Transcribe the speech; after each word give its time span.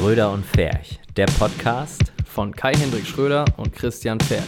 Schröder 0.00 0.32
und 0.32 0.46
Ferch, 0.46 0.98
der 1.18 1.26
Podcast. 1.26 2.10
von 2.24 2.56
Kai-Hendrik 2.56 3.06
Schröder 3.06 3.44
und 3.58 3.74
Christian 3.74 4.18
Pferd. 4.18 4.44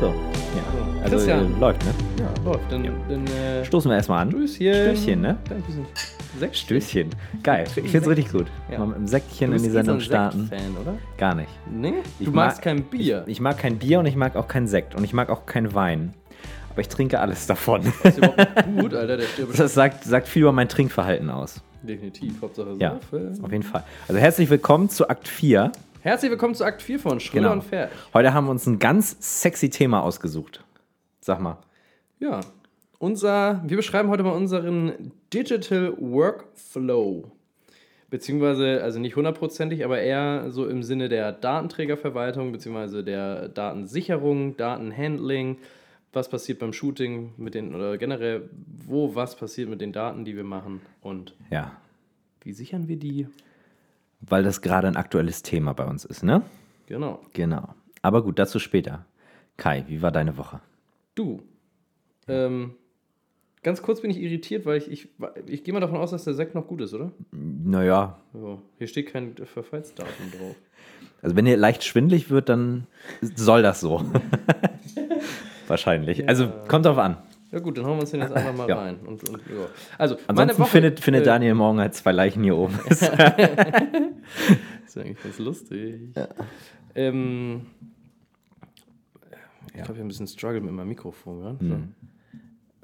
So, 0.00 0.06
ja. 0.06 0.14
Also 1.04 1.14
Christian. 1.14 1.54
äh, 1.54 1.60
läuft, 1.60 1.84
ne? 1.84 1.94
Ja, 2.18 2.44
läuft. 2.44 2.72
Dann, 2.72 2.90
dann 3.08 3.26
äh, 3.28 3.64
Stoßen 3.64 3.88
wir 3.88 3.96
erstmal 3.96 4.22
an. 4.22 4.30
Stößchen. 4.32 4.74
Stößchen, 4.74 5.20
ne? 5.20 5.38
Bisschen 5.44 5.86
Sekt. 6.38 6.56
Stößchen. 6.56 7.10
Geil. 7.42 7.66
Ich 7.76 7.90
find's 7.90 8.08
richtig 8.08 8.30
gut. 8.32 8.46
Ja. 8.70 8.78
Mal 8.78 8.86
mit 8.86 8.96
einem 8.96 9.06
Säckchen 9.08 9.52
in 9.52 9.58
die 9.58 9.64
eh 9.64 9.68
so 9.68 9.74
Sendung 9.74 9.96
ein 9.96 10.00
starten. 10.00 10.46
Sekt-Fan, 10.48 10.76
oder? 10.80 10.94
Gar 11.16 11.34
nicht. 11.34 11.50
Nee? 11.70 11.94
Ich 12.18 12.26
Du 12.26 12.32
magst 12.32 12.58
mag- 12.58 12.64
kein 12.64 12.82
Bier. 12.84 13.24
Ich 13.26 13.40
mag 13.40 13.58
kein 13.58 13.78
Bier 13.78 13.98
und 14.00 14.06
ich 14.06 14.16
mag 14.16 14.36
auch 14.36 14.48
keinen 14.48 14.66
Sekt 14.68 14.94
und 14.94 15.04
ich 15.04 15.12
mag 15.12 15.30
auch 15.30 15.46
keinen 15.46 15.74
Wein. 15.74 16.14
Aber 16.70 16.80
ich 16.80 16.88
trinke 16.88 17.18
alles 17.20 17.46
davon. 17.46 17.82
Das 18.02 18.12
ist 18.16 18.18
überhaupt 18.18 18.64
gut, 18.78 18.94
Alter. 18.94 19.16
Der 19.16 19.26
Das 19.56 19.74
sagt, 19.74 20.04
sagt 20.04 20.28
viel 20.28 20.42
über 20.42 20.52
mein 20.52 20.68
Trinkverhalten 20.68 21.28
aus. 21.30 21.60
definitiv. 21.82 22.40
Hauptsache 22.40 22.74
so. 22.74 22.80
Ja, 22.80 22.98
auf 23.42 23.50
jeden 23.52 23.62
Fall. 23.64 23.84
Also 24.06 24.20
herzlich 24.20 24.48
willkommen 24.50 24.88
zu 24.88 25.08
Akt 25.08 25.26
4. 25.28 25.72
Herzlich 26.02 26.30
willkommen 26.30 26.54
zu 26.54 26.64
Akt 26.64 26.80
4 26.80 27.00
von 27.00 27.18
Schröder 27.20 27.40
Genau. 27.42 27.52
und 27.54 27.64
Pferd. 27.64 27.90
Heute 28.14 28.32
haben 28.32 28.46
wir 28.46 28.52
uns 28.52 28.66
ein 28.66 28.78
ganz 28.78 29.16
sexy 29.42 29.68
Thema 29.70 30.02
ausgesucht. 30.02 30.62
Sag 31.20 31.40
mal. 31.40 31.58
Ja. 32.20 32.40
Unser, 33.00 33.62
wir 33.66 33.76
beschreiben 33.76 34.08
heute 34.08 34.22
mal 34.22 34.30
unseren 34.30 35.12
Digital 35.32 35.94
Workflow. 35.98 37.30
Beziehungsweise, 38.10 38.82
also 38.82 38.98
nicht 38.98 39.16
hundertprozentig, 39.16 39.84
aber 39.84 40.00
eher 40.00 40.50
so 40.50 40.66
im 40.66 40.82
Sinne 40.82 41.10
der 41.10 41.30
Datenträgerverwaltung, 41.32 42.52
beziehungsweise 42.52 43.04
der 43.04 43.48
Datensicherung, 43.48 44.56
Datenhandling. 44.56 45.58
Was 46.14 46.30
passiert 46.30 46.58
beim 46.58 46.72
Shooting 46.72 47.34
mit 47.36 47.54
den, 47.54 47.74
oder 47.74 47.98
generell, 47.98 48.48
wo 48.86 49.14
was 49.14 49.36
passiert 49.36 49.68
mit 49.68 49.82
den 49.82 49.92
Daten, 49.92 50.24
die 50.24 50.36
wir 50.36 50.44
machen 50.44 50.80
und 51.02 51.34
Ja. 51.50 51.76
wie 52.40 52.52
sichern 52.54 52.88
wir 52.88 52.96
die? 52.96 53.26
Weil 54.22 54.42
das 54.42 54.62
gerade 54.62 54.88
ein 54.88 54.96
aktuelles 54.96 55.42
Thema 55.42 55.74
bei 55.74 55.84
uns 55.84 56.06
ist, 56.06 56.24
ne? 56.24 56.42
Genau. 56.86 57.20
Genau. 57.34 57.74
Aber 58.00 58.22
gut, 58.22 58.38
dazu 58.38 58.58
später. 58.58 59.04
Kai, 59.58 59.84
wie 59.86 60.00
war 60.00 60.10
deine 60.10 60.38
Woche? 60.38 60.60
Du. 61.14 61.42
Ähm, 62.26 62.74
ganz 63.62 63.82
kurz 63.82 64.00
bin 64.02 64.10
ich 64.10 64.18
irritiert, 64.20 64.66
weil 64.66 64.78
ich, 64.78 64.90
ich, 64.90 65.08
ich 65.46 65.64
gehe 65.64 65.74
mal 65.74 65.80
davon 65.80 65.96
aus, 65.98 66.10
dass 66.10 66.24
der 66.24 66.34
Sekt 66.34 66.54
noch 66.54 66.66
gut 66.66 66.80
ist, 66.80 66.94
oder? 66.94 67.12
Naja, 67.32 68.18
Ja, 68.34 68.58
hier 68.78 68.86
steht 68.86 69.08
kein 69.12 69.34
Verfallsdatum 69.36 70.30
drauf. 70.38 70.56
also 71.22 71.36
wenn 71.36 71.46
ihr 71.46 71.56
leicht 71.56 71.84
schwindlig 71.84 72.30
wird, 72.30 72.48
dann 72.48 72.86
soll 73.20 73.62
das 73.62 73.80
so. 73.80 74.04
Wahrscheinlich. 75.68 76.28
Also 76.28 76.50
kommt 76.68 76.86
drauf 76.86 76.98
an. 76.98 77.18
Ja 77.50 77.60
gut, 77.60 77.78
dann 77.78 77.86
hauen 77.86 77.96
wir 77.96 78.00
uns 78.02 78.10
den 78.10 78.20
jetzt 78.20 78.32
einfach 78.32 78.54
mal 78.54 78.68
Ja. 78.68 78.78
rein. 78.78 78.96
Und, 79.06 79.26
und, 79.28 79.38
ja. 79.48 79.66
Also, 79.96 80.16
Ansonsten 80.26 80.64
findet, 80.66 81.00
findet 81.00 81.22
äh, 81.22 81.26
Daniel 81.26 81.54
morgen 81.54 81.80
halt 81.80 81.94
zwei 81.94 82.12
Leichen 82.12 82.42
hier 82.42 82.56
oben. 82.56 82.78
Das 82.88 84.96
ist 84.96 84.98
eigentlich 84.98 85.22
ganz 85.22 85.38
lustig. 85.38 86.00
Ähm, 86.94 87.66
ich 89.74 89.80
habe 89.82 90.00
ein 90.00 90.08
bisschen 90.08 90.26
Struggle 90.26 90.60
mit 90.62 90.72
meinem 90.72 90.88
Mikrofon. 90.88 91.42
Ja? 91.42 91.56
So. 91.60 91.76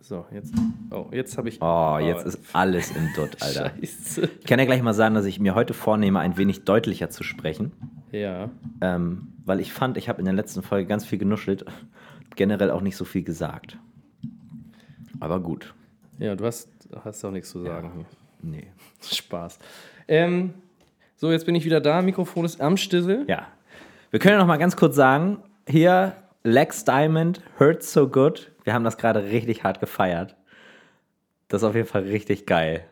So, 0.04 0.26
jetzt. 0.30 0.52
Oh, 0.90 1.06
jetzt 1.12 1.38
habe 1.38 1.48
ich. 1.48 1.62
Oh, 1.62 1.98
jetzt 1.98 2.26
ist 2.26 2.38
alles 2.52 2.94
im 2.94 3.10
Dutt, 3.14 3.38
Alter. 3.40 3.72
Scheiße. 3.80 4.28
Ich 4.38 4.46
kann 4.46 4.58
ja 4.58 4.66
gleich 4.66 4.82
mal 4.82 4.92
sagen, 4.92 5.14
dass 5.14 5.24
ich 5.24 5.40
mir 5.40 5.54
heute 5.54 5.72
vornehme, 5.72 6.20
ein 6.20 6.36
wenig 6.36 6.64
deutlicher 6.64 7.08
zu 7.08 7.24
sprechen. 7.24 7.72
Ja. 8.12 8.50
Ähm, 8.82 9.28
weil 9.46 9.60
ich 9.60 9.72
fand, 9.72 9.96
ich 9.96 10.10
habe 10.10 10.18
in 10.18 10.26
der 10.26 10.34
letzten 10.34 10.62
Folge 10.62 10.86
ganz 10.86 11.06
viel 11.06 11.18
genuschelt. 11.18 11.64
Generell 12.36 12.70
auch 12.70 12.82
nicht 12.82 12.98
so 12.98 13.06
viel 13.06 13.22
gesagt. 13.22 13.78
Aber 15.20 15.40
gut. 15.40 15.72
Ja, 16.18 16.36
du 16.36 16.44
hast, 16.44 16.68
hast 17.02 17.24
auch 17.24 17.30
nichts 17.30 17.48
zu 17.48 17.62
sagen 17.62 17.92
hier. 17.96 18.06
Nee. 18.42 18.66
Spaß. 19.02 19.58
Ähm, 20.06 20.52
so, 21.16 21.32
jetzt 21.32 21.46
bin 21.46 21.54
ich 21.54 21.64
wieder 21.64 21.80
da. 21.80 22.02
Mikrofon 22.02 22.44
ist 22.44 22.60
am 22.60 22.76
Stissel. 22.76 23.24
Ja. 23.26 23.46
Wir 24.10 24.20
können 24.20 24.34
ja 24.34 24.38
noch 24.38 24.46
mal 24.46 24.58
ganz 24.58 24.76
kurz 24.76 24.96
sagen, 24.96 25.38
hier 25.66 26.12
Lex 26.42 26.84
Diamond, 26.84 27.40
Hurts 27.58 27.90
So 27.90 28.06
Good. 28.06 28.53
Wir 28.64 28.74
haben 28.74 28.84
das 28.84 28.96
gerade 28.96 29.24
richtig 29.24 29.62
hart 29.62 29.80
gefeiert. 29.80 30.36
Das 31.48 31.62
ist 31.62 31.68
auf 31.68 31.74
jeden 31.74 31.86
Fall 31.86 32.02
richtig 32.02 32.46
geil. 32.46 32.84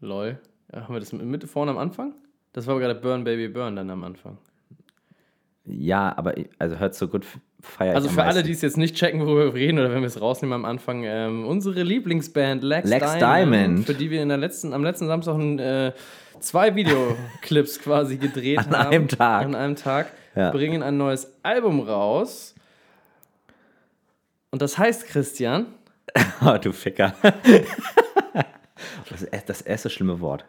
Lol. 0.00 0.38
Ja, 0.72 0.82
haben 0.82 0.94
wir 0.94 1.00
das 1.00 1.12
mit, 1.12 1.44
vorne 1.44 1.70
am 1.70 1.78
Anfang? 1.78 2.14
Das 2.52 2.66
war 2.66 2.74
aber 2.74 2.82
gerade 2.82 3.00
Burn 3.00 3.24
Baby 3.24 3.48
Burn 3.48 3.76
dann 3.76 3.88
am 3.90 4.04
Anfang. 4.04 4.38
Ja, 5.64 6.12
aber 6.16 6.34
also 6.58 6.78
Hurts 6.78 6.98
So 6.98 7.08
Good 7.08 7.24
feiert 7.60 7.94
Also 7.94 8.08
für 8.08 8.24
alle, 8.24 8.42
die 8.42 8.50
es 8.50 8.62
jetzt 8.62 8.76
nicht 8.76 8.96
checken, 8.96 9.20
worüber 9.20 9.46
wir 9.46 9.54
reden, 9.54 9.78
oder 9.78 9.90
wenn 9.92 10.00
wir 10.00 10.08
es 10.08 10.20
rausnehmen 10.20 10.54
am 10.54 10.64
Anfang, 10.64 11.04
ähm, 11.04 11.46
unsere 11.46 11.82
Lieblingsband 11.82 12.64
Lex, 12.64 12.90
Lex 12.90 13.18
Diamond. 13.18 13.86
für 13.86 13.94
die 13.94 14.10
wir 14.10 14.22
in 14.22 14.28
der 14.28 14.38
letzten, 14.38 14.72
am 14.72 14.82
letzten 14.82 15.06
Samstag 15.06 15.34
ein, 15.34 15.58
äh, 15.60 15.92
zwei 16.40 16.74
Videoclips 16.74 17.78
quasi 17.82 18.16
gedreht 18.16 18.58
An 18.58 18.70
haben. 18.76 18.86
einem 18.92 19.08
Tag. 19.08 19.44
An 19.46 19.54
einem 19.54 19.76
Tag. 19.76 20.12
Ja. 20.34 20.50
Bringen 20.50 20.82
ein 20.82 20.96
neues 20.96 21.32
Album 21.42 21.80
raus. 21.80 22.54
Und 24.52 24.62
das 24.62 24.78
heißt, 24.78 25.06
Christian, 25.06 25.66
Oh, 26.44 26.56
du 26.58 26.72
Ficker. 26.72 27.14
das, 29.10 29.22
ist 29.22 29.48
das 29.48 29.62
erste 29.62 29.90
schlimme 29.90 30.20
Wort. 30.20 30.44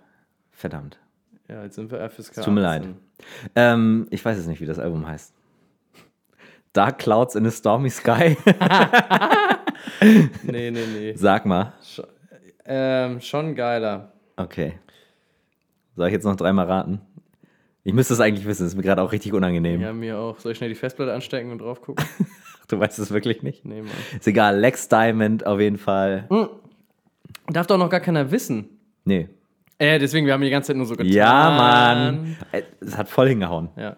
Verdammt. 0.52 1.00
ja, 1.48 1.64
jetzt 1.64 1.76
sind 1.76 1.90
wir 1.92 2.08
FSK. 2.10 2.44
Tut 2.44 2.54
mir 2.54 2.62
leid. 2.62 2.88
Ähm, 3.56 4.08
ich 4.12 4.24
weiß 4.24 4.38
jetzt 4.38 4.48
nicht, 4.48 4.62
wie 4.62 4.66
das 4.66 4.78
Album 4.80 5.08
heißt. 5.08 5.34
Dark 6.74 7.00
Clouds 7.00 7.36
in 7.36 7.46
a 7.48 7.52
Stormy 7.52 7.90
Sky. 7.90 8.38
Nee, 10.44 10.72
nee, 10.72 10.86
nee. 10.94 11.14
Sag 11.16 11.46
mal. 11.46 11.74
Sch 11.84 12.02
ähm, 12.66 13.20
schon 13.22 13.56
geiler. 13.56 14.12
Okay. 14.36 14.80
Soll 15.96 16.08
ich 16.08 16.14
jetzt 16.14 16.24
noch 16.24 16.36
dreimal 16.36 16.66
raten? 16.66 17.02
Ich 17.84 17.94
müsste 17.94 18.14
es 18.14 18.20
eigentlich 18.20 18.46
wissen, 18.46 18.66
ist 18.66 18.76
mir 18.76 18.82
gerade 18.84 19.02
auch 19.02 19.12
richtig 19.12 19.34
unangenehm. 19.34 19.82
Ja, 19.82 19.94
mir 19.94 20.18
auch. 20.18 20.40
Soll 20.40 20.54
ich 20.54 20.58
schnell 20.58 20.70
die 20.70 20.76
Festplatte 20.76 21.14
anstecken 21.14 21.52
und 21.52 21.60
drauf 21.60 21.82
gucken? 21.82 22.06
Du 22.74 22.80
weißt 22.80 22.98
es 23.00 23.12
wirklich 23.12 23.44
nicht? 23.44 23.66
nee, 23.66 23.82
Mann. 23.82 23.92
Ist 24.18 24.28
egal, 24.28 24.58
Lex 24.60 24.90
Diamond 24.90 25.46
auf 25.46 25.60
jeden 25.60 25.78
Fall. 25.78 26.28
Darf 27.48 27.68
doch 27.68 27.78
noch 27.78 27.90
gar 27.90 28.00
keiner 28.00 28.32
wissen. 28.32 28.70
Nee. 29.06 29.30
Äh, 29.78 30.00
deswegen, 30.00 30.26
wir 30.26 30.34
haben 30.34 30.42
die 30.42 30.50
ganze 30.50 30.68
Zeit 30.68 30.78
nur 30.78 30.86
so 30.86 30.96
getan. 30.96 31.12
Ja, 31.12 31.50
Mann. 31.52 32.38
Äh, 32.52 32.64
Es 32.80 32.98
hat 32.98 33.10
voll 33.10 33.30
hingehauen. 33.30 33.70
Ja. 33.76 33.98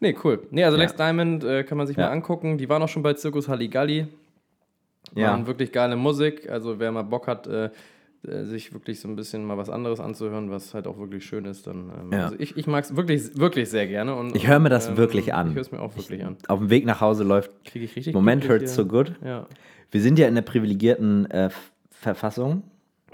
Nee, 0.00 0.14
cool. 0.22 0.46
Nee, 0.50 0.64
also 0.64 0.76
Ja. 0.76 0.82
Lex 0.82 0.94
Diamond 0.96 1.44
äh, 1.44 1.64
kann 1.64 1.78
man 1.78 1.86
sich 1.86 1.96
Ja. 1.96 2.06
mal 2.06 2.12
angucken. 2.12 2.58
Die 2.58 2.68
waren 2.68 2.82
auch 2.82 2.88
schon 2.88 3.02
bei 3.02 3.14
Zirkus 3.14 3.48
Halligalli. 3.48 4.06
Ja. 5.14 5.30
Waren 5.30 5.46
wirklich 5.46 5.72
geile 5.72 5.96
Musik. 5.96 6.48
Also 6.50 6.78
wer 6.78 6.92
mal 6.92 7.02
Bock 7.02 7.26
hat, 7.26 7.46
äh, 7.46 7.70
sich 8.44 8.72
wirklich 8.72 9.00
so 9.00 9.08
ein 9.08 9.16
bisschen 9.16 9.44
mal 9.44 9.56
was 9.58 9.70
anderes 9.70 10.00
anzuhören, 10.00 10.50
was 10.50 10.74
halt 10.74 10.86
auch 10.86 10.98
wirklich 10.98 11.24
schön 11.24 11.44
ist, 11.44 11.66
dann. 11.66 11.90
Ähm, 11.90 12.12
Ja. 12.12 12.24
Also 12.24 12.36
ich, 12.38 12.56
ich 12.56 12.66
mag 12.66 12.84
es 12.84 12.96
wirklich, 12.96 13.36
wirklich 13.38 13.68
sehr 13.70 13.86
gerne. 13.86 14.14
Und, 14.14 14.34
Ich 14.36 14.46
höre 14.46 14.58
mir 14.58 14.68
das 14.70 14.88
ähm, 14.88 14.96
wirklich 14.96 15.34
an. 15.34 15.48
Ich 15.50 15.54
höre 15.54 15.62
es 15.62 15.72
mir 15.72 15.80
auch 15.80 15.96
wirklich 15.96 16.24
an. 16.24 16.36
Auf 16.48 16.58
dem 16.58 16.70
Weg 16.70 16.84
nach 16.86 17.00
Hause 17.00 17.24
läuft 17.24 17.50
Kriege 17.64 17.84
ich 17.84 17.94
richtig. 17.96 18.14
Moment 18.14 18.48
hurts 18.48 18.74
so 18.74 18.86
good. 18.86 19.14
Ja. 19.24 19.46
Wir 19.90 20.00
sind 20.00 20.18
ja 20.18 20.26
in 20.28 20.34
der 20.34 20.42
privilegierten 20.42 21.30
äh, 21.30 21.50
Verfassung, 21.90 22.62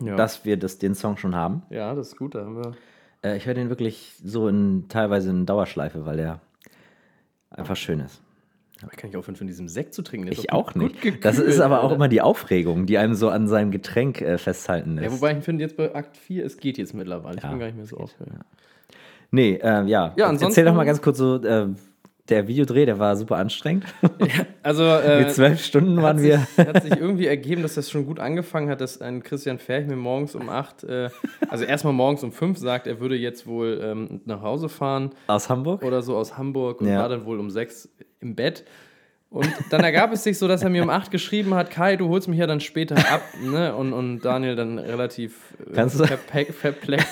Ja. 0.02 0.16
dass 0.16 0.44
wir 0.44 0.56
das, 0.56 0.78
den 0.78 0.94
Song 0.94 1.16
schon 1.16 1.34
haben. 1.34 1.62
ja, 1.70 1.94
das 1.94 2.08
ist 2.08 2.16
gut. 2.16 2.34
Da 2.34 2.44
haben 2.44 2.56
wir. 2.56 2.72
Äh, 3.22 3.36
ich 3.36 3.46
höre 3.46 3.54
den 3.54 3.68
wirklich 3.68 4.14
so 4.24 4.48
in 4.48 4.86
teilweise 4.88 5.30
in 5.30 5.44
Dauerschleife, 5.46 6.06
weil 6.06 6.16
der 6.16 6.40
einfach 7.50 7.76
schön 7.76 8.00
ist. 8.00 8.22
Ich 8.90 8.96
kann 8.96 9.10
nicht 9.10 9.16
aufhören, 9.16 9.36
von 9.36 9.46
diesem 9.46 9.68
Sekt 9.68 9.92
zu 9.94 10.02
trinken. 10.02 10.28
Ich 10.32 10.52
auch 10.52 10.72
gut- 10.72 10.82
nicht. 10.82 11.02
gut 11.02 11.24
das 11.24 11.38
ist 11.38 11.60
aber 11.60 11.82
auch 11.82 11.92
immer 11.92 12.08
die 12.08 12.20
Aufregung, 12.22 12.86
die 12.86 12.96
einem 12.98 13.14
so 13.14 13.28
an 13.28 13.46
seinem 13.48 13.70
Getränk 13.70 14.20
äh, 14.22 14.38
festhalten 14.38 14.94
lässt. 14.96 15.06
Ja, 15.06 15.12
wobei 15.12 15.36
ich 15.36 15.44
finde, 15.44 15.62
jetzt 15.64 15.76
bei 15.76 15.94
Akt 15.94 16.16
4, 16.16 16.44
es 16.46 16.56
geht 16.56 16.78
jetzt 16.78 16.94
mittlerweile. 16.94 17.36
Ich 17.36 17.42
Ja, 17.42 17.50
bin 17.50 17.58
gar 17.58 17.66
nicht 17.66 17.76
mehr 17.76 17.86
so 17.86 17.98
aufgeregt. 17.98 18.36
nee, 19.30 19.54
äh, 19.56 19.66
ja. 19.66 19.84
Ja, 19.84 20.08
Erzähl 20.08 20.24
ansonsten- 20.24 20.64
doch 20.64 20.74
mal 20.74 20.84
ganz 20.84 21.02
kurz 21.02 21.18
so, 21.18 21.36
äh, 21.42 21.68
der 22.30 22.46
Videodreh, 22.48 22.86
der 22.86 22.98
war 22.98 23.16
super 23.16 23.36
anstrengend. 23.36 23.84
Also, 24.62 24.84
äh, 24.84 25.24
Mit 25.24 25.32
zwölf 25.32 25.64
Stunden 25.64 26.00
waren 26.00 26.18
sich, 26.18 26.28
wir. 26.30 26.66
hat 26.66 26.82
sich 26.82 26.92
irgendwie 26.96 27.26
ergeben, 27.26 27.62
dass 27.62 27.74
das 27.74 27.90
schon 27.90 28.06
gut 28.06 28.20
angefangen 28.20 28.70
hat, 28.70 28.80
dass 28.80 29.00
ein 29.00 29.22
Christian 29.22 29.58
Ferch 29.58 29.86
mir 29.86 29.96
morgens 29.96 30.34
um 30.34 30.48
8, 30.48 30.84
äh, 30.84 31.10
also 31.48 31.64
erstmal 31.64 31.92
morgens 31.92 32.22
um 32.22 32.32
5 32.32 32.58
sagt, 32.58 32.86
er 32.86 33.00
würde 33.00 33.16
jetzt 33.16 33.46
wohl 33.46 33.80
ähm, 33.82 34.20
nach 34.24 34.42
Hause 34.42 34.68
fahren 34.68 35.10
Aus 35.26 35.48
Hamburg? 35.50 35.82
oder 35.82 36.02
so 36.02 36.16
aus 36.16 36.38
Hamburg 36.38 36.80
und 36.80 36.88
Ja. 36.88 37.00
war 37.00 37.08
dann 37.08 37.24
wohl 37.24 37.38
um 37.40 37.50
6 37.50 37.88
im 38.20 38.34
Bett. 38.34 38.64
Und 39.28 39.48
dann 39.70 39.82
ergab 39.84 40.12
es 40.12 40.24
sich 40.24 40.38
so, 40.38 40.48
dass 40.48 40.62
er 40.64 40.70
mir 40.70 40.82
um 40.82 40.90
8 40.90 41.10
geschrieben 41.12 41.54
hat, 41.54 41.70
Kai, 41.70 41.94
du 41.96 42.08
holst 42.08 42.26
mich 42.26 42.38
ja 42.40 42.48
dann 42.48 42.58
später 42.58 42.96
ab. 42.96 43.22
Ne? 43.40 43.74
Und, 43.76 43.92
und 43.92 44.20
Daniel 44.22 44.56
dann 44.56 44.78
relativ 44.78 45.54
äh, 45.72 45.86
perplex. 46.60 47.04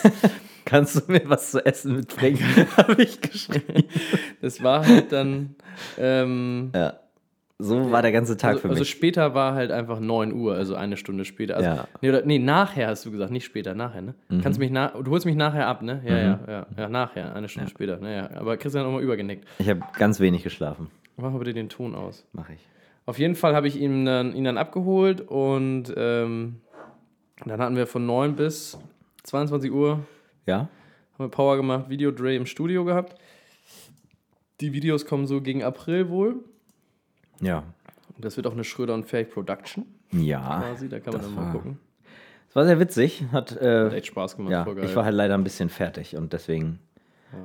Kannst 0.68 0.96
du 1.08 1.12
mir 1.12 1.22
was 1.24 1.50
zu 1.52 1.64
essen 1.64 1.96
mitbringen? 1.96 2.38
Habe 2.76 3.02
ich 3.02 3.20
geschrieben. 3.22 3.84
Das 4.42 4.62
war 4.62 4.86
halt 4.86 5.12
dann 5.12 5.54
ähm, 5.98 6.70
Ja. 6.74 6.94
So 7.60 7.90
war 7.90 8.02
der 8.02 8.12
ganze 8.12 8.36
Tag 8.36 8.50
Also, 8.50 8.60
für 8.60 8.68
also 8.68 8.80
mich. 8.82 8.90
später 8.90 9.34
war 9.34 9.54
halt 9.54 9.72
einfach 9.72 9.98
9 9.98 10.32
Uhr, 10.32 10.54
also 10.54 10.76
eine 10.76 10.96
Stunde 10.96 11.24
später. 11.24 11.56
Also, 11.56 11.68
Ja. 11.68 11.88
nee, 12.02 12.08
oder, 12.10 12.22
nee, 12.24 12.38
nachher 12.38 12.86
hast 12.88 13.04
du 13.06 13.10
gesagt, 13.10 13.32
nicht 13.32 13.46
später, 13.46 13.74
nachher, 13.74 14.02
ne? 14.02 14.14
Mhm. 14.28 14.42
Kannst 14.42 14.60
mich 14.60 14.70
nach, 14.70 14.92
du 15.02 15.10
holst 15.10 15.26
mich 15.26 15.34
nachher 15.34 15.66
ab, 15.66 15.82
ne? 15.82 16.00
Ja, 16.04 16.16
ja, 16.18 16.40
ja, 16.46 16.66
ja, 16.76 16.88
nachher, 16.88 17.34
eine 17.34 17.48
Stunde 17.48 17.68
später. 17.70 17.96
Naja, 17.96 18.28
aber 18.36 18.56
Christian 18.58 18.82
hat 18.84 18.86
nochmal 18.88 19.02
übergenickt. 19.02 19.44
Ich 19.58 19.68
habe 19.68 19.80
ganz 19.98 20.20
wenig 20.20 20.44
geschlafen. 20.44 20.88
Mach 21.16 21.32
mal 21.32 21.38
bitte 21.38 21.54
den 21.54 21.68
Ton 21.68 21.96
aus. 21.96 22.24
Mache 22.32 22.52
ich. 22.52 22.60
Auf 23.06 23.18
jeden 23.18 23.34
Fall 23.34 23.56
habe 23.56 23.66
ich 23.66 23.74
ihn 23.80 24.04
dann, 24.04 24.36
ihn 24.36 24.44
dann 24.44 24.58
abgeholt 24.58 25.22
und 25.22 25.92
ähm, 25.96 26.60
dann 27.44 27.60
hatten 27.60 27.74
wir 27.74 27.88
von 27.88 28.06
9 28.06 28.36
bis 28.36 28.78
22 29.24 29.72
Uhr 29.72 30.00
Ja? 30.48 30.68
haben 31.14 31.24
wir 31.26 31.28
Power 31.28 31.56
gemacht, 31.56 31.88
Videodreh 31.88 32.36
im 32.36 32.46
Studio 32.46 32.84
gehabt. 32.84 33.16
Die 34.60 34.72
Videos 34.72 35.04
kommen 35.04 35.26
so 35.26 35.40
gegen 35.40 35.62
April 35.62 36.08
wohl. 36.08 36.36
Ja. 37.40 37.64
Und 38.16 38.24
das 38.24 38.36
wird 38.36 38.46
auch 38.46 38.52
eine 38.52 38.64
Schröder 38.64 38.94
und 38.94 39.04
Ferch 39.04 39.30
Production 39.30 39.84
Ja. 40.12 40.60
quasi. 40.60 40.88
Da 40.88 41.00
kann 41.00 41.12
man 41.12 41.22
dann 41.22 41.34
mal 41.34 41.52
gucken. 41.52 41.78
Es 42.48 42.56
war 42.56 42.64
sehr 42.64 42.80
witzig. 42.80 43.24
Hat, 43.30 43.52
Hat 43.52 43.60
äh, 43.60 43.88
echt 43.90 44.06
Spaß 44.06 44.36
gemacht, 44.36 44.52
ja, 44.52 44.66
ich 44.82 44.96
war 44.96 45.04
halt 45.04 45.14
leider 45.14 45.34
ein 45.34 45.44
bisschen 45.44 45.68
fertig 45.68 46.16
und 46.16 46.32
deswegen 46.32 46.78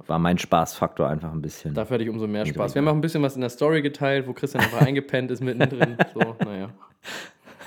war 0.08 0.18
mein 0.18 0.38
Spaßfaktor 0.38 1.10
einfach 1.10 1.32
ein 1.34 1.42
bisschen. 1.42 1.74
Dafür 1.74 1.96
hatte 1.96 2.04
ich 2.06 2.10
umso 2.10 2.26
mehr 2.26 2.46
Spaß. 2.46 2.74
Wir 2.74 2.82
haben 2.82 2.88
auch 2.88 2.94
ein 2.94 3.02
bisschen 3.02 3.22
was 3.22 3.36
in 3.36 3.42
der 3.42 3.50
Story 3.50 3.82
geteilt, 3.82 4.28
wo 4.28 4.34
Christian 4.34 4.64
einfach 4.64 4.82
eingepennt 4.88 5.30
ist 5.30 5.42
mittendrin. 5.44 5.98
So, 6.14 6.36
naja. 6.46 6.70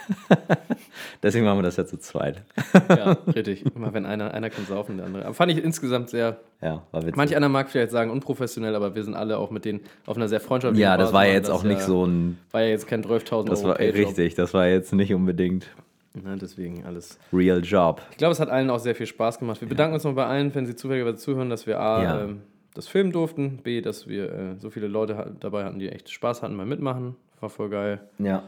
Deswegen 1.22 1.44
machen 1.44 1.58
wir 1.58 1.62
das 1.62 1.76
ja 1.76 1.86
zu 1.86 1.98
zweit. 1.98 2.42
Ja, 2.88 3.12
richtig. 3.34 3.64
Immer 3.74 3.92
wenn 3.94 4.06
einer, 4.06 4.32
einer 4.34 4.50
kann 4.50 4.64
saufen, 4.66 4.96
der 4.98 5.06
andere. 5.06 5.24
Aber 5.24 5.34
fand 5.34 5.50
ich 5.52 5.62
insgesamt 5.62 6.10
sehr. 6.10 6.38
Ja, 6.62 6.82
war 6.92 7.02
witzig. 7.02 7.16
Manch 7.16 7.36
einer 7.36 7.48
mag 7.48 7.68
vielleicht 7.70 7.90
sagen 7.90 8.10
unprofessionell, 8.10 8.74
aber 8.74 8.94
wir 8.94 9.02
sind 9.02 9.14
alle 9.14 9.38
auch 9.38 9.50
mit 9.50 9.64
denen 9.64 9.80
auf 10.06 10.16
einer 10.16 10.28
sehr 10.28 10.40
freundschaftlichen 10.40 10.82
ja, 10.82 10.96
das 10.96 11.06
Basis, 11.10 11.14
war 11.14 11.26
ja 11.26 11.32
jetzt 11.32 11.50
auch 11.50 11.62
nicht 11.64 11.80
ja- 11.80 11.86
so 11.86 12.06
ein. 12.06 12.38
War 12.52 12.62
ja 12.62 12.68
jetzt 12.68 12.86
kein 12.86 13.02
12.000 13.02 13.48
Das 13.48 13.60
Euro 13.60 13.68
war 13.70 13.78
richtig, 13.78 14.34
das 14.34 14.54
war 14.54 14.66
jetzt 14.66 14.92
nicht 14.92 15.12
unbedingt 15.12 15.66
Ne, 16.14 16.38
deswegen 16.40 16.84
alles. 16.86 17.18
real 17.30 17.62
Job. 17.62 18.00
Ich 18.10 18.16
glaube, 18.16 18.32
es 18.32 18.40
hat 18.40 18.48
allen 18.48 18.70
auch 18.70 18.78
sehr 18.78 18.94
viel 18.94 19.04
Spaß 19.06 19.38
gemacht. 19.38 19.60
Wir 19.60 19.68
bedanken 19.68 19.92
uns 19.94 20.04
noch 20.04 20.14
bei 20.14 20.24
allen, 20.24 20.54
wenn 20.54 20.64
sie 20.64 20.74
zufälligerweise 20.74 21.18
zuhören, 21.18 21.50
dass 21.50 21.66
wir 21.66 21.78
A, 21.78 22.02
Ja. 22.02 22.20
ähm, 22.22 22.40
das 22.72 22.88
filmen 22.88 23.12
durften, 23.12 23.58
B, 23.62 23.82
dass 23.82 24.08
wir 24.08 24.32
äh, 24.32 24.54
so 24.58 24.70
viele 24.70 24.86
Leute 24.88 25.34
dabei 25.40 25.64
hatten, 25.64 25.78
die 25.78 25.90
echt 25.90 26.08
Spaß 26.10 26.42
hatten 26.42 26.56
beim 26.56 26.68
Mitmachen. 26.70 27.16
War 27.40 27.50
voll 27.50 27.68
geil. 27.68 28.00
Ja. 28.18 28.44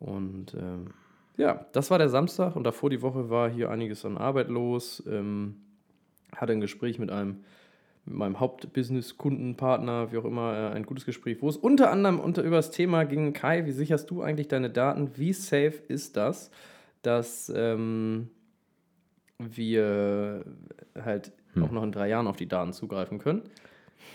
Und 0.00 0.54
ähm, 0.54 0.88
ja, 1.36 1.66
das 1.72 1.90
war 1.90 1.98
der 1.98 2.08
Samstag 2.08 2.56
und 2.56 2.64
davor 2.64 2.90
die 2.90 3.02
Woche 3.02 3.30
war 3.30 3.48
hier 3.48 3.70
einiges 3.70 4.04
an 4.04 4.16
Arbeit 4.16 4.48
los. 4.48 5.02
Ähm, 5.08 5.56
hatte 6.34 6.52
ein 6.52 6.60
Gespräch 6.60 6.98
mit 6.98 7.10
einem 7.10 7.44
mit 8.08 8.16
meinem 8.16 8.40
Hauptbusiness-Kundenpartner, 8.40 10.12
wie 10.12 10.16
auch 10.16 10.24
immer, 10.24 10.54
äh, 10.54 10.74
ein 10.74 10.86
gutes 10.86 11.04
Gespräch, 11.04 11.38
wo 11.40 11.48
es 11.48 11.56
unter 11.56 11.90
anderem 11.90 12.18
unter, 12.18 12.42
über 12.42 12.56
das 12.56 12.70
Thema 12.70 13.04
ging, 13.04 13.32
Kai, 13.34 13.66
wie 13.66 13.72
sicherst 13.72 14.10
du 14.10 14.22
eigentlich 14.22 14.48
deine 14.48 14.70
Daten? 14.70 15.10
Wie 15.16 15.32
safe 15.32 15.74
ist 15.88 16.16
das, 16.16 16.50
dass 17.02 17.52
ähm, 17.54 18.30
wir 19.38 20.44
halt 20.94 21.32
auch 21.60 21.70
noch 21.70 21.82
in 21.82 21.92
drei 21.92 22.08
Jahren 22.08 22.26
auf 22.26 22.36
die 22.36 22.48
Daten 22.48 22.72
zugreifen 22.72 23.18
können? 23.18 23.42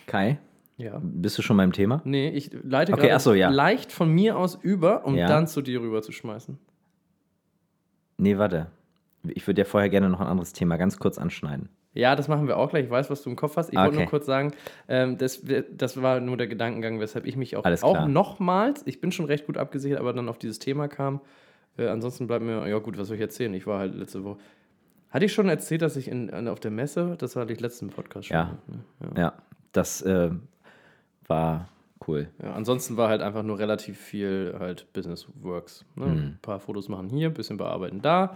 Kai, 0.07 0.39
Ja. 0.83 0.99
bist 1.01 1.37
du 1.37 1.41
schon 1.41 1.57
beim 1.57 1.71
Thema? 1.71 2.01
Nee, 2.05 2.29
ich 2.29 2.51
leite 2.63 2.93
Okay, 2.93 3.17
so, 3.19 3.33
ja. 3.33 3.49
leicht 3.49 3.91
von 3.91 4.09
mir 4.09 4.37
aus 4.37 4.55
über, 4.55 5.05
um 5.05 5.15
Ja. 5.15 5.27
dann 5.27 5.47
zu 5.47 5.61
dir 5.61 5.81
rüber 5.81 6.01
zu 6.01 6.11
schmeißen. 6.11 6.57
Nee, 8.17 8.37
warte. 8.37 8.67
Ich 9.27 9.47
würde 9.47 9.61
ja 9.61 9.65
vorher 9.65 9.89
gerne 9.89 10.09
noch 10.09 10.19
ein 10.19 10.27
anderes 10.27 10.53
Thema 10.53 10.77
ganz 10.77 10.97
kurz 10.99 11.17
anschneiden. 11.17 11.69
Ja, 11.93 12.15
das 12.15 12.27
machen 12.27 12.47
wir 12.47 12.57
auch 12.57 12.69
gleich. 12.71 12.85
Ich 12.85 12.89
weiß, 12.91 13.09
was 13.09 13.21
du 13.21 13.29
im 13.29 13.35
Kopf 13.35 13.55
hast. 13.55 13.71
Ich 13.71 13.77
Ah, 13.77 13.83
wollte 13.83 13.95
nur 13.95 14.03
okay. 14.03 14.09
kurz 14.09 14.25
sagen, 14.25 14.51
ähm, 14.87 15.17
das, 15.17 15.43
das 15.71 16.01
war 16.01 16.19
nur 16.19 16.37
der 16.37 16.47
Gedankengang, 16.47 16.99
weshalb 16.99 17.25
ich 17.25 17.37
mich 17.37 17.55
auch, 17.55 17.63
auch 17.83 18.07
nochmals, 18.07 18.81
ich 18.87 18.99
bin 18.99 19.11
schon 19.11 19.25
recht 19.25 19.45
gut 19.45 19.57
abgesichert, 19.57 19.99
aber 19.99 20.11
dann 20.13 20.27
auf 20.27 20.39
dieses 20.39 20.57
Thema 20.59 20.87
kam. 20.87 21.21
Äh, 21.77 21.87
ansonsten 21.87 22.25
bleibt 22.27 22.43
mir, 22.43 22.67
ja 22.67 22.79
gut, 22.79 22.97
was 22.97 23.07
soll 23.07 23.15
ich 23.15 23.21
erzählen? 23.21 23.53
Ich 23.53 23.67
war 23.67 23.79
halt 23.79 23.93
letzte 23.95 24.23
Woche. 24.23 24.37
Hatte 25.11 25.25
ich 25.25 25.33
schon 25.33 25.47
erzählt, 25.47 25.83
dass 25.83 25.95
ich 25.95 26.07
in, 26.07 26.47
auf 26.47 26.59
der 26.59 26.71
Messe, 26.71 27.15
das 27.19 27.35
hatte 27.35 27.53
ich 27.53 27.59
letzten 27.59 27.89
Podcast 27.89 28.27
schon. 28.27 28.35
Ja. 28.37 28.57
ne? 28.67 29.09
Ja, 29.15 29.33
das 29.71 30.01
äh, 30.01 30.31
war 31.27 31.69
cool. 32.07 32.27
Ja, 32.41 32.53
ansonsten 32.53 32.97
war 32.97 33.09
halt 33.09 33.21
einfach 33.21 33.43
nur 33.43 33.59
relativ 33.59 33.97
viel 33.97 34.55
halt 34.59 34.91
Business 34.93 35.27
Works. 35.41 35.85
Ne? 35.95 36.05
Mhm. 36.05 36.11
Ein 36.11 36.39
paar 36.41 36.59
Fotos 36.59 36.89
machen 36.89 37.09
hier, 37.09 37.29
ein 37.29 37.33
bisschen 37.33 37.57
bearbeiten 37.57 38.01
da. 38.01 38.35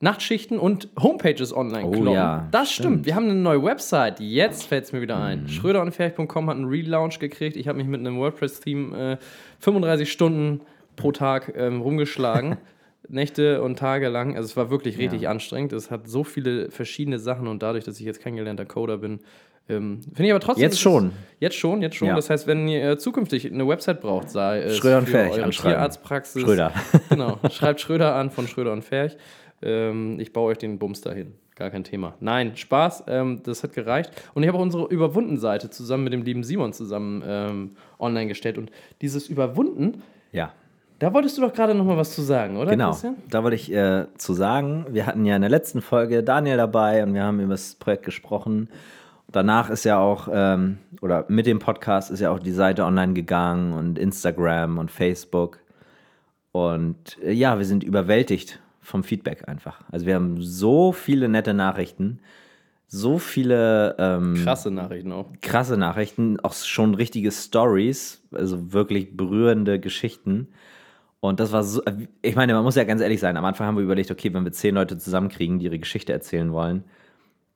Nachtschichten 0.00 0.58
und 0.60 0.88
Homepages 1.00 1.52
online 1.52 1.84
Oh 1.86 1.90
kloppen. 1.90 2.12
ja, 2.12 2.46
das 2.52 2.70
stimmt. 2.70 2.84
stimmt. 2.84 2.96
Mhm. 3.00 3.06
Wir 3.06 3.14
haben 3.16 3.24
eine 3.24 3.34
neue 3.34 3.64
Website. 3.64 4.20
Jetzt 4.20 4.64
fällt 4.64 4.84
es 4.84 4.92
mir 4.92 5.00
wieder 5.00 5.20
ein. 5.20 5.48
Schröder 5.48 5.82
und 5.82 5.90
Ferch.com 5.90 6.48
hat 6.48 6.56
einen 6.56 6.66
Relaunch 6.68 7.18
gekriegt. 7.18 7.56
Ich 7.56 7.66
habe 7.66 7.78
mich 7.78 7.88
mit 7.88 7.98
einem 8.00 8.16
WordPress-Theme 8.18 9.12
äh, 9.14 9.16
35 9.58 10.12
Stunden 10.12 10.60
pro 10.94 11.10
Tag 11.10 11.52
ähm, 11.56 11.80
rumgeschlagen. 11.80 12.58
Nächte 13.08 13.62
und 13.62 13.78
Tage 13.78 14.08
lang. 14.08 14.36
Also 14.36 14.46
es 14.46 14.56
war 14.56 14.70
wirklich 14.70 14.98
richtig 14.98 15.28
anstrengend. 15.28 15.72
Es 15.72 15.90
hat 15.90 16.06
so 16.06 16.24
viele 16.24 16.70
verschiedene 16.70 17.18
Sachen 17.18 17.48
und 17.48 17.62
dadurch, 17.62 17.84
dass 17.84 17.98
ich 17.98 18.04
jetzt 18.06 18.20
kein 18.20 18.36
gelernter 18.36 18.66
Coder 18.66 18.98
bin, 18.98 19.20
ähm, 19.68 20.00
finde 20.02 20.24
ich 20.24 20.30
aber 20.30 20.40
trotzdem. 20.40 20.62
Jetzt 20.62 20.74
ist- 20.74 20.80
schon. 20.80 21.12
Jetzt 21.40 21.56
schon, 21.56 21.82
jetzt 21.82 21.94
schon. 21.96 22.08
Ja. 22.08 22.16
Das 22.16 22.30
heißt, 22.30 22.46
wenn 22.48 22.66
ihr 22.66 22.90
äh, 22.92 22.98
zukünftig 22.98 23.52
eine 23.52 23.66
Website 23.68 24.00
braucht, 24.00 24.28
sei 24.30 24.60
es 24.62 24.76
Schröder 24.76 24.98
und 24.98 25.04
für 25.04 25.10
Ferch 25.12 25.38
eure. 25.38 25.50
Tierarztpraxis. 25.50 26.42
Schröder. 26.42 26.72
Genau. 27.10 27.38
Schreibt 27.50 27.80
Schröder 27.80 28.14
an 28.16 28.30
von 28.30 28.48
Schröder 28.48 28.72
und 28.72 28.82
Ferch. 28.82 29.16
Ähm, 29.62 30.18
ich 30.20 30.32
baue 30.32 30.50
euch 30.50 30.58
den 30.58 30.78
Bums 30.78 31.00
dahin. 31.00 31.34
Gar 31.54 31.70
kein 31.70 31.84
Thema. 31.84 32.14
Nein, 32.20 32.56
Spaß. 32.56 33.04
Ähm, 33.08 33.40
das 33.44 33.62
hat 33.62 33.72
gereicht. 33.72 34.10
Und 34.34 34.42
ich 34.42 34.48
habe 34.48 34.58
auch 34.58 34.62
unsere 34.62 34.86
Überwunden-Seite 34.86 35.70
zusammen 35.70 36.04
mit 36.04 36.12
dem 36.12 36.22
lieben 36.22 36.44
Simon 36.44 36.72
zusammen 36.72 37.22
ähm, 37.26 37.70
online 37.98 38.28
gestellt. 38.28 38.58
Und 38.58 38.70
dieses 39.00 39.28
Überwunden, 39.28 40.02
Ja, 40.32 40.52
da 41.00 41.12
wolltest 41.14 41.36
du 41.38 41.42
doch 41.42 41.52
gerade 41.52 41.74
noch 41.74 41.84
mal 41.84 41.96
was 41.96 42.14
zu 42.14 42.22
sagen, 42.22 42.56
oder? 42.56 42.70
genau. 42.72 42.90
Christian? 42.90 43.16
Da 43.30 43.42
wollte 43.44 43.54
ich 43.56 43.72
äh, 43.72 44.06
zu 44.16 44.34
sagen, 44.34 44.86
wir 44.90 45.06
hatten 45.06 45.24
ja 45.24 45.34
in 45.36 45.42
der 45.42 45.50
letzten 45.50 45.80
Folge 45.82 46.22
Daniel 46.24 46.56
dabei 46.56 47.02
und 47.04 47.14
wir 47.14 47.22
haben 47.22 47.38
über 47.40 47.54
das 47.54 47.74
Projekt 47.76 48.04
gesprochen. 48.04 48.68
Danach 49.30 49.68
ist 49.68 49.84
ja 49.84 49.98
auch, 49.98 50.28
ähm, 50.32 50.78
oder 51.02 51.26
mit 51.28 51.46
dem 51.46 51.58
Podcast 51.58 52.10
ist 52.10 52.20
ja 52.20 52.30
auch 52.30 52.38
die 52.38 52.52
Seite 52.52 52.84
online 52.84 53.12
gegangen 53.12 53.74
und 53.74 53.98
Instagram 53.98 54.78
und 54.78 54.90
Facebook. 54.90 55.60
Und 56.52 57.18
äh, 57.22 57.32
ja, 57.32 57.58
wir 57.58 57.66
sind 57.66 57.84
überwältigt 57.84 58.60
vom 58.80 59.04
Feedback 59.04 59.46
einfach. 59.46 59.82
Also 59.92 60.06
wir 60.06 60.14
haben 60.14 60.40
so 60.40 60.92
viele 60.92 61.28
nette 61.28 61.52
Nachrichten, 61.52 62.20
so 62.86 63.18
viele 63.18 63.96
ähm, 63.98 64.34
Krasse 64.42 64.70
Nachrichten 64.70 65.12
auch. 65.12 65.26
krasse 65.42 65.76
Nachrichten, 65.76 66.40
auch 66.40 66.54
schon 66.54 66.94
richtige 66.94 67.30
Stories, 67.30 68.22
also 68.32 68.72
wirklich 68.72 69.14
berührende 69.14 69.78
Geschichten. 69.78 70.48
Und 71.20 71.38
das 71.38 71.52
war 71.52 71.64
so, 71.64 71.82
ich 72.22 72.34
meine, 72.34 72.54
man 72.54 72.64
muss 72.64 72.76
ja 72.76 72.84
ganz 72.84 73.02
ehrlich 73.02 73.20
sein, 73.20 73.36
am 73.36 73.44
Anfang 73.44 73.66
haben 73.66 73.76
wir 73.76 73.84
überlegt, 73.84 74.10
okay, 74.10 74.32
wenn 74.32 74.44
wir 74.44 74.52
zehn 74.52 74.74
Leute 74.74 74.96
zusammenkriegen, 74.96 75.58
die 75.58 75.66
ihre 75.66 75.78
Geschichte 75.78 76.14
erzählen 76.14 76.50
wollen, 76.52 76.84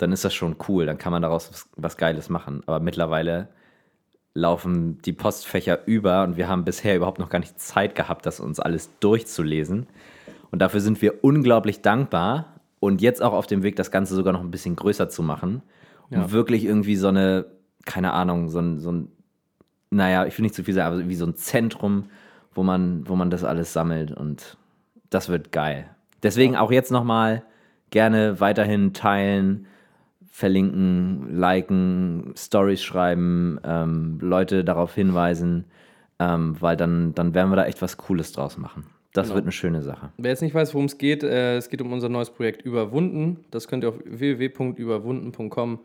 dann 0.02 0.12
ist 0.12 0.24
das 0.24 0.34
schon 0.34 0.56
cool, 0.68 0.84
dann 0.84 0.98
kann 0.98 1.12
man 1.12 1.22
daraus 1.22 1.48
was, 1.50 1.68
was 1.76 1.96
Geiles 1.96 2.28
machen. 2.28 2.62
Aber 2.66 2.80
mittlerweile 2.80 3.48
laufen 4.34 4.98
die 5.02 5.12
Postfächer 5.12 5.86
über 5.86 6.24
und 6.24 6.36
wir 6.36 6.48
haben 6.48 6.64
bisher 6.64 6.96
überhaupt 6.96 7.20
noch 7.20 7.28
gar 7.28 7.38
nicht 7.38 7.60
Zeit 7.60 7.94
gehabt, 7.94 8.26
das 8.26 8.40
uns 8.40 8.58
alles 8.58 8.90
durchzulesen. 8.98 9.86
Und 10.50 10.58
dafür 10.58 10.80
sind 10.80 11.00
wir 11.02 11.22
unglaublich 11.22 11.82
dankbar 11.82 12.60
und 12.80 13.00
jetzt 13.00 13.22
auch 13.22 13.32
auf 13.32 13.46
dem 13.46 13.62
Weg, 13.62 13.76
das 13.76 13.90
Ganze 13.92 14.14
sogar 14.14 14.32
noch 14.32 14.40
ein 14.40 14.50
bisschen 14.50 14.74
größer 14.74 15.08
zu 15.08 15.22
machen. 15.22 15.62
Um 16.10 16.18
Ja. 16.18 16.32
wirklich 16.32 16.64
irgendwie 16.64 16.96
so 16.96 17.08
eine, 17.08 17.46
keine 17.84 18.12
Ahnung, 18.12 18.48
so 18.48 18.58
ein, 18.58 18.80
so 18.80 18.90
ein 18.90 19.08
naja, 19.90 20.26
ich 20.26 20.36
will 20.36 20.42
nicht 20.42 20.54
zu 20.54 20.64
viel 20.64 20.74
sagen, 20.74 20.94
aber 20.94 21.08
wie 21.08 21.14
so 21.14 21.26
ein 21.26 21.36
Zentrum, 21.36 22.06
wo 22.54 22.62
man, 22.64 23.08
wo 23.08 23.14
man 23.14 23.30
das 23.30 23.44
alles 23.44 23.72
sammelt 23.72 24.10
und 24.10 24.56
das 25.10 25.28
wird 25.28 25.52
geil. 25.52 25.90
Deswegen 26.22 26.56
auch 26.56 26.72
jetzt 26.72 26.90
nochmal 26.90 27.44
gerne 27.90 28.40
weiterhin 28.40 28.94
teilen, 28.94 29.66
verlinken, 30.32 31.38
liken, 31.38 32.32
Stories 32.36 32.82
schreiben, 32.82 33.60
ähm, 33.64 34.18
Leute 34.20 34.64
darauf 34.64 34.94
hinweisen, 34.94 35.66
ähm, 36.18 36.56
weil 36.58 36.76
dann, 36.76 37.14
dann 37.14 37.34
werden 37.34 37.50
wir 37.50 37.56
da 37.56 37.66
echt 37.66 37.82
was 37.82 37.98
Cooles 37.98 38.32
draus 38.32 38.56
machen. 38.56 38.86
Das 39.12 39.26
Genau. 39.26 39.34
wird 39.34 39.44
eine 39.44 39.52
schöne 39.52 39.82
Sache. 39.82 40.08
Wer 40.16 40.30
jetzt 40.30 40.40
nicht 40.40 40.54
weiß, 40.54 40.72
worum 40.72 40.86
es 40.86 40.96
geht, 40.96 41.22
äh, 41.22 41.58
es 41.58 41.68
geht 41.68 41.82
um 41.82 41.92
unser 41.92 42.08
neues 42.08 42.30
Projekt 42.30 42.62
Überwunden. 42.62 43.44
Das 43.50 43.68
könnt 43.68 43.84
ihr 43.84 43.90
auf 43.90 43.98
www.überwunden.com 44.06 45.80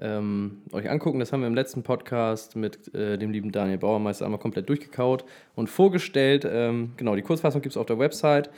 ähm, 0.00 0.62
euch 0.72 0.90
angucken. 0.90 1.20
Das 1.20 1.32
haben 1.32 1.42
wir 1.42 1.46
im 1.46 1.54
letzten 1.54 1.84
Podcast 1.84 2.56
mit 2.56 2.92
äh, 2.94 3.16
dem 3.18 3.30
lieben 3.30 3.52
Daniel 3.52 3.78
Bauermeister 3.78 4.24
einmal 4.24 4.40
komplett 4.40 4.68
durchgekaut 4.68 5.24
und 5.54 5.68
vorgestellt. 5.70 6.44
Ähm, 6.50 6.90
genau, 6.96 7.14
die 7.14 7.22
Kurzfassung 7.22 7.62
gibt 7.62 7.74
es 7.74 7.76
auf 7.76 7.86
der 7.86 8.00
Website 8.00 8.50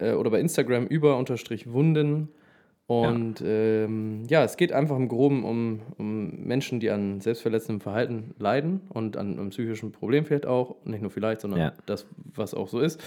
äh, 0.00 0.12
oder 0.12 0.28
bei 0.30 0.38
Instagram 0.40 0.84
über 0.86 1.16
unterstrich 1.16 1.72
Wunden. 1.72 2.28
Und 2.86 3.40
ja. 3.40 3.46
Ähm, 3.46 4.22
ja, 4.28 4.44
es 4.44 4.56
geht 4.56 4.72
einfach 4.72 4.96
im 4.96 5.08
Groben 5.08 5.44
um, 5.44 5.80
um 5.98 6.44
Menschen, 6.44 6.78
die 6.78 6.90
an 6.90 7.20
selbstverletzendem 7.20 7.80
Verhalten 7.80 8.34
leiden 8.38 8.82
und 8.90 9.16
an 9.16 9.38
einem 9.38 9.50
psychischen 9.50 9.90
Problem 9.90 10.24
vielleicht 10.24 10.46
auch. 10.46 10.76
Nicht 10.84 11.02
nur 11.02 11.10
vielleicht, 11.10 11.40
sondern 11.40 11.58
Ja. 11.60 11.72
das, 11.86 12.06
was 12.34 12.54
auch 12.54 12.68
so 12.68 12.78
ist. 12.78 13.02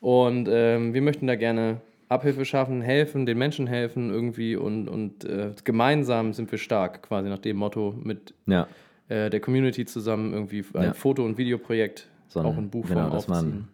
Und 0.00 0.48
ähm, 0.50 0.94
wir 0.94 1.02
möchten 1.02 1.26
da 1.26 1.34
gerne 1.34 1.80
Abhilfe 2.08 2.46
schaffen, 2.46 2.80
helfen, 2.80 3.26
den 3.26 3.36
Menschen 3.36 3.66
helfen 3.66 4.08
irgendwie 4.10 4.56
und, 4.56 4.88
und 4.88 5.24
äh, 5.26 5.50
gemeinsam 5.64 6.32
sind 6.32 6.50
wir 6.50 6.58
stark, 6.58 7.02
quasi 7.02 7.28
nach 7.28 7.38
dem 7.40 7.58
Motto 7.58 7.94
mit 8.02 8.32
Ja, 8.46 8.66
äh, 9.08 9.28
der 9.28 9.40
Community 9.40 9.84
zusammen 9.84 10.32
irgendwie 10.32 10.64
ein. 10.72 10.94
Foto- 10.94 11.24
und 11.26 11.36
Videoprojekt 11.36 12.08
So 12.28 12.40
auch 12.40 12.56
in 12.56 12.70
Buchform 12.70 13.04
genau, 13.04 13.16
aufziehen. 13.16 13.34
man, 13.36 13.68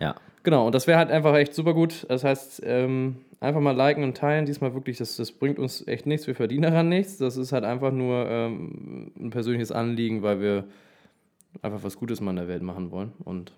ja, 0.00 0.14
Genau, 0.42 0.66
und 0.66 0.74
das 0.74 0.86
wäre 0.86 0.98
halt 0.98 1.10
einfach 1.10 1.34
echt 1.34 1.54
super 1.54 1.74
gut. 1.74 2.06
Das 2.08 2.24
heißt, 2.24 2.62
ähm, 2.64 3.16
einfach 3.40 3.60
mal 3.60 3.76
liken 3.76 4.04
und 4.04 4.16
teilen. 4.16 4.46
Diesmal 4.46 4.74
wirklich, 4.74 4.98
das, 4.98 5.16
das 5.16 5.32
bringt 5.32 5.58
uns 5.58 5.86
echt 5.86 6.06
nichts, 6.06 6.26
wir 6.26 6.34
verdienen 6.34 6.62
daran 6.62 6.88
nichts. 6.88 7.18
Das 7.18 7.36
ist 7.36 7.52
halt 7.52 7.64
einfach 7.64 7.92
nur 7.92 8.26
ähm, 8.28 9.12
ein 9.18 9.30
persönliches 9.30 9.72
Anliegen, 9.72 10.22
weil 10.22 10.40
wir 10.40 10.64
einfach 11.62 11.82
was 11.82 11.96
Gutes 11.96 12.20
mal 12.20 12.30
in 12.30 12.36
der 12.36 12.48
Welt 12.48 12.62
machen 12.62 12.90
wollen. 12.90 13.12
Und 13.24 13.52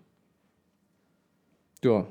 ja, 1.85 2.07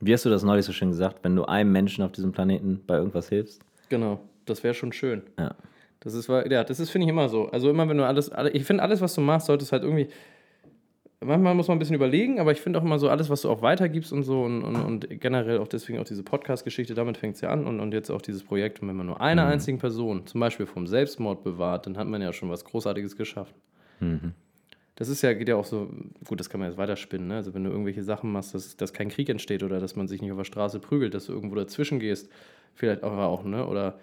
Wie 0.00 0.12
hast 0.12 0.24
du 0.24 0.30
das 0.30 0.42
neulich 0.44 0.64
so 0.64 0.72
schön 0.72 0.90
gesagt? 0.90 1.18
Wenn 1.22 1.34
du 1.34 1.44
einem 1.44 1.72
Menschen 1.72 2.04
auf 2.04 2.12
diesem 2.12 2.32
Planeten 2.32 2.82
bei 2.86 2.96
irgendwas 2.96 3.28
hilfst? 3.28 3.62
genau, 3.88 4.20
das 4.46 4.62
wäre 4.62 4.74
schon 4.74 4.92
schön. 4.92 5.22
Ja. 5.38 5.54
Das 6.00 6.14
ist, 6.14 6.28
ja, 6.28 6.62
das 6.64 6.78
ist, 6.80 6.90
finde 6.90 7.06
ich, 7.06 7.10
immer 7.10 7.28
so. 7.28 7.48
Also 7.50 7.68
immer, 7.70 7.88
wenn 7.88 7.96
du 7.98 8.06
alles, 8.06 8.30
alle, 8.30 8.50
ich 8.50 8.64
finde, 8.64 8.82
alles, 8.82 9.00
was 9.00 9.14
du 9.14 9.20
machst, 9.20 9.46
solltest 9.46 9.72
halt 9.72 9.82
irgendwie, 9.82 10.08
manchmal 11.20 11.54
muss 11.54 11.68
man 11.68 11.76
ein 11.76 11.78
bisschen 11.78 11.96
überlegen, 11.96 12.38
aber 12.40 12.52
ich 12.52 12.60
finde 12.60 12.78
auch 12.78 12.84
immer 12.84 12.98
so, 12.98 13.08
alles, 13.08 13.30
was 13.30 13.42
du 13.42 13.50
auch 13.50 13.62
weitergibst 13.62 14.12
und 14.12 14.22
so 14.22 14.42
und, 14.42 14.62
und, 14.62 14.76
und 14.76 15.20
generell 15.20 15.58
auch 15.58 15.68
deswegen 15.68 15.98
auch 15.98 16.04
diese 16.04 16.22
Podcast-Geschichte, 16.22 16.94
damit 16.94 17.16
fängt 17.16 17.36
es 17.36 17.40
ja 17.40 17.50
an 17.50 17.66
und, 17.66 17.80
und 17.80 17.92
jetzt 17.92 18.10
auch 18.10 18.22
dieses 18.22 18.44
Projekt. 18.44 18.80
Und 18.80 18.88
wenn 18.88 18.96
man 18.96 19.06
nur 19.06 19.20
einer 19.20 19.46
einzigen 19.46 19.78
Person, 19.78 20.26
zum 20.26 20.40
Beispiel 20.40 20.66
vom 20.66 20.86
Selbstmord 20.86 21.42
bewahrt, 21.42 21.86
dann 21.86 21.96
hat 21.96 22.06
man 22.06 22.22
ja 22.22 22.32
schon 22.32 22.50
was 22.50 22.64
Großartiges 22.64 23.16
geschaffen. 23.16 23.54
Das 24.94 25.08
ist 25.08 25.22
ja, 25.22 25.32
geht 25.32 25.48
ja 25.48 25.54
auch 25.54 25.64
so, 25.64 25.90
gut, 26.26 26.40
das 26.40 26.50
kann 26.50 26.58
man 26.58 26.70
jetzt 26.70 26.78
weiterspinnen, 26.78 27.28
ne? 27.28 27.36
Also 27.36 27.54
wenn 27.54 27.62
du 27.62 27.70
irgendwelche 27.70 28.02
Sachen 28.02 28.32
machst, 28.32 28.54
dass, 28.54 28.76
dass 28.76 28.92
kein 28.92 29.08
Krieg 29.08 29.28
entsteht 29.28 29.62
oder 29.62 29.78
dass 29.78 29.94
man 29.94 30.08
sich 30.08 30.20
nicht 30.20 30.32
auf 30.32 30.38
der 30.38 30.44
Straße 30.44 30.80
prügelt, 30.80 31.14
dass 31.14 31.26
du 31.26 31.32
irgendwo 31.32 31.54
dazwischen 31.54 32.00
gehst, 32.00 32.28
vielleicht 32.74 33.04
auch, 33.04 33.16
auch 33.16 33.44
ne? 33.44 33.64
Oder 33.66 34.00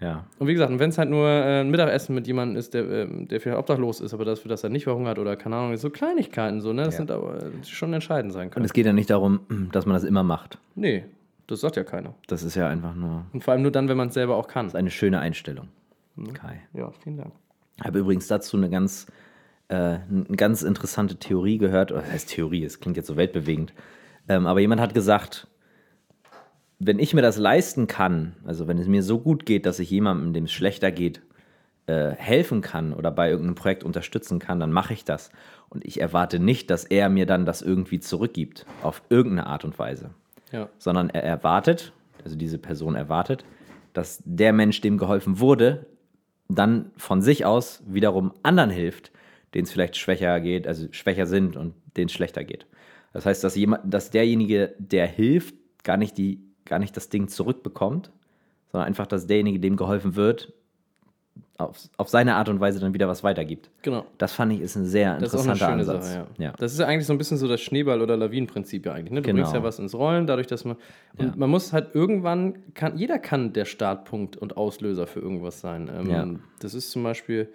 Ja. 0.00 0.24
und 0.38 0.48
wie 0.48 0.52
gesagt, 0.52 0.76
wenn 0.78 0.90
es 0.90 0.98
halt 0.98 1.08
nur 1.08 1.26
äh, 1.28 1.60
ein 1.60 1.70
Mittagessen 1.70 2.14
mit 2.14 2.26
jemandem 2.26 2.56
ist, 2.58 2.74
der, 2.74 2.84
ähm, 2.90 3.28
der 3.28 3.40
vielleicht 3.40 3.58
obdachlos 3.58 4.00
ist, 4.00 4.12
aber 4.12 4.24
dafür, 4.24 4.48
dass 4.48 4.64
er 4.64 4.70
nicht 4.70 4.84
verhungert 4.84 5.18
oder 5.18 5.36
keine 5.36 5.56
Ahnung, 5.56 5.76
so 5.76 5.88
Kleinigkeiten 5.88 6.60
so, 6.60 6.72
ne? 6.72 6.82
Das 6.82 6.94
Ja. 6.94 6.98
sind 6.98 7.10
aber 7.10 7.36
äh, 7.42 7.50
schon 7.64 7.92
entscheidend 7.94 8.32
sein 8.32 8.48
Und 8.48 8.50
können. 8.54 8.64
es 8.66 8.72
geht 8.72 8.86
ja 8.86 8.92
nicht 8.92 9.08
darum, 9.08 9.40
dass 9.72 9.86
man 9.86 9.94
das 9.94 10.04
immer 10.04 10.22
macht. 10.24 10.58
Nee, 10.74 11.04
das 11.46 11.60
sagt 11.60 11.76
ja 11.76 11.84
keiner. 11.84 12.14
Das 12.26 12.42
ist 12.42 12.54
ja 12.56 12.68
einfach 12.68 12.94
nur 12.94 13.24
Und 13.32 13.44
vor 13.44 13.52
allem 13.52 13.62
nur 13.62 13.70
dann, 13.70 13.88
wenn 13.88 13.96
man 13.96 14.08
es 14.08 14.14
selber 14.14 14.36
auch 14.36 14.48
kann. 14.48 14.74
eine 14.74 14.90
schöne 14.90 15.20
Einstellung. 15.20 15.68
Mhm. 16.16 16.32
Kai. 16.34 16.60
Ja, 16.74 16.90
vielen 17.02 17.16
Dank. 17.16 17.32
Ich 17.78 17.84
habe 17.84 17.98
übrigens 18.00 18.26
dazu 18.26 18.56
eine 18.56 18.68
ganz, 18.70 19.06
äh, 19.68 19.74
eine 19.76 20.24
ganz 20.36 20.62
interessante 20.62 21.16
Theorie 21.16 21.58
gehört. 21.58 21.92
Oder 21.92 22.02
das 22.02 22.10
heißt 22.12 22.28
Theorie, 22.30 22.64
es 22.64 22.80
klingt 22.80 22.96
jetzt 22.96 23.06
so 23.06 23.16
weltbewegend. 23.16 23.72
Ähm, 24.28 24.46
aber 24.46 24.60
jemand 24.60 24.80
hat 24.80 24.92
gesagt, 24.94 25.46
wenn 26.78 26.98
ich 26.98 27.14
mir 27.14 27.22
das 27.22 27.38
leisten 27.38 27.86
kann, 27.86 28.36
also 28.44 28.66
wenn 28.66 28.78
es 28.78 28.86
mir 28.86 29.02
so 29.02 29.20
gut 29.20 29.46
geht, 29.46 29.66
dass 29.66 29.78
ich 29.78 29.90
jemandem, 29.90 30.32
dem 30.32 30.44
es 30.44 30.52
schlechter 30.52 30.90
geht, 30.90 31.22
äh, 31.86 32.10
helfen 32.10 32.60
kann 32.60 32.92
oder 32.92 33.10
bei 33.10 33.30
irgendeinem 33.30 33.54
Projekt 33.54 33.84
unterstützen 33.84 34.38
kann, 34.38 34.60
dann 34.60 34.72
mache 34.72 34.94
ich 34.94 35.04
das. 35.04 35.30
Und 35.68 35.84
ich 35.84 36.00
erwarte 36.00 36.38
nicht, 36.38 36.70
dass 36.70 36.84
er 36.84 37.08
mir 37.08 37.26
dann 37.26 37.46
das 37.46 37.62
irgendwie 37.62 38.00
zurückgibt, 38.00 38.64
auf 38.82 39.02
irgendeine 39.08 39.46
Art 39.46 39.64
und 39.64 39.78
Weise. 39.78 40.10
Ja, 40.52 40.68
sondern 40.78 41.10
er 41.10 41.22
erwartet, 41.24 41.92
also 42.24 42.36
diese 42.36 42.58
Person 42.58 42.94
erwartet, 42.94 43.44
dass 43.92 44.22
der 44.24 44.52
Mensch, 44.52 44.80
dem 44.80 44.98
geholfen 44.98 45.40
wurde, 45.40 45.86
dann 46.48 46.90
von 46.96 47.22
sich 47.22 47.44
aus 47.44 47.82
wiederum 47.86 48.32
anderen 48.42 48.70
hilft, 48.70 49.12
denen 49.54 49.64
es 49.64 49.72
vielleicht 49.72 49.96
schwächer 49.96 50.40
geht, 50.40 50.66
also 50.66 50.88
schwächer 50.90 51.26
sind 51.26 51.56
und 51.56 51.74
denen 51.96 52.06
es 52.06 52.12
schlechter 52.12 52.44
geht. 52.44 52.66
Das 53.12 53.26
heißt, 53.26 53.44
dass 53.44 53.54
jemand, 53.54 53.92
dass 53.92 54.10
derjenige, 54.10 54.74
der 54.78 55.06
hilft, 55.06 55.54
gar 55.84 55.96
nicht 55.96 56.18
die, 56.18 56.40
gar 56.64 56.78
nicht 56.78 56.96
das 56.96 57.08
Ding 57.08 57.28
zurückbekommt, 57.28 58.10
sondern 58.72 58.86
einfach, 58.88 59.06
dass 59.06 59.26
derjenige, 59.26 59.60
dem 59.60 59.76
geholfen 59.76 60.16
wird, 60.16 60.52
auf, 61.56 61.78
auf 61.96 62.08
seine 62.08 62.34
Art 62.34 62.48
und 62.48 62.58
Weise 62.60 62.80
dann 62.80 62.94
wieder 62.94 63.06
was 63.06 63.22
weitergibt. 63.22 63.70
genau. 63.82 64.04
Das 64.18 64.32
fand 64.32 64.52
ich 64.52 64.60
ist 64.60 64.74
ein 64.76 64.86
sehr 64.86 65.18
Das 65.18 65.34
ist 65.34 65.40
auch 65.40 65.44
eine 65.44 65.52
interessanter 65.52 65.84
schöne 65.84 65.92
Ansatz. 65.98 66.12
Sache, 66.12 66.26
ja. 66.38 66.44
ja. 66.46 66.52
Das 66.58 66.72
ist 66.72 66.78
ja 66.80 66.86
eigentlich 66.86 67.06
so 67.06 67.12
ein 67.12 67.18
bisschen 67.18 67.38
so 67.38 67.46
das 67.46 67.60
Schneeball- 67.60 68.02
oder 68.02 68.16
Lawinenprinzip 68.16 68.86
ja 68.86 68.92
eigentlich. 68.92 69.12
Ne? 69.12 69.20
Du 69.22 69.26
Genau. 69.28 69.42
bringst 69.42 69.54
ja 69.54 69.62
was 69.62 69.78
ins 69.78 69.94
Rollen, 69.94 70.26
dadurch, 70.26 70.48
dass 70.48 70.64
man. 70.64 70.76
Und 71.16 71.26
Ja. 71.26 71.32
man 71.36 71.50
muss 71.50 71.72
halt 71.72 71.94
irgendwann, 71.94 72.56
kann, 72.74 72.96
jeder 72.98 73.18
kann 73.20 73.52
der 73.52 73.66
Startpunkt 73.66 74.36
und 74.36 74.56
Auslöser 74.56 75.06
für 75.06 75.20
irgendwas 75.20 75.60
sein. 75.60 75.88
Ähm, 75.96 76.10
Ja. 76.10 76.26
Das 76.60 76.74
ist 76.74 76.90
zum 76.90 77.04
Beispiel. 77.04 77.48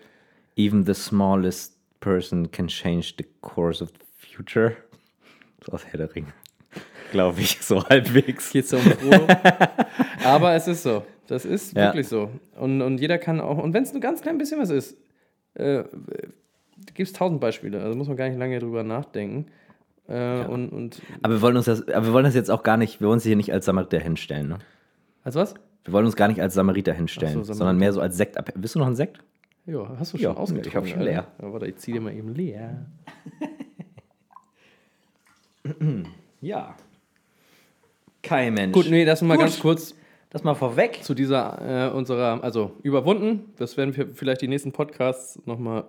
Even 0.55 0.85
the 0.85 0.93
smallest 0.93 1.75
person 1.99 2.49
can 2.51 2.67
change 2.67 3.13
the 3.17 3.25
course 3.41 3.83
of 3.83 3.89
the 3.91 4.27
future. 4.35 4.75
Das 5.59 5.67
ist 5.67 5.73
aus 5.73 5.85
Herr 5.87 5.97
der 5.97 6.15
Ringe. 6.15 6.27
Glaube 7.11 7.39
ich, 7.41 7.57
so 7.61 7.83
halbwegs. 7.87 8.51
Geht's 8.51 8.73
um 8.73 8.79
Frodo? 8.81 9.27
Aber 10.25 10.53
es 10.53 10.67
ist 10.67 10.83
so. 10.83 11.03
Das 11.27 11.45
ist 11.45 11.75
Ja. 11.75 11.85
wirklich 11.87 12.07
so. 12.07 12.29
Und, 12.59 12.81
und 12.81 12.99
jeder 12.99 13.17
kann 13.17 13.39
auch, 13.39 13.57
und 13.57 13.73
wenn 13.73 13.83
es 13.83 13.93
ein 13.93 14.01
ganz 14.01 14.21
klein 14.21 14.37
bisschen 14.37 14.59
was 14.59 14.69
ist, 14.69 14.97
äh, 15.55 15.83
gibt 16.93 17.07
es 17.07 17.13
tausend 17.13 17.39
Beispiele. 17.41 17.81
Also 17.81 17.95
muss 17.97 18.07
man 18.07 18.17
gar 18.17 18.27
nicht 18.29 18.37
lange 18.39 18.59
drüber 18.59 18.83
nachdenken. 18.83 19.47
Äh, 20.07 20.45
und, 20.45 20.69
und 20.69 21.01
Aber 21.21 21.35
wir 21.35 21.41
wollen 21.41 21.55
uns 21.57 21.65
das, 21.65 21.87
aber 21.87 22.07
wir 22.07 22.13
wollen 22.13 22.25
das 22.25 22.33
jetzt 22.35 22.49
auch 22.49 22.63
gar 22.63 22.77
nicht, 22.77 22.99
wir 22.99 23.07
wollen 23.07 23.15
uns 23.17 23.23
hier 23.23 23.35
nicht 23.35 23.53
als 23.53 23.65
Samariter 23.65 23.99
hinstellen, 23.99 24.47
ne? 24.47 24.57
als 25.23 25.35
was? 25.35 25.53
Wir 25.83 25.93
wollen 25.93 26.05
uns 26.05 26.15
gar 26.15 26.27
nicht 26.27 26.41
als 26.41 26.55
Samariter 26.55 26.93
hinstellen, 26.93 27.33
so, 27.33 27.43
Samariter. 27.43 27.57
sondern 27.57 27.77
mehr 27.77 27.93
so 27.93 28.01
als 28.01 28.17
Sekt. 28.17 28.35
Willst 28.55 28.73
du 28.75 28.79
noch 28.79 28.87
einen 28.87 28.95
Sekt? 28.95 29.19
Ja, 29.67 29.87
hast 29.99 30.13
du 30.13 30.17
Ja, 30.17 30.29
schon 30.29 30.37
ausgetrunken? 30.37 30.67
ich 30.69 30.75
hab 30.75 30.87
schon 30.87 31.01
leer. 31.01 31.27
Ja, 31.39 31.53
warte, 31.53 31.67
ich 31.67 31.75
zieh 31.77 31.91
dir 31.93 32.01
mal 32.01 32.13
eben 32.13 32.33
leer. 32.33 32.85
Ja. 36.41 36.75
Kein 38.21 38.53
Mensch. 38.53 38.73
Gut, 38.73 38.89
nee, 38.89 39.05
das 39.05 39.21
mal 39.21 39.35
Gut. 39.35 39.45
ganz 39.45 39.59
kurz 39.59 39.95
Das 40.29 40.43
mal 40.43 40.55
vorweg. 40.55 41.03
zu 41.03 41.13
dieser, 41.13 41.89
äh, 41.89 41.95
unserer, 41.95 42.43
also 42.43 42.71
überwunden. 42.83 43.53
Das 43.57 43.77
werden 43.77 43.95
wir 43.95 44.07
vielleicht 44.07 44.41
die 44.41 44.47
nächsten 44.47 44.71
Podcasts 44.71 45.39
nochmal, 45.45 45.85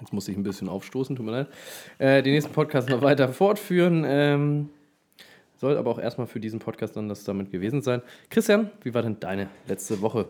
jetzt 0.00 0.12
muss 0.12 0.28
ich 0.28 0.36
ein 0.36 0.42
bisschen 0.42 0.68
aufstoßen, 0.68 1.14
tut 1.16 1.24
mir 1.24 1.32
leid, 1.32 1.48
äh, 1.98 2.22
die 2.22 2.30
nächsten 2.32 2.52
Podcasts 2.52 2.90
noch 2.90 3.02
weiter 3.02 3.28
fortführen. 3.28 4.04
Ähm, 4.06 4.68
soll 5.56 5.76
aber 5.76 5.90
auch 5.90 5.98
erstmal 5.98 6.26
für 6.26 6.40
diesen 6.40 6.58
Podcast 6.58 6.96
dann 6.96 7.08
das 7.08 7.22
damit 7.24 7.50
gewesen 7.50 7.82
sein. 7.82 8.02
Christian, 8.30 8.70
wie 8.82 8.92
war 8.94 9.02
denn 9.02 9.20
deine 9.20 9.48
letzte 9.68 10.00
Woche? 10.00 10.26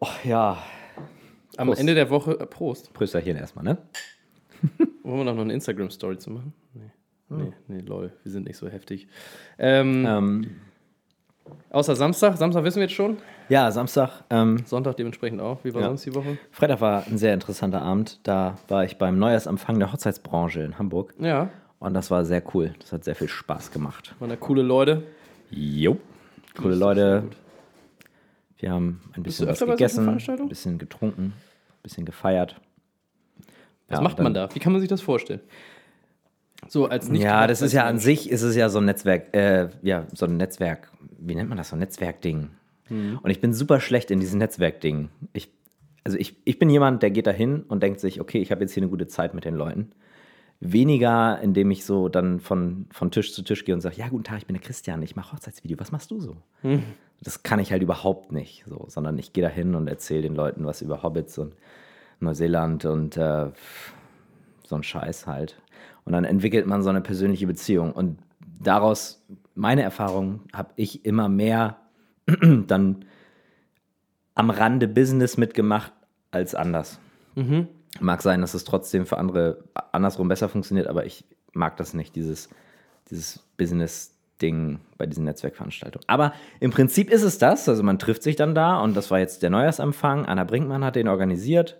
Oh, 0.00 0.06
ja. 0.24 0.62
Am 1.56 1.68
Prost. 1.68 1.80
Ende 1.80 1.94
der 1.94 2.10
Woche, 2.10 2.38
äh, 2.38 2.46
Prost, 2.46 2.92
Prösterchen 2.92 3.36
erstmal, 3.36 3.64
ne? 3.64 3.78
wollen 5.02 5.18
wir 5.18 5.24
noch 5.32 5.38
eine 5.38 5.52
Instagram-Story 5.52 6.18
zu 6.18 6.30
machen? 6.30 6.52
Nee. 7.30 7.44
Nee, 7.44 7.52
nee, 7.76 7.80
lol, 7.80 8.12
wir 8.22 8.32
sind 8.32 8.46
nicht 8.46 8.56
so 8.56 8.68
heftig. 8.68 9.08
Ähm, 9.58 10.04
Ähm, 10.06 10.50
Außer 11.70 11.96
Samstag, 11.96 12.36
Samstag 12.36 12.62
wissen 12.62 12.76
wir 12.76 12.84
jetzt 12.84 12.94
schon, 12.94 13.16
ja, 13.48 13.72
Samstag. 13.72 14.22
Ähm, 14.30 14.62
Sonntag 14.66 14.96
dementsprechend 14.96 15.40
auch. 15.40 15.64
Wie 15.64 15.74
war 15.74 15.80
Ja. 15.80 15.88
sonst 15.88 16.06
die 16.06 16.14
Woche? 16.14 16.38
Freitag 16.52 16.80
war 16.80 17.04
ein 17.08 17.18
sehr 17.18 17.34
interessanter 17.34 17.82
Abend. 17.82 18.20
Da 18.22 18.56
war 18.68 18.84
ich 18.84 18.98
beim 18.98 19.18
Neujahrsempfang 19.18 19.78
der 19.80 19.92
Hochzeitsbranche 19.92 20.60
in 20.62 20.78
Hamburg. 20.78 21.12
Ja, 21.18 21.50
Und 21.80 21.94
das 21.94 22.08
war 22.12 22.24
sehr 22.24 22.42
cool. 22.54 22.72
Das 22.78 22.92
hat 22.92 23.02
sehr 23.02 23.16
viel 23.16 23.26
Spaß 23.28 23.72
gemacht. 23.72 24.14
waren 24.20 24.28
da 24.30 24.36
coole 24.36 24.62
Leute. 24.62 25.02
Jo. 25.50 25.98
Coole 26.56 26.76
Leute. 26.76 27.24
Wir 28.58 28.70
haben 28.70 29.00
ein 29.14 29.22
bisschen 29.24 29.48
was 29.48 29.58
gegessen, 29.58 30.08
ein 30.08 30.48
bisschen 30.48 30.78
getrunken, 30.78 31.32
ein 31.32 31.82
bisschen 31.82 32.04
gefeiert. 32.04 32.60
Was 33.88 33.98
Ja, 33.98 34.02
macht 34.02 34.18
man 34.20 34.34
da? 34.34 34.54
Wie 34.54 34.58
kann 34.60 34.72
man 34.72 34.80
sich 34.80 34.88
das 34.90 35.00
vorstellen? 35.00 35.40
So 36.70 36.86
als 36.86 37.08
nicht 37.08 37.24
ja, 37.24 37.48
das 37.48 37.62
ist 37.62 37.72
ja 37.72 37.84
an 37.86 37.98
sich, 37.98 38.30
ist 38.30 38.42
es 38.42 38.54
ja 38.54 38.68
so 38.68 38.78
ein 38.78 38.84
Netzwerk, 38.84 39.34
äh, 39.34 39.70
ja, 39.82 40.06
so 40.14 40.26
ein 40.26 40.36
Netzwerk, 40.36 40.92
wie 41.18 41.34
nennt 41.34 41.48
man 41.48 41.58
das, 41.58 41.70
so 41.70 41.74
ein 41.74 41.80
Netzwerkding. 41.80 42.50
Mhm. 42.88 43.18
Und 43.20 43.28
ich 43.28 43.40
bin 43.40 43.52
super 43.52 43.80
schlecht 43.80 44.12
in 44.12 44.20
diesen 44.20 44.38
Netzwerkdingen. 44.38 45.08
Ich, 45.32 45.50
also 46.04 46.16
ich, 46.16 46.36
ich 46.44 46.60
bin 46.60 46.70
jemand, 46.70 47.02
der 47.02 47.10
geht 47.10 47.26
da 47.26 47.32
hin 47.32 47.64
und 47.66 47.82
denkt 47.82 47.98
sich, 47.98 48.20
okay, 48.20 48.38
ich 48.38 48.52
habe 48.52 48.60
jetzt 48.60 48.72
hier 48.72 48.84
eine 48.84 48.90
gute 48.90 49.08
Zeit 49.08 49.34
mit 49.34 49.44
den 49.44 49.56
Leuten. 49.56 49.90
Weniger, 50.60 51.40
indem 51.42 51.72
ich 51.72 51.84
so 51.84 52.08
dann 52.08 52.38
von, 52.38 52.86
von 52.92 53.10
Tisch 53.10 53.34
zu 53.34 53.42
Tisch 53.42 53.64
gehe 53.64 53.74
und 53.74 53.80
sage, 53.80 53.96
ja, 53.96 54.06
guten 54.06 54.22
Tag, 54.22 54.38
ich 54.38 54.46
bin 54.46 54.54
der 54.54 54.62
Christian, 54.62 55.02
ich 55.02 55.16
mache 55.16 55.32
Hochzeitsvideo, 55.32 55.76
was 55.80 55.90
machst 55.90 56.12
du 56.12 56.20
so? 56.20 56.36
Mhm. 56.62 56.84
Das 57.20 57.42
kann 57.42 57.58
ich 57.58 57.72
halt 57.72 57.82
überhaupt 57.82 58.30
nicht, 58.30 58.62
so, 58.68 58.84
sondern 58.86 59.18
ich 59.18 59.32
gehe 59.32 59.42
da 59.42 59.50
hin 59.50 59.74
und 59.74 59.88
erzähle 59.88 60.22
den 60.22 60.36
Leuten 60.36 60.64
was 60.64 60.82
über 60.82 61.02
Hobbits 61.02 61.36
und 61.36 61.52
Neuseeland 62.20 62.84
und 62.84 63.16
äh, 63.16 63.46
so 64.64 64.76
ein 64.76 64.84
Scheiß 64.84 65.26
halt. 65.26 65.56
Und 66.04 66.12
dann 66.12 66.24
entwickelt 66.24 66.66
man 66.66 66.82
so 66.82 66.90
eine 66.90 67.00
persönliche 67.00 67.46
Beziehung. 67.46 67.92
Und 67.92 68.18
daraus, 68.60 69.24
meine 69.54 69.82
Erfahrung, 69.82 70.40
habe 70.52 70.70
ich 70.76 71.04
immer 71.04 71.28
mehr 71.28 71.78
dann 72.66 73.04
am 74.34 74.50
Rande 74.50 74.88
Business 74.88 75.36
mitgemacht 75.36 75.92
als 76.30 76.54
anders. 76.54 76.98
Mhm. 77.34 77.68
Mag 78.00 78.22
sein, 78.22 78.40
dass 78.40 78.54
es 78.54 78.64
trotzdem 78.64 79.04
für 79.04 79.18
andere 79.18 79.64
andersrum 79.92 80.28
besser 80.28 80.48
funktioniert, 80.48 80.86
aber 80.86 81.04
ich 81.06 81.24
mag 81.52 81.76
das 81.76 81.92
nicht, 81.92 82.14
dieses, 82.14 82.48
dieses 83.10 83.40
Business-Ding 83.56 84.78
bei 84.96 85.06
diesen 85.06 85.24
Netzwerkveranstaltungen. 85.24 86.04
Aber 86.08 86.32
im 86.60 86.70
Prinzip 86.70 87.10
ist 87.10 87.22
es 87.22 87.38
das. 87.38 87.68
Also 87.68 87.82
man 87.82 87.98
trifft 87.98 88.22
sich 88.22 88.36
dann 88.36 88.54
da 88.54 88.80
und 88.80 88.96
das 88.96 89.10
war 89.10 89.18
jetzt 89.18 89.42
der 89.42 89.50
Neujahrsempfang. 89.50 90.26
Anna 90.26 90.44
Brinkmann 90.44 90.84
hat 90.84 90.96
den 90.96 91.08
organisiert. 91.08 91.78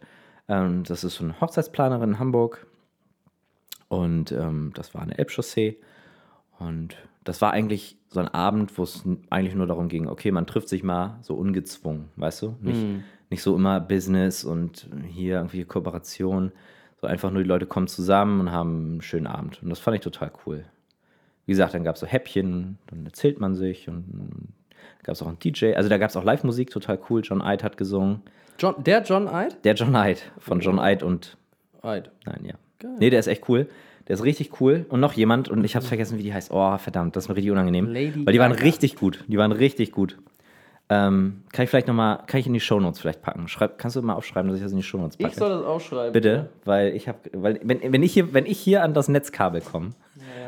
Ähm, 0.48 0.82
das 0.84 1.04
ist 1.04 1.14
so 1.14 1.24
eine 1.24 1.40
Hochzeitsplanerin 1.40 2.10
in 2.10 2.18
Hamburg. 2.18 2.66
Und 3.90 4.30
ähm, 4.30 4.70
das 4.74 4.94
war 4.94 5.02
eine 5.02 5.18
Elbchaussee. 5.18 5.76
Und 6.60 6.96
das 7.24 7.42
war 7.42 7.52
eigentlich 7.52 7.98
so 8.08 8.20
ein 8.20 8.28
Abend, 8.28 8.78
wo 8.78 8.84
es 8.84 9.02
eigentlich 9.30 9.56
nur 9.56 9.66
darum 9.66 9.88
ging, 9.88 10.06
okay, 10.06 10.30
man 10.30 10.46
trifft 10.46 10.68
sich 10.68 10.84
mal 10.84 11.18
so 11.22 11.34
ungezwungen, 11.34 12.08
weißt 12.14 12.42
du? 12.42 12.56
Nicht, 12.60 12.86
nicht 13.30 13.42
so 13.42 13.56
immer 13.56 13.80
Business 13.80 14.44
und 14.44 14.88
hier 15.08 15.36
irgendwie 15.36 15.64
Kooperation, 15.64 16.52
So 17.00 17.08
einfach 17.08 17.32
nur 17.32 17.42
die 17.42 17.48
Leute 17.48 17.66
kommen 17.66 17.88
zusammen 17.88 18.40
und 18.40 18.52
haben 18.52 18.92
einen 18.92 19.02
schönen 19.02 19.26
Abend. 19.26 19.60
Und 19.60 19.70
das 19.70 19.80
fand 19.80 19.96
ich 19.96 20.02
total 20.02 20.30
cool. 20.46 20.64
Wie 21.46 21.52
gesagt, 21.52 21.74
dann 21.74 21.82
gab 21.82 21.96
es 21.96 22.00
so 22.00 22.06
Häppchen, 22.06 22.78
dann 22.86 23.04
erzählt 23.04 23.40
man 23.40 23.56
sich 23.56 23.88
und 23.88 24.52
gab 25.02 25.14
es 25.14 25.22
auch 25.22 25.26
einen 25.26 25.40
DJ. 25.40 25.74
Also 25.74 25.88
da 25.88 25.98
gab 25.98 26.10
es 26.10 26.16
auch 26.16 26.22
Live-Musik, 26.24 26.70
total 26.70 27.00
cool. 27.10 27.22
John 27.24 27.42
Eid 27.42 27.64
hat 27.64 27.76
gesungen. 27.76 28.22
John, 28.56 28.84
der 28.84 29.02
John 29.02 29.26
Eid? 29.26 29.64
Der 29.64 29.74
John 29.74 29.96
Eid, 29.96 30.30
von 30.38 30.60
John 30.60 30.78
Eid 30.78 31.02
und. 31.02 31.36
Eid. 31.82 32.12
Nein, 32.24 32.44
ja. 32.44 32.54
Nee, 32.98 33.10
der 33.10 33.20
ist 33.20 33.26
echt 33.26 33.48
cool. 33.48 33.68
Der 34.08 34.14
ist 34.14 34.24
richtig 34.24 34.60
cool. 34.60 34.86
Und 34.88 35.00
noch 35.00 35.12
jemand, 35.12 35.48
und 35.48 35.64
ich 35.64 35.76
hab's 35.76 35.86
vergessen, 35.86 36.18
wie 36.18 36.22
die 36.22 36.34
heißt. 36.34 36.50
Oh, 36.52 36.76
verdammt, 36.78 37.14
das 37.16 37.24
ist 37.24 37.28
mir 37.28 37.36
richtig 37.36 37.52
unangenehm. 37.52 37.86
Lady 37.86 38.26
Weil 38.26 38.32
die 38.32 38.38
waren 38.38 38.52
Gaga. 38.52 38.64
richtig 38.64 38.96
gut. 38.96 39.24
Die 39.28 39.38
waren 39.38 39.52
richtig 39.52 39.92
gut. 39.92 40.18
Ähm, 40.92 41.42
kann 41.52 41.62
ich 41.62 41.70
vielleicht 41.70 41.86
nochmal, 41.86 42.18
kann 42.26 42.40
ich 42.40 42.48
in 42.48 42.52
die 42.52 42.58
Shownotes 42.58 42.98
vielleicht 42.98 43.22
packen? 43.22 43.46
Schreib, 43.46 43.78
kannst 43.78 43.94
du 43.94 44.02
mal 44.02 44.14
aufschreiben, 44.14 44.48
dass 44.50 44.56
ich 44.56 44.64
das 44.64 44.72
in 44.72 44.78
die 44.78 44.82
Shownotes 44.82 45.16
packe? 45.16 45.30
Ich 45.30 45.36
soll 45.36 45.50
das 45.50 45.64
aufschreiben. 45.64 46.12
Bitte, 46.12 46.48
weil 46.64 46.96
ich 46.96 47.06
habe, 47.06 47.18
weil 47.32 47.60
wenn, 47.62 47.92
wenn 47.92 48.02
ich 48.02 48.12
hier, 48.12 48.34
wenn 48.34 48.44
ich 48.44 48.58
hier 48.58 48.82
an 48.82 48.92
das 48.92 49.06
Netzkabel 49.08 49.60
komme, 49.60 49.90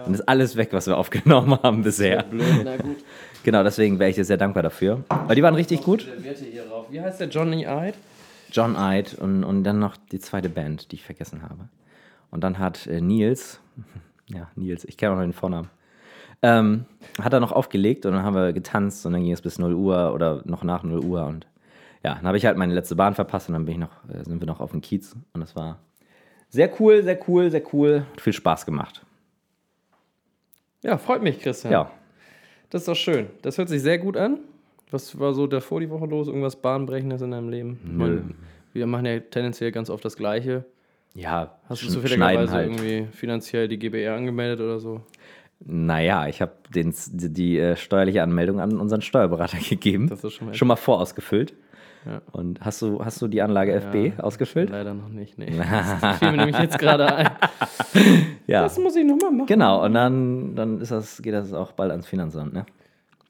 dann 0.04 0.12
ist 0.14 0.22
alles 0.22 0.56
weg, 0.56 0.70
was 0.72 0.88
wir 0.88 0.96
aufgenommen 0.96 1.56
haben 1.62 1.84
bisher. 1.84 2.24
Blöd, 2.24 2.44
na 2.64 2.76
gut. 2.76 2.96
Genau, 3.44 3.64
deswegen 3.64 3.98
wäre 3.98 4.08
ich 4.08 4.14
dir 4.14 4.24
sehr 4.24 4.36
dankbar 4.36 4.62
dafür. 4.62 5.02
Weil 5.26 5.34
die 5.34 5.42
waren 5.42 5.56
richtig 5.56 5.82
gut. 5.82 6.06
Wie 6.90 7.00
heißt 7.00 7.18
der 7.20 7.28
Johnny 7.28 7.66
Eid? 7.66 7.94
John 8.52 8.76
Eid 8.76 9.14
und, 9.14 9.42
und 9.42 9.64
dann 9.64 9.80
noch 9.80 9.96
die 9.96 10.20
zweite 10.20 10.48
Band, 10.48 10.92
die 10.92 10.96
ich 10.96 11.04
vergessen 11.04 11.42
habe. 11.42 11.68
Und 12.32 12.42
dann 12.42 12.58
hat 12.58 12.88
äh, 12.88 13.00
Nils, 13.00 13.60
ja, 14.26 14.50
Nils, 14.56 14.84
ich 14.84 14.96
kenne 14.96 15.12
auch 15.12 15.16
noch 15.16 15.22
den 15.22 15.32
Vornamen, 15.32 15.70
ähm, 16.42 16.86
hat 17.20 17.32
er 17.32 17.38
noch 17.38 17.52
aufgelegt 17.52 18.04
und 18.04 18.12
dann 18.12 18.24
haben 18.24 18.34
wir 18.34 18.52
getanzt 18.52 19.06
und 19.06 19.12
dann 19.12 19.22
ging 19.22 19.32
es 19.32 19.42
bis 19.42 19.60
0 19.60 19.74
Uhr 19.74 20.12
oder 20.12 20.42
noch 20.44 20.64
nach 20.64 20.82
0 20.82 21.04
Uhr 21.04 21.24
und 21.26 21.46
ja, 22.02 22.16
dann 22.16 22.26
habe 22.26 22.36
ich 22.36 22.44
halt 22.44 22.56
meine 22.56 22.74
letzte 22.74 22.96
Bahn 22.96 23.14
verpasst 23.14 23.48
und 23.48 23.52
dann 23.52 23.64
bin 23.64 23.74
ich 23.74 23.80
noch, 23.80 23.92
äh, 24.08 24.24
sind 24.24 24.40
wir 24.40 24.46
noch 24.46 24.58
auf 24.58 24.72
dem 24.72 24.80
Kiez 24.80 25.14
und 25.34 25.40
das 25.40 25.54
war 25.54 25.78
sehr 26.48 26.68
cool, 26.80 27.04
sehr 27.04 27.18
cool, 27.28 27.50
sehr 27.50 27.62
cool, 27.72 28.04
hat 28.10 28.20
viel 28.20 28.32
Spaß 28.32 28.66
gemacht. 28.66 29.04
Ja, 30.82 30.98
freut 30.98 31.22
mich, 31.22 31.38
Christian. 31.38 31.72
Ja, 31.72 31.90
Das 32.70 32.82
ist 32.82 32.88
doch 32.88 32.96
schön. 32.96 33.28
Das 33.42 33.56
hört 33.56 33.68
sich 33.68 33.82
sehr 33.82 33.98
gut 33.98 34.16
an. 34.16 34.38
Was 34.90 35.18
war 35.18 35.32
so 35.32 35.46
davor 35.46 35.80
die 35.80 35.88
Woche 35.88 36.06
los? 36.06 36.26
Irgendwas 36.26 36.56
Bahnbrechendes 36.56 37.22
in 37.22 37.30
deinem 37.30 37.48
Leben? 37.48 37.78
Meine, 37.84 38.24
wir 38.72 38.86
machen 38.86 39.06
ja 39.06 39.20
tendenziell 39.20 39.70
ganz 39.70 39.88
oft 39.88 40.04
das 40.04 40.16
Gleiche. 40.16 40.64
Ja, 41.14 41.58
Hast 41.68 41.82
du 41.82 41.88
zufälligerweise 41.88 42.62
irgendwie 42.62 43.06
finanziell 43.12 43.68
die 43.68 43.78
GBR 43.78 44.14
angemeldet 44.16 44.60
oder 44.60 44.78
so? 44.78 45.00
Naja, 45.64 46.26
ich 46.26 46.40
habe 46.42 46.52
die, 46.74 46.90
die 47.32 47.58
äh, 47.58 47.76
steuerliche 47.76 48.22
Anmeldung 48.22 48.60
an 48.60 48.78
unseren 48.80 49.02
Steuerberater 49.02 49.58
gegeben. 49.68 50.08
Das 50.08 50.24
ist 50.24 50.32
schon 50.34 50.48
mal- 50.48 50.54
schon 50.54 50.68
mal 50.68 50.76
vorausgefüllt. 50.76 51.54
Ja. 52.04 52.20
Und 52.32 52.60
hast 52.62 52.82
du, 52.82 53.04
hast 53.04 53.22
du 53.22 53.28
die 53.28 53.42
Anlage 53.42 53.72
FB 53.74 54.18
ausgefüllt? 54.20 54.70
Leider 54.70 54.92
noch 54.92 55.08
nicht, 55.08 55.38
nee. 55.38 55.52
Das 56.00 56.18
fiel 56.18 56.32
mir 56.32 56.36
nämlich 56.38 56.58
jetzt 56.58 56.78
gerade 56.80 57.14
ein. 57.14 57.30
Ja. 58.48 58.62
Das 58.62 58.76
muss 58.78 58.96
ich 58.96 59.04
nochmal 59.04 59.30
machen. 59.30 59.46
Genau, 59.46 59.84
und 59.84 59.94
dann, 59.94 60.56
dann 60.56 60.80
ist 60.80 60.90
das, 60.90 61.22
geht 61.22 61.32
das 61.32 61.52
auch 61.52 61.70
bald 61.72 61.92
ans 61.92 62.08
Finanzamt, 62.08 62.52
ne? 62.54 62.66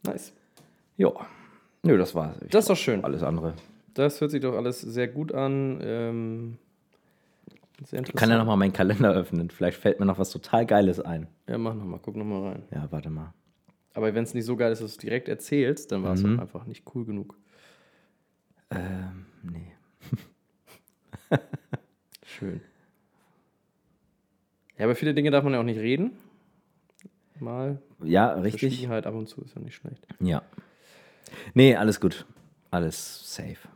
Nice. 0.06 0.32
Jo. 0.96 1.14
Nö, 1.82 1.98
das 1.98 2.14
war 2.14 2.34
Das 2.48 2.60
ist 2.64 2.70
doch 2.70 2.76
schön. 2.76 3.04
alles 3.04 3.22
andere. 3.22 3.52
Das 3.92 4.22
hört 4.22 4.30
sich 4.30 4.40
doch 4.40 4.54
alles 4.56 4.80
sehr 4.80 5.08
gut 5.08 5.34
an. 5.34 5.78
Ähm, 5.82 6.56
sehr 7.84 7.98
interessant. 7.98 8.08
Ich 8.08 8.20
kann 8.20 8.30
ja 8.30 8.38
nochmal 8.38 8.56
meinen 8.56 8.72
Kalender 8.72 9.12
öffnen. 9.12 9.50
Vielleicht 9.50 9.78
fällt 9.78 10.00
mir 10.00 10.06
noch 10.06 10.18
was 10.18 10.30
total 10.30 10.66
Geiles 10.66 11.00
ein. 11.00 11.26
Ja, 11.48 11.58
mach 11.58 11.74
nochmal, 11.74 12.00
guck 12.02 12.16
nochmal 12.16 12.52
rein. 12.52 12.62
Ja, 12.70 12.90
warte 12.90 13.10
mal. 13.10 13.32
Aber 13.94 14.14
wenn 14.14 14.24
es 14.24 14.34
nicht 14.34 14.44
so 14.46 14.56
geil 14.56 14.72
ist, 14.72 14.80
dass 14.80 14.90
du 14.92 14.94
es 14.94 14.98
direkt 14.98 15.28
erzählst, 15.28 15.92
dann 15.92 16.02
war 16.02 16.14
es 16.14 16.22
Mhm. 16.22 16.30
halt 16.30 16.40
einfach 16.40 16.64
nicht 16.66 16.84
cool 16.94 17.04
genug. 17.04 17.36
Ähm, 18.70 19.26
nee. 19.42 19.72
Schön. 22.26 22.60
Ja, 24.78 24.86
aber 24.86 24.94
viele 24.94 25.14
Dinge 25.14 25.30
darf 25.30 25.44
man 25.44 25.52
ja 25.52 25.60
auch 25.60 25.64
nicht 25.64 25.78
reden. 25.80 26.12
Mal. 27.38 27.82
Ja, 28.02 28.32
richtig. 28.32 28.60
Verschwiegenheit 28.60 29.06
ab 29.06 29.14
und 29.14 29.28
zu 29.28 29.42
ist 29.42 29.54
ja 29.54 29.60
nicht 29.60 29.74
schlecht. 29.74 30.06
Ja. 30.20 30.42
Nee, 31.54 31.76
alles 31.76 32.00
gut. 32.00 32.24
Alles 32.70 33.34
safe. 33.34 33.68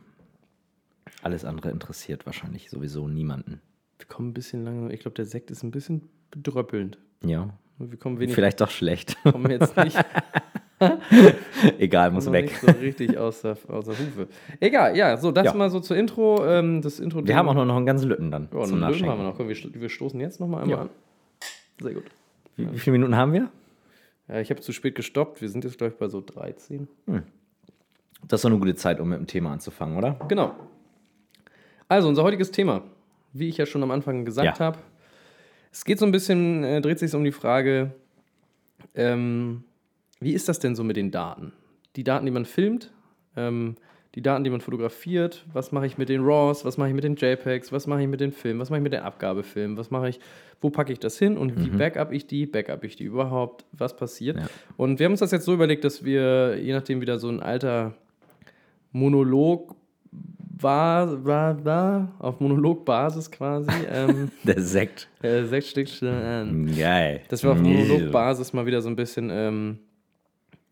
Alles 1.21 1.45
andere 1.45 1.69
interessiert 1.71 2.25
wahrscheinlich 2.25 2.69
sowieso 2.69 3.07
niemanden. 3.07 3.61
Wir 3.97 4.07
kommen 4.07 4.29
ein 4.29 4.33
bisschen 4.33 4.63
langsam. 4.63 4.91
Ich 4.91 4.99
glaube, 5.01 5.15
der 5.15 5.25
Sekt 5.25 5.51
ist 5.51 5.63
ein 5.63 5.71
bisschen 5.71 6.09
bedröppelnd. 6.31 6.97
Ja. 7.23 7.49
Wir 7.79 7.97
kommen 7.97 8.19
wenig. 8.19 8.33
Vielleicht 8.35 8.59
doch 8.61 8.69
schlecht. 8.71 9.17
kommen 9.23 9.51
jetzt 9.51 9.75
nicht, 9.77 9.97
Egal, 11.79 12.11
muss 12.11 12.31
weg. 12.31 12.51
so 12.61 12.67
richtig 12.71 13.17
aus 13.17 13.41
der, 13.41 13.57
aus 13.67 13.85
der 13.85 13.95
Hufe. 13.97 14.27
Egal, 14.59 14.95
ja, 14.95 15.17
so, 15.17 15.31
das 15.31 15.45
Ja. 15.45 15.53
mal 15.53 15.69
so 15.71 15.79
zur 15.79 15.97
Intro. 15.97 16.45
Ähm, 16.45 16.81
das 16.81 16.99
Intro 16.99 17.25
Wir 17.25 17.35
haben 17.35 17.49
auch 17.49 17.53
noch 17.55 17.75
einen 17.75 17.85
ganzen 17.85 18.07
Lütten 18.09 18.29
dann 18.31 18.47
ja, 18.53 18.63
zum 18.63 18.83
einen 18.83 18.93
Löwen 18.93 19.09
haben 19.09 19.19
wir 19.19 19.23
noch. 19.25 19.35
Komm, 19.37 19.49
wir, 19.49 19.55
wir 19.55 19.89
stoßen 19.89 20.19
jetzt 20.19 20.39
nochmal 20.39 20.61
einmal 20.63 20.77
Ja. 20.77 20.81
an. 20.83 20.89
Sehr 21.81 21.93
gut. 21.93 22.03
Wie, 22.55 22.71
wie 22.71 22.79
viele 22.79 22.91
Minuten 22.93 23.15
haben 23.15 23.33
wir? 23.33 23.49
Ja, 24.27 24.39
ich 24.39 24.49
habe 24.51 24.61
zu 24.61 24.71
spät 24.71 24.93
gestoppt. 24.95 25.41
Wir 25.41 25.49
sind 25.49 25.63
jetzt, 25.63 25.77
glaube 25.77 25.93
ich, 25.93 25.99
bei 25.99 26.07
so 26.09 26.21
13. 26.21 26.87
Das 28.27 28.39
ist 28.39 28.43
doch 28.45 28.49
eine 28.49 28.59
gute 28.59 28.75
Zeit, 28.75 28.99
um 28.99 29.09
mit 29.09 29.19
dem 29.19 29.27
Thema 29.27 29.51
anzufangen, 29.53 29.97
oder? 29.97 30.19
Genau. 30.27 30.53
Also, 31.87 32.07
unser 32.09 32.23
heutiges 32.23 32.51
Thema, 32.51 32.83
wie 33.39 33.49
ich 33.49 33.57
ja 33.57 33.65
schon 33.65 33.83
am 33.83 33.91
Anfang 33.91 34.25
gesagt 34.25 34.59
Ja. 34.59 34.65
habe, 34.65 34.79
es 35.71 35.85
geht 35.85 35.99
so 35.99 36.05
ein 36.05 36.11
bisschen, 36.11 36.63
äh, 36.63 36.81
dreht 36.81 36.99
sich 36.99 37.13
um 37.13 37.23
die 37.23 37.31
Frage, 37.31 37.91
ähm, 38.95 39.63
wie 40.19 40.33
ist 40.33 40.49
das 40.49 40.59
denn 40.59 40.75
so 40.75 40.83
mit 40.83 40.97
den 40.97 41.11
Daten? 41.11 41.53
Die 41.95 42.03
Daten, 42.03 42.25
die 42.25 42.31
man 42.31 42.45
filmt, 42.45 42.91
ähm, 43.35 43.75
die 44.15 44.21
Daten, 44.23 44.43
die 44.43 44.49
man 44.49 44.61
fotografiert, 44.61 45.45
was 45.53 45.71
mache 45.71 45.85
ich 45.85 45.99
mit 45.99 46.09
den 46.09 46.23
RAWs, 46.23 46.65
was 46.65 46.77
mache 46.77 46.89
ich 46.89 46.95
mit 46.95 47.03
den 47.03 47.15
JPEGs, 47.15 47.71
was 47.71 47.85
mache 47.85 48.01
ich 48.01 48.07
mit 48.07 48.19
den 48.19 48.31
Filmen, 48.31 48.59
was 48.59 48.71
mache 48.71 48.79
ich 48.79 48.83
mit 48.83 48.93
den 48.93 49.01
Abgabefilmen, 49.01 49.77
was 49.77 49.91
mache 49.91 50.09
ich, 50.09 50.19
wo 50.59 50.71
packe 50.71 50.91
ich 50.91 50.99
das 50.99 51.19
hin 51.19 51.37
und 51.37 51.63
wie 51.63 51.69
backup 51.69 52.11
ich 52.11 52.25
die, 52.25 52.47
backup 52.47 52.83
ich 52.83 52.95
die 52.95 53.03
überhaupt, 53.03 53.65
was 53.73 53.95
passiert. 53.95 54.37
Ja. 54.37 54.47
Und 54.75 54.97
wir 54.97 55.05
haben 55.05 55.13
uns 55.13 55.19
das 55.19 55.29
jetzt 55.31 55.45
so 55.45 55.53
überlegt, 55.53 55.83
dass 55.83 56.03
wir, 56.03 56.57
je 56.59 56.73
nachdem 56.73 56.99
wieder 57.01 57.19
so 57.19 57.29
ein 57.29 57.41
alter 57.41 57.93
Monolog 58.91 59.75
war, 60.61 61.25
war, 61.25 61.65
war 61.65 62.15
auf 62.19 62.39
Monologbasis 62.39 63.29
quasi, 63.31 63.69
ähm, 63.91 64.31
Der 64.43 64.61
Sekt. 64.61 65.07
äh, 65.21 65.43
sechs 65.43 65.69
Stück 65.69 65.87
an. 66.03 66.73
Geil. 66.75 67.21
Dass 67.29 67.43
wir 67.43 67.51
auf 67.51 67.59
Monologbasis 67.59 68.53
mal 68.53 68.65
wieder 68.65 68.81
so 68.81 68.89
ein 68.89 68.95
bisschen 68.95 69.29
ähm, 69.31 69.79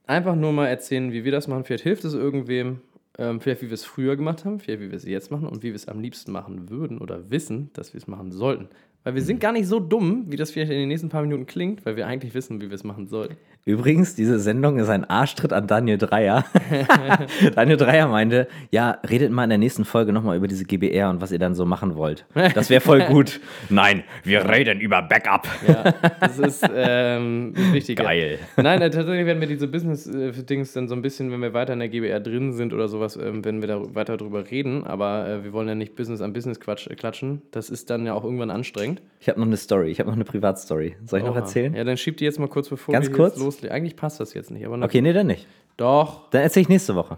einfach 0.05 0.35
nur 0.35 0.51
mal 0.53 0.67
erzählen, 0.67 1.11
wie 1.11 1.23
wir 1.23 1.31
das 1.31 1.47
machen. 1.47 1.63
Vielleicht 1.63 1.83
hilft 1.83 2.05
es 2.05 2.13
irgendwem. 2.13 2.81
Ähm, 3.17 3.39
vielleicht 3.39 3.61
wie 3.61 3.67
wir 3.67 3.75
es 3.75 3.85
früher 3.85 4.17
gemacht 4.17 4.43
haben, 4.43 4.59
vielleicht 4.59 4.81
wie 4.81 4.91
wir 4.91 4.97
es 4.97 5.05
jetzt 5.05 5.31
machen 5.31 5.47
und 5.47 5.63
wie 5.63 5.69
wir 5.69 5.75
es 5.75 5.87
am 5.87 6.01
liebsten 6.01 6.33
machen 6.33 6.69
würden 6.69 6.97
oder 6.97 7.29
wissen, 7.31 7.69
dass 7.71 7.93
wir 7.93 7.99
es 7.99 8.07
machen 8.07 8.33
sollten. 8.33 8.67
Weil 9.05 9.15
wir 9.15 9.21
sind 9.21 9.39
gar 9.39 9.53
nicht 9.53 9.67
so 9.67 9.79
dumm, 9.79 10.25
wie 10.27 10.35
das 10.35 10.51
vielleicht 10.51 10.71
in 10.71 10.79
den 10.79 10.89
nächsten 10.89 11.07
paar 11.07 11.21
Minuten 11.21 11.45
klingt, 11.45 11.85
weil 11.85 11.95
wir 11.95 12.07
eigentlich 12.07 12.33
wissen, 12.33 12.59
wie 12.59 12.67
wir 12.69 12.75
es 12.75 12.83
machen 12.83 13.07
sollten. 13.07 13.37
Übrigens, 13.67 14.13
diese 14.13 14.37
Sendung 14.37 14.77
ist 14.77 14.89
ein 14.89 15.05
Arschtritt 15.05 15.51
an 15.51 15.65
Daniel 15.65 15.97
Dreier. 15.97 16.45
Daniel 17.55 17.77
Dreier 17.77 18.07
meinte, 18.07 18.47
ja, 18.69 18.99
redet 19.09 19.31
mal 19.31 19.45
in 19.45 19.49
der 19.49 19.57
nächsten 19.57 19.85
Folge 19.85 20.13
nochmal 20.13 20.37
über 20.37 20.47
diese 20.47 20.65
GBR 20.65 21.09
und 21.09 21.19
was 21.19 21.31
ihr 21.31 21.39
dann 21.39 21.55
so 21.55 21.65
machen 21.65 21.95
wollt. 21.95 22.27
Das 22.53 22.69
wäre 22.69 22.79
voll 22.79 23.01
gut. 23.05 23.39
Nein, 23.69 24.03
wir 24.23 24.47
reden 24.47 24.79
über 24.79 25.01
Backup. 25.01 25.47
Ja, 25.67 25.95
das 26.19 26.37
ist 26.37 26.63
ähm, 26.75 27.53
wichtiger. 27.71 28.03
Geil. 28.03 28.37
Nein, 28.55 28.83
äh, 28.83 28.91
tatsächlich 28.91 29.25
werden 29.25 29.41
wir 29.41 29.47
diese 29.47 29.67
Business-Dings 29.67 30.73
dann 30.73 30.87
so 30.87 30.93
ein 30.93 31.01
bisschen, 31.01 31.31
wenn 31.31 31.41
wir 31.41 31.55
weiter 31.55 31.73
in 31.73 31.79
der 31.79 31.89
GBR 31.89 32.19
drin 32.19 32.53
sind 32.53 32.71
oder 32.71 32.87
sowas, 32.87 33.15
ähm, 33.15 33.43
werden 33.43 33.61
wir 33.61 33.67
da 33.67 33.95
weiter 33.95 34.17
drüber 34.17 34.51
reden. 34.51 34.83
Aber 34.83 35.27
äh, 35.27 35.43
wir 35.43 35.53
wollen 35.53 35.67
ja 35.67 35.73
nicht 35.73 35.95
Business 35.95 36.21
an 36.21 36.33
Business 36.33 36.59
quatsch, 36.59 36.85
äh, 36.85 36.93
klatschen. 36.93 37.41
Das 37.49 37.71
ist 37.71 37.89
dann 37.89 38.05
ja 38.05 38.13
auch 38.13 38.25
irgendwann 38.25 38.51
anstrengend. 38.51 39.01
Ich 39.19 39.27
habe 39.27 39.39
noch 39.39 39.47
eine 39.47 39.57
Story. 39.57 39.89
Ich 39.89 39.99
habe 39.99 40.11
noch 40.11 40.15
eine 40.15 40.25
Privatstory. 40.25 40.97
Soll 41.03 41.21
ich 41.21 41.25
noch 41.25 41.31
Oha. 41.31 41.39
erzählen? 41.39 41.73
Ja, 41.73 41.83
dann 41.83 41.97
schieb 41.97 42.17
die 42.17 42.25
jetzt 42.25 42.37
mal 42.37 42.47
kurz 42.47 42.69
bevor 42.69 42.93
Ganz 42.93 43.07
wir 43.07 43.15
kurz? 43.15 43.33
jetzt 43.33 43.54
loslegen. 43.55 43.75
Eigentlich 43.75 43.95
passt 43.95 44.19
das 44.19 44.33
jetzt 44.33 44.51
nicht, 44.51 44.65
aber 44.65 44.83
Okay, 44.83 45.01
nee, 45.01 45.13
dann 45.13 45.27
nicht. 45.27 45.47
doch. 45.77 46.29
Dann 46.29 46.41
erzähle 46.41 46.61
ich 46.63 46.69
nächste 46.69 46.95
Woche. 46.95 47.17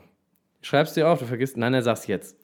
Schreib's 0.62 0.93
dir 0.93 1.08
auf, 1.10 1.19
du 1.19 1.26
vergisst. 1.26 1.58
Nein, 1.58 1.73
er 1.73 1.82
sag's 1.84 2.08
jetzt. 2.08 2.38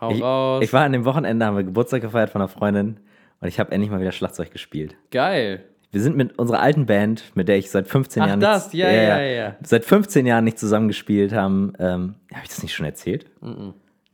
Hau 0.00 0.10
Ich, 0.10 0.22
raus. 0.22 0.62
ich 0.64 0.72
war 0.72 0.84
an 0.84 0.92
dem 0.92 1.04
Wochenende, 1.04 1.44
haben 1.46 1.56
wir 1.56 1.64
Geburtstag 1.64 2.02
gefeiert 2.02 2.30
von 2.30 2.40
einer 2.40 2.48
Freundin 2.48 3.00
und 3.40 3.48
ich 3.48 3.60
habe 3.60 3.70
endlich 3.72 3.90
mal 3.90 4.00
wieder 4.00 4.12
Schlagzeug 4.12 4.50
gespielt. 4.50 4.96
Geil. 5.10 5.64
Wir 5.92 6.00
sind 6.00 6.16
mit 6.16 6.38
unserer 6.38 6.60
alten 6.60 6.86
Band, 6.86 7.24
mit 7.34 7.48
der 7.48 7.58
ich 7.58 7.70
seit 7.70 7.88
15 7.88 8.22
Ach, 8.22 8.26
Jahren 8.28 8.40
das, 8.40 8.66
nicht, 8.72 8.80
ja, 8.80 8.90
ja, 8.90 9.20
ja. 9.20 9.56
seit 9.62 9.84
15 9.84 10.24
Jahren 10.24 10.44
nicht 10.44 10.58
zusammengespielt 10.58 11.32
haben. 11.32 11.72
Ähm, 11.80 12.14
habe 12.32 12.42
ich 12.44 12.48
das 12.48 12.62
nicht 12.62 12.74
schon 12.74 12.86
erzählt? 12.86 13.26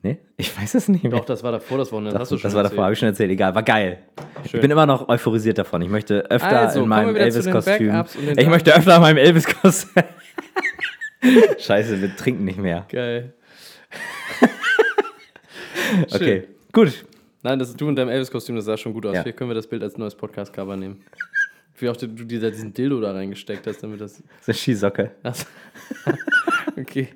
Nee, 0.06 0.18
ich 0.36 0.56
weiß 0.56 0.74
es 0.76 0.88
nicht 0.88 1.02
mehr. 1.02 1.10
Doch, 1.10 1.24
das 1.24 1.42
war 1.42 1.50
davor 1.50 1.78
das 1.78 1.90
Wochenende. 1.90 2.12
das, 2.12 2.20
hast 2.22 2.30
du 2.32 2.38
schon 2.38 2.48
das 2.48 2.54
war 2.54 2.62
davor, 2.62 2.84
habe 2.84 2.92
ich 2.92 2.98
schon 2.98 3.08
erzählt. 3.08 3.30
Egal, 3.30 3.54
war 3.56 3.62
geil. 3.64 3.98
Ich 4.44 4.52
Schön. 4.52 4.60
bin 4.60 4.70
immer 4.70 4.86
noch 4.86 5.08
euphorisiert 5.08 5.58
davon. 5.58 5.82
Ich 5.82 5.88
möchte 5.88 6.30
öfter 6.30 6.60
Also, 6.60 6.82
in 6.82 6.88
meinem 6.88 7.16
Elvis-Kostüm. 7.16 8.04
Ich 8.36 8.46
möchte 8.46 8.72
öfter 8.74 8.96
in 8.96 9.02
meinem 9.02 9.16
Elvis-Kostüm. 9.16 10.04
Scheiße, 11.58 12.00
wir 12.00 12.14
trinken 12.14 12.44
nicht 12.44 12.58
mehr. 12.58 12.86
Geil. 12.88 13.32
Okay, 16.12 16.48
gut. 16.72 17.04
Nein, 17.42 17.58
das 17.60 17.74
du 17.76 17.88
in 17.88 17.94
deinem 17.94 18.08
Elvis-Kostüm, 18.08 18.56
das 18.56 18.64
sah 18.64 18.76
schon 18.76 18.92
gut 18.92 19.06
aus. 19.06 19.14
Ja. 19.14 19.22
Vielleicht 19.22 19.38
können 19.38 19.50
wir 19.50 19.54
das 19.54 19.68
Bild 19.68 19.82
als 19.82 19.96
neues 19.96 20.14
Podcast-Cover 20.16 20.76
nehmen. 20.76 21.04
Wie 21.78 21.88
auch 21.88 21.96
du 21.96 22.06
dir 22.08 22.50
diesen 22.50 22.72
Dildo 22.74 23.00
da 23.00 23.12
reingesteckt 23.12 23.66
hast, 23.66 23.82
damit 23.82 24.00
das. 24.00 24.14
Das 24.14 24.22
ist 24.22 24.48
eine 24.48 24.54
Skisocke. 24.54 25.10
Ach, 25.22 25.34
okay, 26.78 27.08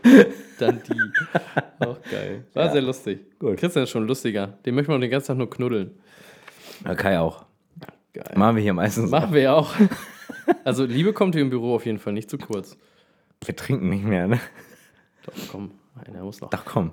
dann 0.59 0.81
die. 0.89 1.85
Auch 1.85 1.99
geil. 2.11 2.45
War 2.55 2.67
Ja. 2.67 2.73
sehr 2.73 2.83
lustig. 2.83 3.21
Gut. 3.39 3.57
Christian 3.59 3.85
ist 3.85 3.91
schon 3.91 4.07
lustiger. 4.07 4.47
Den 4.67 4.75
möchten 4.75 4.93
wir 4.93 4.99
den 4.99 5.11
ganzen 5.11 5.29
Tag 5.29 5.37
nur 5.39 5.51
knuddeln. 5.51 5.93
Ja, 6.85 6.95
Kai 6.95 7.19
auch. 7.19 7.45
Geil. 8.13 8.33
Machen 8.37 8.57
wir 8.57 8.63
hier 8.63 8.75
meistens. 8.75 9.11
Machen 9.11 9.33
wir 9.33 9.43
ja 9.43 9.55
auch. 9.55 9.73
Also 10.65 10.85
Liebe 10.85 11.13
kommt 11.13 11.35
hier 11.35 11.43
im 11.43 11.51
Büro 11.51 11.75
auf 11.75 11.87
jeden 11.87 11.99
Fall 11.99 12.13
nicht 12.13 12.29
zu 12.31 12.37
kurz. 12.39 12.77
Wir 13.45 13.55
trinken 13.55 13.89
nicht 13.89 14.05
mehr, 14.05 14.27
ne? 14.27 14.41
Doch, 15.25 15.33
komm, 15.51 15.73
einer 16.05 16.23
muss 16.25 16.41
noch. 16.41 16.51
Ach 16.53 16.65
komm. 16.65 16.93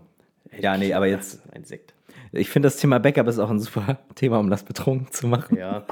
Ja, 0.60 0.78
nee, 0.78 0.94
aber 0.94 1.08
jetzt, 1.08 1.42
Ein 1.54 1.64
Sekt. 1.64 1.94
ich 2.32 2.50
finde 2.50 2.68
das 2.68 2.78
Thema 2.78 3.00
Backup 3.00 3.28
ist 3.28 3.40
auch 3.40 3.50
ein 3.50 3.60
super 3.60 4.00
Thema, 4.16 4.40
um 4.40 4.50
das 4.50 4.64
betrunken 4.64 5.12
zu 5.12 5.28
machen. 5.28 5.58
Ja, 5.58 5.86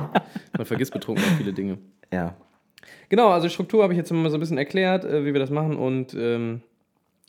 man 0.57 0.65
vergisst 0.65 0.93
betrunken 0.93 1.23
auch 1.23 1.37
viele 1.37 1.53
Dinge. 1.53 1.77
Ja. 2.11 2.35
Genau, 3.09 3.29
also 3.29 3.49
Struktur 3.49 3.83
habe 3.83 3.93
ich 3.93 3.97
jetzt 3.97 4.11
mal 4.11 4.29
so 4.29 4.37
ein 4.37 4.39
bisschen 4.39 4.57
erklärt, 4.57 5.05
äh, 5.05 5.25
wie 5.25 5.33
wir 5.33 5.39
das 5.39 5.49
machen 5.49 5.77
und 5.77 6.13
ähm, 6.13 6.61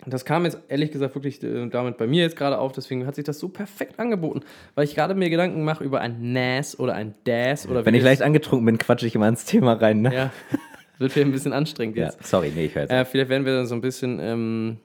das 0.05 0.25
kam 0.27 0.45
jetzt 0.45 0.59
ehrlich 0.69 0.93
gesagt 0.93 1.15
wirklich 1.15 1.43
äh, 1.43 1.69
damit 1.69 1.97
bei 1.97 2.07
mir 2.07 2.23
jetzt 2.23 2.37
gerade 2.37 2.59
auf, 2.59 2.73
deswegen 2.73 3.07
hat 3.07 3.15
sich 3.15 3.25
das 3.25 3.39
so 3.39 3.49
perfekt 3.49 3.99
angeboten, 3.99 4.41
weil 4.75 4.85
ich 4.85 4.95
gerade 4.95 5.15
mir 5.15 5.31
Gedanken 5.31 5.65
mache 5.65 5.83
über 5.85 6.01
ein 6.01 6.33
NAS 6.33 6.79
oder 6.79 6.95
ein 6.95 7.15
DAS 7.25 7.67
oder 7.67 7.87
Wenn 7.87 7.95
ich 7.95 8.03
leicht 8.03 8.23
angetrunken 8.23 8.67
bin, 8.67 8.79
quatsche 8.79 9.07
ich 9.07 9.15
immer 9.15 9.29
ins 9.29 9.45
Thema 9.47 9.73
rein, 9.73 10.03
ne? 10.03 10.15
Ja, 10.15 10.33
wird 10.99 11.13
vielleicht 11.13 11.29
ein 11.29 11.33
bisschen 11.33 11.53
anstrengend 11.55 11.97
Ja, 11.97 12.07
jetzt. 12.07 12.25
sorry, 12.27 12.53
nee, 12.55 12.67
ich 12.67 12.75
höre. 12.75 12.91
Äh, 12.91 13.05
vielleicht 13.07 13.31
werden 13.31 13.47
wir 13.47 13.55
dann 13.55 13.67
so 13.67 13.75
ein 13.75 13.81
bisschen, 13.81 14.19
ähm, 14.21 14.77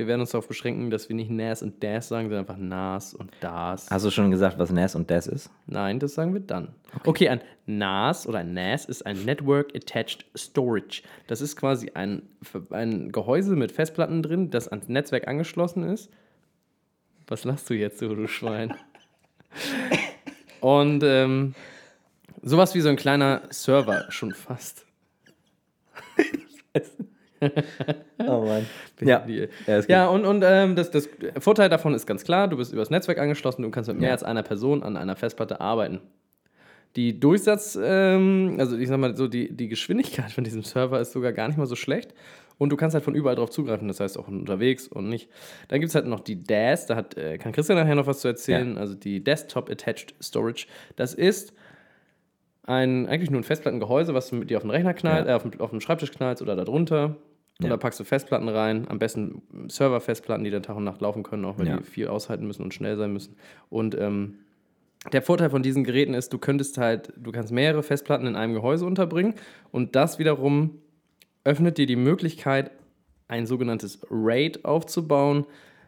wir 0.00 0.06
werden 0.06 0.22
uns 0.22 0.30
darauf 0.30 0.48
beschränken, 0.48 0.88
dass 0.88 1.10
wir 1.10 1.14
nicht 1.14 1.30
NAS 1.30 1.62
und 1.62 1.84
DAS 1.84 2.08
sagen, 2.08 2.30
sondern 2.30 2.48
einfach 2.48 2.56
NAS 2.56 3.12
und 3.12 3.30
DAS. 3.40 3.90
Hast 3.90 4.06
du 4.06 4.10
schon 4.10 4.30
gesagt, 4.30 4.58
was 4.58 4.70
NAS 4.70 4.94
und 4.94 5.10
DAS 5.10 5.26
ist? 5.26 5.50
Nein, 5.66 5.98
das 5.98 6.14
sagen 6.14 6.32
wir 6.32 6.40
dann. 6.40 6.68
Okay, 7.04 7.28
ein 7.28 7.42
NAS 7.66 8.26
oder 8.26 8.38
ein 8.38 8.54
NAS 8.54 8.86
ist 8.86 9.04
ein 9.04 9.26
Network 9.26 9.76
Attached 9.76 10.24
Storage. 10.34 11.02
Das 11.26 11.42
ist 11.42 11.54
quasi 11.54 11.90
ein, 11.92 12.22
ein 12.70 13.12
Gehäuse 13.12 13.56
mit 13.56 13.72
Festplatten 13.72 14.22
drin, 14.22 14.50
das 14.50 14.68
ans 14.68 14.88
Netzwerk 14.88 15.28
angeschlossen 15.28 15.82
ist. 15.82 16.10
Was 17.26 17.44
lachst 17.44 17.68
du 17.68 17.74
jetzt, 17.74 18.00
du 18.00 18.26
Schwein? 18.26 18.72
Und 20.62 21.02
ähm, 21.04 21.54
sowas 22.40 22.74
wie 22.74 22.80
so 22.80 22.88
ein 22.88 22.96
kleiner 22.96 23.42
Server 23.50 24.06
schon 24.08 24.32
fast. 24.32 24.86
Oh 28.18 28.44
Mann. 28.44 28.66
Ja. 29.00 29.26
Ja. 29.66 29.80
Ja, 29.88 30.08
und, 30.08 30.24
und 30.26 30.42
ähm, 30.46 30.76
das, 30.76 30.90
das 30.90 31.08
Vorteil 31.38 31.68
davon 31.68 31.94
ist 31.94 32.06
ganz 32.06 32.24
klar, 32.24 32.48
du 32.48 32.56
bist 32.56 32.72
übers 32.72 32.90
Netzwerk 32.90 33.18
angeschlossen, 33.18 33.62
du 33.62 33.70
kannst 33.70 33.88
mit 33.88 33.98
mehr 33.98 34.08
Ja. 34.08 34.14
als 34.14 34.22
einer 34.24 34.42
Person 34.42 34.82
an 34.82 34.96
einer 34.96 35.16
Festplatte 35.16 35.60
arbeiten. 35.60 36.00
Die 36.96 37.18
Durchsatz, 37.20 37.78
ähm, 37.80 38.56
also 38.58 38.76
ich 38.76 38.88
sag 38.88 38.98
mal 38.98 39.16
so, 39.16 39.28
die, 39.28 39.54
die 39.56 39.68
Geschwindigkeit 39.68 40.32
von 40.32 40.44
diesem 40.44 40.62
Server 40.64 41.00
ist 41.00 41.12
sogar 41.12 41.32
gar 41.32 41.46
nicht 41.48 41.56
mal 41.56 41.66
so 41.66 41.76
schlecht. 41.76 42.12
Und 42.58 42.68
du 42.70 42.76
kannst 42.76 42.92
halt 42.94 43.04
von 43.04 43.14
überall 43.14 43.36
drauf 43.36 43.48
zugreifen, 43.48 43.88
das 43.88 44.00
heißt 44.00 44.18
auch 44.18 44.28
unterwegs 44.28 44.86
und 44.86 45.08
nicht. 45.08 45.30
Dann 45.68 45.80
gibt 45.80 45.88
es 45.88 45.94
halt 45.94 46.04
noch 46.06 46.20
die 46.20 46.44
DAS, 46.44 46.84
da 46.84 46.96
hat, 46.96 47.16
äh, 47.16 47.38
kann 47.38 47.52
Christian 47.52 47.78
nachher 47.78 47.94
noch 47.94 48.06
was 48.06 48.20
zu 48.20 48.28
erzählen, 48.28 48.76
also 48.76 48.94
die 48.94 49.24
Desktop 49.24 49.70
Attached 49.70 50.14
Storage. 50.22 50.66
Das 50.96 51.14
ist 51.14 51.54
ein, 52.64 53.06
eigentlich 53.08 53.30
nur 53.30 53.40
ein 53.40 53.44
Festplattengehäuse, 53.44 54.12
was 54.12 54.28
du 54.28 54.36
mit 54.36 54.50
dir 54.50 54.58
auf 54.58 54.62
den 54.64 54.70
Rechner 54.70 54.92
knallt, 54.92 55.26
Ja. 55.26 55.32
äh, 55.32 55.36
auf, 55.36 55.42
den, 55.44 55.58
auf 55.58 55.70
den 55.70 55.80
Schreibtisch 55.80 56.10
knallst 56.10 56.42
oder 56.42 56.54
da 56.54 56.64
drunter. 56.64 57.16
Und 57.60 57.64
Ja. 57.66 57.70
da 57.70 57.76
packst 57.76 58.00
du 58.00 58.04
Festplatten 58.04 58.48
rein, 58.48 58.86
am 58.88 58.98
besten 58.98 59.42
Server-Festplatten, 59.68 60.44
die 60.44 60.50
dann 60.50 60.62
Tag 60.62 60.76
und 60.76 60.84
Nacht 60.84 61.00
laufen 61.02 61.22
können, 61.22 61.44
auch 61.44 61.58
weil 61.58 61.66
Ja. 61.68 61.76
die 61.76 61.84
viel 61.84 62.08
aushalten 62.08 62.46
müssen 62.46 62.62
und 62.62 62.72
schnell 62.72 62.96
sein 62.96 63.12
müssen. 63.12 63.36
Und 63.68 63.94
ähm, 63.98 64.38
der 65.12 65.20
Vorteil 65.22 65.50
von 65.50 65.62
diesen 65.62 65.84
Geräten 65.84 66.14
ist, 66.14 66.32
du 66.32 66.38
könntest 66.38 66.78
halt, 66.78 67.12
du 67.16 67.32
kannst 67.32 67.52
mehrere 67.52 67.82
Festplatten 67.82 68.26
in 68.26 68.34
einem 68.36 68.54
Gehäuse 68.54 68.86
unterbringen 68.86 69.34
und 69.70 69.94
das 69.94 70.18
wiederum 70.18 70.78
öffnet 71.44 71.76
dir 71.78 71.86
die 71.86 71.96
Möglichkeit, 71.96 72.70
ein 73.28 73.46
sogenanntes 73.46 74.00
RAID 74.10 74.64
aufzubauen. 74.64 75.44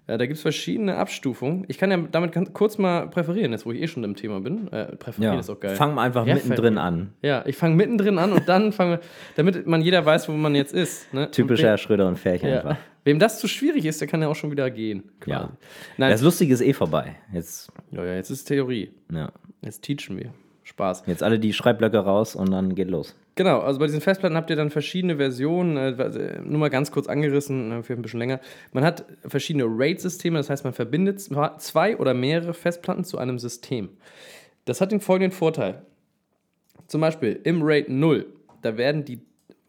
Äh, 0.09 0.19
da 0.19 0.27
gibt 0.27 0.37
es 0.37 0.43
verschiedene 0.43 0.97
Abstufungen. 0.97 1.65
Ich 1.69 1.79
kann 1.79 1.91
ja 1.91 1.97
damit 2.11 2.33
ganz 2.33 2.53
kurz 2.53 2.77
mal 2.77 3.09
präferieren, 3.09 3.53
jetzt 3.53 3.65
wo 3.67 3.73
ich 3.73 3.81
eh 3.81 3.87
schon 3.87 4.03
im 4.05 4.17
Thema 4.17 4.41
bin. 4.41 4.67
Äh, 4.73 4.97
präferieren 4.97 5.35
Ja. 5.35 5.41
ist 5.41 5.49
auch 5.51 5.61
geil. 5.61 5.77
Fangen 5.77 5.95
wir 5.95 6.03
einfach 6.03 6.27
Ja, 6.27 6.35
mittendrin 6.35 6.77
an. 6.79 7.13
Ja, 7.23 7.45
ich 7.47 7.57
fange 7.57 7.77
mittendrin 7.77 8.19
an 8.19 8.33
und 8.33 8.49
dann 8.49 8.73
fangen 8.73 8.93
wir, 8.93 9.01
damit 9.37 9.67
man 9.67 9.81
jeder 9.81 10.05
weiß, 10.05 10.29
wo 10.29 10.33
man 10.33 10.55
jetzt 10.57 10.75
ist. 10.75 11.13
Ne? 11.15 11.31
Typischer 11.31 11.73
Und 11.73 11.79
Schröder 11.79 12.09
und 12.09 12.19
Färchen 12.19 12.49
wem, 12.49 12.57
einfach. 12.57 12.71
ja. 12.71 12.79
Wem 13.05 13.19
das 13.19 13.39
zu 13.41 13.47
schwierig 13.49 13.85
ist, 13.85 14.01
der 14.01 14.09
kann 14.09 14.21
ja 14.23 14.29
auch 14.29 14.35
schon 14.37 14.51
wieder 14.51 14.71
gehen. 14.71 15.05
Ja. 15.27 15.39
quasi. 15.41 15.53
Nein, 15.99 16.11
Das 16.11 16.23
Lustige 16.23 16.53
ist 16.55 16.61
eh 16.63 16.73
vorbei. 16.73 17.17
Jetzt, 17.33 17.71
ja, 17.93 18.05
ja, 18.05 18.15
jetzt 18.15 18.31
ist 18.31 18.45
Theorie. 18.45 18.91
ja. 19.13 19.31
Jetzt 19.65 19.83
teachen 19.83 20.17
wir. 20.19 20.33
Spaß. 20.73 21.05
Jetzt 21.07 21.23
alle 21.23 21.39
die 21.39 21.53
Schreibblöcke 21.53 21.99
raus 21.99 22.35
und 22.35 22.51
dann 22.51 22.75
geht 22.75 22.89
los. 22.89 23.15
Genau, 23.35 23.61
also 23.61 23.79
bei 23.79 23.87
diesen 23.87 24.01
Festplatten 24.01 24.37
habt 24.37 24.51
ihr 24.51 24.57
dann 24.57 24.71
verschiedene 24.71 25.17
Versionen, 25.17 25.77
äh, 25.77 26.41
nur 26.43 26.59
mal 26.59 26.71
ganz 26.71 26.91
kurz 26.91 27.09
angerissen, 27.09 27.73
äh, 27.73 27.83
für 27.83 27.93
ein 27.93 28.03
bisschen 28.03 28.19
länger. 28.19 28.41
Man 28.73 28.85
hat 28.85 29.05
verschiedene 29.27 29.65
RAID-Systeme, 29.67 30.39
das 30.39 30.51
heißt, 30.51 30.65
man 30.65 30.73
verbindet 30.73 31.21
zwei 31.21 31.97
oder 31.97 32.15
mehrere 32.15 32.55
Festplatten 32.55 33.05
zu 33.05 33.19
einem 33.19 33.39
System. 33.39 33.91
Das 34.65 34.81
hat 34.81 34.93
den 34.93 35.01
folgenden 35.01 35.33
Vorteil. 35.33 35.83
Zum 36.87 37.01
Beispiel 37.01 37.41
im 37.45 37.63
RAID 37.63 37.89
0, 37.89 38.27
da 38.63 38.77
werden 38.77 39.05
die, 39.05 39.21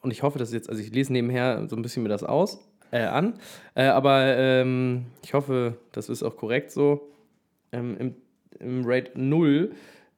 und 0.02 0.12
ich 0.12 0.24
hoffe, 0.24 0.40
dass 0.40 0.54
jetzt, 0.54 0.70
also 0.70 0.82
ich 0.82 0.94
lese 0.94 1.14
nebenher 1.14 1.68
so 1.68 1.76
ein 1.76 1.82
bisschen 1.82 2.04
mir 2.04 2.10
das 2.10 2.24
aus, 2.24 2.60
äh, 2.92 3.04
an, 3.04 3.36
äh, 3.76 3.86
aber 3.86 4.38
ähm, 4.38 5.06
ich 5.24 5.34
hoffe, 5.34 5.78
das 5.92 6.10
ist 6.10 6.24
auch 6.24 6.38
korrekt 6.38 6.72
so. 6.72 7.10
Ähm, 7.72 7.98
im, 7.98 8.16
Im 8.60 8.86
RAID 8.86 9.16
0 9.16 9.72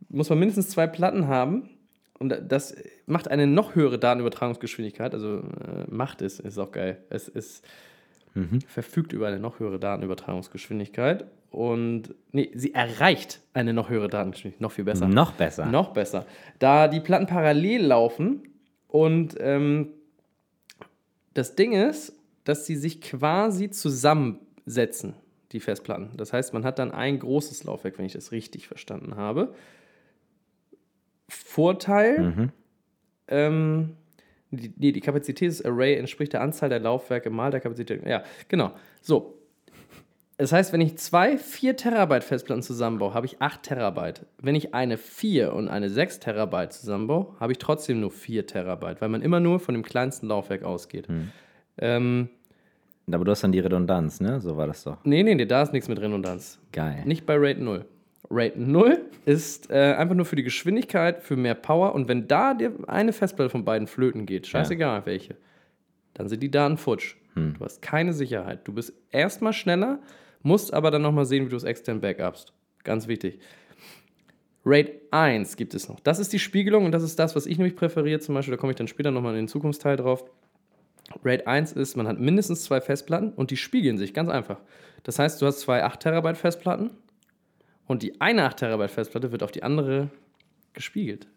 muss 0.10 0.30
man 0.30 0.40
mindestens 0.40 0.70
zwei 0.70 0.88
Platten 0.88 1.28
haben, 1.28 1.70
und 2.18 2.34
das 2.48 2.76
macht 3.08 3.28
eine 3.28 3.46
noch 3.46 3.76
höhere 3.76 4.00
Datenübertragungsgeschwindigkeit. 4.00 5.14
Also 5.14 5.40
äh, 5.40 5.84
macht 5.90 6.22
es, 6.22 6.40
ist 6.40 6.58
auch 6.58 6.72
geil. 6.72 7.04
Es 7.10 7.28
ist 7.28 7.62
verfügt 8.68 9.14
über 9.14 9.28
eine 9.28 9.40
noch 9.40 9.60
höhere 9.60 9.80
Datenübertragungsgeschwindigkeit. 9.80 11.26
Und 11.52 12.14
nee, 12.32 12.52
sie 12.54 12.74
erreicht 12.74 13.40
eine 13.54 13.74
noch 13.74 13.90
höhere 13.90 14.10
Datengeschwindigkeit. 14.10 14.62
Noch 14.62 14.74
viel 14.74 14.84
besser. 14.84 15.08
Noch 15.08 15.32
besser. 15.32 15.66
Noch 15.68 15.94
besser. 15.94 16.26
Da 16.60 16.90
die 16.90 17.00
Platten 17.00 17.28
parallel 17.28 17.86
laufen 17.86 18.44
und 18.90 19.36
ähm, 19.40 19.90
das 21.34 21.56
Ding 21.56 21.72
ist, 21.72 22.14
dass 22.44 22.66
sie 22.66 22.76
sich 22.76 23.02
quasi 23.02 23.70
zusammensetzen, 23.70 25.16
die 25.54 25.62
Festplatten. 25.62 26.10
Das 26.18 26.34
heißt, 26.34 26.54
man 26.54 26.66
hat 26.66 26.78
dann 26.78 26.92
ein 26.92 27.20
großes 27.20 27.64
Laufwerk, 27.64 27.98
wenn 27.98 28.06
ich 28.06 28.14
das 28.14 28.32
richtig 28.34 28.68
verstanden 28.68 29.16
habe. 29.16 29.54
Vorteil, 31.28 32.20
Mhm. 32.20 32.52
ähm, 33.28 33.96
die, 34.52 34.72
nee, 34.78 34.92
die 34.92 35.02
Kapazität 35.02 35.50
des 35.50 35.66
Array 35.66 35.96
entspricht 35.96 36.34
der 36.34 36.42
Anzahl 36.42 36.70
der 36.70 36.80
Laufwerke 36.80 37.30
mal 37.30 37.52
der 37.52 37.60
Kapazität. 37.60 38.06
Ja, 38.06 38.24
genau. 38.48 38.72
So. 39.02 39.40
Das 40.38 40.52
heißt, 40.52 40.74
wenn 40.74 40.82
ich 40.82 40.98
zwei 40.98 41.38
4 41.38 41.78
Terabyte 41.78 42.24
Festplatten 42.24 42.62
zusammenbaue, 42.62 43.14
habe 43.14 43.26
ich 43.26 43.42
8 43.42 43.64
Terabyte. 43.64 44.26
Wenn 44.42 44.54
ich 44.56 44.74
eine 44.74 44.98
4 44.98 45.54
und 45.54 45.70
eine 45.70 45.90
6 45.90 46.20
Terabyte 46.20 46.74
zusammenbaue, 46.74 47.28
habe 47.40 47.54
ich 47.54 47.58
trotzdem 47.58 48.02
nur 48.02 48.12
4 48.12 48.46
Terabyte, 48.46 49.00
weil 49.00 49.08
man 49.08 49.22
immer 49.22 49.40
nur 49.40 49.62
von 49.62 49.74
dem 49.74 49.84
kleinsten 49.84 50.28
Laufwerk 50.28 50.64
ausgeht. 50.64 51.08
Ähm, 51.78 52.28
Aber 53.10 53.24
du 53.24 53.32
hast 53.32 53.44
dann 53.46 53.54
die 53.54 53.60
Redundanz, 53.60 54.20
ne? 54.20 54.42
So 54.42 54.58
war 54.58 54.68
das 54.68 54.84
doch. 54.84 54.98
nee, 55.06 55.24
nee, 55.24 55.36
nee, 55.36 55.46
da 55.46 55.62
ist 55.62 55.72
nichts 55.72 55.88
mit 55.88 56.02
Redundanz. 56.02 56.60
Geil. 56.74 57.04
Nicht 57.06 57.26
bei 57.26 57.36
RAID 57.38 57.60
0. 57.62 57.86
RAID 58.30 58.58
0 58.58 59.02
ist 59.26 59.70
äh, 59.70 59.94
einfach 59.94 60.16
nur 60.16 60.26
für 60.26 60.36
die 60.36 60.44
Geschwindigkeit, 60.44 61.22
für 61.22 61.36
mehr 61.36 61.56
Power. 61.56 61.94
Und 61.94 62.08
wenn 62.08 62.28
da 62.28 62.54
dir 62.54 62.74
eine 62.88 63.14
Festplatte 63.14 63.50
von 63.50 63.66
beiden 63.66 63.88
flöten 63.88 64.26
geht, 64.26 64.48
scheißegal 64.48 65.06
welche, 65.06 65.36
dann 66.14 66.28
sind 66.30 66.42
die 66.42 66.52
Daten 66.52 66.78
futsch. 66.78 67.16
Du 67.36 67.66
hast 67.66 67.82
keine 67.82 68.14
Sicherheit. 68.14 68.66
Du 68.66 68.74
bist 68.74 68.94
erstmal 69.12 69.52
schneller, 69.52 70.00
musst 70.42 70.74
aber 70.74 70.90
dann 70.90 71.02
nochmal 71.02 71.26
sehen, 71.26 71.46
wie 71.46 71.50
du 71.50 71.58
es 71.58 71.66
extern 71.66 72.00
backupst. 72.00 72.54
Ganz 72.84 73.08
wichtig. 73.08 73.40
RAID 74.66 74.94
1 75.12 75.58
gibt 75.58 75.74
es 75.76 75.90
noch. 75.90 76.00
Das 76.00 76.18
ist 76.20 76.32
die 76.34 76.40
Spiegelung 76.40 76.86
und 76.86 76.92
das 76.92 77.04
ist 77.04 77.20
das, 77.20 77.36
was 77.36 77.46
ich 77.46 77.58
nämlich 77.58 77.76
präferiere. 77.76 78.20
Zum 78.20 78.34
Beispiel, 78.36 78.56
da 78.56 78.58
komme 78.60 78.72
ich 78.72 78.78
dann 78.78 78.88
später 78.88 79.12
nochmal 79.12 79.34
in 79.34 79.42
den 79.42 79.48
Zukunftsteil 79.48 79.98
drauf. 79.98 80.24
RAID 81.24 81.46
1 81.46 81.74
ist, 81.74 81.98
man 81.98 82.08
hat 82.08 82.20
mindestens 82.20 82.64
zwei 82.64 82.82
Festplatten 82.82 83.34
und 83.34 83.52
die 83.52 83.58
spiegeln 83.58 83.98
sich 83.98 84.14
ganz 84.14 84.30
einfach. 84.30 84.58
Das 85.04 85.20
heißt, 85.20 85.42
du 85.42 85.46
hast 85.46 85.60
zwei 85.60 85.84
8 85.84 86.00
Terabyte 86.00 86.38
Festplatten 86.38 86.92
und 87.88 88.04
die 88.04 88.20
eine 88.22 88.44
8 88.46 88.58
Terabyte 88.58 88.92
Festplatte 88.92 89.32
wird 89.32 89.44
auf 89.44 89.52
die 89.52 89.64
andere 89.64 90.10
gespiegelt. 90.74 91.28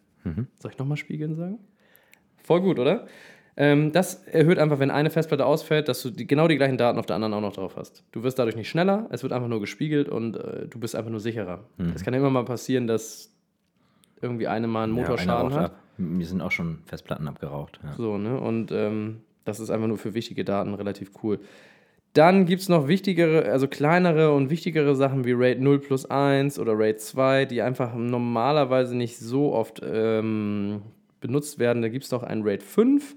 Soll 0.59 0.71
ich 0.73 0.79
nochmal 0.79 0.97
spiegeln 0.99 1.37
sagen? 1.37 1.59
Voll 2.43 2.61
gut, 2.61 2.79
oder? 2.79 3.07
Ähm, 3.57 3.93
das 3.93 4.23
erhöht 4.25 4.59
einfach, 4.59 4.79
wenn 4.79 4.91
eine 4.91 5.11
Festplatte 5.11 5.47
ausfällt, 5.47 5.89
dass 5.89 6.03
du 6.03 6.11
die, 6.11 6.27
genau 6.27 6.49
die 6.49 6.57
gleichen 6.57 6.77
Daten 6.77 6.99
auf 6.99 7.07
der 7.07 7.17
anderen 7.17 7.33
auch 7.35 7.41
noch 7.41 7.53
drauf 7.55 7.77
hast. 7.77 8.05
Du 8.13 8.23
wirst 8.23 8.39
dadurch 8.39 8.55
nicht 8.57 8.69
schneller, 8.69 9.07
es 9.11 9.23
wird 9.23 9.33
einfach 9.33 9.49
nur 9.49 9.61
gespiegelt 9.61 10.09
und 10.09 10.37
äh, 10.37 10.67
du 10.69 10.79
bist 10.79 10.95
einfach 10.95 11.11
nur 11.11 11.21
sicherer. 11.21 11.65
Es 11.95 12.05
kann 12.05 12.13
immer 12.15 12.31
mal 12.31 12.45
passieren, 12.45 12.87
dass 12.87 13.33
irgendwie 14.21 14.47
eine 14.49 14.67
mal 14.67 14.85
einen 14.85 14.97
Ja, 14.97 15.03
Motorschaden 15.03 15.47
raucht 15.53 15.61
hat. 15.61 15.71
ab. 15.73 15.83
Mir 15.97 16.27
sind 16.27 16.41
auch 16.43 16.53
schon 16.53 16.79
Festplatten 16.87 17.27
abgeraucht. 17.27 17.81
Ja. 17.83 17.95
So, 17.97 18.19
ne? 18.19 18.39
Und 18.39 18.71
ähm, 18.71 19.23
das 19.45 19.59
ist 19.61 19.71
einfach 19.71 19.89
nur 19.89 19.99
für 19.99 20.15
wichtige 20.15 20.45
Daten 20.45 20.75
relativ 20.75 21.11
cool. 21.23 21.41
Dann 22.19 22.47
gibt 22.47 22.63
es 22.63 22.69
noch 22.69 22.89
wichtigere, 22.89 23.45
also 23.45 23.69
kleinere 23.69 24.35
und 24.35 24.51
wichtigere 24.51 24.97
Sachen 24.97 25.25
wie 25.25 25.31
RAID 25.31 25.61
0 25.61 25.79
plus 25.79 26.05
1 26.05 26.59
oder 26.59 26.77
RAID 26.77 27.01
2, 27.01 27.45
die 27.45 27.63
einfach 27.63 27.95
normalerweise 27.95 28.97
nicht 28.97 29.19
so 29.19 29.53
oft 29.55 29.81
ähm, 29.85 30.83
benutzt 31.21 31.61
werden. 31.61 31.81
Da 31.81 31.89
gibt 31.89 32.07
es 32.07 32.11
noch 32.11 32.25
ein 32.25 32.43
RAID 32.43 32.65
5. 32.65 33.15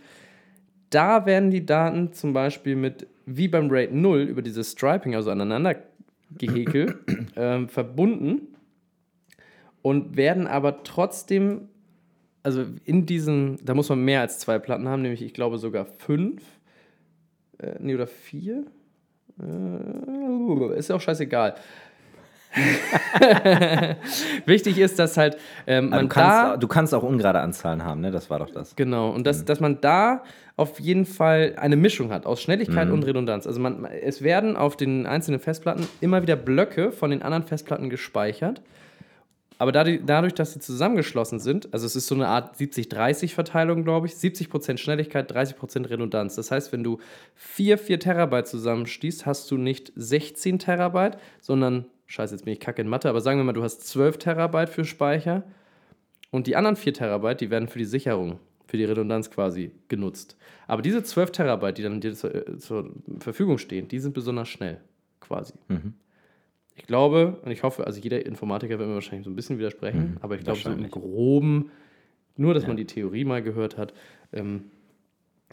Da 0.92 1.26
werden 1.26 1.50
die 1.50 1.66
Daten 1.66 2.14
zum 2.14 2.34
Beispiel 2.34 2.76
mit, 2.76 3.08
wie 3.26 3.48
beim 3.48 3.72
RAID 3.72 3.92
0, 3.92 4.20
über 4.22 4.44
dieses 4.44 4.74
Striping, 4.74 5.16
also 5.16 5.32
aneinander 5.32 5.78
gehäkelt, 6.38 6.96
ähm, 7.36 7.70
verbunden. 7.70 8.50
und 9.82 10.16
werden 10.16 10.46
aber 10.46 10.84
trotzdem, 10.84 11.70
also 12.44 12.66
in 12.86 13.08
diesen, 13.08 13.58
da 13.66 13.74
muss 13.74 13.90
man 13.90 14.06
mehr 14.06 14.22
als 14.22 14.38
zwei 14.38 14.60
Platten 14.60 14.88
haben, 14.88 15.02
nämlich 15.02 15.24
ich 15.24 15.34
glaube 15.34 15.58
sogar 15.58 15.88
fünf, 15.88 16.44
äh, 17.58 17.78
nee, 17.80 17.96
oder 17.96 18.06
vier. 18.06 18.68
Äh, 19.40 20.78
ist 20.78 20.90
ja 20.90 20.96
auch 20.96 21.02
scheißegal. 21.02 21.56
Wichtig 24.46 24.78
ist, 24.78 25.00
dass 25.00 25.16
halt 25.16 25.38
ähm, 25.66 25.90
man 25.90 26.02
du, 26.02 26.08
kannst, 26.10 26.30
da 26.30 26.58
du 26.58 26.68
kannst 26.68 26.94
auch 26.94 27.04
ungerade 27.04 27.40
Anzahlen 27.40 27.84
haben, 27.84 28.02
ne? 28.02 28.12
Das 28.12 28.30
war 28.30 28.40
doch 28.40 28.50
das. 28.50 28.76
Genau, 28.76 29.10
und 29.10 29.26
dass, 29.26 29.46
dass 29.46 29.62
man 29.62 29.80
da 29.80 30.24
auf 30.58 30.80
jeden 30.80 31.06
Fall 31.06 31.56
eine 31.58 31.78
Mischung 31.78 32.12
hat 32.12 32.26
aus 32.26 32.42
Schnelligkeit 32.42 32.90
und 32.90 33.04
Redundanz. 33.04 33.48
Also 33.48 33.62
man, 33.62 33.86
es 33.86 34.22
werden 34.22 34.58
auf 34.58 34.76
den 34.76 35.06
einzelnen 35.06 35.40
Festplatten 35.40 35.88
immer 36.02 36.22
wieder 36.22 36.36
Blöcke 36.36 36.92
von 36.92 37.12
den 37.12 37.22
anderen 37.22 37.44
Festplatten 37.44 37.90
gespeichert. 37.90 38.62
Aber 39.62 39.72
dadurch, 39.72 40.34
dass 40.34 40.54
sie 40.54 40.60
zusammengeschlossen 40.60 41.40
sind, 41.40 41.72
also 41.72 41.86
es 41.86 41.96
ist 41.96 42.08
so 42.08 42.16
eine 42.16 42.28
Art 42.28 42.56
70-30-Verteilung, 42.56 43.84
glaube 43.84 44.08
ich, 44.08 44.14
70% 44.14 44.80
Schnelligkeit, 44.80 45.32
30% 45.32 45.88
Redundanz. 45.88 46.34
Das 46.34 46.50
heißt, 46.50 46.72
wenn 46.72 46.84
du 46.84 46.98
4, 47.36 47.78
4 47.78 48.00
Terabyte 48.00 48.48
zusammenstießt, 48.48 49.28
hast 49.28 49.52
du 49.52 49.58
nicht 49.58 49.94
16 49.96 50.58
Terabyte, 50.58 51.20
sondern, 51.42 51.86
scheiße, 52.08 52.34
jetzt 52.34 52.46
bin 52.46 52.54
ich 52.54 52.60
kacke 52.60 52.82
in 52.82 52.88
Mathe, 52.88 53.08
aber 53.08 53.22
sagen 53.22 53.40
wir 53.40 53.44
mal, 53.44 53.54
du 53.54 53.62
hast 53.62 53.88
12 53.88 54.18
Terabyte 54.18 54.70
für 54.70 54.84
Speicher 54.84 55.44
und 56.32 56.48
die 56.48 56.56
anderen 56.56 56.76
4 56.76 56.96
Terabyte, 56.96 57.42
die 57.42 57.52
werden 57.52 57.68
für 57.68 57.78
die 57.78 57.86
Sicherung, 57.86 58.40
für 58.66 58.78
die 58.78 58.86
Redundanz 58.86 59.30
quasi 59.30 59.70
genutzt. 59.90 60.38
Aber 60.66 60.82
diese 60.82 61.04
12 61.04 61.34
Terabyte, 61.34 61.78
die 61.78 61.84
dann 61.84 62.02
dir 62.02 62.16
zur, 62.16 62.34
äh, 62.34 62.58
zur 62.58 62.96
Verfügung 63.20 63.60
stehen, 63.60 63.88
die 63.88 64.00
sind 64.00 64.16
besonders 64.16 64.50
schnell, 64.50 64.82
quasi. 65.20 65.54
Ich 66.76 66.88
glaube 66.88 67.38
und 67.44 67.52
ich 67.52 67.64
hoffe, 67.64 67.86
also 67.86 68.00
jeder 68.00 68.26
Informatiker 68.26 68.80
wird 68.80 68.88
mir 68.90 68.96
wahrscheinlich 68.96 69.26
so 69.26 69.32
ein 69.32 69.36
bisschen 69.36 69.58
widersprechen, 69.60 70.18
aber 70.22 70.36
ich 70.36 70.44
glaube, 70.44 70.60
so 70.60 70.72
im. 70.72 70.90
Groben, 70.90 71.72
nur 72.38 72.54
dass 72.54 72.66
man 72.66 72.78
die 72.78 72.86
Theorie 72.86 73.26
mal 73.26 73.42
gehört 73.44 73.78
hat, 73.78 73.94
ähm, 74.34 74.72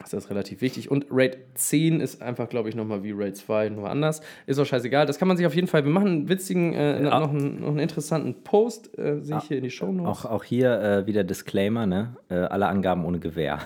ist 0.03 0.13
das 0.13 0.31
relativ 0.31 0.61
wichtig. 0.61 0.91
Und 0.93 1.07
RAID 1.11 1.39
10 1.55 2.01
ist 2.01 2.23
einfach, 2.23 2.49
glaube 2.49 2.69
ich, 2.69 2.77
nochmal 2.77 3.03
wie 3.03 3.11
RAID 3.11 3.37
2, 3.37 3.69
nur 3.71 3.91
anders. 3.91 4.21
Ist 4.47 4.59
auch 4.61 4.65
scheißegal. 4.65 5.07
Das 5.07 5.19
kann 5.19 5.27
man 5.27 5.37
sich 5.37 5.45
auf 5.45 5.57
jeden 5.57 5.67
Fall. 5.67 5.85
Wir 5.85 5.91
machen 5.91 6.07
einen 6.07 6.29
witzigen, 6.29 6.73
äh, 6.73 7.03
Ja. 7.03 7.19
noch, 7.19 7.31
einen, 7.31 7.61
noch 7.61 7.69
einen 7.71 7.81
interessanten 7.81 8.43
Post, 8.45 8.97
äh, 8.97 9.21
sehe 9.21 9.39
ich 9.39 9.45
hier 9.45 9.57
in 9.59 9.65
die 9.65 9.71
Show 9.71 9.91
Notes. 9.91 10.25
Auch, 10.25 10.31
auch 10.31 10.45
hier 10.45 10.81
äh, 10.81 11.07
wieder 11.07 11.25
Disclaimer, 11.25 11.87
ne? 11.87 12.17
Äh, 12.29 12.35
alle 12.37 12.69
Angaben 12.69 13.05
ohne 13.05 13.19
Gewähr. 13.19 13.59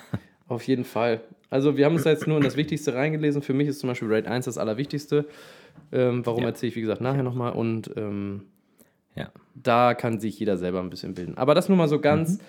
Auf 0.49 0.67
jeden 0.67 0.85
Fall. 0.85 1.21
Also 1.53 1.77
wir 1.77 1.85
haben 1.85 1.95
uns 1.95 2.05
da 2.05 2.11
jetzt 2.11 2.27
nur 2.27 2.39
in 2.39 2.43
das 2.43 2.57
Wichtigste 2.57 2.95
reingelesen. 2.95 3.43
Für 3.43 3.53
mich 3.55 3.69
ist 3.69 3.81
zum 3.81 3.89
Beispiel 3.89 4.09
RAID 4.09 4.27
1 4.27 4.47
das 4.47 4.59
Allerwichtigste. 4.59 5.27
Ähm, 5.93 6.25
warum 6.27 6.41
Ja. 6.43 6.49
erzähle 6.49 6.71
ich, 6.71 6.77
wie 6.77 6.81
gesagt, 6.81 7.01
nachher 7.01 7.23
nochmal. 7.23 7.53
Und 7.53 7.91
ähm, 7.97 8.47
Ja. 9.15 9.31
da 9.55 9.95
kann 9.95 10.19
sich 10.19 10.39
jeder 10.39 10.57
selber 10.57 10.81
ein 10.81 10.91
bisschen 10.91 11.15
bilden. 11.15 11.37
Aber 11.37 11.55
das 11.55 11.69
nur 11.69 11.77
mal 11.79 11.89
so 11.89 12.01
ganz, 12.01 12.39
Mhm. 12.39 12.43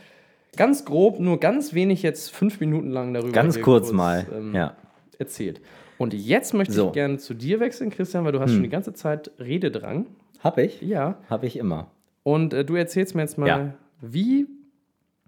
ganz 0.58 0.86
grob, 0.86 1.20
nur 1.20 1.40
ganz 1.40 1.74
wenig 1.74 2.02
jetzt 2.02 2.32
fünf 2.32 2.60
Minuten 2.60 2.90
lang 2.90 3.14
darüber 3.14 3.32
Ganz 3.34 3.56
hier 3.56 3.64
kurz 3.64 3.92
mal. 3.92 4.26
ähm, 4.34 4.56
ja. 4.56 4.76
erzählt. 5.20 5.62
Und 5.98 6.14
jetzt 6.14 6.54
möchte 6.54 6.74
So. 6.74 6.84
Hm. 6.84 6.88
ich 6.90 6.94
gerne 6.94 7.18
zu 7.18 7.34
dir 7.34 7.60
wechseln, 7.60 7.90
Christian, 7.92 8.26
weil 8.26 8.32
du 8.32 8.40
hast 8.40 8.52
schon 8.52 8.64
die 8.64 8.70
ganze 8.70 8.94
Zeit 8.94 9.32
Rededrang. 9.40 10.08
Hab 10.40 10.58
ich? 10.58 10.82
Ja. 10.82 11.18
Hab 11.30 11.44
ich 11.44 11.56
immer. 11.58 11.92
Und 12.24 12.54
äh, 12.54 12.66
du 12.66 12.76
erzählst 12.76 13.16
mir 13.16 13.22
jetzt 13.22 13.38
mal, 13.38 13.48
Ja. 13.48 13.74
wie 14.02 14.48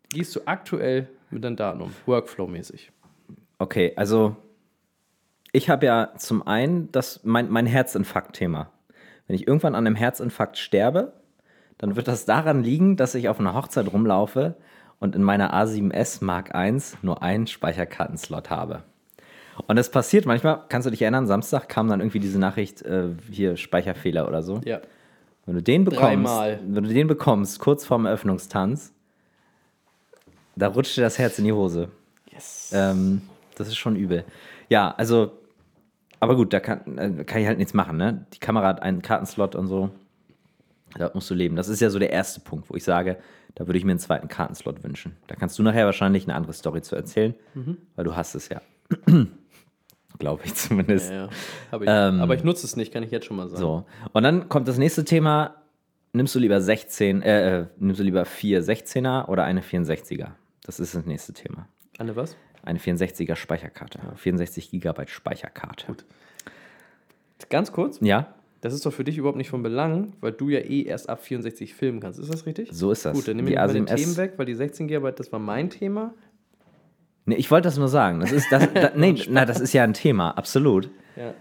gehst 0.10 0.36
du 0.36 0.42
aktuell 0.46 1.08
mit 1.30 1.44
deinen 1.44 1.56
Daten 1.56 1.82
um? 1.82 1.92
Workflow-mäßig. 2.08 2.90
Okay, 3.58 3.94
also 3.96 4.36
ich 5.52 5.70
habe 5.70 5.86
ja 5.86 6.12
zum 6.18 6.46
einen 6.46 6.91
das, 6.91 7.22
mein, 7.24 7.50
mein 7.50 7.65
Herzinfarkt-Thema. 7.65 8.72
Wenn 9.28 9.36
ich 9.36 9.48
irgendwann 9.48 9.76
an 9.76 9.88
einem 9.88 9.96
Herzinfarkt 9.96 10.58
sterbe, 10.58 11.13
dann 11.78 11.96
wird 11.96 12.08
das 12.08 12.26
daran 12.26 12.63
liegen, 12.63 12.98
dass 12.98 13.15
ich 13.15 13.30
auf 13.30 13.39
einer 13.39 13.54
Hochzeit 13.54 13.91
rumlaufe 13.91 14.56
und 15.00 15.15
in 15.15 15.24
meiner 15.24 15.54
A7S 15.54 16.24
Mark 16.24 16.52
I 16.56 16.78
nur 17.02 17.22
einen 17.22 17.48
Speicherkartenslot 17.48 18.50
habe. 18.50 18.84
Und 19.68 19.78
das 19.78 19.89
passiert 19.89 20.26
manchmal, 20.26 20.63
kannst 20.70 20.86
du 20.86 20.91
dich 20.91 21.02
erinnern, 21.02 21.28
Samstag 21.28 21.70
kam 21.70 21.88
dann 21.88 22.02
irgendwie 22.02 22.20
diese 22.20 22.39
Nachricht, 22.39 22.82
äh, 22.82 23.10
hier 23.32 23.56
Speicherfehler 23.56 24.28
oder 24.28 24.44
so. 24.44 24.60
Ja. 24.65 24.82
Wenn 25.46 25.56
du 25.56 25.63
den 25.63 25.86
bekommst, 25.86 26.04
Dreimal. 26.04 26.60
wenn 26.65 26.84
du 26.84 26.94
den 26.94 27.08
bekommst, 27.08 27.60
kurz 27.60 27.86
vorm 27.86 28.06
Eröffnungstanz, 28.06 28.91
da 30.56 30.68
rutscht 30.68 30.98
dir 30.98 31.02
das 31.02 31.20
Herz 31.20 31.39
in 31.39 31.46
die 31.46 31.54
Hose. 31.54 31.89
Yes. 32.32 32.72
Ähm, 32.74 33.22
das 33.56 33.68
ist 33.68 33.78
schon 33.78 33.96
übel. 33.96 34.26
Ja, 34.70 34.94
also, 34.98 35.32
aber 36.20 36.36
gut, 36.36 36.54
da 36.54 36.60
kann, 36.60 36.98
äh, 36.98 37.24
kann 37.24 37.41
ich 37.41 37.48
halt 37.48 37.58
nichts 37.58 37.74
machen, 37.74 37.98
ne? 37.98 38.26
Die 38.34 38.39
Kamera 38.39 38.68
hat 38.68 38.82
einen 38.82 39.02
Kartenslot 39.02 39.56
und 39.56 39.68
so. 39.68 39.89
Da 40.98 41.12
musst 41.13 41.30
du 41.30 41.34
leben. 41.34 41.56
Das 41.56 41.68
ist 41.68 41.82
ja 41.82 41.89
so 41.89 42.00
der 42.00 42.12
erste 42.12 42.39
Punkt, 42.39 42.70
wo 42.70 42.76
ich 42.76 42.84
sage, 42.84 43.18
da 43.56 43.68
würde 43.68 43.78
ich 43.78 43.84
mir 43.86 43.91
einen 43.91 44.00
zweiten 44.00 44.28
Kartenslot 44.28 44.84
wünschen. 44.84 45.18
Da 45.28 45.36
kannst 45.36 45.60
du 45.60 45.63
nachher 45.63 45.86
wahrscheinlich 45.86 46.24
eine 46.24 46.36
andere 46.36 46.54
Story 46.54 46.82
zu 46.82 46.96
erzählen, 46.96 47.36
weil 47.96 48.06
du 48.06 48.15
hast 48.15 48.36
es 48.36 48.50
ja. 48.50 48.62
Glaube 50.20 50.44
ich 50.46 50.56
zumindest. 50.56 51.10
Ja, 51.10 51.26
ja. 51.26 51.30
Hab 51.72 51.82
ich. 51.82 51.88
Ähm, 51.91 52.22
Aber 52.22 52.36
ich 52.36 52.44
nutze 52.44 52.65
es 52.65 52.76
nicht, 52.78 52.94
kann 52.94 53.04
ich 53.04 53.12
jetzt 53.12 53.26
schon 53.26 53.36
mal 53.38 53.50
sagen. 53.50 53.62
So. 53.62 53.86
Und 54.13 54.24
dann 54.24 54.48
kommt 54.48 54.68
das 54.68 54.78
nächste 54.78 55.04
Thema. 55.04 55.56
Nimmst 56.13 56.34
du 56.34 56.39
lieber 56.39 56.62
16, 56.62 57.22
äh, 57.22 57.60
äh, 57.60 57.65
nimmst 57.78 58.00
du 58.00 58.04
lieber 58.06 58.24
vier 58.24 58.63
16er 58.63 59.28
oder 59.28 59.44
eine 59.44 59.60
64er? 59.60 60.30
Das 60.63 60.80
ist 60.80 60.96
das 60.96 61.06
nächste 61.06 61.34
Thema. 61.34 61.68
Anne, 61.98 62.15
was? 62.15 62.38
Eine 62.65 62.80
64er 62.80 63.36
Speicherkarte. 63.36 63.99
64 64.15 64.71
Gigabyte 64.71 65.10
Speicherkarte. 65.10 65.95
Ganz 67.49 67.71
kurz, 67.71 67.99
Ja, 68.01 68.34
das 68.62 68.73
ist 68.73 68.84
doch 68.84 68.91
für 68.93 69.04
dich 69.04 69.19
überhaupt 69.19 69.38
nicht 69.38 69.51
von 69.51 69.62
Belang, 69.62 70.13
weil 70.21 70.32
du 70.32 70.49
ja 70.49 70.60
eh 70.60 70.82
erst 70.82 71.08
ab 71.08 71.21
64 71.23 71.75
filmen 71.75 71.99
kannst. 71.99 72.19
Ist 72.19 72.34
das 72.34 72.47
richtig? 72.47 72.69
so 72.71 72.91
ist 72.91 73.06
das. 73.06 73.13
Gut, 73.13 73.28
dann 73.28 73.38
mal 73.38 73.45
den 73.45 73.86
A7S 73.86 73.95
Themen 73.95 74.17
weg, 74.17 74.34
weil 74.38 74.47
die 74.47 74.56
16 74.56 74.88
GB, 74.88 75.12
das 75.12 75.32
war 75.32 75.38
mein 75.38 75.69
Thema. 75.69 76.15
Nee, 77.25 77.36
ich 77.36 77.51
wollte 77.51 77.67
das 77.67 77.78
nur 77.78 77.89
sagen. 77.89 78.21
Das 78.21 78.32
ist, 78.32 78.51
das, 78.51 78.67
da, 78.73 78.91
nee, 78.95 79.15
na, 79.30 79.45
das 79.45 79.60
ist 79.60 79.73
ja 79.73 79.84
ein 79.84 79.93
Thema, 79.93 80.32
absolut. 80.32 80.89
Ja. 81.15 81.36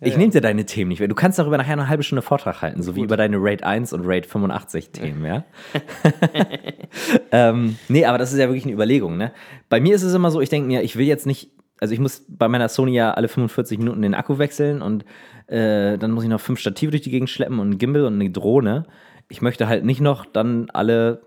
Ich 0.00 0.16
nehme 0.16 0.30
dir 0.30 0.40
deine 0.40 0.64
Themen 0.64 0.90
nicht 0.90 1.00
mehr. 1.00 1.08
Du 1.08 1.16
kannst 1.16 1.40
darüber 1.40 1.58
nachher 1.58 1.72
eine 1.72 1.88
halbe 1.88 2.04
Stunde 2.04 2.22
Vortrag 2.22 2.62
halten, 2.62 2.82
so 2.82 2.94
wie 2.94 3.00
Gut. 3.00 3.06
über 3.06 3.16
deine 3.16 3.36
Raid 3.38 3.64
1 3.64 3.92
und 3.92 4.06
Raid 4.06 4.26
85 4.26 4.90
Themen, 4.90 5.24
ja? 5.24 5.44
ähm, 7.32 7.76
nee, 7.88 8.04
aber 8.04 8.16
das 8.16 8.32
ist 8.32 8.38
ja 8.38 8.46
wirklich 8.46 8.64
eine 8.64 8.74
Überlegung, 8.74 9.16
ne? 9.16 9.32
Bei 9.68 9.80
mir 9.80 9.96
ist 9.96 10.02
es 10.02 10.14
immer 10.14 10.30
so, 10.30 10.40
ich 10.40 10.50
denke 10.50 10.68
mir, 10.68 10.82
ich 10.82 10.94
will 10.94 11.06
jetzt 11.06 11.26
nicht, 11.26 11.50
also 11.80 11.94
ich 11.94 12.00
muss 12.00 12.24
bei 12.28 12.46
meiner 12.46 12.68
Sony 12.68 12.92
ja 12.92 13.12
alle 13.12 13.26
45 13.26 13.78
Minuten 13.78 14.02
den 14.02 14.14
Akku 14.14 14.38
wechseln 14.38 14.82
und 14.82 15.04
äh, 15.48 15.98
dann 15.98 16.12
muss 16.12 16.22
ich 16.22 16.30
noch 16.30 16.40
fünf 16.40 16.60
Stative 16.60 16.92
durch 16.92 17.02
die 17.02 17.10
Gegend 17.10 17.28
schleppen 17.28 17.58
und 17.58 17.70
ein 17.70 17.78
Gimbal 17.78 18.04
und 18.04 18.14
eine 18.14 18.30
Drohne. 18.30 18.86
Ich 19.28 19.42
möchte 19.42 19.66
halt 19.66 19.84
nicht 19.84 20.00
noch 20.00 20.26
dann 20.26 20.70
alle 20.70 21.22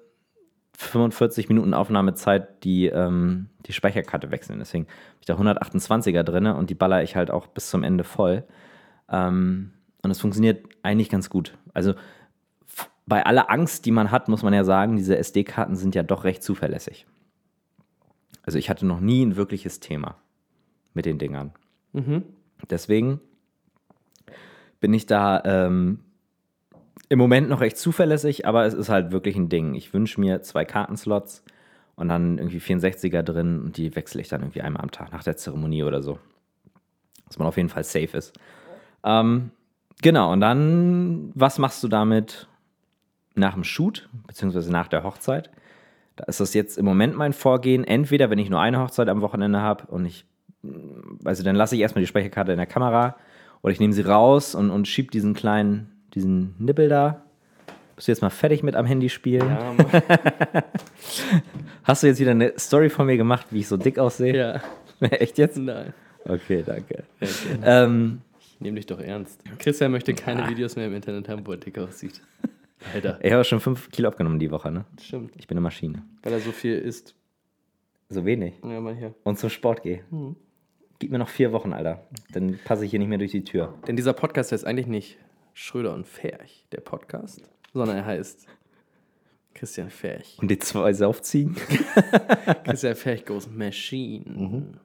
45 0.81 1.49
Minuten 1.49 1.73
Aufnahmezeit 1.73 2.63
die, 2.63 2.87
ähm, 2.87 3.49
die 3.65 3.73
Speicherkarte 3.73 4.31
wechseln. 4.31 4.59
Deswegen 4.59 4.85
habe 4.85 5.17
ich 5.19 5.25
da 5.25 5.35
128er 5.35 6.23
drin 6.23 6.47
und 6.47 6.69
die 6.69 6.75
baller 6.75 7.03
ich 7.03 7.15
halt 7.15 7.31
auch 7.31 7.47
bis 7.47 7.69
zum 7.69 7.83
Ende 7.83 8.03
voll. 8.03 8.43
Ähm, 9.09 9.73
und 10.01 10.11
es 10.11 10.19
funktioniert 10.19 10.65
eigentlich 10.83 11.09
ganz 11.09 11.29
gut. 11.29 11.57
Also 11.73 11.93
bei 13.05 13.25
aller 13.25 13.49
Angst, 13.51 13.85
die 13.85 13.91
man 13.91 14.11
hat, 14.11 14.27
muss 14.27 14.43
man 14.43 14.53
ja 14.53 14.63
sagen, 14.63 14.95
diese 14.95 15.17
SD-Karten 15.17 15.75
sind 15.75 15.95
ja 15.95 16.03
doch 16.03 16.23
recht 16.23 16.43
zuverlässig. 16.43 17.05
Also 18.43 18.57
ich 18.57 18.69
hatte 18.69 18.85
noch 18.85 18.99
nie 18.99 19.23
ein 19.25 19.35
wirkliches 19.35 19.79
Thema 19.79 20.15
mit 20.93 21.05
den 21.05 21.19
Dingern. 21.19 21.51
Mhm. 21.93 22.23
Deswegen 22.69 23.19
bin 24.79 24.93
ich 24.93 25.05
da 25.05 25.41
ähm, 25.45 25.99
im 27.11 27.19
Moment 27.19 27.49
noch 27.49 27.61
recht 27.61 27.77
zuverlässig, 27.77 28.45
aber 28.45 28.65
es 28.65 28.73
ist 28.73 28.89
halt 28.89 29.11
wirklich 29.11 29.35
ein 29.35 29.49
Ding. 29.49 29.73
Ich 29.75 29.93
wünsche 29.93 30.19
mir 30.19 30.41
zwei 30.41 30.63
Kartenslots 30.65 31.43
und 31.95 32.07
dann 32.07 32.37
irgendwie 32.37 32.59
64er 32.59 33.21
drin 33.21 33.59
und 33.61 33.77
die 33.77 33.95
wechsle 33.95 34.21
ich 34.21 34.29
dann 34.29 34.41
irgendwie 34.41 34.61
einmal 34.61 34.81
am 34.81 34.91
Tag 34.91 35.11
nach 35.11 35.23
der 35.23 35.35
Zeremonie 35.35 35.83
oder 35.83 36.01
so. 36.01 36.19
Dass 37.27 37.37
man 37.37 37.47
auf 37.47 37.57
jeden 37.57 37.69
Fall 37.69 37.83
safe 37.83 38.17
ist. 38.17 38.33
Ähm, 39.03 39.51
genau, 40.01 40.31
und 40.31 40.39
dann, 40.39 41.31
was 41.35 41.59
machst 41.59 41.83
du 41.83 41.89
damit 41.89 42.47
nach 43.35 43.55
dem 43.55 43.63
Shoot, 43.63 44.07
beziehungsweise 44.27 44.71
nach 44.71 44.87
der 44.87 45.03
Hochzeit? 45.03 45.49
Da 46.15 46.23
ist 46.25 46.39
das 46.39 46.53
jetzt 46.53 46.77
im 46.77 46.85
Moment 46.85 47.15
mein 47.17 47.33
Vorgehen. 47.33 47.83
Entweder, 47.83 48.29
wenn 48.29 48.39
ich 48.39 48.49
nur 48.49 48.61
eine 48.61 48.79
Hochzeit 48.79 49.09
am 49.09 49.21
Wochenende 49.21 49.59
habe 49.59 49.85
und 49.87 50.05
ich 50.05 50.25
also 51.25 51.43
dann 51.43 51.55
lasse 51.55 51.75
ich 51.75 51.81
erstmal 51.81 52.03
die 52.03 52.07
Speicherkarte 52.07 52.51
in 52.51 52.57
der 52.57 52.67
Kamera 52.67 53.15
oder 53.61 53.73
ich 53.73 53.79
nehme 53.79 53.93
sie 53.93 54.01
raus 54.01 54.55
und, 54.55 54.69
und 54.69 54.87
schiebe 54.87 55.11
diesen 55.11 55.33
kleinen, 55.33 55.90
diesen 56.15 56.55
Nippel 56.59 56.89
da. 56.89 57.23
Bist 57.95 58.07
du 58.07 58.11
jetzt 58.13 58.21
mal 58.21 58.29
fertig 58.29 58.63
mit 58.63 58.75
am 58.75 58.85
Handy 58.85 59.09
spielen? 59.09 59.47
Ja, 59.47 59.73
Mann. 59.73 59.85
Hast 61.83 62.03
du 62.03 62.07
jetzt 62.07 62.19
wieder 62.19 62.31
eine 62.31 62.53
Story 62.57 62.89
von 62.89 63.05
mir 63.05 63.17
gemacht, 63.17 63.47
wie 63.51 63.59
ich 63.59 63.67
so 63.67 63.77
dick 63.77 63.99
aussehe? 63.99 64.35
ja. 64.35 64.61
Echt 65.07 65.37
jetzt? 65.39 65.57
Nein. 65.57 65.93
Okay, 66.25 66.63
danke. 66.65 67.03
Okay. 67.19 67.33
Ähm, 67.63 68.21
Ich 68.39 68.59
nehme 68.61 68.75
dich 68.75 68.85
doch 68.85 68.99
ernst. 68.99 69.41
Christian 69.57 69.91
möchte 69.91 70.11
Ah. 70.11 70.15
keine 70.15 70.47
Videos 70.47 70.75
mehr 70.75 70.85
im 70.87 70.93
Internet 70.95 71.27
haben, 71.29 71.45
wo 71.45 71.51
er 71.51 71.57
dick 71.57 71.77
aussieht. 71.79 72.21
Alter. 72.93 73.19
ich 73.21 73.31
habe 73.31 73.43
schon 73.43 73.59
5 73.59 73.89
Kilo 73.91 74.07
abgenommen 74.09 74.39
die 74.39 74.49
Woche, 74.51 74.71
ne? 74.71 74.85
Stimmt. 74.99 75.33
Ich 75.37 75.47
bin 75.47 75.55
eine 75.57 75.61
Maschine. 75.63 76.03
Weil 76.23 76.33
er 76.33 76.39
so 76.39 76.51
viel 76.51 76.77
isst. 76.77 77.15
So 78.09 78.25
wenig. 78.25 78.55
Ja, 78.63 78.79
mal 78.79 78.95
hier. 78.95 79.13
Und 79.23 79.37
zum 79.39 79.49
Sport 79.49 79.83
gehe. 79.83 80.01
Mhm. 80.09 80.35
Gib 80.99 81.11
mir 81.11 81.17
noch 81.19 81.29
vier 81.29 81.51
Wochen, 81.51 81.73
Alter. 81.73 82.03
Dann 82.31 82.59
passe 82.63 82.85
ich 82.85 82.91
hier 82.91 82.99
nicht 82.99 83.07
mehr 83.07 83.17
durch 83.17 83.31
die 83.31 83.43
Tür. 83.43 83.73
Denn 83.87 83.95
dieser 83.95 84.13
Podcast 84.13 84.51
heißt 84.51 84.65
eigentlich 84.65 84.87
nicht 84.87 85.17
Schröder 85.61 85.93
und 85.93 86.07
Ferch, 86.07 86.65
der 86.71 86.81
Podcast, 86.81 87.43
sondern 87.71 87.97
er 87.97 88.05
heißt 88.05 88.47
Christian 89.53 89.91
Ferch. 89.91 90.39
Und 90.41 90.49
die 90.49 90.57
zwei 90.57 90.91
Saufziegen? 90.91 91.55
Christian 92.63 92.95
Ferch 92.95 93.25
goes 93.25 93.47
Machine. 93.47 94.79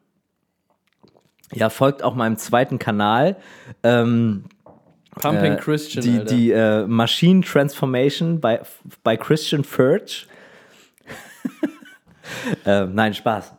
Ja, 1.54 1.70
folgt 1.70 2.02
auch 2.02 2.14
meinem 2.14 2.36
zweiten 2.36 2.78
Kanal. 2.78 3.36
Ähm, 3.82 4.44
Pumping 5.12 5.54
äh, 5.54 5.56
Christian, 5.56 6.04
Die, 6.04 6.18
Alter. 6.18 6.34
die 6.34 6.50
äh, 6.50 6.86
Machine 6.86 7.40
Transformation 7.40 8.38
bei, 8.42 8.60
bei 9.02 9.16
Christian 9.16 9.64
Furch. 9.64 10.28
ähm, 12.66 12.94
nein, 12.94 13.14
Spaß. 13.14 13.54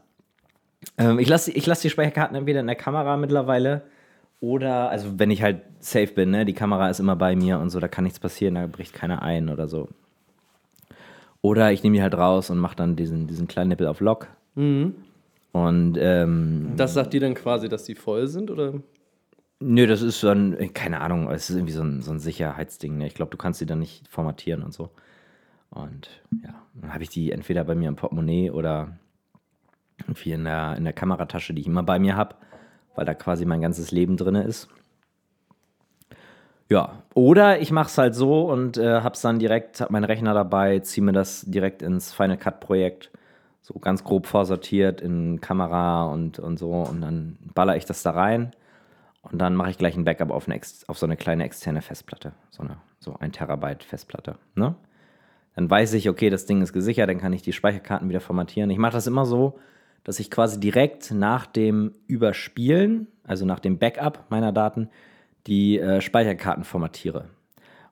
Ähm, 1.00 1.18
ich 1.18 1.28
lasse 1.28 1.50
ich 1.52 1.66
lass 1.66 1.80
die 1.80 1.90
Speicherkarten 1.90 2.38
entweder 2.38 2.60
in 2.60 2.68
der 2.68 2.76
Kamera 2.76 3.18
mittlerweile 3.18 3.90
oder, 4.40 4.90
also 4.90 5.18
wenn 5.20 5.32
ich 5.32 5.42
halt 5.42 5.62
safe 5.80 6.08
bin, 6.08 6.32
ne, 6.32 6.46
die 6.46 6.54
Kamera 6.54 6.90
ist 6.90 7.00
immer 7.00 7.16
bei 7.16 7.36
mir 7.36 7.60
und 7.60 7.70
so, 7.70 7.80
da 7.80 7.88
kann 7.88 8.04
nichts 8.04 8.20
passieren, 8.20 8.56
da 8.56 8.68
bricht 8.68 8.94
keiner 8.94 9.22
ein 9.22 9.50
oder 9.50 9.68
so. 9.68 9.90
Oder 11.42 11.72
ich 11.72 11.84
nehme 11.84 11.96
die 11.96 12.02
halt 12.02 12.16
raus 12.16 12.50
und 12.50 12.58
mache 12.58 12.76
dann 12.76 12.96
diesen, 12.96 13.28
diesen 13.28 13.48
kleinen 13.48 13.70
Nippel 13.70 13.88
auf 13.88 14.00
Lock. 14.00 14.28
Mhm. 14.56 14.96
Und 15.52 15.98
ähm, 16.00 16.74
Das 16.76 16.94
sagt 16.94 17.14
dir 17.14 17.22
dann 17.22 17.34
quasi, 17.34 17.70
dass 17.70 17.84
die 17.86 17.96
voll 17.96 18.28
sind, 18.28 18.52
oder? 18.52 18.74
Nö, 19.60 19.88
das 19.88 20.02
ist 20.04 20.20
so 20.20 20.30
ein, 20.30 20.56
äh, 20.58 20.68
keine 20.68 21.02
Ahnung, 21.02 21.32
es 21.32 21.50
ist 21.50 21.56
irgendwie 21.56 21.74
so 21.74 21.82
ein, 21.82 22.02
so 22.02 22.12
ein 22.12 22.20
Sicherheitsding. 22.20 22.98
Ne? 22.98 23.08
Ich 23.08 23.16
glaube, 23.16 23.32
du 23.32 23.38
kannst 23.38 23.60
die 23.60 23.66
dann 23.66 23.80
nicht 23.80 24.08
formatieren 24.08 24.62
und 24.62 24.74
so. 24.74 24.92
Und 25.70 26.10
ja, 26.44 26.54
dann 26.76 26.94
habe 26.94 27.04
ich 27.04 27.10
die 27.10 27.32
entweder 27.32 27.64
bei 27.64 27.76
mir 27.76 27.90
im 27.90 27.96
Portemonnaie 27.96 28.52
oder 28.52 28.98
irgendwie 30.00 30.32
in 30.32 30.44
der, 30.44 30.76
in 30.78 30.84
der 30.84 30.94
Kameratasche, 30.94 31.54
die 31.54 31.62
ich 31.62 31.68
immer 31.68 31.84
bei 31.84 31.98
mir 31.98 32.16
habe, 32.16 32.36
weil 32.98 33.06
da 33.06 33.14
quasi 33.14 33.46
mein 33.46 33.62
ganzes 33.62 33.92
Leben 33.92 34.18
drin 34.18 34.36
ist. 34.36 34.68
Ja, 36.70 37.04
oder 37.14 37.62
ich 37.62 37.72
mache 37.72 37.88
es 37.88 37.98
halt 37.98 38.14
so 38.14 38.50
und 38.50 38.78
äh, 38.78 39.02
hab's 39.02 39.22
dann 39.22 39.40
direkt, 39.40 39.80
hab 39.80 39.90
meinen 39.90 40.04
Rechner 40.04 40.34
dabei, 40.34 40.80
ziehe 40.80 41.06
mir 41.06 41.14
das 41.14 41.42
direkt 41.48 41.82
ins 41.82 42.14
Final 42.14 42.38
Cut 42.38 42.60
Projekt, 42.60 43.10
so 43.62 43.76
ganz 43.80 44.04
grob 44.04 44.26
vorsortiert 44.28 45.00
in 45.00 45.40
Kamera 45.40 46.08
und, 46.08 46.40
und 46.40 46.60
so 46.60 46.72
und 46.72 47.00
dann 47.02 47.38
baller 47.54 47.78
ich 47.78 47.86
das 47.86 48.04
da 48.04 48.12
rein 48.12 48.52
und 49.22 49.40
dann 49.40 49.56
mache 49.56 49.70
ich 49.70 49.78
gleich 49.78 49.96
ein 49.96 50.04
Backup 50.04 50.32
auf, 50.32 50.50
eine 50.50 50.60
auf 50.88 50.98
so 50.98 51.06
eine 51.06 51.16
kleine 51.16 51.46
externe 51.46 51.82
Festplatte, 51.82 52.34
so 52.50 52.64
eine 52.64 52.78
so 53.00 53.16
ein 53.20 53.32
Terabyte 53.32 53.84
Festplatte, 53.84 54.36
ne? 54.56 54.76
Dann 55.56 55.70
weiß 55.70 55.94
ich, 55.94 56.08
okay, 56.08 56.30
das 56.30 56.46
Ding 56.46 56.62
ist 56.62 56.72
gesichert, 56.72 57.10
dann 57.10 57.18
kann 57.18 57.34
ich 57.34 57.42
die 57.42 57.54
Speicherkarten 57.54 58.10
wieder 58.10 58.20
formatieren. 58.20 58.70
Ich 58.70 58.78
mache 58.78 58.92
das 58.92 59.08
immer 59.08 59.26
so, 59.26 59.58
dass 60.08 60.22
ich 60.22 60.32
quasi 60.32 60.58
direkt 60.58 61.12
nach 61.12 61.46
dem 61.46 61.92
Überspielen, 62.08 63.08
also 63.26 63.46
nach 63.46 63.60
dem 63.60 63.78
Backup 63.78 64.24
meiner 64.30 64.54
Daten, 64.54 64.88
die 65.48 65.78
äh, 65.80 66.00
Speicherkarten 66.00 66.64
formatiere. 66.64 67.26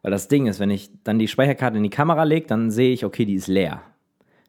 Weil 0.01 0.11
das 0.11 0.29
Ding 0.29 0.47
ist, 0.47 0.61
wenn 0.61 0.69
ich 0.69 0.91
dann 1.03 1.19
die 1.19 1.27
Speicherkarte 1.27 1.75
in 1.75 1.83
die 1.83 1.89
Kamera 1.89 2.23
lege, 2.23 2.47
dann 2.47 2.71
sehe 2.71 2.93
ich, 2.93 3.03
okay, 3.03 3.25
die 3.25 3.33
ist 3.33 3.47
leer. 3.47 3.81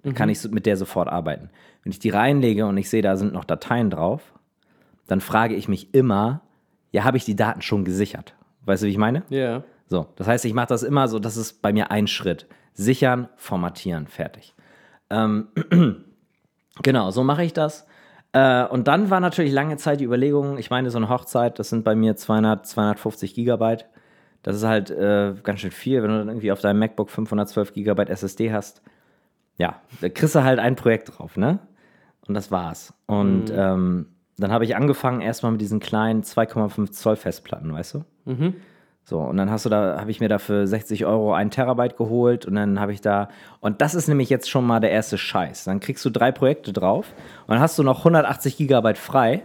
Dann 0.04 0.14
kann 0.14 0.28
ich 0.28 0.48
mit 0.48 0.64
der 0.64 0.76
sofort 0.76 1.08
arbeiten. 1.08 1.50
Wenn 1.82 1.90
ich 1.90 1.98
die 1.98 2.10
reinlege 2.10 2.66
und 2.66 2.78
ich 2.78 2.88
sehe, 2.88 3.02
da 3.02 3.16
sind 3.16 3.32
noch 3.32 3.44
Dateien 3.44 3.90
drauf, 3.90 4.22
dann 5.08 5.20
frage 5.20 5.56
ich 5.56 5.66
mich 5.66 5.92
immer, 5.92 6.42
ja, 6.92 7.02
habe 7.02 7.16
ich 7.16 7.24
die 7.24 7.34
Daten 7.34 7.62
schon 7.62 7.84
gesichert? 7.84 8.36
Weißt 8.64 8.84
du, 8.84 8.86
wie 8.86 8.92
ich 8.92 8.98
meine? 8.98 9.24
Ja. 9.28 9.64
So, 9.88 10.06
das 10.14 10.28
heißt, 10.28 10.44
ich 10.44 10.54
mache 10.54 10.68
das 10.68 10.84
immer 10.84 11.08
so, 11.08 11.18
das 11.18 11.36
ist 11.36 11.62
bei 11.62 11.72
mir 11.72 11.90
ein 11.90 12.06
Schritt. 12.06 12.46
Sichern, 12.74 13.28
formatieren, 13.34 14.06
fertig. 14.06 14.54
Ähm, 15.10 15.48
genau, 16.82 17.10
so 17.10 17.22
mache 17.24 17.44
ich 17.44 17.52
das. 17.52 17.86
Äh, 18.32 18.66
und 18.66 18.88
dann 18.88 19.10
war 19.10 19.20
natürlich 19.20 19.52
lange 19.52 19.76
Zeit 19.76 20.00
die 20.00 20.04
Überlegung, 20.04 20.58
ich 20.58 20.70
meine, 20.70 20.90
so 20.90 20.98
eine 20.98 21.08
Hochzeit, 21.08 21.58
das 21.58 21.70
sind 21.70 21.84
bei 21.84 21.94
mir 21.94 22.16
200, 22.16 22.66
250 22.66 23.34
Gigabyte. 23.34 23.86
Das 24.42 24.56
ist 24.56 24.64
halt 24.64 24.90
äh, 24.90 25.34
ganz 25.42 25.60
schön 25.60 25.70
viel, 25.72 26.02
wenn 26.02 26.10
du 26.10 26.18
dann 26.18 26.28
irgendwie 26.28 26.52
auf 26.52 26.60
deinem 26.60 26.78
MacBook 26.78 27.10
512 27.10 27.72
Gigabyte 27.72 28.10
SSD 28.10 28.52
hast. 28.52 28.82
Ja, 29.58 29.80
da 30.00 30.08
kriegst 30.08 30.34
du 30.34 30.44
halt 30.44 30.58
ein 30.58 30.76
Projekt 30.76 31.18
drauf, 31.18 31.36
ne? 31.36 31.58
Und 32.28 32.34
das 32.34 32.50
war's. 32.50 32.92
Und 33.06 33.50
ähm, 33.50 34.06
dann 34.36 34.52
habe 34.52 34.64
ich 34.64 34.76
angefangen 34.76 35.20
erstmal 35.20 35.52
mit 35.52 35.60
diesen 35.60 35.80
kleinen 35.80 36.22
2,5 36.22 36.90
Zoll 36.92 37.16
Festplatten, 37.16 37.72
weißt 37.72 37.94
du? 37.94 38.04
So, 39.08 39.20
und 39.20 39.36
dann 39.36 39.52
hast 39.52 39.64
du 39.64 39.68
da, 39.68 40.00
habe 40.00 40.10
ich 40.10 40.18
mir 40.18 40.28
dafür 40.28 40.66
60 40.66 41.06
Euro 41.06 41.32
ein 41.32 41.52
Terabyte 41.52 41.96
geholt 41.96 42.44
und 42.44 42.56
dann 42.56 42.80
habe 42.80 42.92
ich 42.92 43.00
da, 43.00 43.28
und 43.60 43.80
das 43.80 43.94
ist 43.94 44.08
nämlich 44.08 44.28
jetzt 44.30 44.50
schon 44.50 44.66
mal 44.66 44.80
der 44.80 44.90
erste 44.90 45.16
Scheiß. 45.16 45.62
Dann 45.62 45.78
kriegst 45.78 46.04
du 46.04 46.10
drei 46.10 46.32
Projekte 46.32 46.72
drauf 46.72 47.14
und 47.46 47.54
dann 47.54 47.60
hast 47.60 47.78
du 47.78 47.84
noch 47.84 47.98
180 47.98 48.56
Gigabyte 48.56 48.98
frei 48.98 49.44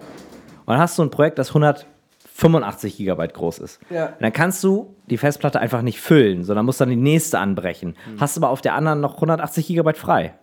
und 0.66 0.74
dann 0.74 0.80
hast 0.80 0.98
du 0.98 1.04
ein 1.04 1.12
Projekt, 1.12 1.38
das 1.38 1.50
185 1.50 2.98
Gigabyte 2.98 3.36
groß 3.36 3.60
ist. 3.60 3.80
Ja. 3.92 4.08
Und 4.08 4.22
dann 4.22 4.34
kannst 4.34 4.64
du 4.64 4.96
die 5.12 5.18
Festplatte 5.18 5.60
einfach 5.60 5.84
nicht 5.84 6.02
füllen, 6.02 6.44
sondern 6.44 6.66
musst 6.66 6.82
dann 6.82 6.90
die 6.90 6.96
nächste 6.96 7.38
anbrechen. 7.38 7.96
Hast 8.20 8.38
aber 8.38 8.50
auf 8.50 8.62
der 8.62 8.74
anderen 8.74 9.00
noch 9.00 9.14
180 9.14 9.68
Gigabyte 9.68 9.98
frei. 9.98 10.34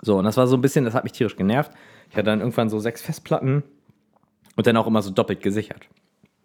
So, 0.00 0.16
und 0.16 0.24
das 0.24 0.38
war 0.38 0.46
so 0.46 0.56
ein 0.56 0.62
bisschen, 0.62 0.86
das 0.86 0.94
hat 0.94 1.04
mich 1.04 1.12
tierisch 1.12 1.36
genervt. 1.36 1.70
Ich 2.08 2.16
hatte 2.16 2.30
dann 2.30 2.40
irgendwann 2.40 2.70
so 2.70 2.78
sechs 2.78 3.02
Festplatten 3.02 3.62
und 4.56 4.66
dann 4.66 4.78
auch 4.78 4.86
immer 4.86 5.02
so 5.02 5.10
doppelt 5.10 5.42
gesichert. 5.42 5.86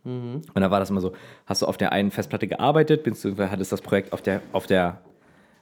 Und 0.04 0.62
da 0.62 0.72
war 0.72 0.80
das 0.80 0.90
immer 0.90 1.02
so, 1.02 1.14
hast 1.46 1.62
du 1.62 1.66
auf 1.66 1.78
der 1.78 1.92
einen 1.92 2.12
Festplatte 2.12 2.48
gearbeitet, 2.48 3.04
beziehungsweise 3.04 3.52
hattest 3.52 3.72
das 3.72 3.82
Projekt 3.82 4.14
auf 4.14 4.22
der, 4.22 4.42
auf 4.52 4.66
der, 4.66 5.02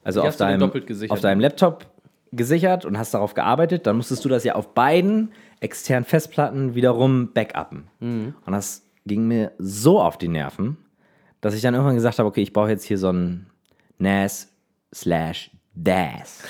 also 0.04 0.22
Die 0.22 0.28
auf 0.28 0.38
deinem, 0.38 0.72
auf 1.10 1.20
deinem 1.20 1.40
Laptop 1.40 1.86
gesichert 2.32 2.86
und 2.86 2.98
hast 2.98 3.14
darauf 3.14 3.34
gearbeitet, 3.34 3.88
dann 3.88 3.98
musstest 3.98 4.24
du 4.24 4.30
das 4.30 4.44
ja 4.44 4.56
auf 4.56 4.74
beiden 4.74 5.32
externen 5.60 6.06
Festplatten 6.06 6.76
wiederum 6.76 7.34
backuppen. 7.34 7.88
Mhm. 8.00 8.36
Und 8.46 8.54
das 8.54 8.84
ging 9.06 9.28
mir 9.28 9.52
so 9.58 10.02
auf 10.02 10.18
die 10.18 10.28
Nerven, 10.28 10.78
dass 11.42 11.54
ich 11.54 11.62
dann 11.62 11.74
irgendwann 11.74 11.96
gesagt 11.96 12.20
habe, 12.20 12.30
okay, 12.30 12.42
ich 12.42 12.54
brauche 12.54 12.70
jetzt 12.70 12.86
hier 12.86 12.98
so 12.98 13.12
ein 13.12 13.48
NAS 13.98 14.54
slash 14.94 15.52
DAS. 15.74 16.44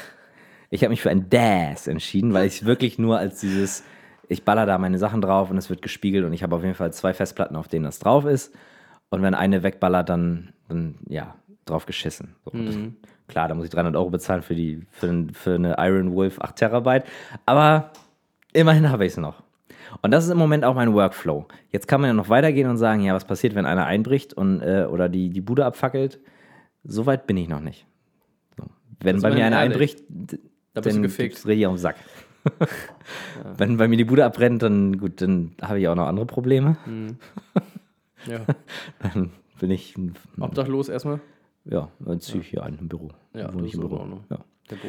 Ich 0.69 0.84
habe 0.84 0.89
mich 0.89 1.02
für 1.02 1.10
ein 1.10 1.30
DAS 1.30 1.88
entschieden, 1.88 2.34
weil 2.34 2.45
ich 2.45 2.62
es 2.62 2.65
wirklich 2.65 2.99
nur 2.99 3.17
als 3.17 3.39
dieses, 3.39 3.84
ich 4.30 4.46
baller 4.46 4.65
da 4.65 4.78
meine 4.78 4.98
Sachen 4.98 5.22
drauf 5.22 5.50
und 5.52 5.58
es 5.58 5.70
wird 5.70 5.82
gespiegelt 5.82 6.24
und 6.26 6.32
ich 6.34 6.44
habe 6.44 6.56
auf 6.56 6.63
jeden 6.63 6.76
Fall 6.76 6.94
zwei 6.94 7.13
Festplatten, 7.13 7.56
auf 7.58 7.68
denen 7.68 7.84
das 7.84 8.00
drauf 8.00 8.26
ist. 8.26 8.56
Und 9.10 9.22
wenn 9.24 9.34
eine 9.34 9.63
wegballert, 9.63 10.08
dann, 10.08 10.54
dann 10.70 10.96
ja, 11.08 11.36
drauf 11.65 11.86
geschissen. 11.86 12.36
So, 12.46 12.52
das, 12.52 12.76
klar, 13.28 13.48
da 13.48 13.56
muss 13.56 13.65
ich 13.65 13.72
300 13.72 13.96
Euro 13.96 14.10
bezahlen 14.12 14.44
für, 14.44 14.56
die, 14.56 14.86
für, 14.92 15.26
für 15.34 15.56
eine 15.56 15.76
Iron 15.80 16.13
Wolf 16.13 16.39
8 16.39 16.56
Terabyte. 16.56 17.04
Aber 17.46 17.92
immerhin 18.54 18.89
habe 18.89 19.06
ich 19.06 19.13
es 19.13 19.18
noch. 19.18 19.42
Und 20.04 20.12
das 20.12 20.26
ist 20.26 20.30
im 20.30 20.38
Moment 20.38 20.63
auch 20.63 20.76
mein 20.76 20.94
Workflow. 20.94 21.48
Jetzt 21.72 21.88
kann 21.88 22.00
man 22.02 22.10
ja 22.12 22.13
noch 22.13 22.30
weitergehen 22.30 22.70
und 22.70 22.78
sagen, 22.78 23.02
ja, 23.02 23.15
was 23.15 23.26
passiert, 23.26 23.56
wenn 23.56 23.65
einer 23.65 23.88
einbricht 23.88 24.34
und, 24.36 24.62
äh, 24.62 24.86
oder 24.89 25.10
die, 25.10 25.30
die 25.32 25.42
Bude 25.42 25.65
abfackelt? 25.65 26.20
So 26.84 27.08
weit 27.08 27.26
bin 27.26 27.38
ich 27.38 27.48
noch 27.50 27.62
nicht. 27.62 27.88
So. 28.58 28.65
Wenn 29.00 29.15
Das 29.15 29.24
bei 29.24 29.32
mir 29.34 29.44
einer 29.46 29.56
ehrlich. 29.60 29.74
einbricht, 29.74 30.04
Da 30.76 30.82
bist 30.82 30.86
du 30.86 30.89
dann 30.92 31.02
gefickt. 31.02 31.30
gibt's 31.32 31.48
richtig 31.48 31.65
auf 31.65 31.74
den 31.74 31.80
Sack. 31.80 31.96
Wenn 33.58 33.78
bei 33.78 33.88
mir 33.88 33.97
die 33.97 34.06
Bude 34.06 34.25
abbrennt, 34.25 34.63
dann 34.63 34.97
gut, 34.97 35.21
dann 35.21 35.52
habe 35.62 35.80
ich 35.80 35.88
auch 35.88 35.95
noch 35.95 36.08
andere 36.08 36.25
Probleme. 36.25 36.78
Ja. 38.25 38.41
Dann 38.99 39.32
bin 39.62 39.71
ich, 39.71 39.95
Obdachlos 40.39 40.89
erstmal. 40.89 41.21
ja, 41.63 41.88
dann 41.99 42.19
ziehe 42.19 42.41
ich 42.41 42.49
hier 42.49 42.63
ein 42.63 42.78
im 42.78 42.89
Büro. 42.89 43.12
Ja, 43.34 43.54
wohne 43.54 43.63
das 43.63 43.67
ich 43.67 43.73
im 43.75 43.80
Büro. 43.80 44.19
Ja. 44.30 44.39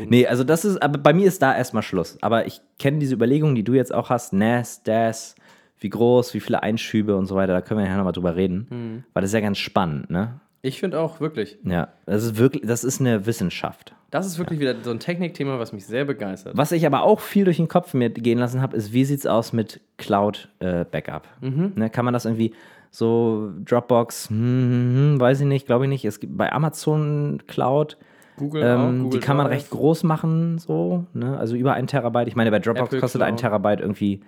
Nee, 0.08 0.26
also 0.26 0.44
das 0.44 0.64
ist, 0.64 0.82
aber 0.82 0.98
bei 0.98 1.12
mir 1.12 1.26
ist 1.26 1.40
da 1.40 1.56
erstmal 1.56 1.82
Schluss. 1.82 2.18
Aber 2.20 2.46
ich 2.46 2.60
kenne 2.78 2.98
diese 2.98 3.14
Überlegungen, 3.14 3.54
die 3.54 3.62
du 3.62 3.74
jetzt 3.74 3.94
auch 3.94 4.10
hast, 4.10 4.32
NAS, 4.32 4.82
DAS, 4.82 5.36
wie 5.78 5.88
groß, 5.88 6.34
wie 6.34 6.40
viele 6.40 6.62
Einschübe 6.62 7.16
und 7.16 7.26
so 7.26 7.34
weiter, 7.34 7.54
da 7.54 7.60
können 7.62 7.80
wir 7.80 7.86
ja 7.86 7.96
nochmal 7.96 8.12
drüber 8.12 8.36
reden. 8.36 8.66
Hm. 8.68 9.04
Weil 9.12 9.22
das 9.22 9.30
ist 9.30 9.34
ja 9.34 9.40
ganz 9.40 9.58
spannend, 9.58 10.10
ne? 10.10 10.40
Ich 10.62 10.78
finde 10.78 11.00
auch 11.00 11.20
wirklich. 11.20 11.58
Ja, 11.64 11.88
das 12.06 12.24
ist 12.24 12.36
wirklich, 12.36 12.66
das 12.66 12.84
ist 12.84 13.00
eine 13.00 13.26
Wissenschaft. 13.26 13.94
Das 14.10 14.26
ist 14.26 14.38
wirklich 14.38 14.58
wieder 14.58 14.74
so 14.82 14.90
ein 14.90 14.98
Technikthema, 14.98 15.58
was 15.58 15.72
mich 15.72 15.86
sehr 15.86 16.04
begeistert. 16.04 16.56
Was 16.56 16.72
ich 16.72 16.84
aber 16.84 17.02
auch 17.02 17.20
viel 17.20 17.44
durch 17.44 17.58
den 17.58 17.68
Kopf 17.68 17.94
mir 17.94 18.10
gehen 18.10 18.38
lassen 18.38 18.60
habe, 18.60 18.76
ist, 18.76 18.92
wie 18.92 19.04
sieht's 19.04 19.26
aus 19.26 19.52
mit 19.52 19.80
Cloud-Backup? 19.98 21.28
Mhm. 21.40 21.72
Ne, 21.76 21.90
kann 21.90 22.04
man 22.04 22.12
das 22.12 22.24
irgendwie 22.24 22.52
so 22.90 23.52
Dropbox, 23.64 24.30
hm, 24.30 24.36
hm, 24.36 24.94
hm, 25.12 25.20
weiß 25.20 25.40
ich 25.40 25.46
nicht, 25.46 25.66
glaube 25.66 25.84
ich 25.84 25.88
nicht. 25.88 26.04
Es 26.04 26.18
gibt 26.18 26.36
bei 26.36 26.52
Amazon 26.52 27.40
Cloud, 27.46 27.96
Google 28.36 28.62
ähm, 28.64 28.80
auch. 28.80 28.90
die 28.90 29.02
Google 29.02 29.20
kann 29.20 29.36
man 29.36 29.46
Drive. 29.46 29.56
recht 29.58 29.70
groß 29.70 30.02
machen, 30.02 30.58
so, 30.58 31.04
ne? 31.14 31.38
Also 31.38 31.54
über 31.54 31.74
ein 31.74 31.86
Terabyte. 31.86 32.26
Ich 32.26 32.36
meine, 32.36 32.50
bei 32.50 32.58
Dropbox 32.58 32.88
Apple 32.88 33.00
kostet 33.00 33.22
ein 33.22 33.36
Cloud. 33.36 33.40
Terabyte 33.40 33.80
irgendwie 33.80 34.22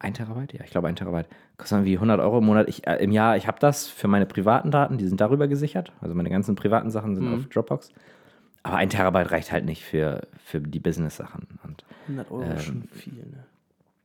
ein 0.00 0.14
Terabyte? 0.14 0.52
Ja, 0.54 0.60
ich 0.64 0.70
glaube 0.70 0.88
ein 0.88 0.96
Terabyte. 0.96 1.26
Kostet 1.56 1.78
irgendwie 1.78 1.94
100 1.96 2.20
Euro 2.20 2.38
im 2.38 2.44
Monat. 2.44 2.68
Ich, 2.68 2.86
äh, 2.86 2.96
Im 3.02 3.10
Jahr, 3.12 3.36
ich 3.36 3.46
habe 3.46 3.58
das 3.60 3.88
für 3.88 4.08
meine 4.08 4.26
privaten 4.26 4.70
Daten, 4.70 4.98
die 4.98 5.06
sind 5.06 5.20
darüber 5.20 5.48
gesichert. 5.48 5.92
Also 6.00 6.14
meine 6.14 6.30
ganzen 6.30 6.54
privaten 6.54 6.90
Sachen 6.90 7.10
Mhm. 7.12 7.16
sind 7.16 7.34
auf 7.34 7.46
Dropbox. 7.46 7.90
Aber 8.62 8.76
ein 8.76 8.90
Terabyte 8.90 9.30
reicht 9.30 9.50
halt 9.52 9.64
nicht 9.64 9.84
für, 9.84 10.26
für 10.44 10.60
die 10.60 10.80
Business-Sachen. 10.80 11.46
Und 11.64 11.84
100 12.06 12.30
Euro 12.30 12.42
Ähm, 12.44 12.56
ist 12.56 12.64
schon 12.64 12.82
viel, 12.92 13.12
ne? 13.14 13.44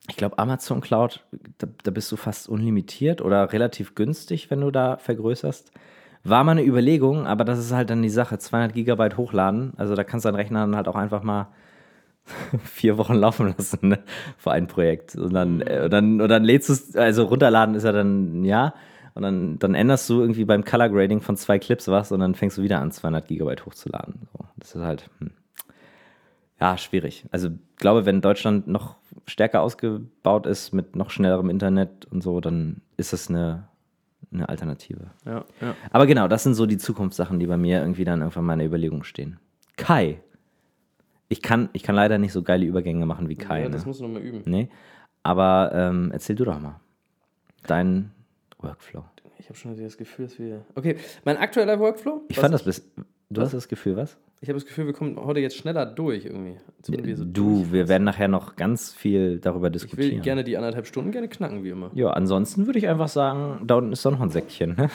ich 0.09 0.15
glaube, 0.17 0.37
Amazon 0.39 0.81
Cloud, 0.81 1.23
da, 1.59 1.67
da 1.83 1.91
bist 1.91 2.11
du 2.11 2.15
fast 2.17 2.49
unlimitiert 2.49 3.21
oder 3.21 3.53
relativ 3.53 3.95
günstig, 3.95 4.49
wenn 4.51 4.61
du 4.61 4.71
da 4.71 4.97
vergrößerst. 4.97 5.71
War 6.25 6.43
mal 6.43 6.51
eine 6.53 6.63
Überlegung, 6.65 7.27
aber 7.27 7.43
das 7.43 7.59
ist 7.59 7.73
halt 7.73 7.89
dann 7.89 8.01
die 8.01 8.09
Sache. 8.09 8.37
200 8.37 8.73
Gigabyte 8.73 9.17
hochladen. 9.17 9.73
Also 9.77 9.93
da 9.95 10.03
kannst 10.03 10.25
du 10.25 10.29
deinen 10.29 10.35
Rechner 10.37 10.61
dann 10.61 10.75
halt 10.75 10.87
auch 10.87 10.95
einfach 10.95 11.21
mal 11.23 11.47
vier 12.63 12.97
Wochen 12.97 13.15
laufen 13.15 13.53
lassen 13.57 13.89
ne? 13.89 14.03
für 14.37 14.51
ein 14.51 14.67
Projekt. 14.67 15.15
Und 15.15 15.33
dann, 15.33 15.61
äh, 15.61 15.81
und 15.85 15.93
dann, 15.93 16.21
und 16.21 16.29
dann 16.29 16.43
lädst 16.43 16.69
du 16.69 16.73
es, 16.73 16.95
also 16.95 17.25
runterladen 17.25 17.75
ist 17.75 17.83
ja 17.83 17.91
dann, 17.91 18.43
ja. 18.43 18.73
Und 19.15 19.21
dann, 19.21 19.59
dann 19.59 19.75
änderst 19.75 20.09
du 20.09 20.21
irgendwie 20.21 20.45
beim 20.45 20.63
Color 20.63 20.89
Grading 20.89 21.21
von 21.21 21.37
zwei 21.37 21.59
Clips 21.59 21.87
was 21.87 22.11
und 22.11 22.19
dann 22.19 22.33
fängst 22.33 22.57
du 22.57 22.63
wieder 22.63 22.79
an, 22.79 22.91
200 22.91 23.27
Gigabyte 23.27 23.65
hochzuladen. 23.65 24.27
So, 24.33 24.45
das 24.57 24.73
ist 24.73 24.81
halt, 24.81 25.09
hm. 25.19 25.31
ja, 26.59 26.77
schwierig. 26.77 27.25
Also, 27.31 27.49
ich 27.49 27.77
glaube, 27.77 28.07
wenn 28.07 28.21
Deutschland 28.21 28.67
noch 28.67 28.95
stärker 29.27 29.61
ausgebaut 29.61 30.47
ist 30.47 30.73
mit 30.73 30.95
noch 30.95 31.11
schnellerem 31.11 31.51
Internet 31.51 32.05
und 32.05 32.23
so, 32.23 32.41
dann 32.41 32.81
ist 32.97 33.13
es 33.13 33.29
eine, 33.29 33.67
eine 34.33 34.49
Alternative. 34.49 35.11
Ja, 35.25 35.45
ja. 35.61 35.75
Aber 35.91 36.07
genau, 36.07 36.27
das 36.27 36.41
sind 36.41 36.55
so 36.55 36.65
die 36.65 36.77
Zukunftssachen, 36.77 37.39
die 37.39 37.45
bei 37.45 37.57
mir 37.57 37.81
irgendwie 37.81 38.05
dann 38.05 38.21
irgendwann 38.21 38.45
mal 38.45 38.53
in 38.53 38.59
der 38.59 38.67
Überlegung 38.67 39.03
stehen. 39.03 39.39
Kai. 39.77 40.21
Ich 41.33 41.41
kann, 41.41 41.69
ich 41.73 41.81
kann 41.81 41.95
leider 41.95 42.19
nicht 42.19 42.31
so 42.31 42.43
geile 42.43 42.63
Übergänge 42.63 43.07
machen 43.07 43.27
wie 43.27 43.35
Kai. 43.35 43.63
ja 43.63 43.69
das 43.69 43.81
ne? 43.81 43.87
musst 43.87 43.99
du 43.99 44.03
nochmal 44.05 44.21
üben. 44.21 44.43
Nee. 44.45 44.69
Aber 45.23 45.71
ähm, 45.73 46.11
erzähl 46.13 46.35
du 46.35 46.45
doch 46.45 46.59
mal. 46.59 46.79
Dein 47.65 48.11
Workflow. 48.59 49.03
Ich 49.39 49.49
habe 49.49 49.57
schon 49.57 49.75
das 49.75 49.97
Gefühl, 49.97 50.25
dass 50.25 50.37
wir. 50.37 50.63
Okay, 50.75 50.95
mein 51.25 51.37
aktueller 51.37 51.79
Workflow. 51.79 52.21
Ich 52.29 52.37
was 52.37 52.41
fand 52.41 52.53
das 52.53 52.63
bis. 52.63 52.87
Du 53.31 53.41
hast 53.41 53.51
das 53.53 53.67
Gefühl, 53.67 53.95
was? 53.97 54.15
Ich 54.41 54.49
habe 54.49 54.59
das 54.59 54.65
Gefühl, 54.67 54.85
wir 54.85 54.93
kommen 54.93 55.17
heute 55.17 55.39
jetzt 55.39 55.55
schneller 55.57 55.87
durch 55.87 56.25
irgendwie. 56.25 56.57
Wir 56.87 57.17
so 57.17 57.25
Du, 57.25 57.61
durch- 57.61 57.71
wir 57.71 57.87
werden 57.89 58.03
nachher 58.03 58.27
noch 58.27 58.55
ganz 58.57 58.93
viel 58.93 59.39
darüber 59.39 59.67
Ich 59.69 59.73
will 59.73 59.79
diskutieren. 59.79 60.21
gerne 60.21 60.43
die 60.43 60.55
anderthalb 60.55 60.85
Stunden 60.85 61.11
gerne 61.11 61.29
knacken, 61.29 61.63
wie 61.63 61.69
immer. 61.69 61.89
ja, 61.95 62.09
ansonsten 62.11 62.67
würde 62.67 62.77
ich 62.77 62.87
einfach 62.87 63.07
sagen, 63.07 63.65
da 63.65 63.75
unten 63.75 63.91
ist 63.93 64.05
doch 64.05 64.11
noch 64.11 64.21
ein 64.21 64.29
Säckchen. 64.29 64.75
Ne? 64.75 64.89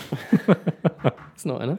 Ist 1.36 1.46
noch 1.46 1.58
einer? 1.58 1.78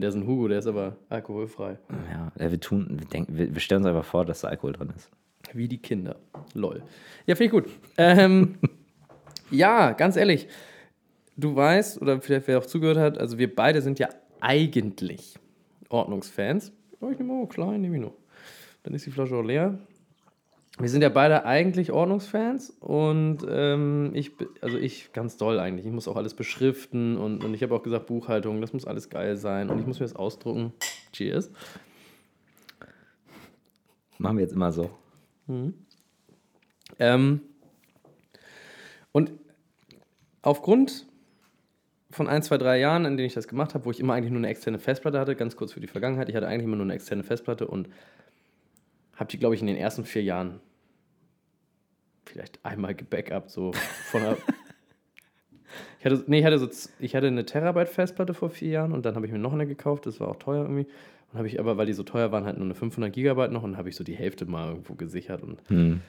Der 0.00 0.08
ist 0.08 0.14
ein 0.14 0.26
Hugo, 0.26 0.48
der 0.48 0.58
ist 0.58 0.66
aber 0.66 0.96
alkoholfrei. 1.08 1.78
Ja, 2.10 2.50
wir 2.50 2.60
tun, 2.60 2.86
wir, 2.98 3.06
denken, 3.06 3.36
wir, 3.36 3.60
stellen 3.60 3.82
uns 3.82 3.88
einfach 3.88 4.04
vor, 4.04 4.24
dass 4.24 4.40
da 4.40 4.48
Alkohol 4.48 4.72
drin 4.72 4.92
ist. 4.96 5.10
Wie 5.52 5.68
die 5.68 5.78
Kinder. 5.78 6.16
Lol. 6.54 6.82
Ja, 7.26 7.34
finde 7.34 7.44
ich 7.44 7.50
gut. 7.50 7.64
Ähm, 7.96 8.56
ja, 9.50 9.92
ganz 9.92 10.16
ehrlich. 10.16 10.48
Du 11.36 11.54
weißt, 11.54 12.00
oder 12.00 12.20
vielleicht 12.20 12.48
wer 12.48 12.58
auch 12.58 12.66
zugehört 12.66 12.98
hat, 12.98 13.18
also 13.18 13.38
wir 13.38 13.54
beide 13.54 13.82
sind 13.82 13.98
ja 13.98 14.08
eigentlich 14.40 15.38
Ordnungsfans. 15.88 16.72
Oh, 17.00 17.10
ich 17.10 17.18
nehme 17.18 17.34
mal 17.34 17.46
klein, 17.46 17.80
nehme 17.80 17.96
ich 17.96 18.02
noch. 18.02 18.14
Dann 18.82 18.94
ist 18.94 19.06
die 19.06 19.10
Flasche 19.10 19.36
auch 19.36 19.42
leer. 19.42 19.78
Wir 20.78 20.90
sind 20.90 21.00
ja 21.00 21.08
beide 21.08 21.46
eigentlich 21.46 21.90
Ordnungsfans 21.90 22.70
und 22.80 23.38
ähm, 23.48 24.10
ich, 24.12 24.32
also 24.60 24.76
ich 24.76 25.10
ganz 25.14 25.38
doll 25.38 25.58
eigentlich. 25.58 25.86
Ich 25.86 25.92
muss 25.92 26.06
auch 26.06 26.16
alles 26.16 26.34
beschriften 26.34 27.16
und, 27.16 27.42
und 27.42 27.54
ich 27.54 27.62
habe 27.62 27.74
auch 27.74 27.82
gesagt, 27.82 28.06
Buchhaltung, 28.06 28.60
das 28.60 28.74
muss 28.74 28.86
alles 28.86 29.08
geil 29.08 29.38
sein 29.38 29.70
und 29.70 29.78
ich 29.78 29.86
muss 29.86 30.00
mir 30.00 30.04
das 30.04 30.14
ausdrucken. 30.16 30.74
Cheers. 31.12 31.50
Machen 34.18 34.36
wir 34.36 34.42
jetzt 34.42 34.52
immer 34.52 34.70
so. 34.70 34.90
Ähm, 36.98 37.40
und 39.12 39.32
aufgrund 40.42 41.06
von 42.10 42.28
ein, 42.28 42.42
zwei, 42.42 42.58
drei 42.58 42.78
Jahren, 42.78 43.06
in 43.06 43.16
denen 43.16 43.26
ich 43.26 43.34
das 43.34 43.48
gemacht 43.48 43.74
habe, 43.74 43.86
wo 43.86 43.90
ich 43.90 44.00
immer 44.00 44.12
eigentlich 44.12 44.30
nur 44.30 44.40
eine 44.40 44.48
externe 44.48 44.78
Festplatte 44.78 45.18
hatte, 45.18 45.36
ganz 45.36 45.56
kurz 45.56 45.72
für 45.72 45.80
die 45.80 45.86
Vergangenheit, 45.86 46.28
ich 46.28 46.36
hatte 46.36 46.48
eigentlich 46.48 46.64
immer 46.64 46.76
nur 46.76 46.84
eine 46.84 46.94
externe 46.94 47.24
Festplatte 47.24 47.66
und 47.66 47.88
habe 49.16 49.30
die, 49.30 49.38
glaube 49.38 49.54
ich, 49.54 49.60
in 49.60 49.66
den 49.66 49.76
ersten 49.76 50.04
vier 50.04 50.22
Jahren 50.22 50.60
vielleicht 52.24 52.64
einmal 52.64 52.94
gebackupt, 52.94 53.50
so 53.50 53.72
von 54.10 54.22
einer. 54.22 54.36
ich 55.98 56.04
hatte, 56.04 56.24
nee, 56.26 56.40
ich 56.40 56.44
hatte, 56.44 56.58
so, 56.58 56.68
ich 56.98 57.16
hatte 57.16 57.26
eine 57.26 57.44
Terabyte 57.44 57.88
Festplatte 57.88 58.34
vor 58.34 58.50
vier 58.50 58.70
Jahren 58.70 58.92
und 58.92 59.04
dann 59.06 59.14
habe 59.14 59.26
ich 59.26 59.32
mir 59.32 59.38
noch 59.38 59.52
eine 59.52 59.66
gekauft, 59.66 60.06
das 60.06 60.20
war 60.20 60.28
auch 60.28 60.36
teuer 60.36 60.62
irgendwie. 60.62 60.86
Und 61.32 61.38
habe 61.38 61.48
ich 61.48 61.58
aber, 61.58 61.76
weil 61.76 61.86
die 61.86 61.92
so 61.92 62.02
teuer 62.04 62.30
waren, 62.30 62.44
halt 62.44 62.56
nur 62.56 62.66
eine 62.66 62.74
500 62.74 63.12
Gigabyte 63.12 63.50
noch 63.50 63.62
und 63.62 63.76
habe 63.76 63.88
ich 63.88 63.96
so 63.96 64.04
die 64.04 64.14
Hälfte 64.14 64.46
mal 64.46 64.68
irgendwo 64.68 64.94
gesichert 64.94 65.42
und 65.42 65.60
Hm. 65.68 66.00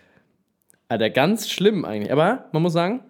Alter, 0.90 1.10
ganz 1.10 1.50
schlimm 1.50 1.84
eigentlich. 1.84 2.12
Aber 2.14 2.46
man 2.54 2.62
muss 2.62 2.74
sagen, 2.74 3.02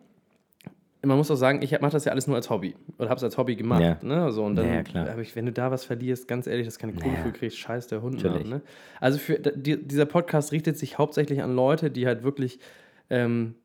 man 1.04 1.18
muss 1.18 1.30
auch 1.32 1.36
sagen, 1.36 1.62
ich 1.62 1.80
mache 1.80 1.92
das 1.92 2.06
ja 2.06 2.12
alles 2.12 2.28
nur 2.28 2.36
als 2.36 2.50
Hobby. 2.50 2.76
Oder 2.98 3.10
habe 3.10 3.18
es 3.18 3.24
als 3.24 3.38
Hobby 3.38 3.56
gemacht. 3.56 3.82
Ja. 3.82 3.98
Ne? 4.02 4.32
So, 4.32 4.44
und 4.44 4.56
dann 4.56 4.68
Ja, 4.68 4.84
klar. 4.84 5.18
ich, 5.20 5.36
wenn 5.36 5.46
du 5.46 5.52
da 5.52 5.70
was 5.72 5.84
verlierst, 5.86 6.28
ganz 6.28 6.48
ehrlich, 6.48 6.66
das 6.66 6.80
keine 6.80 6.94
Kohle 6.94 7.14
Ja. 7.14 7.24
für 7.24 7.32
kriegst, 7.32 7.58
scheiß 7.58 7.88
der 7.88 8.02
Hund. 8.02 8.24
Nach, 8.24 8.44
ne? 8.44 8.62
Also 9.00 9.18
für, 9.20 9.36
die, 9.40 9.82
dieser 9.88 10.06
Podcast 10.06 10.52
richtet 10.52 10.78
sich 10.78 10.98
hauptsächlich 10.98 11.42
an 11.44 11.56
Leute, 11.56 11.92
die 11.92 12.08
halt 12.08 12.24
wirklich 12.24 12.60
ähm, 13.10 13.56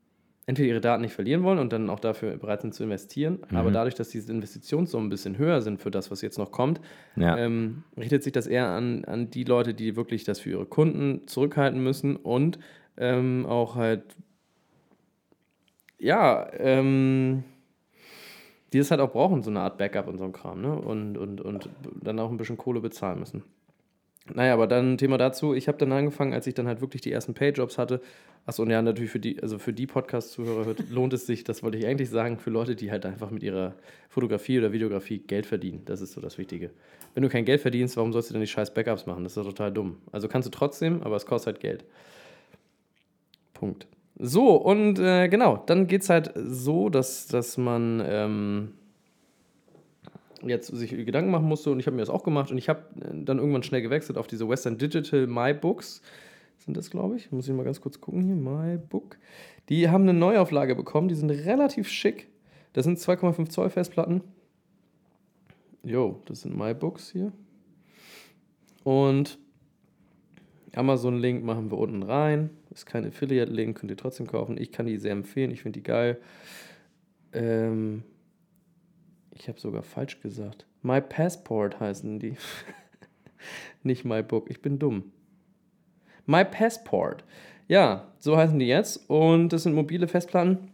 entweder 0.46 0.68
ihre 0.68 0.80
Daten 0.80 1.02
nicht 1.02 1.14
verlieren 1.14 1.42
wollen 1.42 1.58
und 1.58 1.72
dann 1.72 1.88
auch 1.88 2.00
dafür 2.00 2.36
bereit 2.36 2.60
sind 2.62 2.74
zu 2.74 2.82
investieren. 2.84 3.38
Mhm. 3.50 3.56
Aber 3.56 3.70
dadurch, 3.70 3.94
dass 3.94 4.10
diese 4.10 4.30
Investitionssummen 4.32 5.06
ein 5.06 5.10
bisschen 5.10 5.38
höher 5.38 5.62
sind 5.62 5.80
für 5.80 5.90
das, 5.90 6.10
was 6.10 6.20
jetzt 6.20 6.36
noch 6.38 6.50
kommt, 6.52 6.80
Ja. 7.16 7.38
ähm, 7.38 7.84
richtet 7.96 8.22
sich 8.24 8.32
das 8.32 8.46
eher 8.46 8.66
an, 8.68 9.04
an 9.06 9.30
die 9.30 9.44
Leute, 9.44 9.72
die 9.72 9.96
wirklich 9.96 10.24
das 10.24 10.38
für 10.40 10.50
ihre 10.50 10.66
Kunden 10.66 11.26
zurückhalten 11.28 11.82
müssen 11.82 12.16
und 12.16 12.58
ähm, 12.98 13.46
auch 13.48 13.76
halt, 13.76 14.02
ja, 16.02 16.50
ähm, 16.58 17.44
die 18.72 18.78
das 18.78 18.90
halt 18.90 19.00
auch 19.00 19.12
brauchen, 19.12 19.42
so 19.42 19.50
eine 19.50 19.60
Art 19.60 19.78
Backup 19.78 20.08
und 20.08 20.18
so 20.18 20.24
ein 20.24 20.32
Kram, 20.32 20.60
ne? 20.60 20.74
Und, 20.74 21.16
und, 21.16 21.40
und 21.40 21.68
dann 22.00 22.18
auch 22.18 22.30
ein 22.30 22.36
bisschen 22.36 22.56
Kohle 22.56 22.80
bezahlen 22.80 23.20
müssen. 23.20 23.44
Naja, 24.32 24.54
aber 24.54 24.66
dann 24.66 24.92
ein 24.92 24.98
Thema 24.98 25.18
dazu. 25.18 25.52
Ich 25.52 25.68
habe 25.68 25.78
dann 25.78 25.90
angefangen, 25.92 26.32
als 26.32 26.46
ich 26.46 26.54
dann 26.54 26.66
halt 26.66 26.80
wirklich 26.80 27.02
die 27.02 27.10
ersten 27.10 27.34
Payjobs 27.34 27.76
hatte. 27.76 28.00
Achso, 28.46 28.62
und 28.62 28.70
ja, 28.70 28.80
natürlich 28.80 29.10
für 29.10 29.20
die, 29.20 29.40
also 29.42 29.58
für 29.58 29.72
die 29.72 29.86
Podcast-Zuhörer 29.86 30.74
lohnt 30.90 31.12
es 31.12 31.26
sich, 31.26 31.44
das 31.44 31.62
wollte 31.62 31.78
ich 31.78 31.86
eigentlich 31.86 32.08
sagen, 32.08 32.38
für 32.38 32.50
Leute, 32.50 32.74
die 32.74 32.90
halt 32.90 33.04
einfach 33.04 33.30
mit 33.30 33.42
ihrer 33.42 33.74
Fotografie 34.08 34.58
oder 34.58 34.72
Videografie 34.72 35.18
Geld 35.18 35.46
verdienen. 35.46 35.82
Das 35.84 36.00
ist 36.00 36.12
so 36.12 36.20
das 36.20 36.38
Wichtige. 36.38 36.70
Wenn 37.14 37.22
du 37.22 37.28
kein 37.28 37.44
Geld 37.44 37.60
verdienst, 37.60 37.96
warum 37.96 38.12
sollst 38.12 38.30
du 38.30 38.34
dann 38.34 38.40
die 38.40 38.48
scheiß 38.48 38.74
Backups 38.74 39.06
machen? 39.06 39.24
Das 39.24 39.32
ist 39.32 39.36
doch 39.36 39.44
total 39.44 39.72
dumm. 39.72 39.98
Also 40.12 40.28
kannst 40.28 40.46
du 40.46 40.50
trotzdem, 40.50 41.02
aber 41.02 41.16
es 41.16 41.26
kostet 41.26 41.54
halt 41.54 41.60
Geld. 41.60 41.84
Punkt. 43.54 43.86
So, 44.16 44.56
und 44.56 44.98
äh, 44.98 45.28
genau, 45.28 45.62
dann 45.66 45.86
geht 45.86 46.02
es 46.02 46.10
halt 46.10 46.32
so, 46.36 46.88
dass, 46.88 47.26
dass 47.26 47.56
man 47.56 48.02
ähm, 48.04 48.74
jetzt 50.42 50.68
sich 50.68 50.90
Gedanken 50.90 51.30
machen 51.30 51.48
musste 51.48 51.70
und 51.70 51.80
ich 51.80 51.86
habe 51.86 51.96
mir 51.96 52.02
das 52.02 52.10
auch 52.10 52.22
gemacht 52.22 52.50
und 52.50 52.58
ich 52.58 52.68
habe 52.68 52.84
dann 52.96 53.38
irgendwann 53.38 53.62
schnell 53.62 53.82
gewechselt 53.82 54.18
auf 54.18 54.26
diese 54.26 54.48
Western 54.48 54.78
Digital 54.78 55.26
My 55.26 55.54
Books. 55.54 56.02
Sind 56.58 56.76
das, 56.76 56.90
glaube 56.90 57.16
ich? 57.16 57.32
Muss 57.32 57.48
ich 57.48 57.54
mal 57.54 57.64
ganz 57.64 57.80
kurz 57.80 58.00
gucken 58.00 58.22
hier. 58.22 58.36
My 58.36 58.78
Book. 58.78 59.18
Die 59.68 59.88
haben 59.88 60.02
eine 60.02 60.14
Neuauflage 60.14 60.74
bekommen, 60.74 61.08
die 61.08 61.14
sind 61.14 61.30
relativ 61.30 61.88
schick. 61.88 62.28
Das 62.72 62.84
sind 62.84 62.98
2,5 62.98 63.48
Zoll 63.48 63.70
Festplatten. 63.70 64.22
Jo, 65.82 66.20
das 66.26 66.42
sind 66.42 66.56
My 66.56 66.74
Books 66.74 67.10
hier. 67.10 67.32
Und 68.84 69.38
Amazon-Link 70.74 71.44
machen 71.44 71.70
wir 71.70 71.78
unten 71.78 72.02
rein. 72.02 72.50
Ist 72.72 72.86
kein 72.86 73.06
Affiliate-Link, 73.06 73.78
könnt 73.78 73.90
ihr 73.90 73.96
trotzdem 73.96 74.26
kaufen. 74.26 74.56
Ich 74.58 74.72
kann 74.72 74.86
die 74.86 74.96
sehr 74.96 75.12
empfehlen, 75.12 75.50
ich 75.50 75.62
finde 75.62 75.78
die 75.80 75.84
geil. 75.84 76.18
Ähm, 77.32 78.02
ich 79.30 79.48
habe 79.48 79.60
sogar 79.60 79.82
falsch 79.82 80.20
gesagt. 80.20 80.66
My 80.82 81.00
Passport 81.00 81.80
heißen 81.80 82.18
die. 82.18 82.36
Nicht 83.82 84.04
My 84.04 84.22
Book, 84.22 84.50
ich 84.50 84.62
bin 84.62 84.78
dumm. 84.78 85.12
My 86.26 86.44
Passport. 86.44 87.24
Ja, 87.68 88.12
so 88.18 88.36
heißen 88.36 88.58
die 88.58 88.66
jetzt. 88.66 89.08
Und 89.08 89.50
das 89.50 89.64
sind 89.64 89.74
mobile 89.74 90.08
Festplatten. 90.08 90.71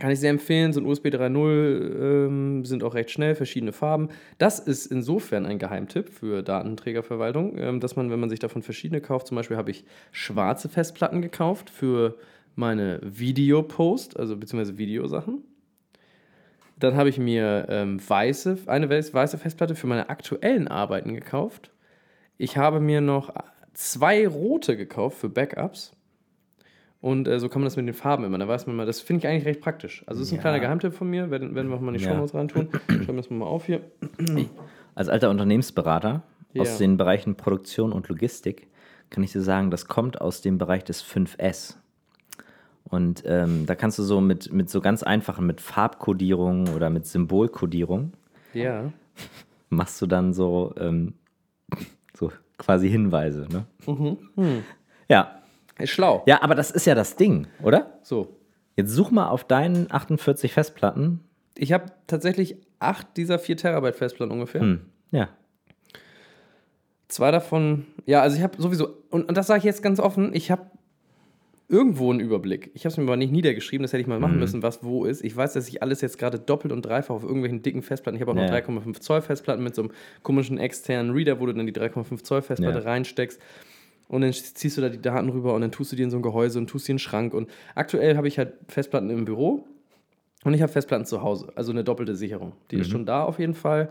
Kann 0.00 0.10
ich 0.10 0.18
sehr 0.18 0.30
empfehlen, 0.30 0.72
sind 0.72 0.86
USB 0.86 1.08
3.0, 1.08 2.26
ähm, 2.26 2.64
sind 2.64 2.82
auch 2.82 2.94
recht 2.94 3.10
schnell, 3.10 3.34
verschiedene 3.34 3.72
Farben. 3.72 4.08
Das 4.38 4.58
ist 4.58 4.86
insofern 4.86 5.44
ein 5.44 5.58
Geheimtipp 5.58 6.08
für 6.08 6.42
Datenträgerverwaltung, 6.42 7.58
ähm, 7.58 7.80
dass 7.80 7.96
man, 7.96 8.10
wenn 8.10 8.18
man 8.18 8.30
sich 8.30 8.38
davon 8.38 8.62
verschiedene 8.62 9.02
kauft, 9.02 9.26
zum 9.26 9.36
Beispiel 9.36 9.58
habe 9.58 9.70
ich 9.70 9.84
schwarze 10.10 10.70
Festplatten 10.70 11.20
gekauft 11.20 11.68
für 11.68 12.16
meine 12.56 12.98
Videopost, 13.02 14.18
also 14.18 14.36
beziehungsweise 14.36 14.78
Videosachen. 14.78 15.44
Dann 16.78 16.96
habe 16.96 17.10
ich 17.10 17.18
mir 17.18 17.66
ähm, 17.68 18.00
weiße, 18.06 18.56
eine 18.66 18.86
weiß- 18.86 19.12
weiße 19.12 19.36
Festplatte 19.36 19.74
für 19.74 19.86
meine 19.86 20.08
aktuellen 20.08 20.66
Arbeiten 20.66 21.14
gekauft. 21.14 21.70
Ich 22.38 22.56
habe 22.56 22.80
mir 22.80 23.02
noch 23.02 23.34
zwei 23.74 24.26
rote 24.26 24.78
gekauft 24.78 25.18
für 25.18 25.28
Backups. 25.28 25.92
Und 27.00 27.26
äh, 27.28 27.40
so 27.40 27.48
kann 27.48 27.62
man 27.62 27.66
das 27.66 27.76
mit 27.76 27.86
den 27.86 27.94
Farben 27.94 28.24
immer. 28.24 28.36
Da 28.38 28.46
weiß 28.46 28.66
man 28.66 28.76
mal, 28.76 28.84
das 28.86 29.00
finde 29.00 29.20
ich 29.20 29.26
eigentlich 29.26 29.46
recht 29.46 29.60
praktisch. 29.62 30.02
Also, 30.06 30.20
das 30.20 30.28
ist 30.28 30.32
ein 30.32 30.36
Ja. 30.36 30.40
kleiner 30.42 30.60
Geheimtipp 30.60 30.92
von 30.92 31.08
mir. 31.08 31.30
Werden, 31.30 31.54
werden 31.54 31.68
wir 31.70 31.76
auch 31.76 31.80
mal 31.80 31.94
in 31.94 31.98
die 31.98 32.04
Ja. 32.04 32.10
Shownotes 32.10 32.34
reintun. 32.34 32.68
Schreiben 32.88 33.06
wir 33.06 33.14
das 33.16 33.30
mal 33.30 33.46
auf 33.46 33.64
hier. 33.64 33.80
Als 34.94 35.08
alter 35.08 35.30
Unternehmensberater 35.30 36.22
Ja. 36.52 36.62
aus 36.62 36.76
den 36.78 36.96
Bereichen 36.98 37.36
Produktion 37.36 37.92
und 37.92 38.08
Logistik 38.08 38.66
kann 39.08 39.24
ich 39.24 39.32
dir 39.32 39.40
sagen, 39.40 39.70
das 39.70 39.86
kommt 39.86 40.20
aus 40.20 40.40
dem 40.42 40.58
Bereich 40.58 40.84
des 40.84 41.02
5S. 41.02 41.76
Und 42.84 43.22
ähm, 43.24 43.64
da 43.66 43.74
kannst 43.76 43.98
du 43.98 44.02
so 44.02 44.20
mit, 44.20 44.52
mit 44.52 44.68
so 44.68 44.80
ganz 44.80 45.02
einfachen, 45.02 45.46
mit 45.46 45.60
Farbkodierung 45.60 46.68
oder 46.74 46.90
mit 46.90 47.06
Symbolkodierung, 47.06 48.12
Ja. 48.52 48.92
machst 49.70 50.02
du 50.02 50.06
dann 50.06 50.32
so, 50.34 50.74
ähm, 50.78 51.14
so 52.14 52.30
quasi 52.58 52.90
Hinweise. 52.90 53.46
Ne? 53.50 53.64
Hm. 54.36 54.64
Ja. 55.08 55.39
Ist 55.80 55.90
schlau. 55.90 56.22
ja, 56.26 56.42
aber 56.42 56.54
das 56.54 56.70
ist 56.70 56.86
ja 56.86 56.94
das 56.94 57.16
Ding, 57.16 57.46
oder? 57.62 57.98
So. 58.02 58.36
Jetzt 58.76 58.90
such 58.92 59.10
mal 59.10 59.28
auf 59.28 59.44
deinen 59.44 59.90
48 59.90 60.52
Festplatten. 60.52 61.20
Ich 61.56 61.72
habe 61.72 61.86
tatsächlich 62.06 62.56
acht 62.78 63.06
dieser 63.16 63.38
4 63.38 63.56
Terabyte 63.56 63.96
Festplatten 63.96 64.32
ungefähr. 64.32 64.60
Hm. 64.62 64.80
Ja. 65.10 65.28
Zwei 67.08 67.30
davon, 67.32 67.86
ja, 68.06 68.22
also 68.22 68.36
ich 68.36 68.42
habe 68.42 68.60
sowieso, 68.62 68.88
und, 69.10 69.28
und 69.28 69.36
das 69.36 69.48
sage 69.48 69.58
ich 69.58 69.64
jetzt 69.64 69.82
ganz 69.82 69.98
offen, 69.98 70.32
ich 70.32 70.50
habe 70.52 70.62
irgendwo 71.68 72.10
einen 72.10 72.20
Überblick. 72.20 72.70
Ich 72.74 72.84
habe 72.84 72.92
es 72.92 72.96
mir 72.96 73.02
aber 73.04 73.16
nicht 73.16 73.32
niedergeschrieben, 73.32 73.82
das 73.82 73.92
hätte 73.92 74.00
ich 74.00 74.06
mal 74.06 74.18
machen 74.20 74.38
müssen, 74.38 74.62
was 74.62 74.82
wo 74.84 75.04
ist. 75.04 75.22
Ich 75.24 75.36
weiß, 75.36 75.52
dass 75.52 75.68
ich 75.68 75.82
alles 75.82 76.00
jetzt 76.00 76.18
gerade 76.18 76.38
doppelt 76.38 76.72
und 76.72 76.82
dreifach 76.82 77.14
auf 77.14 77.22
irgendwelchen 77.24 77.62
dicken 77.62 77.82
Festplatten. 77.82 78.16
Ich 78.16 78.20
habe 78.22 78.30
auch 78.32 78.36
noch 78.36 78.42
Ja. 78.44 78.50
3,5 78.54 79.00
Zoll 79.00 79.22
Festplatten 79.22 79.62
mit 79.62 79.74
so 79.74 79.82
einem 79.82 79.90
komischen 80.22 80.58
externen 80.58 81.12
Reader, 81.12 81.40
wo 81.40 81.46
du 81.46 81.52
dann 81.52 81.66
die 81.66 81.72
3,5 81.72 82.22
Zoll 82.22 82.42
Festplatte 82.42 82.78
Ja. 82.80 82.84
reinsteckst. 82.84 83.40
Und 84.10 84.22
dann 84.22 84.32
ziehst 84.32 84.76
du 84.76 84.80
da 84.80 84.88
die 84.88 85.00
Daten 85.00 85.28
rüber 85.28 85.54
und 85.54 85.60
dann 85.60 85.70
tust 85.70 85.92
du 85.92 85.96
die 85.96 86.02
in 86.02 86.10
so 86.10 86.16
ein 86.18 86.22
Gehäuse 86.22 86.58
und 86.58 86.66
tust 86.68 86.88
die 86.88 86.92
in 86.92 86.96
den 86.96 86.98
Schrank. 87.00 87.32
Und 87.32 87.48
aktuell 87.74 88.16
habe 88.16 88.26
ich 88.28 88.38
halt 88.38 88.54
Festplatten 88.68 89.08
im 89.08 89.24
Büro 89.24 89.64
und 90.44 90.52
ich 90.52 90.62
habe 90.62 90.72
Festplatten 90.72 91.06
zu 91.06 91.22
Hause. 91.22 91.52
Also 91.54 91.70
eine 91.70 91.84
doppelte 91.84 92.16
Sicherung. 92.16 92.52
Die 92.70 92.76
ist 92.76 92.90
schon 92.90 93.06
da 93.06 93.22
auf 93.22 93.38
jeden 93.38 93.54
Fall. 93.54 93.88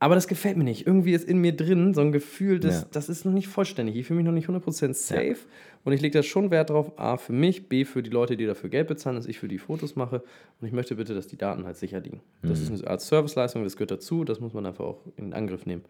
Aber 0.00 0.14
das 0.14 0.28
gefällt 0.28 0.56
mir 0.56 0.62
nicht. 0.64 0.86
Irgendwie 0.86 1.12
ist 1.12 1.28
in 1.28 1.38
mir 1.38 1.56
drin 1.56 1.92
so 1.92 2.00
ein 2.02 2.12
Gefühl, 2.12 2.60
das, 2.60 2.82
Ja. 2.82 2.86
das 2.92 3.08
ist 3.08 3.24
noch 3.24 3.32
nicht 3.32 3.48
vollständig. 3.48 3.96
Ich 3.96 4.06
fühle 4.06 4.18
mich 4.18 4.26
noch 4.26 4.32
nicht 4.32 4.48
100% 4.48 4.94
safe. 4.94 5.36
Und 5.84 5.92
ich 5.92 6.00
lege 6.00 6.16
da 6.16 6.22
schon 6.22 6.52
Wert 6.52 6.70
drauf, 6.70 6.92
A, 7.00 7.16
für 7.16 7.32
mich, 7.32 7.68
B, 7.68 7.84
für 7.84 8.02
die 8.02 8.10
Leute, 8.10 8.36
die 8.36 8.46
dafür 8.46 8.70
Geld 8.70 8.86
bezahlen, 8.86 9.16
dass 9.16 9.26
ich 9.26 9.40
für 9.40 9.48
die 9.48 9.58
Fotos 9.58 9.96
mache. 9.96 10.22
Und 10.60 10.66
ich 10.68 10.72
möchte 10.72 10.94
bitte, 10.94 11.14
dass 11.14 11.26
die 11.26 11.36
Daten 11.36 11.64
halt 11.66 11.76
sicher 11.76 11.98
liegen. 11.98 12.20
Das 12.42 12.60
ist 12.60 12.70
eine 12.70 12.86
Art 12.88 13.00
Serviceleistung, 13.00 13.64
das 13.64 13.76
gehört 13.76 13.90
dazu. 13.90 14.24
Das 14.24 14.38
muss 14.38 14.54
man 14.54 14.66
einfach 14.66 14.84
auch 14.84 15.00
in 15.16 15.32
Angriff 15.34 15.66
nehmen. 15.66 15.84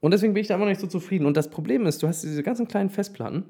Und 0.00 0.12
deswegen 0.12 0.32
bin 0.34 0.40
ich 0.40 0.48
da 0.48 0.54
immer 0.54 0.64
noch 0.64 0.70
nicht 0.70 0.80
so 0.80 0.86
zufrieden. 0.86 1.26
Und 1.26 1.36
das 1.36 1.50
Problem 1.50 1.86
ist, 1.86 2.02
du 2.02 2.08
hast 2.08 2.22
diese 2.22 2.42
ganzen 2.42 2.66
kleinen 2.66 2.88
Festplatten 2.90 3.44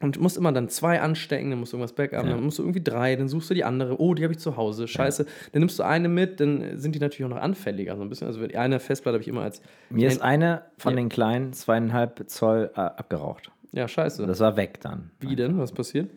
und 0.00 0.20
musst 0.20 0.36
immer 0.36 0.52
dann 0.52 0.68
zwei 0.68 1.00
anstecken, 1.00 1.50
dann 1.50 1.58
musst 1.58 1.72
du 1.72 1.76
irgendwas 1.78 1.94
backup, 1.94 2.24
dann 2.24 2.42
musst 2.44 2.58
du 2.58 2.62
irgendwie 2.62 2.82
drei, 2.84 3.16
dann 3.16 3.28
suchst 3.28 3.50
du 3.50 3.54
die 3.54 3.64
andere. 3.64 4.00
Oh, 4.00 4.14
die 4.14 4.22
habe 4.22 4.32
ich 4.34 4.38
zu 4.38 4.56
Hause. 4.56 4.86
Scheiße. 4.86 5.24
Dann 5.52 5.60
nimmst 5.60 5.78
du 5.78 5.82
eine 5.82 6.08
mit, 6.08 6.38
dann 6.38 6.78
sind 6.78 6.94
die 6.94 7.00
natürlich 7.00 7.24
auch 7.24 7.34
noch 7.36 7.42
anfälliger 7.42 7.96
so 7.96 8.02
ein 8.02 8.08
bisschen. 8.08 8.26
Also 8.28 8.46
die 8.46 8.56
eine 8.56 8.78
Festplatte 8.78 9.14
habe 9.14 9.22
ich 9.22 9.28
immer 9.28 9.42
als. 9.42 9.60
Mir 9.90 10.06
ist 10.08 10.22
eine 10.22 10.62
von 10.78 10.92
Ja. 10.92 10.96
den 10.96 11.08
kleinen 11.08 11.52
zweieinhalb 11.52 12.22
Zoll 12.28 12.70
äh, 12.76 12.80
abgeraucht. 12.80 13.50
Ja, 13.72 13.88
scheiße. 13.88 14.26
Das 14.26 14.38
war 14.40 14.56
weg 14.56 14.80
dann. 14.82 15.10
Wie 15.20 15.34
denn? 15.34 15.58
Was 15.58 15.72
passiert? 15.72 16.10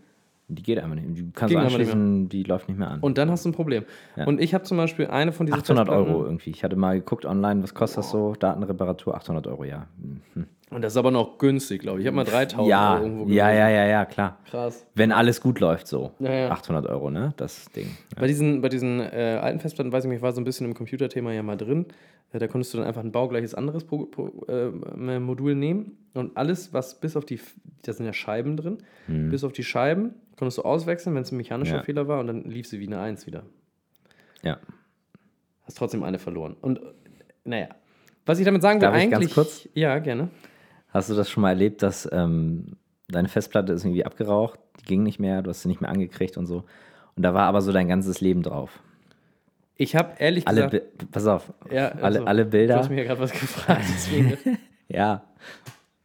Die 0.52 0.64
geht 0.64 0.80
einfach 0.80 0.96
nicht. 0.96 1.08
Die 1.16 1.32
kannst 1.32 1.52
Ging 1.52 1.60
du 1.60 1.66
anschließen, 1.66 2.28
die 2.28 2.42
läuft 2.44 2.68
nicht 2.70 2.78
mehr 2.80 2.90
an. 2.90 3.00
Und 3.02 3.20
dann 3.20 3.30
hast 3.30 3.46
du 3.46 3.50
ein 3.50 3.54
Problem. 3.54 3.86
Ja. 4.16 4.26
Und 4.26 4.42
ich 4.42 4.56
habe 4.56 4.64
zum 4.64 4.78
Beispiel 4.78 5.06
eine 5.08 5.32
von 5.32 5.46
diesen 5.46 5.60
800 5.60 5.88
Festplatten- 5.88 6.12
Euro 6.12 6.26
irgendwie. 6.26 6.50
Ich 6.50 6.64
hatte 6.64 6.76
mal 6.76 6.98
geguckt 7.00 7.26
online, 7.26 7.62
was 7.62 7.76
kostet 7.76 8.00
das 8.00 8.10
so? 8.10 8.34
Datenreparatur, 8.34 9.14
800 9.16 9.46
Euro, 9.46 9.64
ja. 9.64 9.86
Hm. 10.34 10.48
Und 10.72 10.84
das 10.84 10.94
ist 10.94 10.98
aber 10.98 11.10
noch 11.10 11.40
günstig, 11.40 11.82
glaube 11.82 12.00
ich. 12.00 12.04
Ich 12.04 12.08
habe 12.08 12.16
mal 12.16 12.26
3000 12.26 12.68
Ja, 12.70 12.94
Euro 12.96 13.04
irgendwo 13.04 13.24
ja, 13.28 13.48
gelesen. 13.48 13.60
ja, 13.60 13.70
ja, 13.70 13.86
ja, 13.88 14.06
klar. 14.06 14.38
Krass. 14.50 14.86
Wenn 14.94 15.12
alles 15.12 15.42
gut 15.42 15.60
läuft, 15.60 15.88
so. 15.88 16.12
Ja, 16.20 16.32
ja. 16.32 16.52
800 16.52 16.86
Euro, 16.86 17.10
ne? 17.10 17.34
Das 17.38 17.66
Ding. 17.72 17.88
Ja. 18.16 18.22
Bei 18.22 18.28
diesen, 18.28 18.62
bei 18.62 18.70
diesen 18.70 19.00
äh, 19.00 19.40
alten 19.42 19.60
Festplatten, 19.60 19.92
weiß 19.92 20.04
ich 20.04 20.10
nicht, 20.10 20.18
ich 20.18 20.22
war 20.22 20.32
so 20.32 20.40
ein 20.40 20.44
bisschen 20.44 20.68
im 20.68 20.76
Computerthema 20.76 21.32
ja 21.32 21.42
mal 21.42 21.58
drin. 21.58 21.88
Äh, 22.32 22.38
da 22.38 22.48
konntest 22.48 22.72
du 22.74 22.78
dann 22.78 22.86
einfach 22.86 23.04
ein 23.04 23.12
baugleiches 23.12 23.56
anderes 23.56 23.84
Pro, 23.84 24.06
Pro, 24.06 24.46
äh, 24.48 25.20
Modul 25.20 25.56
nehmen 25.56 25.98
und 26.14 26.38
alles, 26.38 26.72
was 26.72 27.00
bis 27.00 27.18
auf 27.18 27.26
die, 27.26 27.40
da 27.82 27.94
sind 27.94 28.06
ja 28.06 28.14
Scheiben 28.14 28.56
drin, 28.56 28.78
bis 29.08 29.44
auf 29.44 29.54
die 29.54 29.64
Scheiben 29.64 30.14
konntest 30.38 30.60
du 30.60 30.62
auswechseln, 30.62 31.16
wenn 31.16 31.24
es 31.24 31.32
ein 31.32 31.38
mechanischer 31.38 31.72
Hm. 31.74 31.78
Ja. 31.80 31.84
Fehler 31.84 32.08
war 32.08 32.20
und 32.20 32.28
dann 32.28 32.44
lief 32.44 32.68
sie 32.68 32.80
wie 32.80 32.86
eine 32.88 33.00
1 33.00 33.26
wieder. 33.26 33.44
ja. 34.44 34.58
Hast 35.66 35.78
trotzdem 35.78 36.04
eine 36.04 36.18
verloren. 36.20 36.56
Und 36.62 36.78
äh, 36.80 36.82
naja, 37.44 37.68
was 38.26 38.40
ich 38.40 38.46
damit 38.46 38.62
sagen 38.62 38.80
will, 38.82 38.88
Darf 38.88 38.98
ich 38.98 39.10
ganz 39.10 39.16
eigentlich. 39.24 39.34
kurz? 39.34 39.68
Ja, 39.74 39.98
gerne. 40.00 40.30
Hast 40.90 41.10
du 41.10 41.14
das 41.16 41.30
schon 41.30 41.42
mal 41.42 41.50
erlebt, 41.50 41.84
dass 41.84 42.08
ähm, 42.12 42.78
deine 43.10 43.28
Festplatte 43.28 43.74
ist 43.74 43.84
irgendwie 43.86 44.06
abgeraucht, 44.06 44.60
die 44.82 44.86
ging 44.86 45.04
nicht 45.04 45.20
mehr, 45.20 45.42
du 45.42 45.50
hast 45.50 45.62
sie 45.62 45.68
nicht 45.68 45.82
mehr 45.82 45.90
angekriegt 45.90 46.38
und 46.38 46.46
so. 46.48 46.64
Und 47.16 47.24
da 47.24 47.34
war 47.34 47.44
aber 47.48 47.62
so 47.62 47.72
dein 47.72 47.88
ganzes 47.88 48.22
Leben 48.22 48.44
drauf. 48.44 48.80
Ich 49.76 49.96
habe 49.96 50.14
ehrlich 50.20 50.48
Alle, 50.48 50.68
gesagt. 50.70 50.98
Bi- 50.98 51.06
pass 51.12 51.26
auf, 51.28 51.54
Ja, 51.72 51.90
alle, 51.90 52.04
also, 52.04 52.26
alle 52.26 52.44
Du 52.46 52.50
Bilder. 52.52 52.78
hast 52.78 52.90
mich 52.90 52.98
ja 52.98 53.06
gerade 53.06 53.20
was 53.22 53.32
gefragt, 53.32 53.84
deswegen. 53.88 54.38
Ja, 54.92 55.22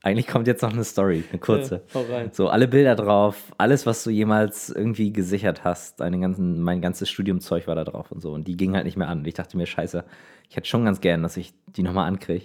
eigentlich 0.02 0.26
kommt 0.26 0.46
jetzt 0.46 0.60
noch 0.60 0.74
eine 0.74 0.84
Story, 0.84 1.24
eine 1.30 1.38
kurze. 1.40 1.80
Ja. 1.94 2.24
So, 2.32 2.48
alle 2.50 2.68
Bilder 2.68 2.94
drauf, 2.94 3.50
alles, 3.56 3.86
was 3.86 4.04
du 4.04 4.10
jemals 4.10 4.68
irgendwie 4.68 5.10
gesichert 5.10 5.64
hast, 5.64 6.00
deine 6.00 6.20
ganzen, 6.20 6.60
mein 6.60 6.82
ganzes 6.82 7.08
Studiumzeug 7.08 7.66
war 7.66 7.74
da 7.76 7.84
drauf 7.84 8.12
und 8.12 8.20
so. 8.20 8.32
Und 8.34 8.46
die 8.46 8.58
ging 8.58 8.74
halt 8.74 8.84
nicht 8.84 8.98
mehr 8.98 9.08
an. 9.08 9.20
Und 9.20 9.26
ich 9.26 9.32
dachte 9.32 9.56
mir, 9.56 9.64
scheiße, 9.64 10.04
ich 10.50 10.56
hätte 10.56 10.68
schon 10.68 10.84
ganz 10.84 11.00
gern, 11.00 11.22
dass 11.22 11.38
ich 11.38 11.54
die 11.68 11.82
nochmal 11.82 12.06
ankriege. 12.06 12.44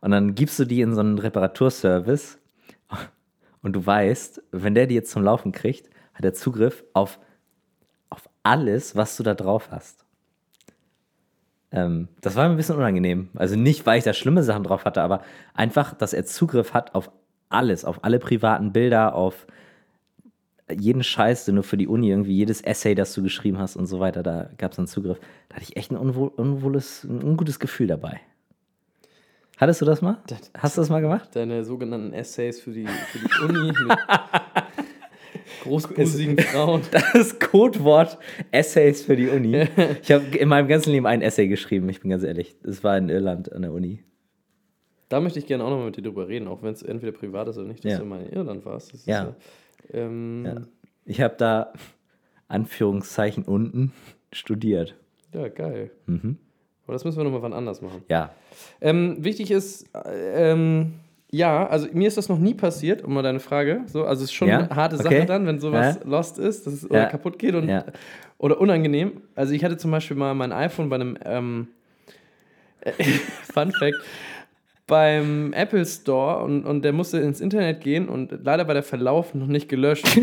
Und 0.00 0.10
dann 0.10 0.34
gibst 0.34 0.58
du 0.58 0.64
die 0.64 0.80
in 0.80 0.94
so 0.94 1.00
einen 1.00 1.18
Reparaturservice 1.18 2.38
und 3.62 3.72
du 3.74 3.84
weißt, 3.84 4.42
wenn 4.52 4.74
der 4.74 4.86
die 4.86 4.94
jetzt 4.94 5.10
zum 5.10 5.22
Laufen 5.22 5.52
kriegt, 5.52 5.90
hat 6.14 6.24
er 6.24 6.34
Zugriff 6.34 6.84
auf, 6.92 7.18
auf 8.10 8.28
alles, 8.42 8.96
was 8.96 9.16
du 9.16 9.22
da 9.22 9.34
drauf 9.34 9.70
hast. 9.70 10.04
Ähm, 11.70 12.08
das 12.20 12.34
war 12.34 12.44
mir 12.44 12.54
ein 12.54 12.56
bisschen 12.56 12.76
unangenehm. 12.76 13.28
Also 13.34 13.56
nicht, 13.56 13.84
weil 13.86 13.98
ich 13.98 14.04
da 14.04 14.12
schlimme 14.12 14.42
Sachen 14.42 14.64
drauf 14.64 14.84
hatte, 14.84 15.02
aber 15.02 15.22
einfach, 15.54 15.94
dass 15.94 16.12
er 16.12 16.24
Zugriff 16.24 16.74
hat 16.74 16.94
auf 16.94 17.10
alles, 17.50 17.84
auf 17.84 18.04
alle 18.04 18.18
privaten 18.18 18.72
Bilder, 18.72 19.14
auf 19.14 19.46
jeden 20.70 21.02
Scheiß, 21.02 21.46
den 21.46 21.56
du 21.56 21.62
für 21.62 21.78
die 21.78 21.88
Uni 21.88 22.10
irgendwie, 22.10 22.34
jedes 22.34 22.60
Essay, 22.60 22.94
das 22.94 23.14
du 23.14 23.22
geschrieben 23.22 23.58
hast 23.58 23.76
und 23.76 23.86
so 23.86 24.00
weiter, 24.00 24.22
da 24.22 24.50
gab 24.58 24.72
es 24.72 24.76
dann 24.76 24.86
Zugriff. 24.86 25.18
Da 25.48 25.56
hatte 25.56 25.64
ich 25.64 25.76
echt 25.76 25.90
ein 25.90 25.96
unwohl, 25.96 26.28
unwohles, 26.28 27.04
ein 27.04 27.22
ungutes 27.22 27.58
Gefühl 27.58 27.86
dabei. 27.86 28.20
Hattest 29.58 29.80
du 29.80 29.84
das 29.84 30.00
mal? 30.02 30.18
Hast 30.56 30.76
du 30.76 30.80
das 30.80 30.88
mal 30.88 31.00
gemacht? 31.00 31.28
Deine 31.34 31.64
sogenannten 31.64 32.12
Essays 32.12 32.60
für 32.60 32.70
die, 32.70 32.86
für 32.86 33.18
die 33.18 33.44
Uni 33.44 33.66
mit 33.72 33.98
großbusigen 35.64 36.38
Frauen. 36.38 36.82
Das 37.12 37.38
Codewort 37.40 38.18
Essays 38.52 39.02
für 39.04 39.16
die 39.16 39.28
Uni. 39.28 39.66
Ich 40.02 40.12
habe 40.12 40.24
in 40.36 40.48
meinem 40.48 40.68
ganzen 40.68 40.92
Leben 40.92 41.06
ein 41.06 41.22
Essay 41.22 41.48
geschrieben, 41.48 41.88
ich 41.88 42.00
bin 42.00 42.10
ganz 42.10 42.22
ehrlich. 42.22 42.56
Das 42.62 42.84
war 42.84 42.96
in 42.96 43.08
Irland 43.08 43.52
an 43.52 43.62
der 43.62 43.72
Uni. 43.72 44.04
Da 45.08 45.20
möchte 45.20 45.38
ich 45.38 45.46
gerne 45.46 45.64
auch 45.64 45.70
nochmal 45.70 45.86
mit 45.86 45.96
dir 45.96 46.02
drüber 46.02 46.28
reden, 46.28 46.46
auch 46.48 46.62
wenn 46.62 46.72
es 46.74 46.82
entweder 46.82 47.12
privat 47.12 47.48
ist 47.48 47.56
oder 47.58 47.66
nicht, 47.66 47.84
dass 47.84 47.92
Ja. 47.92 47.98
du 47.98 48.04
mal 48.04 48.22
in 48.22 48.30
Irland 48.32 48.64
warst. 48.64 49.06
Ja. 49.06 49.24
ja, 49.24 49.36
ähm, 49.92 50.44
Ja. 50.46 50.52
ja. 50.54 50.60
Ich 51.06 51.20
habe 51.22 51.34
da 51.38 51.72
Anführungszeichen 52.46 53.44
unten 53.44 53.92
studiert. 54.32 54.94
geil. 55.32 55.90
Mhm. 56.06 56.36
Aber 56.88 56.94
das 56.94 57.04
müssen 57.04 57.18
wir 57.18 57.24
nochmal 57.24 57.42
wann 57.42 57.52
anders 57.52 57.82
machen. 57.82 58.02
Ja. 58.08 58.30
Ähm, 58.80 59.16
wichtig 59.22 59.50
ist, 59.50 59.86
äh, 59.94 60.52
ähm, 60.52 60.94
ja, 61.30 61.66
also 61.66 61.86
mir 61.92 62.08
ist 62.08 62.16
das 62.16 62.30
noch 62.30 62.38
nie 62.38 62.54
passiert, 62.54 63.04
um 63.04 63.12
mal 63.12 63.22
deine 63.22 63.40
Frage. 63.40 63.82
So, 63.88 64.04
also 64.06 64.24
es 64.24 64.30
ist 64.30 64.32
schon 64.34 64.48
Ja? 64.48 64.60
eine 64.60 64.74
harte 64.74 64.94
Okay. 64.96 65.04
Sache 65.04 65.26
dann, 65.26 65.46
wenn 65.46 65.60
sowas 65.60 65.98
Ja. 66.02 66.08
lost 66.08 66.38
ist 66.38 66.66
das 66.66 66.72
ist, 66.72 66.90
oder 66.90 67.00
Ja. 67.00 67.06
kaputt 67.06 67.38
geht 67.38 67.54
und, 67.54 67.70
oder 68.38 68.58
unangenehm. 68.58 69.20
Also 69.34 69.52
ich 69.52 69.62
hatte 69.64 69.76
zum 69.76 69.90
Beispiel 69.90 70.16
mal 70.16 70.32
mein 70.32 70.50
iPhone 70.50 70.88
bei 70.88 70.96
einem 70.96 71.18
ähm, 71.26 71.68
Fun 73.52 73.70
Fact. 73.72 73.96
Beim 74.86 75.52
Apple 75.52 75.84
Store 75.84 76.42
und, 76.42 76.64
und 76.64 76.80
der 76.80 76.94
musste 76.94 77.18
ins 77.18 77.42
Internet 77.42 77.82
gehen 77.82 78.08
und 78.08 78.32
leider 78.42 78.66
war 78.66 78.72
der 78.72 78.82
Verlauf 78.82 79.34
noch 79.34 79.46
nicht 79.46 79.68
gelöscht. 79.68 80.06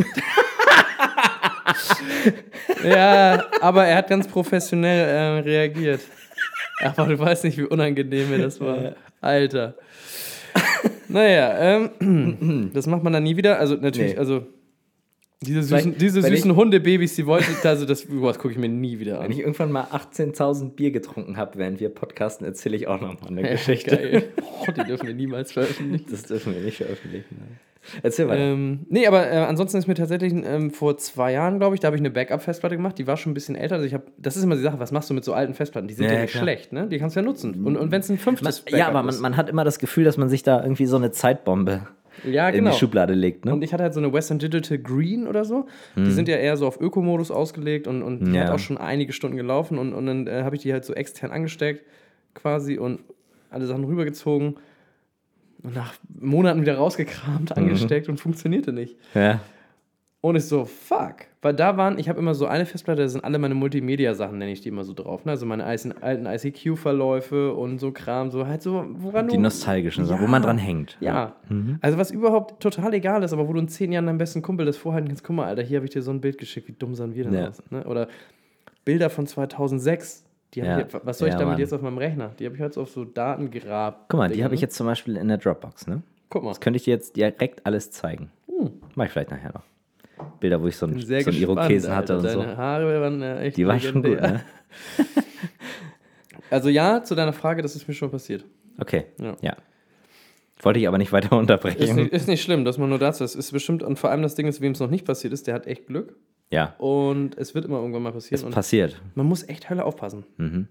ja, 2.84 3.44
aber 3.62 3.86
er 3.86 3.98
hat 3.98 4.08
ganz 4.10 4.28
professionell 4.28 5.08
äh, 5.08 5.40
reagiert. 5.42 6.02
Aber 6.84 7.06
du 7.08 7.18
weißt 7.20 7.44
nicht, 7.46 7.58
wie 7.58 7.64
unangenehm 7.64 8.30
mir 8.30 8.40
das 8.40 8.60
war. 8.60 8.96
Alter. 9.22 9.76
Naja, 11.08 11.80
ähm, 12.00 12.70
das 12.74 12.88
macht 12.88 13.04
man 13.04 13.14
dann 13.14 13.24
nie 13.24 13.38
wieder. 13.38 13.60
Also 13.60 13.76
natürlich, 13.76 14.14
Nee. 14.14 14.18
also 14.20 14.46
diese 15.42 15.62
süßen, 15.64 15.98
diese 15.98 16.24
wenn 16.24 16.32
süßen 16.32 16.56
Hundebabys, 16.56 17.16
die 17.16 17.26
wollte 17.26 17.46
also 17.64 17.86
das, 17.86 18.08
gucke 18.08 18.52
ich 18.52 18.58
mir 18.58 18.70
nie 18.70 19.00
wieder 19.00 19.20
Wenn 19.20 19.26
an. 19.26 19.32
ich 19.32 19.40
irgendwann 19.40 19.72
mal 19.72 19.84
18.000 19.84 20.72
Bier 20.72 20.92
getrunken 20.92 21.38
habe, 21.38 21.58
während 21.60 21.80
wir 21.80 21.90
podcasten, 21.90 22.48
erzähle 22.48 22.76
ich 22.78 22.88
auch 22.88 23.00
nochmal 23.00 23.30
eine 23.30 23.44
Geschichte. 23.44 23.96
Geil. 23.96 24.24
Oh, 24.42 24.72
die 24.72 24.84
dürfen 24.84 25.08
wir 25.08 25.14
niemals 25.14 25.52
veröffentlichen. 25.52 26.06
Das 26.10 26.24
dürfen 26.24 26.56
wir 26.56 26.62
nicht 26.62 26.78
veröffentlichen. 26.78 27.36
nein. 27.40 27.60
Erzähl 28.04 28.26
mal. 28.26 28.38
Ähm, 28.38 28.86
nee, 28.90 29.08
aber 29.08 29.32
äh, 29.32 29.38
ansonsten 29.38 29.78
ist 29.78 29.88
mir 29.88 29.96
tatsächlich 29.96 30.34
ähm, 30.34 30.72
vor 30.72 30.98
zwei 30.98 31.32
Jahren, 31.34 31.60
glaube 31.60 31.76
ich, 31.76 31.80
da 31.82 31.88
habe 31.88 31.96
ich 31.96 32.02
eine 32.02 32.10
Backup-Festplatte 32.12 32.76
gemacht. 32.76 32.98
Die 32.98 33.08
war 33.08 33.18
schon 33.18 33.32
ein 33.32 33.34
bisschen 33.36 33.56
älter. 33.56 33.76
Also 33.76 33.88
ich 33.88 33.94
habe, 33.94 34.06
das 34.18 34.36
ist 34.38 34.44
immer 34.44 34.56
die 34.56 34.62
Sache, 34.62 34.80
was 34.80 34.92
machst 34.92 35.10
du 35.10 35.14
mit 35.14 35.24
so 35.24 35.34
alten 35.34 35.54
Festplatten? 35.54 35.88
Die 35.88 35.94
sind 35.94 36.06
Ja, 36.06 36.14
ja, 36.14 36.22
nicht 36.22 36.32
klar. 36.32 36.44
schlecht, 36.44 36.74
ne? 36.74 36.88
Die 36.88 36.98
kannst 36.98 37.16
du 37.16 37.20
ja 37.20 37.26
nutzen. 37.26 37.66
Und, 37.66 37.78
und 37.78 37.92
wenn 37.92 38.02
es 38.02 38.10
ein 38.10 38.18
fünftes 38.18 38.64
man, 38.66 38.80
ja, 38.80 38.88
aber 38.88 39.04
man, 39.04 39.20
man 39.20 39.38
hat 39.38 39.50
immer 39.50 39.64
das 39.64 39.80
Gefühl, 39.80 40.04
dass 40.04 40.18
man 40.18 40.30
sich 40.30 40.44
da 40.44 40.62
irgendwie 40.62 40.86
so 40.86 40.96
eine 40.96 41.12
Zeitbombe 41.12 41.88
ja, 42.24 42.48
in 42.50 42.56
genau. 42.56 42.72
die 42.72 42.78
Schublade 42.78 43.14
legt. 43.14 43.46
Ne? 43.46 43.54
Und 43.54 43.62
ich 43.62 43.74
hatte 43.74 43.84
halt 43.84 43.94
so 43.94 44.00
eine 44.00 44.12
Western 44.14 44.40
Digital 44.40 44.78
Green 44.78 45.28
oder 45.28 45.44
so. 45.46 45.68
Die 45.98 46.12
sind 46.12 46.28
ja 46.28 46.38
eher 46.38 46.56
so 46.58 46.66
auf 46.66 46.80
Ökomodus 46.80 47.30
ausgelegt 47.30 47.88
und, 47.88 48.02
und 48.04 48.20
die 48.22 48.26
Hm. 48.28 48.36
Ja. 48.36 48.44
hat 48.46 48.52
auch 48.52 48.60
schon 48.60 48.78
einige 48.78 49.12
Stunden 49.14 49.36
gelaufen. 49.38 49.78
Und, 49.78 49.94
und 49.94 50.06
dann 50.06 50.28
äh, 50.28 50.44
habe 50.44 50.56
ich 50.56 50.62
die 50.62 50.72
halt 50.72 50.86
so 50.86 50.94
extern 50.94 51.32
angesteckt 51.32 51.84
quasi 52.34 52.78
und 52.78 53.00
alle 53.50 53.66
Sachen 53.66 53.84
rübergezogen. 53.84 54.56
Und 55.66 55.76
nach 55.76 55.94
Monaten 56.20 56.62
wieder 56.62 56.78
rausgekramt, 56.78 57.50
Mhm. 57.56 57.64
angesteckt 57.64 58.08
und 58.10 58.20
funktionierte 58.20 58.72
nicht. 58.72 58.98
ja. 59.14 59.40
Und 60.22 60.36
ich 60.38 60.46
so, 60.46 60.66
fuck. 60.66 61.18
Weil 61.44 61.54
da 61.54 61.78
waren, 61.78 62.00
ich 62.00 62.10
habe 62.10 62.18
immer 62.18 62.34
so 62.34 62.48
eine 62.48 62.66
Festplatte, 62.66 63.04
da 63.04 63.08
sind 63.08 63.24
alle 63.24 63.38
meine 63.38 63.54
Multimedia-Sachen, 63.54 64.40
nenne 64.40 64.52
ich 64.54 64.60
die 64.62 64.70
immer 64.70 64.84
so 64.84 64.94
drauf. 64.94 65.24
Ne? 65.24 65.30
Also 65.30 65.46
meine 65.46 65.64
alten 65.66 65.94
ICQ-Verläufe 66.26 67.54
und 67.54 67.78
so 67.80 67.92
Kram, 67.92 68.32
so 68.32 68.48
halt 68.48 68.64
so, 68.64 68.86
woran 68.90 69.28
Die 69.28 69.38
nostalgischen 69.38 70.06
Sachen, 70.06 70.22
Ja. 70.22 70.28
wo 70.28 70.32
man 70.32 70.42
dran 70.42 70.58
hängt. 70.58 70.98
Ja. 71.00 71.36
Mhm. 71.50 71.78
Also 71.82 72.00
was 72.00 72.10
überhaupt 72.10 72.60
total 72.60 72.96
egal 72.96 73.22
ist, 73.22 73.34
aber 73.34 73.48
wo 73.48 73.54
du 73.54 73.60
in 73.60 73.68
zehn 73.68 73.92
Jahren 73.92 74.08
deinem 74.08 74.18
besten 74.18 74.42
Kumpel 74.42 74.66
das 74.66 74.78
vorhalten 74.78 75.08
kannst, 75.10 75.24
guck 75.24 75.36
mal, 75.36 75.46
Alter, 75.46 75.62
hier 75.62 75.78
habe 75.78 75.86
ich 75.86 75.92
dir 75.92 76.02
so 76.02 76.10
ein 76.10 76.22
Bild 76.22 76.40
geschickt, 76.40 76.68
wie 76.68 76.74
dumm 76.74 76.96
sahen 76.96 77.14
wir 77.14 77.26
denn 77.26 77.34
Ja. 77.36 77.50
aus? 77.50 77.62
Ne? 77.70 77.84
Oder 77.84 78.08
Bilder 78.84 79.12
von 79.12 79.28
2006. 79.28 80.25
Die 80.56 80.62
Ja. 80.62 80.80
ich, 80.80 80.86
was 81.04 81.18
soll 81.20 81.28
ich 81.28 81.34
Ja, 81.34 81.40
damit 81.40 81.54
Mann. 81.54 81.60
jetzt 81.60 81.74
auf 81.74 81.82
meinem 81.82 81.98
Rechner? 81.98 82.32
Die 82.40 82.46
habe 82.46 82.56
ich 82.56 82.62
jetzt 82.62 82.78
auf 82.78 82.90
so 82.90 83.04
Datengrab. 83.06 84.06
Guck 84.10 84.18
mal, 84.18 84.30
die 84.30 84.44
habe 84.44 84.56
ich 84.56 84.62
jetzt 84.62 84.76
zum 84.76 84.88
Beispiel 84.88 85.18
in 85.18 85.28
der 85.28 85.38
Dropbox. 85.38 85.88
Ne? 85.88 86.02
Guck 86.30 86.44
mal. 86.44 86.50
Das 86.52 86.62
könnte 86.62 86.78
ich 86.78 86.84
dir 86.86 86.92
jetzt 86.96 87.16
direkt 87.16 87.66
alles 87.66 87.92
zeigen. 87.92 88.32
Hm. 88.48 88.72
Mach 88.96 89.06
ich 89.06 89.12
vielleicht 89.12 89.32
nachher 89.32 89.52
noch. 89.54 89.64
Nacktbilder, 90.46 90.62
wo 90.62 90.68
ich 90.68 90.78
so, 90.78 90.86
ein, 90.86 91.00
Sehr 91.02 91.22
so 91.22 91.30
einen 91.30 91.40
Irokesen 91.40 91.92
Alter. 91.92 91.96
hatte 91.96 92.18
und 92.18 92.24
Deine 92.26 92.52
so. 92.52 92.58
Haare 92.58 93.02
waren 93.02 93.22
ja 93.22 93.40
echt 93.40 93.58
Die 93.58 93.66
waren 93.68 93.80
schon 93.80 94.02
gut, 94.04 94.22
ne? 94.22 94.42
Also 96.52 96.70
ja, 96.70 97.04
zu 97.04 97.16
deiner 97.16 97.34
Frage, 97.34 97.62
das 97.64 97.76
ist 97.76 97.88
mir 97.88 97.94
schon 97.96 98.12
passiert. 98.12 98.46
Okay, 98.78 99.06
Ja. 99.20 99.36
ja. 99.42 99.56
Wollte 100.62 100.80
ich 100.80 100.88
aber 100.88 100.98
nicht 100.98 101.12
weiter 101.12 101.36
unterbrechen. 101.38 101.82
Ist 101.82 101.96
nicht, 101.96 102.14
ist 102.14 102.28
nicht 102.28 102.44
schlimm, 102.44 102.66
dass 102.66 102.78
man 102.78 102.90
nur 102.90 103.00
dazu 103.00 103.24
ist. 103.24 103.36
Ist 103.36 103.52
bestimmt, 103.52 103.84
und 103.84 103.98
vor 104.00 104.10
allem 104.12 104.22
das 104.22 104.36
Ding 104.36 104.48
ist, 104.48 104.62
wem 104.62 104.72
es 104.74 104.80
noch 104.80 104.90
nicht 104.90 105.06
passiert 105.06 105.34
ist, 105.34 105.48
der 105.48 105.56
hat 105.56 105.68
echt 105.68 105.88
Glück. 105.88 106.16
Ja, 106.56 106.76
Und 106.78 107.38
es 107.38 107.54
wird 107.54 107.66
immer 107.66 107.78
irgendwann 107.80 108.04
mal 108.04 108.12
passieren. 108.14 108.40
es 108.40 108.44
Und 108.44 108.54
passiert. 108.54 109.02
man 109.16 109.26
muss 109.28 109.48
echt 109.48 109.70
Hölle 109.70 109.84
aufpassen. 109.86 110.26
Mhm. 110.38 110.68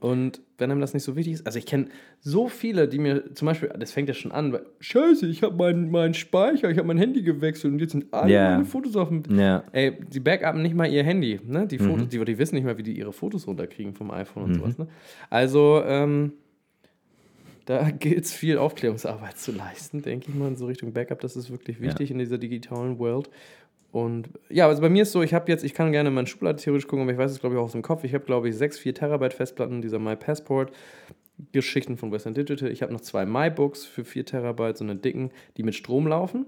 Und 0.00 0.40
wenn 0.58 0.72
einem 0.72 0.80
das 0.80 0.94
nicht 0.94 1.04
so 1.04 1.14
wichtig 1.14 1.34
ist, 1.34 1.46
also 1.46 1.60
ich 1.60 1.66
kenne 1.66 1.86
so 2.18 2.48
viele, 2.48 2.88
die 2.88 2.98
mir 2.98 3.32
zum 3.34 3.46
Beispiel, 3.46 3.68
das 3.78 3.92
fängt 3.92 4.08
ja 4.08 4.14
schon 4.14 4.32
an, 4.32 4.52
weil, 4.52 4.66
scheiße, 4.80 5.28
ich 5.28 5.44
habe 5.44 5.54
meinen 5.56 5.92
mein 5.92 6.12
Speicher, 6.12 6.68
ich 6.70 6.78
habe 6.78 6.88
mein 6.88 6.98
Handy 6.98 7.22
gewechselt 7.22 7.72
und 7.72 7.78
jetzt 7.78 7.92
sind 7.92 8.12
alle 8.12 8.32
Ja. 8.32 8.50
meine 8.50 8.64
Fotos 8.64 8.96
auf 8.96 9.10
dem... 9.10 9.22
Ja, 9.38 9.62
Ey, 9.70 9.96
die 10.12 10.18
backupen 10.18 10.60
nicht 10.62 10.74
mal 10.74 10.86
ihr 10.90 11.04
Handy, 11.04 11.38
ne? 11.46 11.68
Die 11.68 11.78
Mhm. 11.78 11.84
Fotos, 11.90 12.08
die, 12.08 12.24
die 12.24 12.36
wissen 12.38 12.56
nicht 12.56 12.64
mal, 12.64 12.76
wie 12.78 12.82
die 12.82 12.98
ihre 12.98 13.12
Fotos 13.12 13.46
runterkriegen 13.46 13.94
vom 13.94 14.10
iPhone 14.10 14.42
und 14.44 14.54
sowas, 14.54 14.76
ne? 14.76 14.88
Also, 15.30 15.80
ähm, 15.86 16.32
da 17.66 17.88
gilt 17.90 18.24
es 18.24 18.32
viel 18.32 18.58
Aufklärungsarbeit 18.58 19.38
zu 19.38 19.52
leisten, 19.52 20.02
denke 20.02 20.26
ich 20.30 20.34
mal, 20.34 20.48
in 20.48 20.56
so 20.56 20.66
Richtung 20.66 20.92
Backup. 20.92 21.20
Das 21.20 21.36
ist 21.36 21.48
wirklich 21.50 21.80
wichtig 21.80 22.10
in 22.10 22.18
dieser 22.18 22.38
digitalen 22.38 22.98
World. 22.98 23.30
Und 23.96 24.28
ja, 24.50 24.66
also 24.68 24.82
bei 24.82 24.90
mir 24.90 25.04
ist 25.04 25.12
so, 25.12 25.22
ich 25.22 25.32
habe 25.32 25.50
jetzt, 25.50 25.64
ich 25.64 25.72
kann 25.72 25.90
gerne 25.90 26.10
in 26.10 26.14
meine 26.14 26.26
Schublade 26.26 26.58
theoretisch 26.58 26.86
gucken, 26.86 27.04
aber 27.04 27.12
ich 27.12 27.18
weiß 27.18 27.30
es, 27.30 27.40
glaube 27.40 27.54
ich, 27.54 27.58
auch 27.58 27.64
aus 27.64 27.72
dem 27.72 27.80
Kopf. 27.80 28.04
Ich 28.04 28.12
habe, 28.12 28.24
glaube 28.24 28.46
ich, 28.50 28.54
sechs 28.54 28.78
4 28.78 28.92
Terabyte 28.94 29.32
Festplatten, 29.32 29.80
dieser 29.80 29.98
My 29.98 30.16
Passport, 30.16 30.70
Geschichten 31.52 31.96
von 31.96 32.12
Western 32.12 32.34
Digital. 32.34 32.70
Ich 32.70 32.82
habe 32.82 32.92
noch 32.92 33.00
zwei 33.00 33.24
MyBooks 33.24 33.86
für 33.86 34.04
4 34.04 34.26
Terabyte, 34.26 34.76
so 34.76 34.84
eine 34.84 34.96
dicken, 34.96 35.30
die 35.56 35.62
mit 35.62 35.74
Strom 35.74 36.06
laufen. 36.06 36.44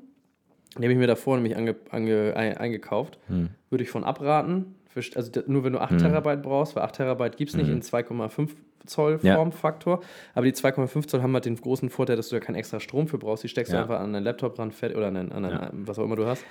Die 0.76 0.82
habe 0.82 0.92
ich 0.92 0.98
mir 0.98 1.06
davor 1.06 1.36
nämlich 1.36 1.56
ange, 1.56 1.76
ange, 1.90 2.34
ein, 2.36 2.56
eingekauft. 2.58 3.18
Hm. 3.28 3.48
Würde 3.70 3.82
ich 3.82 3.88
von 3.90 4.04
abraten. 4.04 4.74
Für, 4.90 5.00
also 5.16 5.32
nur 5.46 5.64
wenn 5.64 5.72
du 5.72 5.80
8 5.80 5.98
Terabyte 6.00 6.42
brauchst, 6.42 6.76
weil 6.76 6.82
8 6.82 6.96
Terabyte 6.96 7.38
gibt 7.38 7.50
es 7.50 7.56
nicht 7.56 7.68
in 7.70 7.80
2,5 7.80 8.50
Zoll 8.84 9.20
Ja. 9.22 9.36
Formfaktor. 9.36 10.00
Aber 10.34 10.44
die 10.44 10.52
2,5 10.52 11.06
Zoll 11.08 11.22
haben 11.22 11.32
halt 11.32 11.46
den 11.46 11.56
großen 11.56 11.88
Vorteil, 11.88 12.16
dass 12.16 12.28
du 12.28 12.36
da 12.36 12.40
keinen 12.40 12.56
extra 12.56 12.78
Strom 12.78 13.08
für 13.08 13.16
brauchst. 13.18 13.42
Die 13.42 13.48
steckst 13.48 13.72
du 13.72 13.76
Ja. 13.76 13.82
einfach 13.84 14.00
an 14.00 14.12
deinen 14.12 14.24
Laptop 14.24 14.58
ran 14.58 14.70
oder 14.94 15.06
an, 15.08 15.16
einen, 15.16 15.32
an 15.32 15.44
einen, 15.46 15.54
Ja. 15.58 15.70
was 15.72 15.98
auch 15.98 16.04
immer 16.04 16.16
du 16.16 16.26
hast. 16.26 16.44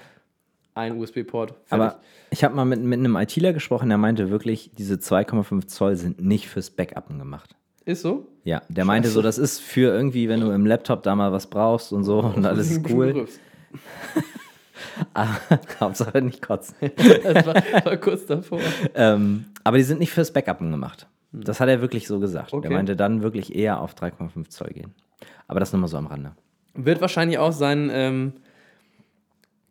Ein 0.78 0.98
USB-Port. 0.98 1.56
aber 1.70 2.00
ich 2.30 2.44
habe 2.44 2.56
mal 2.56 2.66
mit, 2.66 2.82
mit 2.82 3.00
einem 3.00 3.16
ITler 3.16 3.54
gesprochen, 3.54 3.90
der 3.90 3.98
meinte 3.98 4.30
wirklich, 4.30 4.72
diese 4.78 4.96
2,5 4.96 5.68
Zoll 5.68 5.96
sind 5.96 6.22
nicht 6.22 6.48
fürs 6.48 6.70
Backuppen 6.70 7.18
gemacht. 7.20 7.56
Ist 7.86 8.02
so? 8.02 8.28
Ja, 8.44 8.62
der 8.70 8.86
meinte 8.86 9.10
so, 9.10 9.22
das 9.22 9.38
ist 9.38 9.60
für 9.60 9.94
irgendwie, 9.94 10.28
wenn 10.30 10.42
du 10.42 10.52
im 10.52 10.66
Laptop 10.66 11.04
da 11.04 11.16
mal 11.16 11.32
was 11.32 11.48
brauchst 11.48 11.94
und 11.94 12.04
so 12.04 12.20
und 12.20 12.46
alles 12.46 12.70
ist 12.72 12.90
cool. 12.90 13.28
Aber 15.14 15.40
Hauptsache 15.80 16.22
nicht 16.22 16.42
kotzen. 16.42 16.76
Das 17.24 17.46
war, 17.46 17.56
war 17.56 17.98
kurz 17.98 18.26
davor. 18.26 18.60
ähm, 18.94 19.46
aber 19.64 19.78
die 19.78 19.84
sind 19.84 20.00
nicht 20.00 20.12
fürs 20.12 20.32
Backuppen 20.32 20.70
gemacht. 20.72 21.08
Das 21.32 21.60
hat 21.60 21.70
er 21.70 21.82
wirklich 21.82 22.08
so 22.08 22.20
gesagt. 22.20 22.54
Okay. 22.54 22.68
Der 22.68 22.76
meinte 22.78 22.96
dann 22.96 23.22
wirklich 23.22 23.56
eher 23.56 23.82
auf 23.82 23.96
3,5 23.96 24.50
Zoll 24.50 24.70
gehen. 24.70 24.94
Aber 25.48 25.60
das 25.60 25.72
nur 25.72 25.82
mal 25.82 25.88
so 25.88 25.98
am 25.98 26.08
Rande. 26.08 26.34
Wird 26.74 27.02
wahrscheinlich 27.02 27.38
auch 27.38 27.52
sein, 27.52 27.90
ähm, 27.92 28.34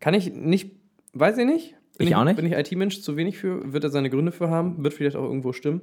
kann 0.00 0.14
ich 0.14 0.32
nicht, 0.32 0.72
weiß 1.18 1.38
ich 1.38 1.46
nicht. 1.46 1.74
Bin 1.98 2.08
Ich 2.08 2.14
auch 2.14 2.24
nicht. 2.24 2.36
Bin 2.36 2.46
ich 2.46 2.52
IT-Mensch 2.52 3.00
zu 3.00 3.16
wenig 3.16 3.38
für, 3.38 3.72
wird 3.72 3.84
er 3.84 3.90
seine 3.90 4.10
Gründe 4.10 4.32
für 4.32 4.50
haben, 4.50 4.82
wird 4.84 4.94
vielleicht 4.94 5.16
auch 5.16 5.24
irgendwo 5.24 5.52
stimmen. 5.52 5.80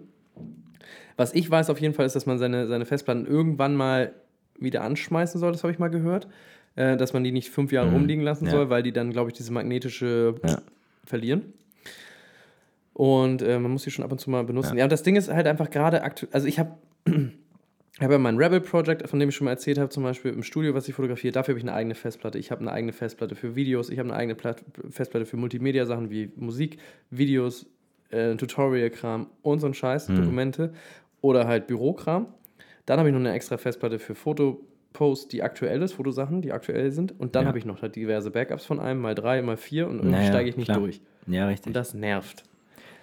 Was 1.17 1.33
ich 1.33 1.49
weiß 1.49 1.69
auf 1.69 1.79
jeden 1.81 1.93
Fall 1.93 2.05
ist, 2.05 2.15
dass 2.15 2.25
man 2.25 2.37
seine, 2.37 2.67
seine 2.67 2.85
Festplatten 2.85 3.25
irgendwann 3.25 3.75
mal 3.75 4.13
wieder 4.59 4.83
anschmeißen 4.83 5.39
soll, 5.39 5.51
das 5.51 5.63
habe 5.63 5.71
ich 5.73 5.79
mal 5.79 5.89
gehört. 5.89 6.27
Äh, 6.75 6.97
dass 6.97 7.13
man 7.13 7.23
die 7.23 7.31
nicht 7.31 7.49
fünf 7.51 7.71
Jahre 7.71 7.89
Mhm. 7.89 7.93
rumliegen 7.93 8.23
lassen 8.23 8.45
Ja. 8.45 8.51
soll, 8.51 8.69
weil 8.71 8.81
die 8.81 8.91
dann, 8.91 9.11
glaube 9.11 9.29
ich, 9.29 9.35
diese 9.37 9.51
magnetische 9.53 10.35
Ja. 10.43 10.57
verlieren. 11.05 11.53
Und 12.93 13.41
äh, 13.41 13.59
man 13.59 13.71
muss 13.71 13.83
die 13.83 13.91
schon 13.91 14.03
ab 14.05 14.11
und 14.11 14.19
zu 14.19 14.29
mal 14.29 14.43
benutzen. 14.43 14.77
Ja, 14.77 14.83
und 14.85 14.91
das 14.91 15.03
Ding 15.03 15.15
ist 15.15 15.31
halt 15.31 15.47
einfach 15.47 15.69
gerade 15.69 16.03
aktuell, 16.03 16.31
also 16.33 16.47
ich 16.47 16.59
habe 16.59 16.71
ich 17.95 18.01
habe 18.01 18.13
ja 18.13 18.19
mein 18.19 18.37
Rebel 18.37 18.59
Project, 18.59 19.07
von 19.07 19.19
dem 19.19 19.29
ich 19.29 19.35
schon 19.35 19.45
mal 19.45 19.51
erzählt 19.51 19.77
habe, 19.77 19.89
zum 19.89 20.01
Beispiel 20.03 20.31
im 20.33 20.41
Studio, 20.43 20.73
was 20.73 20.87
ich 20.87 20.95
fotografiere, 20.95 21.31
dafür 21.31 21.53
habe 21.53 21.59
ich 21.59 21.63
eine 21.65 21.73
eigene 21.73 21.93
Festplatte. 21.95 22.39
Ich 22.39 22.49
habe 22.51 22.61
eine 22.61 22.71
eigene 22.71 22.91
Festplatte 22.93 23.35
für 23.35 23.55
Videos, 23.55 23.89
ich 23.89 23.99
habe 23.99 24.09
eine 24.09 24.17
eigene 24.17 24.35
Platt 24.35 24.63
Festplatte 24.89 25.25
für 25.27 25.37
Multimedia-Sachen 25.37 26.09
wie 26.09 26.31
Musik, 26.35 26.79
Videos, 27.11 27.67
äh, 28.09 28.35
Tutorial-Kram 28.35 29.27
und 29.43 29.59
so 29.59 29.67
ein 29.67 29.73
Scheiß, 29.75 30.07
Dokumente 30.07 30.73
oder 31.21 31.47
halt 31.47 31.67
Bürokram. 31.67 32.27
Dann 32.85 32.97
habe 32.99 33.09
ich 33.09 33.13
noch 33.13 33.19
eine 33.19 33.31
extra 33.33 33.57
Festplatte 33.57 33.99
für 33.99 34.15
Fotoposts, 34.15 35.27
die 35.27 35.43
aktuell 35.43 35.81
ist, 35.83 35.93
Fotosachen, 35.93 36.41
die 36.41 36.51
aktuell 36.51 36.91
sind. 36.91 37.17
Und 37.19 37.35
dann 37.35 37.43
Ja. 37.43 37.47
habe 37.49 37.59
ich 37.59 37.65
noch 37.65 37.81
halt 37.83 37.95
diverse 37.95 38.31
Backups 38.31 38.65
von 38.65 38.79
einem, 38.79 39.01
mal 39.01 39.13
drei, 39.15 39.41
mal 39.43 39.55
vier 39.55 39.87
und 39.87 39.97
irgendwie 39.97 40.15
Naja, 40.15 40.27
steige 40.29 40.49
ich 40.49 40.57
nicht 40.57 40.65
klar. 40.65 40.79
durch. 40.79 40.99
Ja, 41.27 41.43
Und 41.43 41.49
richtig. 41.49 41.73
das 41.73 41.93
nervt. 41.93 42.43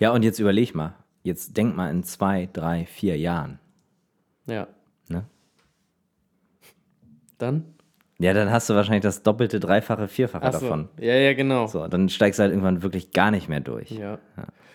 Ja, 0.00 0.12
und 0.12 0.24
jetzt 0.24 0.38
überleg 0.40 0.74
mal. 0.74 0.94
Jetzt 1.22 1.56
denk 1.56 1.76
mal 1.76 1.90
in 1.90 2.02
zwei, 2.02 2.48
drei, 2.52 2.86
vier 2.86 3.16
Jahren. 3.16 3.58
Ja. 4.46 4.66
Ne? 5.10 5.24
Dann? 7.38 7.64
Ja, 8.18 8.34
dann 8.34 8.50
hast 8.50 8.68
du 8.68 8.74
wahrscheinlich 8.74 9.02
das 9.02 9.22
doppelte, 9.22 9.60
dreifache, 9.60 10.06
vierfache 10.06 10.44
Ach 10.44 10.52
so. 10.52 10.60
davon. 10.60 10.88
Ja, 10.98 11.14
ja, 11.14 11.32
genau. 11.32 11.66
So, 11.66 11.88
dann 11.88 12.08
steigst 12.10 12.38
du 12.38 12.42
halt 12.42 12.52
irgendwann 12.52 12.82
wirklich 12.82 13.12
gar 13.12 13.30
nicht 13.30 13.48
mehr 13.48 13.60
durch. 13.60 13.90
Ja. 13.90 14.18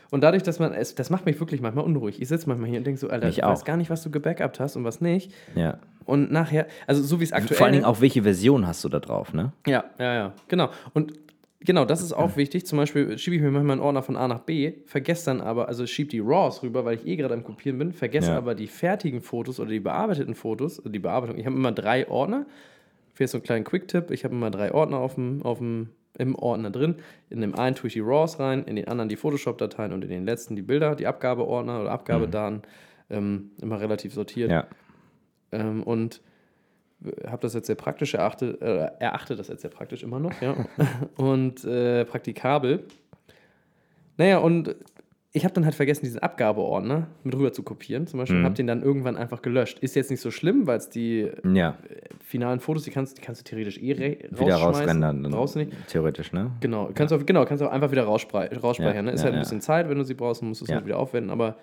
Und 0.09 0.21
dadurch, 0.21 0.43
dass 0.43 0.59
man 0.59 0.73
es, 0.73 0.95
das 0.95 1.09
macht 1.09 1.25
mich 1.25 1.39
wirklich 1.39 1.61
manchmal 1.61 1.85
unruhig. 1.85 2.21
Ich 2.21 2.27
sitze 2.27 2.47
manchmal 2.47 2.69
hier 2.69 2.79
und 2.79 2.87
denke 2.87 2.99
so, 2.99 3.09
Alter, 3.09 3.27
Mich 3.27 3.37
ich 3.37 3.43
auch. 3.43 3.51
weiß 3.51 3.65
gar 3.65 3.77
nicht, 3.77 3.89
was 3.89 4.01
du 4.01 4.09
gebackupt 4.09 4.59
hast 4.59 4.75
und 4.75 4.83
was 4.83 5.01
nicht. 5.01 5.31
Ja. 5.55 5.79
Und 6.05 6.31
nachher, 6.31 6.67
also 6.87 7.03
so 7.03 7.19
wie 7.19 7.23
es 7.23 7.33
aktuell 7.33 7.57
Vor 7.57 7.65
allen 7.65 7.73
Dingen 7.73 7.85
auch, 7.85 8.01
welche 8.01 8.23
Version 8.23 8.65
hast 8.65 8.83
du 8.83 8.89
da 8.89 8.99
drauf, 8.99 9.33
ne? 9.33 9.51
Ja, 9.67 9.83
ja, 9.99 10.13
ja, 10.13 10.33
genau. 10.47 10.69
Und 10.93 11.13
genau, 11.65 11.85
das 11.85 12.01
ist 12.01 12.13
auch 12.13 12.37
wichtig. 12.37 12.65
Zum 12.65 12.77
Beispiel 12.77 13.17
schiebe 13.17 13.35
ich 13.35 13.41
mir 13.41 13.51
manchmal 13.51 13.73
einen 13.73 13.81
Ordner 13.81 14.03
von 14.03 14.15
A 14.15 14.27
nach 14.27 14.39
B, 14.39 14.73
vergesse 14.85 15.25
dann 15.25 15.41
aber, 15.41 15.67
also 15.67 15.85
schiebe 15.85 16.09
die 16.09 16.19
RAWs 16.19 16.63
rüber, 16.63 16.85
weil 16.85 16.95
ich 16.95 17.05
eh 17.05 17.15
gerade 17.15 17.33
am 17.33 17.43
Kopieren 17.43 17.77
bin, 17.77 17.91
vergesse 17.91 18.29
Ja. 18.31 18.37
aber 18.37 18.55
die 18.55 18.67
fertigen 18.67 19.21
Fotos 19.21 19.59
oder 19.59 19.69
die 19.71 19.79
bearbeiteten 19.79 20.35
Fotos, 20.35 20.79
also 20.79 20.89
die 20.89 20.99
Bearbeitung. 20.99 21.37
Ich 21.37 21.45
habe 21.45 21.55
immer 21.55 21.71
drei 21.71 22.07
Ordner. 22.07 22.45
Für 23.13 23.23
jetzt 23.23 23.31
so 23.31 23.37
einen 23.37 23.43
kleinen 23.43 23.63
Quick-Tipp. 23.63 24.11
Ich 24.11 24.23
habe 24.25 24.35
immer 24.35 24.51
drei 24.51 24.73
Ordner 24.73 24.97
auf 24.97 25.15
dem, 25.15 25.41
auf 25.43 25.59
dem, 25.59 25.89
im 26.17 26.35
Ordner 26.35 26.69
drin. 26.69 26.95
In 27.29 27.41
dem 27.41 27.55
einen 27.55 27.75
tue 27.75 27.87
ich 27.87 27.93
die 27.93 28.01
RAWs 28.01 28.39
rein, 28.39 28.63
in 28.65 28.75
den 28.75 28.87
anderen 28.87 29.09
die 29.09 29.15
Photoshop-Dateien 29.15 29.93
und 29.93 30.03
in 30.03 30.09
den 30.09 30.25
letzten 30.25 30.55
die 30.55 30.61
Bilder, 30.61 30.95
die 30.95 31.07
Abgabeordner 31.07 31.81
oder 31.81 31.91
Abgabedaten. 31.91 32.61
Ähm, 33.09 33.51
immer 33.61 33.79
relativ 33.79 34.13
sortiert. 34.13 34.51
Ja. 34.51 34.67
Ähm, 35.51 35.83
und 35.83 36.21
habe 37.27 37.41
das 37.41 37.53
jetzt 37.53 37.67
sehr 37.67 37.75
praktisch 37.75 38.13
erachtet, 38.13 38.61
äh, 38.61 38.89
erachte 38.99 39.35
das 39.35 39.47
jetzt 39.47 39.61
sehr 39.61 39.71
praktisch 39.71 40.03
immer 40.03 40.19
noch, 40.19 40.33
ja. 40.41 40.55
und 41.17 41.63
äh, 41.65 42.05
praktikabel. 42.05 42.83
Naja, 44.17 44.37
und 44.39 44.75
ich 45.33 45.43
habe 45.43 45.53
dann 45.53 45.65
halt 45.65 45.75
vergessen, 45.75 46.05
diesen 46.05 46.19
Abgabeordner 46.19 47.07
mit 47.25 47.35
rüber 47.35 47.51
zu 47.51 47.61
kopieren, 47.61 48.07
zum 48.07 48.19
Beispiel, 48.19 48.37
und 48.39 48.45
habe 48.45 48.55
den 48.55 48.67
dann 48.67 48.81
irgendwann 48.81 49.17
einfach 49.17 49.41
gelöscht. 49.41 49.79
Ist 49.79 49.93
jetzt 49.95 50.09
nicht 50.09 50.21
so 50.21 50.31
schlimm, 50.31 50.65
weil 50.65 50.77
es 50.77 50.89
die 50.89 51.29
Ja. 51.43 51.77
finalen 52.23 52.61
Fotos, 52.61 52.83
die 52.83 52.91
kannst, 52.91 53.17
die 53.17 53.21
kannst 53.21 53.41
du 53.41 53.43
theoretisch 53.43 53.77
eh 53.77 53.97
Wieder 54.31 54.55
rausrendern. 54.55 55.23
dann 55.23 55.31
Brauchst 55.33 55.55
du 55.55 55.59
nicht. 55.59 55.73
Theoretisch, 55.87 56.31
ne? 56.31 56.51
Genau, 56.61 56.89
kannst 56.95 57.13
auch, 57.13 57.25
genau, 57.25 57.43
kannst 57.43 57.61
auch 57.61 57.71
einfach 57.71 57.91
wieder 57.91 58.05
rausspeichern. 58.05 58.61
Ja, 58.95 59.01
ne? 59.01 59.11
Ist 59.11 59.19
ja, 59.19 59.25
halt 59.25 59.33
ein 59.33 59.37
ja. 59.39 59.39
bisschen 59.41 59.59
Zeit, 59.59 59.89
wenn 59.89 59.97
du 59.97 60.05
sie 60.05 60.13
brauchst, 60.13 60.41
dann 60.41 60.47
musst 60.49 60.61
du 60.61 60.65
es 60.65 60.69
Ja. 60.69 60.75
halt 60.77 60.85
wieder 60.85 60.97
aufwenden, 60.97 61.29
aber 61.31 61.57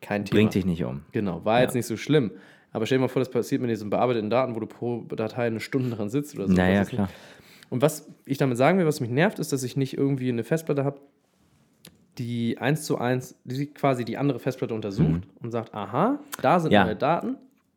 kein 0.00 0.24
Thema. 0.24 0.38
Bringt 0.38 0.54
dich 0.54 0.64
nicht 0.64 0.82
um. 0.84 1.02
Genau, 1.12 1.44
war 1.44 1.60
jetzt 1.60 1.74
Ja. 1.74 1.80
nicht 1.80 1.86
so 1.86 1.98
schlimm. 1.98 2.30
Aber 2.72 2.84
stell 2.86 2.98
dir 2.98 3.02
mal 3.02 3.08
vor, 3.08 3.20
das 3.20 3.30
passiert 3.30 3.60
mit 3.62 3.70
diesen 3.70 3.90
bearbeiteten 3.90 4.30
Daten, 4.30 4.54
wo 4.54 4.60
du 4.60 4.66
pro 4.66 5.00
Datei 5.02 5.46
eine 5.46 5.60
Stunde 5.60 5.94
dran 5.96 6.10
sitzt 6.10 6.34
oder 6.36 6.48
so. 6.48 6.54
Naja, 6.54 6.84
klar. 6.84 7.06
nicht- 7.06 7.14
Und 7.70 7.82
was 7.82 8.06
ich 8.26 8.38
damit 8.38 8.56
sagen 8.58 8.78
will, 8.78 8.86
was 8.86 9.00
mich 9.00 9.10
nervt, 9.10 9.38
ist, 9.38 9.52
dass 9.52 9.62
ich 9.62 9.76
nicht 9.76 9.96
irgendwie 9.96 10.28
eine 10.30 10.44
Festplatte 10.44 10.84
habe, 10.84 11.00
die 12.18 12.58
eins 12.58 12.84
zu 12.84 12.98
eins, 12.98 13.36
die 13.44 13.66
quasi 13.66 14.04
die 14.04 14.16
andere 14.18 14.38
Festplatte 14.38 14.74
untersucht 14.74 15.22
und 15.40 15.50
sagt, 15.50 15.72
aha, 15.74 16.18
da 16.42 16.58
sind 16.58 16.70
Mhm. 16.70 16.74
Ja. 16.74 16.84
meine 16.84 16.96
Daten, 16.96 17.36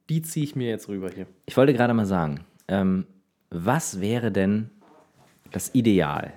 die 0.09 0.21
ziehe 0.23 0.43
ich 0.43 0.55
mir 0.55 0.69
jetzt 0.69 0.87
rüber 0.89 1.09
hier. 1.13 1.27
Ich 1.45 1.55
wollte 1.57 1.73
gerade 1.73 1.93
mal 1.93 2.05
sagen, 2.05 2.39
ähm, 2.67 3.05
was 3.49 4.01
wäre 4.01 4.31
denn 4.31 4.69
das 5.51 5.73
Ideal? 5.75 6.33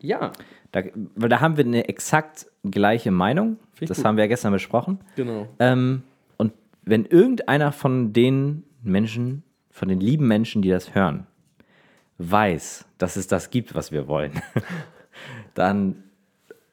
Ja, 0.00 0.32
Da, 0.72 0.82
weil 1.14 1.28
da 1.28 1.40
haben 1.40 1.56
wir 1.56 1.64
eine 1.64 1.88
exakt 1.88 2.46
gleiche 2.68 3.12
Meinung. 3.12 3.58
Das 3.80 3.98
gut. 3.98 4.04
haben 4.04 4.16
wir 4.16 4.24
ja 4.24 4.28
gestern 4.28 4.52
besprochen. 4.52 4.98
genau. 5.14 5.46
Ähm, 5.60 6.02
wenn 6.84 7.04
irgendeiner 7.04 7.72
von 7.72 8.12
den 8.12 8.64
Menschen, 8.82 9.42
von 9.70 9.88
den 9.88 10.00
lieben 10.00 10.26
Menschen, 10.28 10.62
die 10.62 10.70
das 10.70 10.94
hören, 10.94 11.26
weiß, 12.18 12.84
dass 12.98 13.16
es 13.16 13.26
das 13.26 13.50
gibt, 13.50 13.74
was 13.74 13.90
wir 13.92 14.06
wollen, 14.08 14.32
dann, 15.54 16.02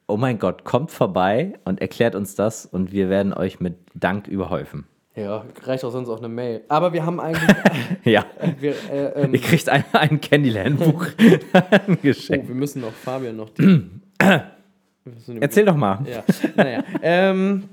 oh 0.07 0.17
mein 0.17 0.39
Gott, 0.39 0.63
kommt 0.63 0.91
vorbei 0.91 1.53
und 1.65 1.81
erklärt 1.81 2.15
uns 2.15 2.35
das 2.35 2.65
und 2.65 2.91
wir 2.91 3.09
werden 3.09 3.33
euch 3.33 3.59
mit 3.59 3.75
Dank 3.93 4.27
überhäufen. 4.27 4.85
Ja, 5.15 5.43
reicht 5.63 5.83
auch 5.83 5.91
sonst 5.91 6.07
auch 6.07 6.19
eine 6.19 6.29
Mail. 6.29 6.61
Aber 6.69 6.93
wir 6.93 7.05
haben 7.05 7.19
eigentlich. 7.19 7.41
Ja, 8.03 8.25
wir, 8.59 8.73
äh, 8.91 9.23
ähm, 9.23 9.33
ihr 9.33 9.41
kriegt 9.41 9.67
ein, 9.69 9.83
ein 9.91 10.19
Candyland-Buch 10.21 11.05
oh, 11.53 11.95
geschenkt. 12.01 12.47
wir 12.47 12.55
müssen 12.55 12.81
noch 12.81 12.93
Fabian 12.93 13.35
noch 13.35 13.49
die- 13.49 13.83
Erzähl 15.39 15.65
doch 15.65 15.75
mal. 15.75 15.99
Ja, 16.09 16.23
naja. 16.55 16.83
ähm, 17.01 17.63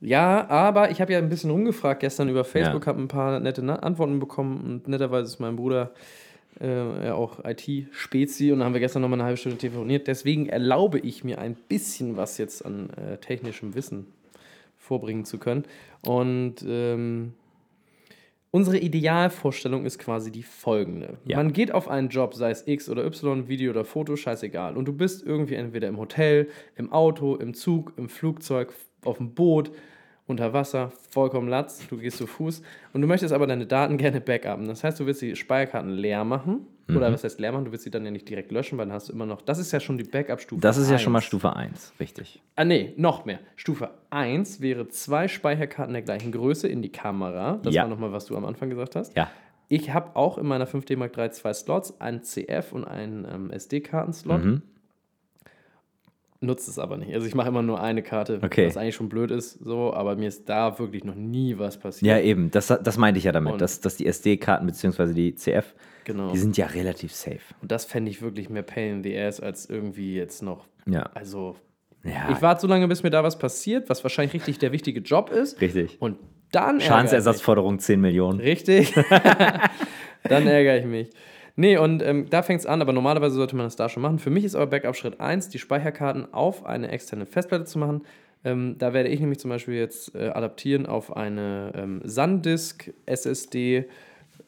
ja, 0.00 0.48
aber 0.48 0.90
ich 0.90 1.00
habe 1.00 1.12
ja 1.12 1.18
ein 1.18 1.28
bisschen 1.28 1.50
rumgefragt 1.50 2.00
gestern 2.00 2.28
über 2.28 2.44
Facebook, 2.44 2.82
Ja. 2.82 2.86
habe 2.86 3.00
ein 3.02 3.08
paar 3.08 3.38
nette 3.40 3.62
Antworten 3.82 4.18
bekommen 4.18 4.60
und 4.64 4.88
netterweise 4.88 5.26
ist 5.28 5.40
mein 5.40 5.56
Bruder 5.56 5.92
Äh, 6.60 7.06
ja, 7.06 7.14
auch 7.14 7.44
IT-Spezi 7.44 8.52
und 8.52 8.58
da 8.58 8.64
haben 8.66 8.74
wir 8.74 8.80
gestern 8.80 9.00
noch 9.02 9.08
mal 9.08 9.14
eine 9.14 9.22
halbe 9.24 9.36
Stunde 9.38 9.56
telefoniert. 9.56 10.08
Deswegen 10.08 10.46
erlaube 10.48 10.98
ich 10.98 11.22
mir 11.22 11.38
ein 11.38 11.54
bisschen 11.54 12.16
was 12.16 12.38
jetzt 12.38 12.66
an 12.66 12.90
äh, 12.90 13.16
technischem 13.18 13.74
Wissen 13.76 14.08
vorbringen 14.76 15.24
zu 15.24 15.38
können. 15.38 15.64
Und 16.04 16.56
ähm, 16.66 17.34
unsere 18.50 18.78
Idealvorstellung 18.78 19.86
ist 19.86 19.98
quasi 20.00 20.32
die 20.32 20.42
folgende. 20.42 21.18
Ja. 21.24 21.36
Man 21.36 21.52
geht 21.52 21.72
auf 21.72 21.88
einen 21.88 22.08
Job, 22.08 22.34
sei 22.34 22.50
es 22.50 22.66
X 22.66 22.90
oder 22.90 23.06
Y, 23.06 23.48
Video 23.48 23.70
oder 23.70 23.84
Foto, 23.84 24.16
scheißegal. 24.16 24.76
Und 24.76 24.86
du 24.86 24.92
bist 24.92 25.24
irgendwie 25.24 25.54
entweder 25.54 25.86
im 25.88 25.98
Hotel, 25.98 26.48
im 26.76 26.92
Auto, 26.92 27.36
im 27.36 27.54
Zug, 27.54 27.92
im 27.96 28.08
Flugzeug, 28.08 28.72
auf 29.04 29.18
dem 29.18 29.32
Boot, 29.34 29.70
unter 30.30 30.52
Wasser, 30.52 30.92
vollkommen 31.10 31.48
latz, 31.48 31.86
du 31.88 31.96
gehst 31.98 32.16
zu 32.18 32.26
Fuß 32.26 32.62
und 32.92 33.00
du 33.02 33.06
möchtest 33.06 33.32
aber 33.34 33.46
deine 33.46 33.66
Daten 33.66 33.96
gerne 33.98 34.20
backupen. 34.20 34.66
Das 34.68 34.82
heißt, 34.84 34.98
du 35.00 35.06
willst 35.06 35.20
die 35.22 35.36
Speicherkarten 35.36 35.90
leer 35.90 36.24
machen. 36.24 36.66
Mhm. 36.86 36.96
Oder 36.96 37.12
was 37.12 37.22
heißt 37.22 37.38
leer 37.38 37.52
machen? 37.52 37.66
Du 37.66 37.72
willst 37.72 37.84
sie 37.84 37.90
dann 37.90 38.04
ja 38.04 38.10
nicht 38.10 38.28
direkt 38.28 38.50
löschen, 38.50 38.78
weil 38.78 38.86
dann 38.86 38.94
hast 38.94 39.08
du 39.08 39.12
immer 39.12 39.26
noch. 39.26 39.42
Das 39.42 39.58
ist 39.58 39.70
ja 39.72 39.78
schon 39.80 39.98
die 39.98 40.04
Backup-Stufe. 40.04 40.60
Das 40.60 40.76
ist 40.76 40.90
ja 40.90 40.98
schon 40.98 41.12
mal 41.12 41.18
1. 41.18 41.24
Stufe 41.26 41.54
1, 41.54 41.92
richtig. 42.00 42.40
Ah, 42.56 42.64
nee, 42.64 42.94
noch 42.96 43.24
mehr. 43.26 43.38
Stufe 43.56 43.90
1 44.10 44.60
wäre 44.60 44.88
zwei 44.88 45.28
Speicherkarten 45.28 45.92
der 45.92 46.02
gleichen 46.02 46.32
Größe 46.32 46.66
in 46.68 46.82
die 46.82 46.90
Kamera. 46.90 47.58
Das 47.62 47.74
Ja. 47.74 47.82
war 47.82 47.88
nochmal, 47.88 48.12
was 48.12 48.26
du 48.26 48.36
am 48.36 48.44
Anfang 48.44 48.70
gesagt 48.70 48.96
hast. 48.96 49.16
Ja. 49.16 49.30
Ich 49.68 49.92
habe 49.94 50.16
auch 50.16 50.36
in 50.36 50.46
meiner 50.46 50.66
5D 50.66 50.96
Mark 50.96 51.16
III 51.16 51.30
zwei 51.30 51.52
Slots, 51.52 52.00
einen 52.00 52.22
CF 52.24 52.72
und 52.72 52.84
einen 52.84 53.24
ähm, 53.32 53.50
SD-Karten-Slot. 53.52 54.44
Mhm. 54.44 54.62
Nutze 56.42 56.70
es 56.70 56.78
aber 56.78 56.96
nicht. 56.96 57.12
Also 57.12 57.26
ich 57.26 57.34
mache 57.34 57.48
immer 57.48 57.60
nur 57.60 57.80
eine 57.82 58.02
Karte, 58.02 58.40
Okay. 58.42 58.66
was 58.66 58.76
eigentlich 58.78 58.94
schon 58.94 59.10
blöd 59.10 59.30
ist, 59.30 59.62
so, 59.62 59.92
aber 59.92 60.16
mir 60.16 60.28
ist 60.28 60.48
da 60.48 60.78
wirklich 60.78 61.04
noch 61.04 61.14
nie 61.14 61.58
was 61.58 61.78
passiert. 61.78 62.08
Ja, 62.08 62.18
eben. 62.18 62.50
Das, 62.50 62.68
das 62.68 62.96
meinte 62.96 63.18
ich 63.18 63.24
ja 63.24 63.32
damit, 63.32 63.52
Und- 63.54 63.60
dass, 63.60 63.80
dass 63.80 63.96
die 63.96 64.06
SD-Karten 64.06 64.66
bzw. 64.66 65.12
die 65.12 65.34
CF, 65.34 65.74
Genau. 66.04 66.32
die 66.32 66.38
sind 66.38 66.56
ja 66.56 66.64
relativ 66.66 67.12
safe. 67.14 67.40
Und 67.60 67.70
das 67.70 67.84
fände 67.84 68.10
ich 68.10 68.22
wirklich 68.22 68.48
mehr 68.48 68.62
Pain 68.62 68.96
in 68.96 69.02
the 69.02 69.18
Ass 69.18 69.38
als 69.40 69.68
irgendwie 69.68 70.14
jetzt 70.14 70.42
noch. 70.42 70.66
Ja. 70.86 71.10
Also, 71.14 71.56
Ja, 72.04 72.30
ich 72.32 72.40
warte 72.40 72.62
so 72.62 72.66
lange, 72.66 72.88
bis 72.88 73.02
mir 73.02 73.10
da 73.10 73.22
was 73.22 73.38
passiert, 73.38 73.90
was 73.90 74.02
wahrscheinlich 74.02 74.32
richtig 74.32 74.58
der 74.58 74.72
wichtige 74.72 75.00
Job 75.00 75.28
ist. 75.30 75.60
richtig. 75.60 75.98
Und 76.00 76.16
dann. 76.52 76.80
Schadensersatzforderung 76.80 77.78
10 77.80 78.00
Millionen. 78.00 78.40
Richtig. 78.40 78.94
dann 80.24 80.46
ärgere 80.46 80.78
ich 80.78 80.86
mich. 80.86 81.10
Nee, 81.60 81.76
und 81.76 82.02
ähm, 82.02 82.24
da 82.30 82.40
fängt 82.42 82.60
es 82.60 82.66
an, 82.66 82.80
aber 82.80 82.94
normalerweise 82.94 83.34
sollte 83.34 83.54
man 83.54 83.66
das 83.66 83.76
da 83.76 83.90
schon 83.90 84.02
machen. 84.02 84.18
Für 84.18 84.30
mich 84.30 84.46
ist 84.46 84.54
aber 84.54 84.66
Backup 84.66 84.96
Schritt 84.96 85.20
1, 85.20 85.50
die 85.50 85.58
Speicherkarten 85.58 86.32
auf 86.32 86.64
eine 86.64 86.90
externe 86.90 87.26
Festplatte 87.26 87.66
zu 87.66 87.78
machen. 87.78 88.00
Ähm, 88.44 88.76
da 88.78 88.94
werde 88.94 89.10
ich 89.10 89.20
nämlich 89.20 89.40
zum 89.40 89.50
Beispiel 89.50 89.74
jetzt 89.74 90.14
äh, 90.14 90.28
adaptieren 90.28 90.86
auf 90.86 91.14
eine 91.14 91.70
ähm, 91.74 92.00
SanDisk 92.02 92.94
SSD. 93.04 93.84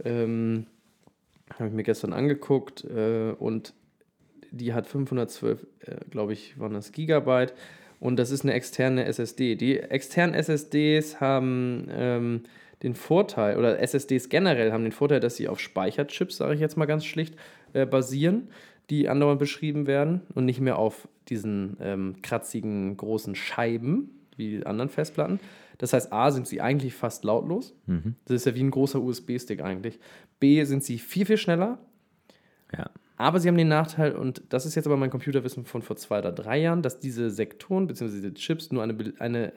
Ähm, 0.02 0.64
Habe 1.58 1.68
ich 1.68 1.74
mir 1.74 1.82
gestern 1.82 2.14
angeguckt 2.14 2.82
äh, 2.84 3.32
und 3.38 3.74
die 4.50 4.72
hat 4.72 4.86
512, 4.86 5.66
äh, 5.80 5.96
glaube 6.08 6.32
ich, 6.32 6.58
waren 6.58 6.72
das 6.72 6.92
Gigabyte. 6.92 7.52
Und 8.00 8.16
das 8.16 8.30
ist 8.30 8.42
eine 8.42 8.54
externe 8.54 9.04
SSD. 9.04 9.56
Die 9.56 9.78
externen 9.78 10.34
SSDs 10.34 11.20
haben 11.20 11.88
ähm, 11.90 12.44
den 12.82 12.94
Vorteil, 12.94 13.56
oder 13.56 13.78
SSDs 13.78 14.28
generell 14.28 14.72
haben 14.72 14.82
den 14.82 14.92
Vorteil, 14.92 15.20
dass 15.20 15.36
sie 15.36 15.48
auf 15.48 15.60
Speicherchips, 15.60 16.36
sage 16.36 16.54
ich 16.54 16.60
jetzt 16.60 16.76
mal 16.76 16.86
ganz 16.86 17.04
schlicht, 17.04 17.36
äh, 17.72 17.86
basieren, 17.86 18.48
die 18.90 19.08
andauernd 19.08 19.38
beschrieben 19.38 19.86
werden 19.86 20.22
und 20.34 20.44
nicht 20.44 20.60
mehr 20.60 20.78
auf 20.78 21.08
diesen 21.28 21.76
ähm, 21.80 22.16
kratzigen 22.22 22.96
großen 22.96 23.34
Scheiben 23.34 24.10
wie 24.36 24.58
die 24.58 24.66
anderen 24.66 24.90
Festplatten. 24.90 25.40
Das 25.78 25.92
heißt, 25.92 26.12
A, 26.12 26.30
sind 26.30 26.46
sie 26.46 26.60
eigentlich 26.60 26.94
fast 26.94 27.24
lautlos. 27.24 27.74
Das 28.24 28.36
ist 28.36 28.46
ja 28.46 28.54
wie 28.54 28.62
ein 28.62 28.70
großer 28.70 29.00
USB-Stick 29.00 29.62
eigentlich. 29.62 29.98
B, 30.40 30.62
sind 30.64 30.84
sie 30.84 30.98
viel, 30.98 31.26
viel 31.26 31.36
schneller. 31.36 31.78
Ja. 32.76 32.90
Aber 33.16 33.40
sie 33.40 33.48
haben 33.48 33.56
den 33.56 33.68
Nachteil, 33.68 34.16
und 34.16 34.42
das 34.48 34.66
ist 34.66 34.74
jetzt 34.74 34.86
aber 34.86 34.96
mein 34.96 35.10
Computerwissen 35.10 35.64
von 35.64 35.82
vor 35.82 35.96
zwei 35.96 36.18
oder 36.18 36.32
drei 36.32 36.58
Jahren, 36.58 36.82
dass 36.82 36.98
diese 36.98 37.30
Sektoren 37.30 37.86
bzw. 37.86 38.10
diese 38.12 38.34
Chips 38.34 38.72
nur 38.72 38.82
eine, 38.82 38.96
eine 39.18 39.52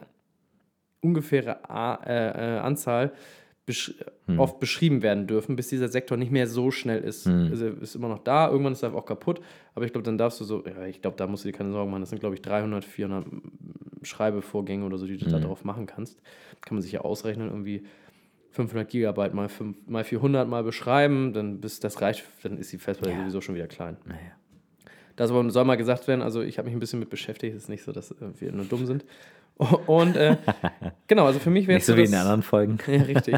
ungefähre 1.05 1.69
A, 1.69 1.95
äh, 2.05 2.55
äh, 2.55 2.59
Anzahl 2.59 3.11
besch 3.65 3.95
oft 4.37 4.59
beschrieben 4.59 5.01
werden 5.01 5.25
dürfen, 5.27 5.55
bis 5.55 5.69
dieser 5.69 5.87
Sektor 5.87 6.17
nicht 6.17 6.31
mehr 6.31 6.47
so 6.47 6.69
schnell 6.71 7.01
ist. 7.03 7.27
Also 7.27 7.65
er 7.65 7.81
ist 7.81 7.95
immer 7.95 8.09
noch 8.09 8.19
da, 8.19 8.49
irgendwann 8.49 8.73
ist 8.73 8.83
er 8.83 8.93
auch 8.93 9.05
kaputt, 9.05 9.41
aber 9.73 9.85
ich 9.85 9.91
glaube, 9.91 10.05
dann 10.05 10.17
darfst 10.17 10.39
du 10.39 10.43
so, 10.43 10.63
ja, 10.65 10.85
ich 10.85 11.01
glaube, 11.01 11.17
da 11.17 11.25
musst 11.25 11.45
du 11.45 11.49
dir 11.51 11.57
keine 11.57 11.71
Sorgen 11.71 11.89
machen. 11.89 12.01
Das 12.01 12.09
sind, 12.09 12.19
glaube 12.19 12.35
ich, 12.35 12.41
300, 12.41 12.85
400 12.85 13.25
Schreibevorgänge 14.03 14.85
oder 14.85 14.97
so, 14.97 15.07
die 15.07 15.17
du 15.17 15.25
da 15.25 15.39
drauf 15.39 15.63
machen 15.63 15.85
kannst. 15.87 16.21
Kann 16.61 16.75
man 16.75 16.81
sich 16.81 16.91
ja 16.91 17.01
ausrechnen, 17.01 17.49
irgendwie 17.49 17.85
500 18.51 18.87
Gigabyte 18.87 19.33
mal, 19.33 19.49
5, 19.49 19.77
mal 19.87 20.03
400 20.03 20.47
mal 20.47 20.63
beschreiben, 20.63 21.33
dann 21.33 21.59
bis 21.59 21.79
das 21.79 22.01
reicht, 22.01 22.23
dann 22.43 22.57
ist 22.57 22.71
die 22.71 22.77
Festplatte 22.77 23.13
Ja. 23.13 23.19
sowieso 23.21 23.41
schon 23.41 23.55
wieder 23.55 23.67
klein. 23.67 23.97
Naja. 24.05 24.19
Das 25.15 25.29
soll 25.29 25.65
mal 25.65 25.75
gesagt 25.75 26.07
werden, 26.07 26.21
also 26.21 26.41
ich 26.41 26.57
habe 26.57 26.67
mich 26.67 26.75
ein 26.75 26.79
bisschen 26.79 26.99
mit 26.99 27.09
beschäftigt, 27.09 27.55
es 27.55 27.63
ist 27.63 27.69
nicht 27.69 27.83
so, 27.83 27.91
dass 27.91 28.11
äh, 28.11 28.15
wir 28.39 28.51
nur 28.51 28.65
dumm 28.65 28.85
sind. 28.85 29.05
Und 29.87 30.15
äh, 30.17 30.37
genau, 31.07 31.25
also 31.25 31.39
für 31.39 31.49
mich 31.49 31.67
wäre 31.67 31.77
Nicht 31.77 31.85
so 31.85 31.95
wie 31.95 32.03
in 32.03 32.11
den 32.11 32.19
anderen 32.19 32.41
Folgen. 32.41 32.77
Ja, 32.87 33.01
richtig. 33.03 33.35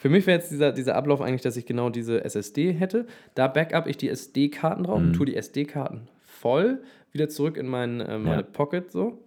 Für 0.00 0.08
mich 0.08 0.26
wäre 0.26 0.38
jetzt 0.38 0.50
dieser, 0.50 0.72
dieser 0.72 0.96
Ablauf 0.96 1.20
eigentlich, 1.20 1.42
dass 1.42 1.56
ich 1.56 1.64
genau 1.66 1.90
diese 1.90 2.24
SSD 2.24 2.72
hätte. 2.72 3.06
Da 3.34 3.46
backup 3.48 3.86
ich 3.86 3.96
die 3.96 4.08
SD-Karten 4.08 4.84
drauf 4.84 4.98
Mhm. 5.00 5.06
und 5.08 5.12
tue 5.14 5.26
die 5.26 5.36
SD-Karten 5.36 6.08
voll 6.24 6.80
wieder 7.12 7.28
zurück 7.28 7.56
in 7.56 7.66
mein, 7.66 8.00
äh, 8.00 8.18
meine 8.18 8.42
Ja. 8.42 8.48
Pocket 8.52 8.90
so. 8.90 9.18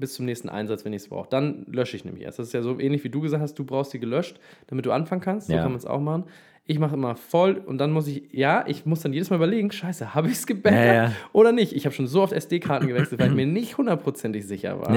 Bis 0.00 0.14
zum 0.14 0.24
nächsten 0.24 0.48
Einsatz, 0.48 0.84
wenn 0.84 0.92
ich 0.94 1.02
es 1.02 1.08
brauche. 1.08 1.28
Dann 1.28 1.66
lösche 1.70 1.94
ich 1.96 2.04
nämlich 2.04 2.24
erst. 2.24 2.38
Das 2.38 2.46
ist 2.48 2.52
ja 2.54 2.62
so 2.62 2.80
ähnlich 2.80 3.04
wie 3.04 3.10
du 3.10 3.20
gesagt 3.20 3.42
hast, 3.42 3.58
du 3.58 3.64
brauchst 3.64 3.92
die 3.92 4.00
gelöscht, 4.00 4.40
damit 4.68 4.86
du 4.86 4.92
anfangen 4.92 5.20
kannst. 5.20 5.48
So 5.48 5.52
Ja. 5.52 5.62
kann 5.62 5.72
man 5.72 5.78
es 5.78 5.86
auch 5.86 6.00
machen. 6.00 6.24
Ich 6.66 6.78
mache 6.78 6.94
immer 6.94 7.16
voll 7.16 7.60
und 7.66 7.78
dann 7.78 7.90
muss 7.90 8.06
ich, 8.06 8.22
ja, 8.32 8.64
ich 8.66 8.86
muss 8.86 9.00
dann 9.00 9.12
jedes 9.12 9.28
Mal 9.30 9.36
überlegen, 9.36 9.70
scheiße, 9.72 10.14
habe 10.14 10.28
ich 10.28 10.34
es 10.34 10.46
gebackupt 10.46 10.84
Ja, 10.84 10.94
ja. 10.94 11.12
oder 11.32 11.52
nicht? 11.52 11.74
Ich 11.74 11.84
habe 11.84 11.94
schon 11.94 12.06
so 12.06 12.22
oft 12.22 12.32
SD-Karten 12.32 12.86
gewechselt, 12.86 13.20
weil 13.20 13.28
ich 13.30 13.34
mir 13.34 13.46
nicht 13.46 13.76
hundertprozentig 13.76 14.46
sicher 14.46 14.80
war. 14.80 14.94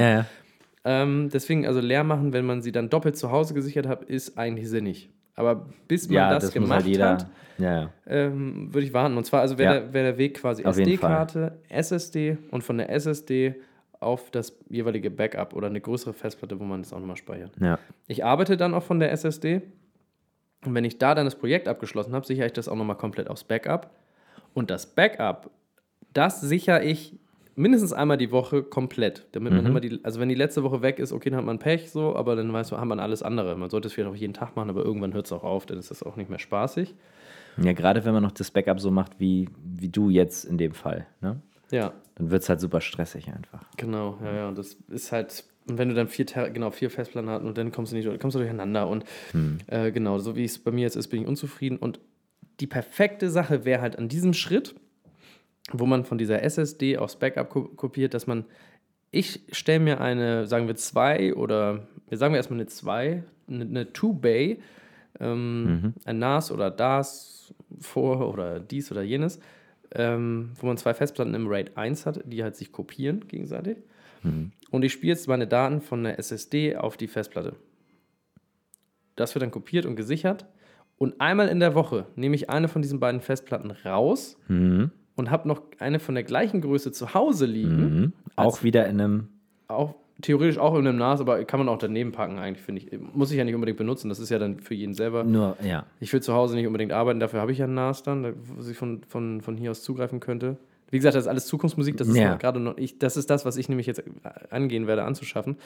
Ähm, 0.85 1.29
deswegen, 1.33 1.65
also 1.65 1.79
leer 1.79 2.03
machen, 2.03 2.33
wenn 2.33 2.45
man 2.45 2.61
sie 2.61 2.71
dann 2.71 2.89
doppelt 2.89 3.17
zu 3.17 3.31
Hause 3.31 3.53
gesichert 3.53 3.87
hat, 3.87 4.03
ist 4.03 4.37
eigentlich 4.37 4.69
sinnig. 4.69 5.09
Aber 5.35 5.65
bis 5.87 6.07
man 6.09 6.15
Ja, 6.15 6.29
das, 6.33 6.43
das, 6.51 6.55
muss 6.55 6.69
gemacht 6.69 6.85
halt 6.85 7.01
hat, 7.01 7.27
Ja, 7.57 7.89
ähm, 8.05 8.73
würde 8.73 8.85
ich 8.85 8.93
warten. 8.93 9.17
Und 9.17 9.25
zwar, 9.25 9.41
also 9.41 9.57
wäre 9.57 9.81
der, 9.81 9.93
wär 9.93 10.03
der 10.03 10.17
Weg 10.17 10.35
quasi 10.35 10.63
SD-Karte, 10.63 11.57
SSD 11.69 12.37
und 12.51 12.63
von 12.63 12.77
der 12.77 12.89
SSD 12.91 13.55
auf 14.03 14.31
das 14.31 14.57
jeweilige 14.69 15.09
Backup 15.09 15.53
oder 15.53 15.67
eine 15.67 15.81
größere 15.81 16.13
Festplatte, 16.13 16.59
wo 16.59 16.63
man 16.63 16.81
das 16.81 16.93
auch 16.93 16.99
nochmal 16.99 17.17
speichert. 17.17 17.51
ja. 17.59 17.79
Ich 18.07 18.23
arbeite 18.23 18.57
dann 18.57 18.73
auch 18.73 18.83
von 18.83 18.99
der 18.99 19.11
SSD 19.11 19.61
und 20.65 20.75
wenn 20.75 20.85
ich 20.85 20.97
da 20.97 21.15
dann 21.15 21.25
das 21.25 21.35
Projekt 21.35 21.67
abgeschlossen 21.67 22.13
habe, 22.13 22.25
sichere 22.25 22.45
ich 22.45 22.53
das 22.53 22.67
auch 22.67 22.75
nochmal 22.75 22.97
komplett 22.97 23.29
aufs 23.29 23.43
Backup. 23.43 23.91
Und 24.53 24.69
das 24.69 24.85
Backup, 24.85 25.49
das 26.13 26.41
sichere 26.41 26.83
ich 26.83 27.17
mindestens 27.55 27.93
einmal 27.93 28.17
die 28.17 28.31
Woche 28.31 28.63
komplett. 28.63 29.27
Damit 29.33 29.53
man 29.53 29.65
immer 29.65 29.79
die, 29.79 29.99
also 30.03 30.19
wenn 30.19 30.29
die 30.29 30.35
letzte 30.35 30.63
Woche 30.63 30.81
weg 30.81 30.99
ist, 30.99 31.11
okay, 31.11 31.29
dann 31.29 31.37
hat 31.37 31.45
man 31.45 31.59
Pech 31.59 31.91
so, 31.91 32.15
aber 32.15 32.35
dann 32.35 32.51
weiß 32.51 32.71
man, 32.71 32.79
hat 32.79 32.87
man 32.87 32.99
alles 32.99 33.21
andere. 33.21 33.55
Man 33.55 33.69
sollte 33.69 33.87
es 33.87 33.93
vielleicht 33.93 34.09
auch 34.09 34.15
jeden 34.15 34.33
Tag 34.33 34.55
machen, 34.55 34.69
aber 34.69 34.83
irgendwann 34.83 35.13
hört 35.13 35.25
es 35.25 35.31
auch 35.31 35.43
auf, 35.43 35.65
dann 35.65 35.77
ist 35.77 35.91
das 35.91 36.03
auch 36.03 36.15
nicht 36.15 36.29
mehr 36.29 36.39
spaßig. 36.39 36.95
Ja, 37.61 37.73
gerade 37.73 38.03
wenn 38.05 38.13
man 38.13 38.23
noch 38.23 38.31
das 38.31 38.49
Backup 38.49 38.79
so 38.79 38.89
macht, 38.89 39.19
wie, 39.19 39.49
wie 39.63 39.89
du 39.89 40.09
jetzt 40.09 40.45
in 40.45 40.57
dem 40.57 40.73
Fall, 40.73 41.05
ne? 41.21 41.39
Ja, 41.73 41.93
Dann 42.15 42.29
wird 42.29 42.43
es 42.43 42.49
halt 42.49 42.59
super 42.59 42.81
stressig 42.81 43.29
einfach. 43.29 43.65
Genau, 43.77 44.17
ja, 44.23 44.33
ja. 44.33 44.47
Und 44.47 44.57
das 44.57 44.77
ist 44.89 45.11
halt, 45.11 45.43
und 45.67 45.79
wenn 45.79 45.89
du 45.89 45.95
dann 45.95 46.07
vier, 46.07 46.27
Ter 46.27 46.51
genau, 46.51 46.69
vier 46.69 46.91
Festplatten 46.91 47.29
hast 47.29 47.43
und 47.43 47.57
dann 47.57 47.71
kommst 47.71 47.91
du 47.91 47.95
nicht 47.95 48.19
kommst 48.19 48.35
du 48.35 48.39
durcheinander. 48.39 48.87
Und 48.87 49.05
äh, 49.67 49.91
genau, 49.91 50.19
so 50.19 50.35
wie 50.35 50.43
es 50.45 50.59
bei 50.59 50.71
mir 50.71 50.81
jetzt 50.81 50.95
ist, 50.95 51.07
bin 51.07 51.23
ich 51.23 51.27
unzufrieden. 51.27 51.77
Und 51.77 51.99
die 52.59 52.67
perfekte 52.67 53.29
Sache 53.29 53.65
wäre 53.65 53.81
halt 53.81 53.97
an 53.97 54.07
diesem 54.07 54.33
Schritt, 54.33 54.75
wo 55.71 55.85
man 55.87 56.05
von 56.05 56.19
dieser 56.19 56.43
SSD 56.43 56.97
aufs 56.97 57.15
Backup 57.15 57.49
ko 57.49 57.63
kopiert, 57.69 58.13
dass 58.13 58.27
man, 58.27 58.45
ich 59.09 59.41
stelle 59.51 59.79
mir 59.79 59.99
eine, 59.99 60.45
sagen 60.45 60.67
wir 60.67 60.75
zwei 60.75 61.33
oder, 61.33 61.87
wir 62.09 62.17
sagen 62.19 62.33
wir 62.33 62.37
erstmal 62.37 62.59
eine 62.59 62.67
zwei, 62.67 63.23
eine, 63.47 63.63
eine 63.63 63.93
Two-Bay, 63.93 64.59
ähm, 65.19 65.93
ein 66.05 66.19
NAS 66.19 66.51
oder 66.51 66.69
DAS 66.69 67.53
vor 67.79 68.31
oder 68.31 68.59
dies 68.59 68.91
oder 68.91 69.01
jenes, 69.01 69.39
ähm, 69.93 70.51
wo 70.59 70.67
man 70.67 70.77
zwei 70.77 70.93
Festplatten 70.93 71.33
im 71.33 71.47
RAID 71.47 71.77
1 71.77 72.05
hat, 72.05 72.21
die 72.25 72.43
halt 72.43 72.55
sich 72.55 72.71
kopieren 72.71 73.27
gegenseitig. 73.27 73.77
Und 74.71 74.83
ich 74.85 74.93
spiele 74.93 75.11
jetzt 75.11 75.27
meine 75.27 75.47
Daten 75.47 75.81
von 75.81 76.03
der 76.05 76.17
SSD 76.17 76.77
auf 76.77 76.95
die 76.95 77.07
Festplatte. 77.09 77.57
Das 79.15 79.35
wird 79.35 79.43
dann 79.43 79.51
kopiert 79.51 79.85
und 79.85 79.95
gesichert. 79.97 80.45
Und 80.97 81.19
einmal 81.19 81.49
in 81.49 81.59
der 81.59 81.75
Woche 81.75 82.05
nehme 82.15 82.35
ich 82.35 82.49
eine 82.49 82.67
von 82.69 82.81
diesen 82.81 82.99
beiden 82.99 83.19
Festplatten 83.21 83.71
raus 83.71 84.37
Mhm. 84.47 84.91
und 85.15 85.29
habe 85.29 85.47
noch 85.47 85.61
eine 85.79 85.99
von 85.99 86.15
der 86.15 86.23
gleichen 86.23 86.61
Größe 86.61 86.91
zu 86.93 87.13
Hause 87.13 87.45
liegen. 87.45 87.99
Mhm. 87.99 88.13
Auch 88.37 88.63
wieder 88.63 88.87
in 88.87 89.01
einem. 89.01 89.27
Auch 89.67 89.95
theoretisch 90.23 90.57
auch 90.57 90.73
in 90.75 90.87
einem 90.87 90.97
NAS, 90.97 91.21
aber 91.21 91.43
kann 91.45 91.59
man 91.59 91.69
auch 91.69 91.77
daneben 91.77 92.11
packen, 92.11 92.39
eigentlich, 92.39 92.63
finde 92.65 92.81
ich. 92.81 92.99
Muss 93.13 93.29
ich 93.31 93.37
ja 93.37 93.43
nicht 93.43 93.53
unbedingt 93.53 93.77
benutzen. 93.77 94.09
Das 94.09 94.17
ist 94.19 94.29
ja 94.31 94.39
dann 94.39 94.59
für 94.59 94.73
jeden 94.73 94.95
selber. 94.95 95.23
Nur, 95.23 95.55
ja. 95.63 95.85
Ich 95.99 96.11
will 96.11 96.21
zu 96.21 96.33
Hause 96.33 96.55
nicht 96.55 96.65
unbedingt 96.65 96.91
arbeiten, 96.91 97.19
dafür 97.19 97.39
habe 97.41 97.51
ich 97.51 97.59
ja 97.59 97.65
ein 97.65 97.75
NAS 97.75 98.01
dann, 98.03 98.23
da- 98.23 98.33
wo 98.35 98.67
ich 98.69 98.75
von, 98.77 99.03
von, 99.07 99.41
von 99.41 99.55
hier 99.57 99.69
aus 99.71 99.83
zugreifen 99.83 100.19
könnte. 100.19 100.57
Wie 100.89 100.97
gesagt, 100.97 101.15
das 101.15 101.23
ist 101.25 101.27
alles 101.29 101.45
Zukunftsmusik, 101.47 101.97
das 101.97 102.07
ist 102.07 102.17
Ja. 102.17 102.35
gerade 102.35 102.59
noch, 102.59 102.77
ich, 102.77 102.97
das 102.99 103.17
ist 103.17 103.29
das, 103.29 103.45
was 103.45 103.57
ich 103.57 103.69
nämlich 103.69 103.87
jetzt 103.87 104.03
angehen 104.49 104.87
werde, 104.87 105.03
anzuschaffen. 105.03 105.57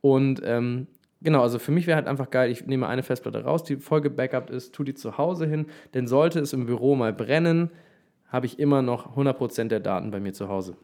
Und 0.00 0.40
ähm, 0.44 0.86
Genau, 1.24 1.40
also 1.42 1.60
für 1.60 1.70
mich 1.70 1.86
wäre 1.86 1.94
halt 1.94 2.08
einfach 2.08 2.30
geil, 2.30 2.50
ich 2.50 2.66
nehme 2.66 2.88
eine 2.88 3.04
Festplatte 3.04 3.44
raus, 3.44 3.62
die 3.62 3.76
voll 3.76 4.00
gebackupt 4.00 4.50
ist, 4.50 4.74
tu 4.74 4.82
die 4.82 4.94
zu 4.94 5.18
Hause 5.18 5.46
hin, 5.46 5.66
denn 5.94 6.08
sollte 6.08 6.40
es 6.40 6.52
im 6.52 6.66
Büro 6.66 6.96
mal 6.96 7.12
brennen, 7.12 7.70
habe 8.26 8.46
ich 8.46 8.58
immer 8.58 8.82
noch 8.82 9.16
100% 9.16 9.68
der 9.68 9.78
Daten 9.78 10.10
bei 10.10 10.18
mir 10.18 10.32
zu 10.32 10.48
Hause. 10.48 10.74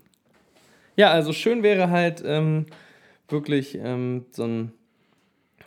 Ja, 0.95 1.11
also 1.11 1.33
schön 1.33 1.65
wäre 1.65 1.91
halt 1.91 2.23
ähm, 2.25 2.67
wirklich 3.29 3.77
ähm, 3.81 4.27
so 4.33 4.45
ein 4.45 4.73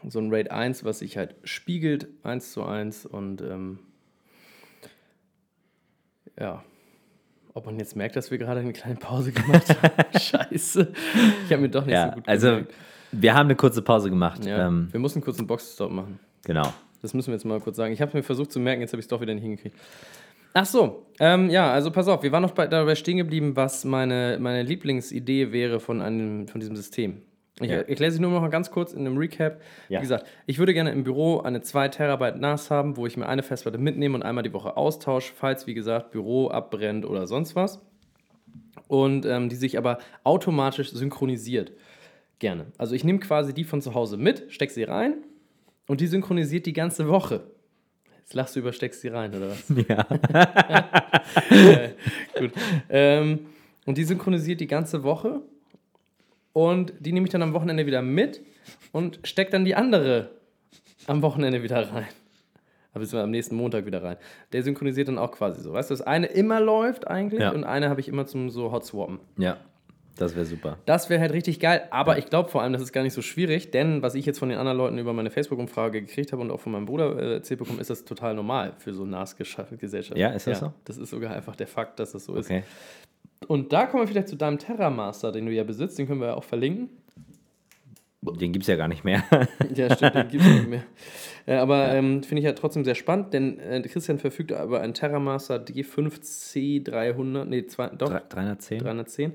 so 0.07 0.17
ein 0.19 0.33
RAID 0.33 0.49
1, 0.49 0.83
was 0.83 0.99
sich 0.99 1.15
halt 1.17 1.35
spiegelt, 1.43 2.07
1 2.23 2.53
zu 2.53 2.63
1 2.63 3.05
und 3.05 3.41
ähm, 3.41 3.79
ja, 6.39 6.63
ob 7.53 7.65
man 7.65 7.77
jetzt 7.77 7.95
merkt, 7.95 8.15
dass 8.15 8.31
wir 8.31 8.37
gerade 8.37 8.61
eine 8.61 8.73
kleine 8.73 8.95
Pause 8.95 9.31
gemacht 9.31 9.69
haben. 9.69 10.19
Scheiße. 10.19 10.91
Ich 11.45 11.51
habe 11.51 11.61
mir 11.61 11.69
doch 11.69 11.85
nicht 11.85 11.93
Ja, 11.93 12.07
so 12.09 12.15
gut 12.15 12.27
also 12.27 12.47
gemerkt. 12.47 12.73
wir 13.11 13.33
haben 13.33 13.47
eine 13.47 13.55
kurze 13.55 13.81
Pause 13.81 14.09
gemacht. 14.09 14.45
Ja, 14.45 14.67
Ähm, 14.67 14.87
wir 14.91 14.99
mussten 14.99 15.21
kurz 15.21 15.37
einen 15.37 15.47
Boxstop 15.47 15.91
machen. 15.91 16.19
genau. 16.45 16.73
Das 17.03 17.15
müssen 17.15 17.27
wir 17.29 17.33
jetzt 17.33 17.45
mal 17.45 17.59
kurz 17.59 17.77
sagen. 17.77 17.93
Ich 17.93 18.01
habe 18.01 18.15
mir 18.15 18.21
versucht 18.23 18.51
zu 18.51 18.59
merken, 18.59 18.81
jetzt 18.81 18.93
habe 18.93 18.99
ich 18.99 19.05
es 19.05 19.09
doch 19.09 19.21
wieder 19.21 19.33
nicht 19.33 19.41
hingekriegt. 19.43 19.75
Ach 20.53 20.65
so, 20.65 21.07
ähm, 21.19 21.49
ja, 21.49 21.71
also 21.71 21.89
pass 21.91 22.07
auf, 22.07 22.21
wir 22.21 22.31
waren 22.31 22.43
noch 22.43 22.51
bei, 22.51 22.67
dabei 22.67 22.93
stehen 22.95 23.17
geblieben, 23.17 23.55
was 23.55 23.85
meine, 23.85 24.37
meine 24.39 24.61
Lieblingsidee 24.63 25.51
wäre 25.51 25.79
von, 25.79 25.99
einem, 26.01 26.47
von 26.47 26.59
diesem 26.59 26.75
System. 26.75 27.21
Ich 27.63 27.69
Ja. 27.69 27.77
erkläre 27.77 28.11
sie 28.11 28.19
nur 28.19 28.31
noch 28.31 28.41
mal 28.41 28.49
ganz 28.49 28.71
kurz 28.71 28.93
in 28.93 28.99
einem 29.05 29.17
Recap. 29.17 29.61
Ja. 29.89 29.99
Wie 29.99 30.03
gesagt, 30.03 30.25
ich 30.45 30.57
würde 30.59 30.73
gerne 30.73 30.91
im 30.91 31.03
Büro 31.03 31.39
eine 31.41 31.61
2 31.61 31.89
Terabyte 31.89 32.37
NAS 32.37 32.71
haben, 32.71 32.97
wo 32.97 33.05
ich 33.07 33.17
mir 33.17 33.27
eine 33.27 33.43
Festplatte 33.43 33.77
mitnehme 33.77 34.15
und 34.15 34.23
einmal 34.23 34.43
die 34.43 34.53
Woche 34.53 34.77
austausche, 34.77 35.33
falls, 35.35 35.67
wie 35.67 35.73
gesagt, 35.73 36.11
Büro 36.11 36.49
abbrennt 36.49 37.05
oder 37.05 37.27
sonst 37.27 37.55
was. 37.55 37.81
Und 38.87 39.25
ähm, 39.25 39.47
die 39.49 39.55
sich 39.55 39.77
aber 39.77 39.99
automatisch 40.23 40.91
synchronisiert. 40.91 41.71
Gerne. 42.39 42.65
Also 42.77 42.95
ich 42.95 43.03
nehme 43.03 43.19
quasi 43.19 43.53
die 43.53 43.63
von 43.63 43.81
zu 43.81 43.93
Hause 43.93 44.17
mit, 44.17 44.45
stecke 44.49 44.73
sie 44.73 44.83
rein 44.83 45.13
und 45.87 46.01
die 46.01 46.07
synchronisiert 46.07 46.65
die 46.65 46.73
ganze 46.73 47.07
Woche. 47.07 47.43
Jetzt 48.19 48.33
lachst 48.33 48.55
du 48.55 48.59
über, 48.61 48.73
steckst 48.73 49.01
sie 49.01 49.09
rein, 49.09 49.33
oder 49.35 49.49
was? 49.51 49.63
Ja. 49.87 50.07
Äh, 51.51 51.89
Gut. 52.39 52.51
Ähm, 52.89 53.39
und 53.85 53.97
die 53.97 54.03
synchronisiert 54.03 54.59
die 54.59 54.67
ganze 54.67 55.03
Woche 55.03 55.41
und 56.53 56.93
die 56.99 57.11
nehme 57.13 57.25
ich 57.25 57.31
dann 57.31 57.41
am 57.43 57.53
Wochenende 57.53 57.85
wieder 57.85 58.01
mit 58.01 58.41
und 58.91 59.19
stecke 59.23 59.51
dann 59.51 59.65
die 59.65 59.75
andere 59.75 60.31
am 61.07 61.21
Wochenende 61.21 61.63
wieder 61.63 61.91
rein. 61.91 62.07
Aber 62.93 63.05
am 63.23 63.31
nächsten 63.31 63.55
Montag 63.55 63.85
wieder 63.85 64.03
rein. 64.03 64.17
Der 64.51 64.63
synchronisiert 64.63 65.07
dann 65.07 65.17
auch 65.17 65.31
quasi 65.31 65.61
so. 65.61 65.71
Weißt 65.71 65.89
du, 65.89 65.93
das 65.93 66.01
eine 66.01 66.25
immer 66.27 66.59
läuft 66.59 67.07
eigentlich 67.07 67.39
Ja. 67.41 67.51
und 67.51 67.63
eine 67.63 67.89
habe 67.89 68.01
ich 68.01 68.07
immer 68.09 68.25
zum 68.25 68.49
so 68.49 68.71
Hot 68.71 68.85
Swappen. 68.85 69.19
ja, 69.37 69.57
das 70.17 70.35
wäre 70.35 70.45
super. 70.45 70.77
Das 70.85 71.09
wäre 71.09 71.21
halt 71.21 71.31
richtig 71.31 71.61
geil, 71.61 71.87
aber 71.89 72.17
ich 72.17 72.25
glaube 72.25 72.49
vor 72.49 72.61
allem, 72.61 72.73
das 72.73 72.81
ist 72.81 72.91
gar 72.91 73.01
nicht 73.01 73.13
so 73.13 73.21
schwierig, 73.21 73.71
denn 73.71 74.01
was 74.01 74.13
ich 74.13 74.25
jetzt 74.25 74.39
von 74.39 74.49
den 74.49 74.57
anderen 74.57 74.77
Leuten 74.77 74.97
über 74.97 75.13
meine 75.13 75.31
Facebook-Umfrage 75.31 76.01
gekriegt 76.01 76.33
habe 76.33 76.41
und 76.41 76.51
auch 76.51 76.59
von 76.59 76.73
meinem 76.73 76.85
Bruder 76.85 77.17
äh, 77.17 77.33
erzählt 77.35 77.59
bekommen, 77.59 77.79
ist 77.79 77.89
das 77.89 78.03
total 78.03 78.33
normal 78.35 78.73
für 78.77 78.93
so 78.93 79.05
NAS-Gesellschaft. 79.05 80.17
Ja, 80.19 80.29
ist 80.31 80.45
das 80.47 80.59
so? 80.59 80.73
Das 80.83 80.97
ist 80.97 81.11
sogar 81.11 81.33
einfach 81.33 81.55
der 81.55 81.67
Fakt, 81.67 81.97
dass 81.99 82.11
das 82.11 82.25
so 82.25 82.35
ist. 82.35 82.51
Und 83.47 83.73
da 83.73 83.85
kommen 83.87 84.03
wir 84.03 84.07
vielleicht 84.07 84.27
zu 84.29 84.35
deinem 84.35 84.59
Terramaster, 84.59 85.31
den 85.31 85.45
du 85.45 85.51
ja 85.51 85.63
besitzt, 85.63 85.97
den 85.99 86.07
können 86.07 86.21
wir 86.21 86.27
ja 86.27 86.33
auch 86.35 86.43
verlinken. 86.43 86.89
Den 88.21 88.51
gibt 88.53 88.63
es 88.63 88.67
ja 88.67 88.75
gar 88.75 88.87
nicht 88.87 89.03
mehr. 89.03 89.23
Ja, 89.73 89.93
stimmt, 89.95 90.13
den 90.15 90.27
gibt 90.29 90.43
es 90.43 90.49
nicht 90.49 90.69
mehr. 90.69 90.83
Äh, 91.47 91.55
aber 91.55 91.91
ähm, 91.91 92.21
finde 92.21 92.39
ich 92.41 92.45
ja 92.45 92.53
trotzdem 92.53 92.85
sehr 92.85 92.93
spannend, 92.93 93.33
denn 93.33 93.57
äh, 93.59 93.81
Christian 93.81 94.19
verfügt 94.19 94.51
über 94.51 94.79
einen 94.81 94.93
Terramaster 94.93 95.55
D5C300, 95.55 97.45
nee, 97.45 97.65
zwei, 97.65 97.87
doch, 97.87 98.09
310? 98.29 98.79
310. 98.79 99.33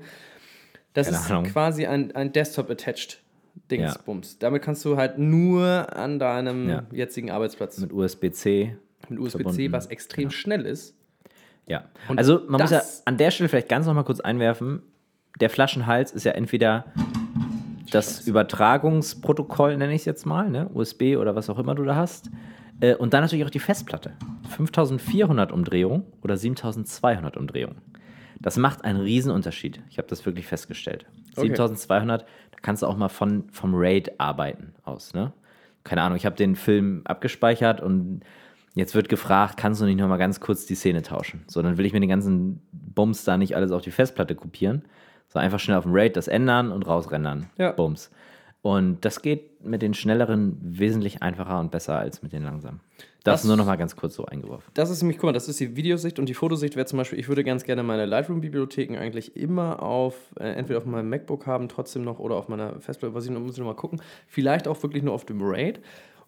Das 0.93 1.07
Keine 1.07 1.17
ist 1.17 1.29
Ahnung. 1.31 1.43
quasi 1.45 1.85
ein, 1.85 2.15
ein 2.15 2.31
Desktop-attached 2.31 3.21
Dingsbums. 3.69 4.39
Damit 4.39 4.61
kannst 4.61 4.85
du 4.85 4.95
halt 4.97 5.17
nur 5.17 5.93
an 5.95 6.17
deinem 6.19 6.69
Ja. 6.69 6.83
jetzigen 6.91 7.29
Arbeitsplatz 7.31 7.79
Mit 7.79 7.91
USB-C. 7.91 8.77
mit 9.09 9.19
USB-C, 9.19 9.71
was 9.71 9.87
extrem 9.87 10.29
schnell 10.29 10.65
ist. 10.65 10.95
Ja. 11.67 11.85
Und 12.07 12.17
also 12.17 12.41
man 12.47 12.61
muss 12.61 12.71
ja 12.71 12.81
an 13.05 13.17
der 13.17 13.31
Stelle 13.31 13.49
vielleicht 13.49 13.69
ganz 13.69 13.85
noch 13.85 13.93
mal 13.93 14.03
kurz 14.03 14.19
einwerfen, 14.19 14.81
der 15.39 15.49
Flaschenhals 15.49 16.11
ist 16.11 16.23
ja 16.23 16.31
entweder 16.31 16.85
das 17.91 18.27
Übertragungsprotokoll, 18.27 19.77
nenne 19.77 19.93
ich 19.93 20.01
es 20.01 20.05
jetzt 20.05 20.25
mal, 20.25 20.49
ne? 20.49 20.69
USB 20.73 21.15
oder 21.17 21.35
was 21.35 21.49
auch 21.49 21.59
immer 21.59 21.75
du 21.75 21.83
da 21.83 21.95
hast. 21.95 22.29
Äh, 22.79 22.95
Und 22.95 23.13
dann 23.13 23.21
natürlich 23.21 23.45
auch 23.45 23.49
die 23.49 23.59
Festplatte. 23.59 24.13
5400 24.49 25.51
Umdrehungen 25.51 26.03
oder 26.21 26.37
7200 26.37 27.37
Umdrehungen. 27.37 27.81
Das 28.39 28.57
macht 28.57 28.83
einen 28.83 28.99
riesen 28.99 29.31
Unterschied. 29.31 29.81
Ich 29.89 29.97
habe 29.97 30.07
das 30.07 30.25
wirklich 30.25 30.47
festgestellt. 30.47 31.05
Okay. 31.31 31.47
7200, 31.47 32.21
da 32.21 32.57
kannst 32.61 32.83
du 32.83 32.87
auch 32.87 32.97
mal 32.97 33.09
von, 33.09 33.45
vom 33.51 33.73
RAID 33.73 34.19
arbeiten 34.19 34.73
aus. 34.83 35.13
Ne? 35.13 35.33
Keine 35.83 36.01
Ahnung, 36.01 36.17
ich 36.17 36.25
habe 36.25 36.35
den 36.35 36.55
Film 36.55 37.01
abgespeichert 37.05 37.81
und 37.81 38.21
jetzt 38.77 38.95
wird 38.95 39.09
gefragt, 39.09 39.57
kannst 39.57 39.81
du 39.81 39.85
nicht 39.85 39.97
noch 39.97 40.07
mal 40.07 40.17
ganz 40.17 40.39
kurz 40.39 40.65
die 40.65 40.75
Szene 40.75 41.01
tauschen? 41.01 41.43
So, 41.47 41.61
dann 41.61 41.77
will 41.77 41.85
ich 41.85 41.93
mir 41.93 41.99
den 41.99 42.09
ganzen 42.09 42.61
Bums 42.71 43.23
da 43.23 43.37
nicht 43.37 43.55
alles 43.55 43.71
auf 43.71 43.81
die 43.81 43.91
Festplatte 43.91 44.35
kopieren, 44.35 44.83
sondern 45.27 45.45
einfach 45.45 45.59
schnell 45.59 45.77
auf 45.77 45.83
dem 45.83 45.93
RAID 45.93 46.15
das 46.15 46.27
ändern 46.27 46.71
und 46.71 46.87
rausrendern. 46.87 47.49
Ja. 47.57 47.71
Bums. 47.71 48.11
Und 48.61 49.05
das 49.05 49.21
geht 49.21 49.63
mit 49.63 49.81
den 49.81 49.93
schnelleren 49.93 50.57
wesentlich 50.61 51.21
einfacher 51.21 51.59
und 51.59 51.71
besser 51.71 51.97
als 51.97 52.21
mit 52.23 52.33
den 52.33 52.43
langsamen. 52.43 52.79
Das, 53.23 53.41
Das- 53.41 53.47
nur 53.47 53.55
noch 53.57 53.65
mal 53.65 53.75
ganz 53.75 53.95
kurz 53.95 54.15
so 54.15 54.25
eingeworfen. 54.25 54.69
Das 54.73 54.89
ist 54.89 55.01
nämlich, 55.01 55.17
guck 55.17 55.27
mal, 55.27 55.33
das 55.33 55.47
ist 55.47 55.59
die 55.59 55.75
Videosicht 55.75 56.17
und 56.19 56.27
die 56.27 56.33
Fotosicht 56.33 56.75
wäre 56.75 56.85
zum 56.85 56.97
Beispiel, 56.97 57.19
ich 57.19 57.27
würde 57.27 57.43
ganz 57.43 57.63
gerne 57.65 57.83
meine 57.83 58.05
Lightroom-Bibliotheken 58.05 58.97
eigentlich 58.97 59.35
immer 59.35 59.81
auf, 59.83 60.15
äh, 60.39 60.49
entweder 60.53 60.79
auf 60.79 60.85
meinem 60.85 61.09
MacBook 61.09 61.45
haben, 61.45 61.67
trotzdem 61.69 62.03
noch, 62.03 62.19
oder 62.19 62.35
auf 62.35 62.47
meiner 62.47 62.79
Festplatte, 62.79 63.13
was 63.13 63.25
ich 63.25 63.31
noch, 63.31 63.39
muss 63.41 63.53
ich 63.53 63.59
noch 63.59 63.65
mal 63.67 63.73
gucken. 63.75 64.01
Vielleicht 64.27 64.67
auch 64.67 64.81
wirklich 64.81 65.03
nur 65.03 65.13
auf 65.13 65.25
dem 65.25 65.41
RAID. 65.41 65.79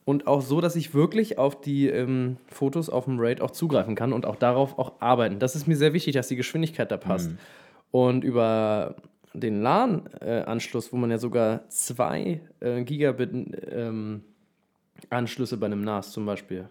Und 0.10 0.26
auch 0.26 0.42
so, 0.42 0.60
dass 0.60 0.76
ich 0.76 0.96
wirklich 0.96 1.38
auf 1.38 1.62
die 1.62 1.88
ähm, 1.88 2.38
Fotos 2.48 2.90
auf 2.90 3.06
dem 3.06 3.20
RAID 3.20 3.42
auch 3.42 3.52
zugreifen 3.52 3.94
kann 3.94 4.12
und 4.12 4.26
auch 4.26 4.38
darauf 4.38 4.80
auch 4.80 4.94
arbeiten. 5.02 5.38
Das 5.38 5.56
ist 5.56 5.68
mir 5.68 5.76
sehr 5.76 5.94
wichtig, 5.94 6.16
dass 6.16 6.28
die 6.28 6.36
Geschwindigkeit 6.36 6.90
da 6.90 6.98
passt. 6.98 7.30
Und 7.92 8.24
über 8.24 8.96
den 9.36 9.62
LAN-Anschluss, 9.62 10.92
wo 10.92 10.98
man 10.98 11.12
ja 11.12 11.20
sogar 11.20 11.70
zwei 11.70 12.42
äh, 12.60 12.84
Gigabit 12.86 13.30
ähm, 13.72 14.24
Anschlüsse 15.10 15.58
bei 15.58 15.66
einem 15.66 15.82
NAS 15.82 16.12
zum 16.12 16.26
Beispiel. 16.26 16.68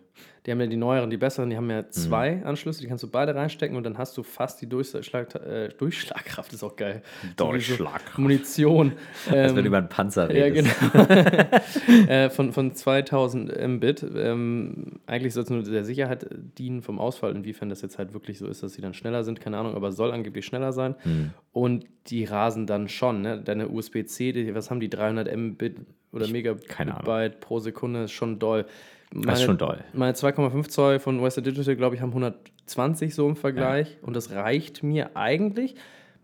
Die 0.47 0.53
haben 0.53 0.61
ja 0.61 0.67
die 0.67 0.77
neueren, 0.77 1.11
die 1.11 1.17
besseren, 1.17 1.51
die 1.51 1.57
haben 1.57 1.71
ja 1.71 1.89
zwei 1.91 2.43
Anschlüsse, 2.45 2.81
die 2.81 2.87
kannst 2.89 3.05
du 3.05 3.11
beide 3.11 3.35
reinstecken 3.35 3.77
und 3.77 3.85
dann 3.85 3.99
hast 3.99 4.17
du 4.17 4.23
fast 4.23 4.61
die 4.63 4.69
Durchschlag, 4.69 5.35
äh, 5.35 5.69
Durchschlagkraft, 5.77 6.53
ist 6.53 6.63
auch 6.63 6.75
geil. 6.77 7.03
Durchschlagkraft. 7.37 8.17
So 8.17 8.23
Munition. 8.23 8.93
Als 9.31 9.55
wenn 9.55 9.57
du 9.57 9.61
Ähm, 9.61 9.67
über 9.67 9.79
einen 9.79 9.89
Panzer 9.89 10.33
ja, 10.35 10.45
redest. 10.47 10.75
genau. 10.81 11.05
äh, 12.09 12.31
von, 12.31 12.53
von 12.53 12.75
2000 12.75 13.69
Mbit. 13.69 14.07
Ähm, 14.17 15.01
eigentlich 15.07 15.35
soll 15.35 15.43
es 15.45 15.51
nur 15.51 15.63
der 15.63 15.85
Sicherheit 15.85 16.27
dienen 16.31 16.83
vom 16.83 16.99
Ausfall. 16.99 17.35
Inwiefern 17.37 17.69
das 17.69 17.83
jetzt 17.83 17.99
halt 17.99 18.15
wirklich 18.15 18.39
so 18.39 18.47
ist, 18.47 18.63
dass 18.63 18.73
sie 18.73 18.81
dann 18.81 18.95
schneller 18.95 19.25
sind, 19.25 19.41
keine 19.41 19.59
Ahnung, 19.59 19.75
aber 19.75 19.93
soll 19.93 20.13
angeblich 20.13 20.47
schneller 20.47 20.73
sein. 20.73 20.95
Hm. 21.03 21.31
Und 21.53 21.85
die 22.07 22.25
rasen 22.25 22.67
dann 22.67 22.89
schon. 22.89 23.21
Ne? 23.21 23.41
Deine 23.43 23.69
USB-C, 23.69 24.55
was 24.55 24.71
haben 24.71 24.81
die 24.81 24.89
300 24.89 25.35
Mbit 25.37 25.77
oder 26.13 26.25
Ahnung. 26.25 26.33
Megabyte 26.33 27.41
pro 27.41 27.59
Sekunde, 27.59 28.05
ist 28.05 28.13
schon 28.13 28.39
doll. 28.39 28.67
Das 29.13 29.41
ist 29.41 29.47
schon 29.47 29.59
doll. 29.59 29.85
Meine 29.93 30.13
2,5 30.13 30.69
Zoll 30.69 30.99
von 30.99 31.23
Western 31.23 31.45
Digital, 31.45 31.77
glaube 31.77 31.97
ich, 31.97 32.03
haben 32.03 32.11
120 32.11 33.15
so 33.15 33.29
im 33.29 33.37
Vergleich. 33.37 33.97
Und 34.03 34.15
das 34.15 34.31
reicht 34.31 34.83
mir 34.83 35.17
eigentlich. 35.17 35.75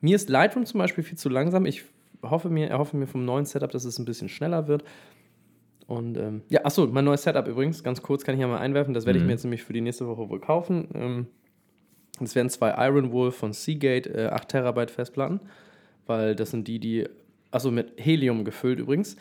Mir 0.00 0.16
ist 0.16 0.28
Lightroom 0.28 0.66
zum 0.66 0.78
Beispiel 0.78 1.02
viel 1.02 1.16
zu 1.16 1.28
langsam. 1.28 1.64
Ich 1.64 1.84
hoffe 2.22 2.50
mir, 2.50 2.68
erhoffe 2.68 2.96
mir 2.96 3.06
vom 3.06 3.24
neuen 3.24 3.46
Setup, 3.46 3.70
dass 3.70 3.84
es 3.84 3.98
ein 3.98 4.04
bisschen 4.04 4.28
schneller 4.28 4.68
wird. 4.68 4.84
Und 5.86 6.16
ähm, 6.16 6.42
ja, 6.48 6.64
achso, 6.64 6.86
mein 6.86 7.04
neues 7.04 7.22
Setup 7.22 7.46
übrigens, 7.46 7.82
ganz 7.82 8.02
kurz 8.02 8.24
kann 8.24 8.34
ich 8.34 8.40
ja 8.40 8.46
mal 8.46 8.58
einwerfen. 8.58 8.94
Das 8.94 9.06
werde 9.06 9.18
ich 9.18 9.24
mir 9.24 9.32
jetzt 9.32 9.44
nämlich 9.44 9.62
für 9.62 9.72
die 9.72 9.80
nächste 9.80 10.06
Woche 10.06 10.28
wohl 10.28 10.40
kaufen. 10.40 10.88
Ähm, 10.94 11.26
das 12.20 12.34
werden 12.34 12.48
zwei 12.48 12.74
Iron 12.86 13.12
Wolf 13.12 13.36
von 13.36 13.52
Seagate, 13.52 14.08
äh, 14.10 14.26
8 14.28 14.48
Terabyte 14.48 14.90
Festplatten, 14.90 15.40
weil 16.06 16.34
das 16.36 16.50
sind 16.50 16.68
die, 16.68 16.78
die, 16.78 17.08
achso, 17.50 17.70
mit 17.70 17.92
Helium 17.96 18.44
gefüllt 18.44 18.78
übrigens. 18.78 19.16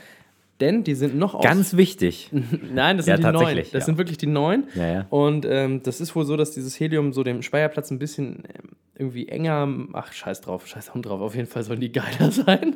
Denn 0.61 0.83
die 0.83 0.93
sind 0.95 1.15
noch 1.15 1.33
aus. 1.33 1.43
Ganz 1.43 1.75
wichtig. 1.75 2.29
Nein, 2.73 2.97
das 2.97 3.05
Ja, 3.07 3.15
sind 3.17 3.25
die 3.25 3.31
tatsächlich, 3.31 3.71
Das 3.71 3.81
ja. 3.81 3.85
sind 3.87 3.97
wirklich 3.97 4.17
die 4.17 4.27
neuen. 4.27 4.65
Ja. 4.75 5.07
Und 5.09 5.45
ähm, 5.49 5.81
das 5.83 5.99
ist 5.99 6.15
wohl 6.15 6.25
so, 6.25 6.37
dass 6.37 6.51
dieses 6.51 6.79
Helium 6.79 7.11
so 7.11 7.23
dem 7.23 7.41
Speicherplatz 7.41 7.89
ein 7.91 7.99
bisschen 7.99 8.43
ähm, 8.47 8.69
irgendwie 8.95 9.27
enger. 9.27 9.67
Ach, 9.93 10.13
scheiß 10.13 10.41
drauf, 10.41 10.67
scheiß 10.67 10.91
drauf. 11.01 11.21
Auf 11.21 11.35
jeden 11.35 11.47
Fall 11.47 11.63
sollen 11.63 11.79
die 11.81 11.91
geiler 11.91 12.31
sein. 12.31 12.75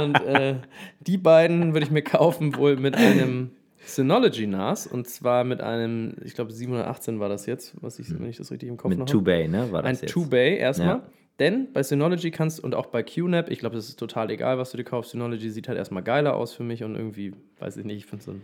und 0.00 0.14
äh, 0.24 0.56
die 1.00 1.18
beiden 1.18 1.72
würde 1.74 1.84
ich 1.84 1.90
mir 1.92 2.02
kaufen, 2.02 2.56
wohl 2.56 2.76
mit 2.76 2.94
einem 2.96 3.50
Synology 3.84 4.46
NAS. 4.46 4.86
Und 4.86 5.08
zwar 5.08 5.44
mit 5.44 5.60
einem, 5.60 6.14
ich 6.24 6.34
glaube, 6.34 6.52
718 6.52 7.18
war 7.20 7.28
das 7.28 7.46
jetzt, 7.46 7.74
was 7.80 7.98
ich, 7.98 8.08
wenn 8.16 8.28
ich 8.28 8.36
das 8.36 8.50
richtig 8.52 8.68
im 8.68 8.76
Kopf 8.76 8.90
Mit 8.90 9.00
habe. 9.00 9.10
Two-Bay, 9.10 9.48
ne? 9.48 9.72
War 9.72 9.82
Ein 9.84 9.94
das 9.94 10.02
jetzt. 10.02 10.12
Two-Bay 10.12 10.56
erstmal. 10.58 10.86
Ja. 10.98 11.02
Denn 11.38 11.72
bei 11.72 11.82
Synology 11.82 12.30
kannst 12.30 12.62
und 12.62 12.74
auch 12.74 12.86
bei 12.86 13.02
QNAP, 13.02 13.50
ich 13.50 13.58
glaube, 13.58 13.74
das 13.76 13.88
ist 13.88 13.98
total 13.98 14.30
egal, 14.30 14.58
was 14.58 14.70
du 14.70 14.76
dir 14.76 14.84
kaufst. 14.84 15.12
Synology 15.12 15.50
sieht 15.50 15.68
halt 15.68 15.78
erstmal 15.78 16.02
geiler 16.02 16.36
aus 16.36 16.52
für 16.52 16.62
mich 16.62 16.84
und 16.84 16.94
irgendwie, 16.94 17.34
weiß 17.58 17.78
ich 17.78 17.84
nicht, 17.84 17.96
ich 17.98 18.06
finde 18.06 18.24
so 18.24 18.34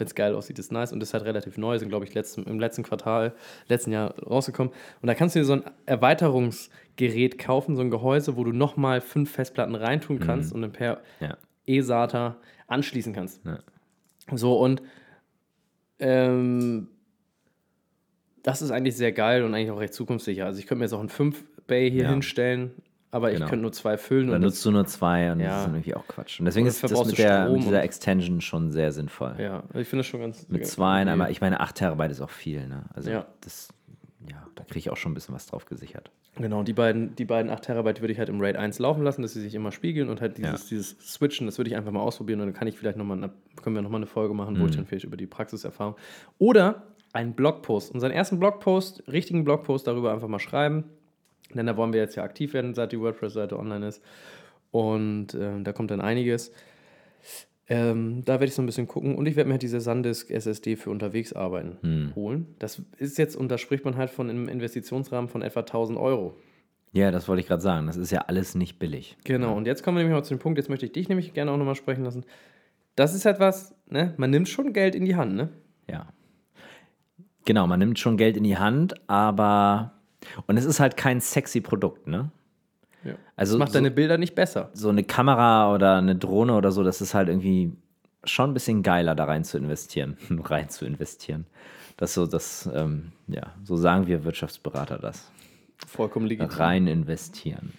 wenn 0.00 0.06
es 0.06 0.14
geil 0.14 0.34
aussieht, 0.34 0.58
ist 0.58 0.72
nice 0.72 0.92
und 0.92 1.02
ist 1.02 1.12
halt 1.12 1.24
relativ 1.24 1.58
neu, 1.58 1.78
sind 1.78 1.90
glaube 1.90 2.06
ich 2.06 2.14
letzten, 2.14 2.44
im 2.44 2.58
letzten 2.58 2.82
Quartal, 2.82 3.34
letzten 3.68 3.92
Jahr 3.92 4.18
rausgekommen. 4.18 4.72
Und 5.02 5.06
da 5.06 5.14
kannst 5.14 5.36
du 5.36 5.40
dir 5.40 5.44
so 5.44 5.52
ein 5.52 5.62
Erweiterungsgerät 5.86 7.38
kaufen, 7.38 7.76
so 7.76 7.82
ein 7.82 7.90
Gehäuse, 7.90 8.36
wo 8.36 8.44
du 8.44 8.52
nochmal 8.52 9.02
fünf 9.02 9.30
Festplatten 9.30 9.74
reintun 9.74 10.18
kannst 10.18 10.52
und 10.52 10.62
dann 10.62 10.72
per 10.72 11.02
Ja. 11.20 11.36
eSATA 11.66 12.38
anschließen 12.66 13.12
kannst. 13.12 13.44
Ja. 13.44 13.58
So, 14.32 14.58
und 14.58 14.82
ähm, 15.98 16.88
das 18.42 18.62
ist 18.62 18.70
eigentlich 18.70 18.96
sehr 18.96 19.12
geil 19.12 19.44
und 19.44 19.54
eigentlich 19.54 19.70
auch 19.70 19.80
recht 19.80 19.92
zukunftssicher. 19.92 20.46
Also 20.46 20.58
ich 20.60 20.66
könnte 20.66 20.78
mir 20.78 20.84
jetzt 20.86 20.94
auch 20.94 21.00
ein 21.00 21.10
5-Bay 21.66 21.90
hier 21.90 22.04
Ja. 22.04 22.10
hinstellen, 22.10 22.72
aber 23.10 23.30
Genau. 23.30 23.44
ich 23.44 23.50
könnte 23.50 23.62
nur 23.62 23.72
zwei 23.72 23.96
füllen. 23.96 24.28
Dann 24.30 24.42
nutzt 24.42 24.64
du 24.64 24.70
nur 24.70 24.86
zwei 24.86 25.32
und 25.32 25.40
Ja. 25.40 25.46
das 25.48 25.58
ist 25.60 25.64
dann 25.66 25.74
irgendwie 25.74 25.94
auch 25.94 26.06
Quatsch. 26.06 26.38
Und 26.40 26.46
deswegen 26.46 26.64
Und 26.66 26.68
ist 26.70 26.82
das 26.84 27.06
mit, 27.06 27.18
der, 27.18 27.48
mit 27.48 27.62
dieser 27.64 27.82
Extension 27.82 28.40
schon 28.40 28.70
sehr 28.70 28.92
sinnvoll. 28.92 29.34
ja, 29.38 29.62
ich 29.74 29.88
finde 29.88 30.00
das 30.00 30.06
schon 30.06 30.20
ganz 30.20 30.48
Mit 30.48 30.66
zwei, 30.66 31.02
okay. 31.02 31.10
aber 31.10 31.30
ich 31.30 31.40
meine, 31.40 31.60
8 31.60 31.74
Terabyte 31.76 32.10
ist 32.12 32.20
auch 32.20 32.30
viel, 32.30 32.66
ne? 32.66 32.84
Also 32.94 33.10
Ja. 33.10 33.26
das, 33.40 33.68
ja, 34.28 34.46
da 34.54 34.64
kriege 34.64 34.78
ich 34.78 34.90
auch 34.90 34.96
schon 34.96 35.12
ein 35.12 35.14
bisschen 35.14 35.34
was 35.34 35.46
drauf 35.46 35.64
gesichert. 35.66 36.10
Genau, 36.36 36.62
die 36.62 36.72
beiden, 36.72 37.16
die 37.16 37.24
beiden 37.24 37.50
8 37.50 37.64
Terabyte 37.64 38.00
würde 38.00 38.12
ich 38.12 38.18
halt 38.20 38.28
im 38.28 38.40
RAID 38.40 38.56
1 38.56 38.78
laufen 38.78 39.02
lassen, 39.02 39.20
dass 39.22 39.32
sie 39.32 39.40
sich 39.40 39.54
immer 39.56 39.72
spiegeln 39.72 40.08
und 40.08 40.20
halt 40.20 40.38
dieses, 40.38 40.68
dieses 40.68 40.90
Switchen, 41.00 41.46
das 41.46 41.58
würde 41.58 41.70
ich 41.70 41.76
einfach 41.76 41.90
mal 41.90 42.00
ausprobieren 42.00 42.40
und 42.40 42.46
dann 42.46 42.54
kann 42.54 42.68
ich 42.68 42.78
vielleicht 42.78 42.96
nochmal, 42.96 43.30
können 43.60 43.74
wir 43.74 43.82
nochmal 43.82 43.98
eine 43.98 44.06
Folge 44.06 44.32
machen, 44.32 44.54
Mhm. 44.54 44.60
wo 44.60 44.66
ich 44.66 44.76
dann 44.76 44.86
vielleicht 44.86 45.04
über 45.04 45.16
die 45.16 45.26
Praxiserfahrung 45.26 45.96
oder 46.38 46.84
einen 47.12 47.34
Blogpost, 47.34 47.92
unseren 47.92 48.12
ersten 48.12 48.38
Blogpost, 48.38 49.02
richtigen 49.08 49.42
Blogpost 49.42 49.88
darüber 49.88 50.12
einfach 50.12 50.28
mal 50.28 50.38
schreiben, 50.38 50.84
denn 51.58 51.66
da 51.66 51.76
wollen 51.76 51.92
wir 51.92 52.00
jetzt 52.00 52.16
ja 52.16 52.22
aktiv 52.22 52.52
werden, 52.54 52.74
seit 52.74 52.92
die 52.92 53.00
WordPress-Seite 53.00 53.58
online 53.58 53.88
ist 53.88 54.02
und 54.70 55.34
ähm, 55.34 55.64
da 55.64 55.72
kommt 55.72 55.90
dann 55.90 56.00
einiges. 56.00 56.52
Ähm, 57.68 58.22
da 58.24 58.34
werde 58.34 58.46
ich 58.46 58.54
so 58.54 58.62
ein 58.62 58.66
bisschen 58.66 58.88
gucken 58.88 59.14
und 59.14 59.26
ich 59.26 59.36
werde 59.36 59.46
mir 59.48 59.54
halt 59.54 59.62
diese 59.62 59.80
SanDisk 59.80 60.30
SSD 60.30 60.74
für 60.76 60.90
unterwegs 60.90 61.32
arbeiten 61.32 61.76
Hm. 61.82 62.12
holen. 62.16 62.54
Das 62.58 62.82
ist 62.98 63.16
jetzt, 63.16 63.36
und 63.36 63.48
da 63.48 63.58
spricht 63.58 63.84
man 63.84 63.96
halt 63.96 64.10
von 64.10 64.28
einem 64.28 64.48
Investitionsrahmen 64.48 65.28
von 65.28 65.42
etwa 65.42 65.60
1000 65.60 65.96
Euro. 65.98 66.34
Ja, 66.92 67.12
das 67.12 67.28
wollte 67.28 67.40
ich 67.40 67.46
gerade 67.46 67.62
sagen. 67.62 67.86
Das 67.86 67.96
ist 67.96 68.10
ja 68.10 68.22
alles 68.22 68.56
nicht 68.56 68.80
billig. 68.80 69.16
Genau, 69.22 69.56
und 69.56 69.66
jetzt 69.68 69.84
kommen 69.84 69.96
wir 69.96 70.02
nämlich 70.02 70.16
mal 70.18 70.24
zu 70.24 70.34
dem 70.34 70.40
Punkt, 70.40 70.58
jetzt 70.58 70.68
möchte 70.68 70.86
ich 70.86 70.92
dich 70.92 71.08
nämlich 71.08 71.32
gerne 71.32 71.52
auch 71.52 71.56
nochmal 71.56 71.76
sprechen 71.76 72.02
lassen. 72.02 72.24
Das 72.96 73.14
ist 73.14 73.24
etwas, 73.24 73.76
ne, 73.86 74.14
man 74.16 74.30
nimmt 74.30 74.48
schon 74.48 74.72
Geld 74.72 74.96
in 74.96 75.04
die 75.04 75.14
Hand, 75.14 75.34
ne? 75.36 75.50
Ja. 75.88 76.08
Genau, 77.44 77.68
man 77.68 77.78
nimmt 77.78 78.00
schon 78.00 78.16
Geld 78.16 78.36
in 78.36 78.42
die 78.44 78.58
Hand, 78.58 78.94
aber. 79.08 79.92
Und 80.46 80.56
es 80.56 80.64
ist 80.64 80.80
halt 80.80 80.96
kein 80.96 81.20
sexy 81.20 81.60
Produkt, 81.60 82.06
ne? 82.06 82.30
Ja. 83.04 83.14
Also 83.36 83.54
Das 83.54 83.58
macht 83.58 83.72
so, 83.72 83.78
deine 83.78 83.90
Bilder 83.90 84.18
nicht 84.18 84.34
besser. 84.34 84.70
so 84.74 84.90
eine 84.90 85.04
Kamera 85.04 85.74
oder 85.74 85.96
eine 85.96 86.16
Drohne 86.16 86.54
oder 86.54 86.70
so, 86.70 86.82
das 86.84 87.00
ist 87.00 87.14
halt 87.14 87.28
irgendwie 87.28 87.72
schon 88.24 88.50
ein 88.50 88.54
bisschen 88.54 88.82
geiler, 88.82 89.14
da 89.14 89.24
rein 89.24 89.44
zu 89.44 89.56
investieren. 89.56 90.16
rein 90.44 90.68
zu 90.68 90.84
investieren. 90.84 91.46
Das 91.96 92.14
so, 92.14 92.26
das, 92.26 92.68
ähm, 92.74 93.12
ja, 93.26 93.54
so 93.64 93.76
sagen 93.76 94.06
wir 94.06 94.24
Wirtschaftsberater 94.24 94.98
das. 94.98 95.30
Vollkommen 95.86 96.26
legitim. 96.26 96.58
Rein 96.58 96.86
investieren. 96.86 97.72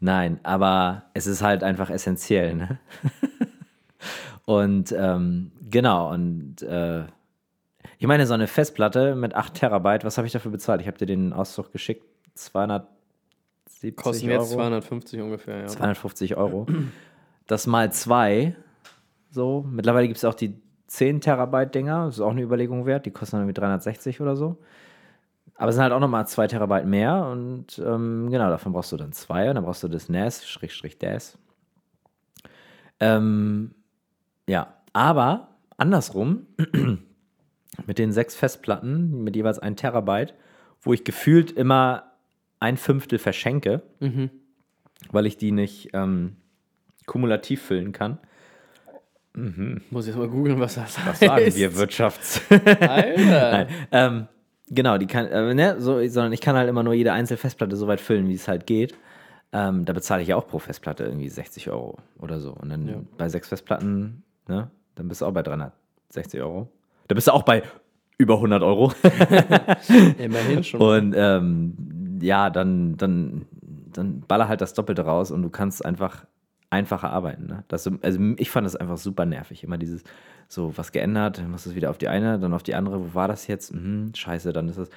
Nein, 0.00 0.40
aber 0.42 1.04
es 1.14 1.26
ist 1.26 1.42
halt 1.42 1.62
einfach 1.62 1.90
essentiell, 1.90 2.54
ne? 2.54 2.78
und 4.46 4.92
ähm, 4.92 5.52
genau, 5.70 6.12
und 6.12 6.62
äh, 6.62 7.04
ich 7.98 8.06
meine, 8.06 8.26
so 8.26 8.34
eine 8.34 8.46
Festplatte 8.46 9.16
mit 9.16 9.34
8 9.34 9.54
Terabyte, 9.54 10.04
was 10.04 10.16
habe 10.18 10.26
ich 10.26 10.32
dafür 10.32 10.52
bezahlt? 10.52 10.80
Ich 10.80 10.86
habe 10.86 10.98
dir 10.98 11.06
den 11.06 11.32
Auszug 11.32 11.72
geschickt, 11.72 12.04
270 12.34 13.96
Kosten 13.96 14.30
Euro. 14.30 14.42
jetzt 14.42 14.52
250 14.52 15.20
ungefähr, 15.20 15.58
ja. 15.58 15.66
250 15.66 16.36
Euro. 16.36 16.66
Das 17.48 17.66
mal 17.66 17.92
zwei, 17.92 18.54
so. 19.30 19.64
Mittlerweile 19.68 20.06
gibt 20.06 20.18
es 20.18 20.24
auch 20.24 20.34
die 20.34 20.60
10 20.86 21.20
Terabyte 21.20 21.74
Dinger, 21.74 22.06
das 22.06 22.16
ist 22.16 22.20
auch 22.20 22.30
eine 22.30 22.42
Überlegung 22.42 22.86
wert, 22.86 23.04
die 23.04 23.10
kosten 23.10 23.36
dann 23.36 23.42
irgendwie 23.42 23.60
360 23.60 24.20
oder 24.20 24.36
so. 24.36 24.58
Aber 25.56 25.70
es 25.70 25.74
sind 25.74 25.82
halt 25.82 25.92
auch 25.92 26.00
nochmal 26.00 26.26
2 26.26 26.46
Terabyte 26.46 26.86
mehr 26.86 27.26
und 27.26 27.78
ähm, 27.84 28.28
genau, 28.30 28.48
davon 28.48 28.72
brauchst 28.72 28.92
du 28.92 28.96
dann 28.96 29.12
zwei 29.12 29.48
und 29.48 29.56
dann 29.56 29.64
brauchst 29.64 29.82
du 29.82 29.88
das 29.88 30.08
NAS, 30.08 30.46
Schrägstrich 30.46 30.98
DAS. 30.98 31.36
Ähm, 33.00 33.74
ja, 34.46 34.74
aber 34.92 35.48
andersrum, 35.76 36.46
mit 37.86 37.98
den 37.98 38.12
sechs 38.12 38.34
Festplatten, 38.34 39.22
mit 39.24 39.36
jeweils 39.36 39.58
1 39.58 39.80
Terabyte, 39.80 40.34
wo 40.82 40.92
ich 40.92 41.04
gefühlt 41.04 41.50
immer 41.52 42.12
ein 42.60 42.76
Fünftel 42.76 43.18
verschenke, 43.18 43.82
Mhm. 44.00 44.30
weil 45.12 45.26
ich 45.26 45.36
die 45.36 45.52
nicht 45.52 45.90
ähm, 45.92 46.36
kumulativ 47.06 47.62
füllen 47.62 47.92
kann. 47.92 48.18
Muss 49.34 50.04
ich 50.04 50.08
jetzt 50.08 50.18
mal 50.18 50.28
googeln, 50.28 50.58
was 50.58 50.74
das 50.74 50.98
Was 51.06 51.20
sagen 51.20 51.32
heißt. 51.32 51.56
wir 51.56 51.76
Wirtschafts... 51.76 52.40
Alter. 52.80 53.68
Ähm, 53.92 54.26
genau, 54.68 54.98
die 54.98 55.06
kann, 55.06 55.26
äh, 55.26 55.54
ne, 55.54 55.80
so, 55.80 56.04
sondern 56.08 56.32
ich 56.32 56.40
kann 56.40 56.56
halt 56.56 56.68
immer 56.68 56.82
nur 56.82 56.94
jede 56.94 57.12
einzelne 57.12 57.36
Festplatte 57.38 57.76
so 57.76 57.86
weit 57.86 58.00
füllen, 58.00 58.26
wie 58.28 58.34
es 58.34 58.48
halt 58.48 58.66
geht. 58.66 58.96
Ähm, 59.52 59.84
da 59.84 59.92
bezahle 59.92 60.22
ich 60.22 60.28
ja 60.28 60.36
auch 60.36 60.46
pro 60.48 60.58
Festplatte 60.58 61.04
irgendwie 61.04 61.28
60 61.28 61.70
Euro 61.70 61.98
oder 62.18 62.40
so. 62.40 62.52
Und 62.52 62.68
dann 62.70 62.88
Ja. 62.88 62.94
bei 63.16 63.28
sechs 63.28 63.48
Festplatten, 63.48 64.24
ne, 64.48 64.70
dann 64.96 65.06
bist 65.08 65.20
du 65.20 65.26
auch 65.26 65.32
bei 65.32 65.42
360 65.42 66.40
Euro. 66.40 66.68
Da 67.08 67.14
bist 67.14 67.26
du 67.26 67.32
auch 67.32 67.42
bei 67.42 67.62
über 68.18 68.34
100 68.34 68.62
Euro. 68.62 68.92
Immerhin 70.18 70.64
schon. 70.64 70.80
Und 70.80 71.14
ähm, 71.16 72.18
ja, 72.20 72.50
dann, 72.50 72.96
dann, 72.96 73.46
dann 73.92 74.20
baller 74.22 74.48
halt 74.48 74.60
das 74.60 74.74
Doppelte 74.74 75.02
raus 75.02 75.30
und 75.30 75.42
du 75.42 75.50
kannst 75.50 75.84
einfach 75.84 76.24
einfacher 76.70 77.10
arbeiten. 77.10 77.46
Ne? 77.46 77.64
Das, 77.68 77.84
so- 77.84 77.92
also 78.02 78.18
ich 78.36 78.50
fand 78.50 78.66
das 78.66 78.76
einfach 78.76 78.98
super 78.98 79.24
nervig. 79.24 79.64
Immer 79.64 79.78
dieses, 79.78 80.02
so 80.48 80.76
was 80.76 80.92
geändert, 80.92 81.38
dann 81.38 81.50
machst 81.50 81.66
du 81.66 81.70
es 81.70 81.76
wieder 81.76 81.90
auf 81.90 81.98
die 81.98 82.08
eine, 82.08 82.38
dann 82.38 82.52
auf 82.54 82.62
die 82.62 82.74
andere. 82.74 83.00
Wo 83.00 83.14
war 83.14 83.28
das 83.28 83.46
jetzt? 83.46 83.72
Mhm, 83.74 84.12
scheiße, 84.14 84.52
dann 84.52 84.68
ist 84.68 84.76
es 84.78 84.90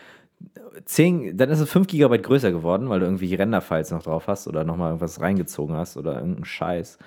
10, 0.86 1.38
dann 1.38 1.50
ist 1.52 1.60
es 1.60 1.70
5 1.70 1.88
GB 1.88 2.18
größer 2.18 2.52
geworden, 2.52 2.90
weil 2.90 3.00
du 3.00 3.06
irgendwelche 3.06 3.38
Render-Files 3.38 3.92
noch 3.92 4.02
drauf 4.04 4.28
hast 4.28 4.48
oder 4.48 4.64
nochmal 4.64 4.90
irgendwas 4.90 5.22
reingezogen 5.22 5.76
hast 5.76 5.98
oder 5.98 6.16
irgendeinen 6.16 6.46
Scheiß. 6.46 6.98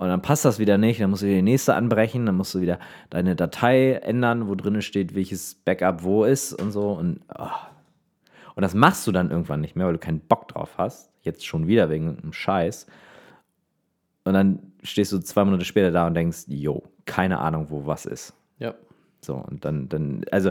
Und 0.00 0.08
dann 0.08 0.22
passt 0.22 0.46
das 0.46 0.58
wieder 0.58 0.78
nicht, 0.78 0.98
dann 0.98 1.10
musst 1.10 1.20
du 1.20 1.26
wieder 1.26 1.36
die 1.36 1.42
nächste 1.42 1.74
anbrechen, 1.74 2.24
dann 2.24 2.34
musst 2.34 2.54
du 2.54 2.62
wieder 2.62 2.78
deine 3.10 3.36
Datei 3.36 3.92
ändern, 3.96 4.48
wo 4.48 4.54
drin 4.54 4.80
steht, 4.80 5.14
welches 5.14 5.56
Backup 5.56 6.02
wo 6.02 6.24
ist 6.24 6.54
und 6.54 6.72
so. 6.72 6.92
Und, 6.92 7.20
oh. 7.38 7.48
und 8.54 8.62
das 8.62 8.72
machst 8.72 9.06
du 9.06 9.12
dann 9.12 9.30
irgendwann 9.30 9.60
nicht 9.60 9.76
mehr, 9.76 9.84
weil 9.84 9.92
du 9.92 9.98
keinen 9.98 10.20
Bock 10.20 10.48
drauf 10.48 10.78
hast. 10.78 11.10
Jetzt 11.20 11.44
schon 11.44 11.66
wieder 11.66 11.90
wegen 11.90 12.16
einem 12.16 12.32
Scheiß. 12.32 12.86
Und 14.24 14.32
dann 14.32 14.72
stehst 14.82 15.12
du 15.12 15.18
zwei 15.18 15.44
Monate 15.44 15.66
später 15.66 15.90
da 15.90 16.06
und 16.06 16.14
denkst, 16.14 16.44
jo, 16.46 16.82
keine 17.04 17.38
Ahnung, 17.38 17.66
wo 17.68 17.84
was 17.84 18.06
ist. 18.06 18.32
ja. 18.58 18.74
So, 19.20 19.34
und 19.34 19.66
dann, 19.66 19.90
dann, 19.90 20.24
also, 20.30 20.50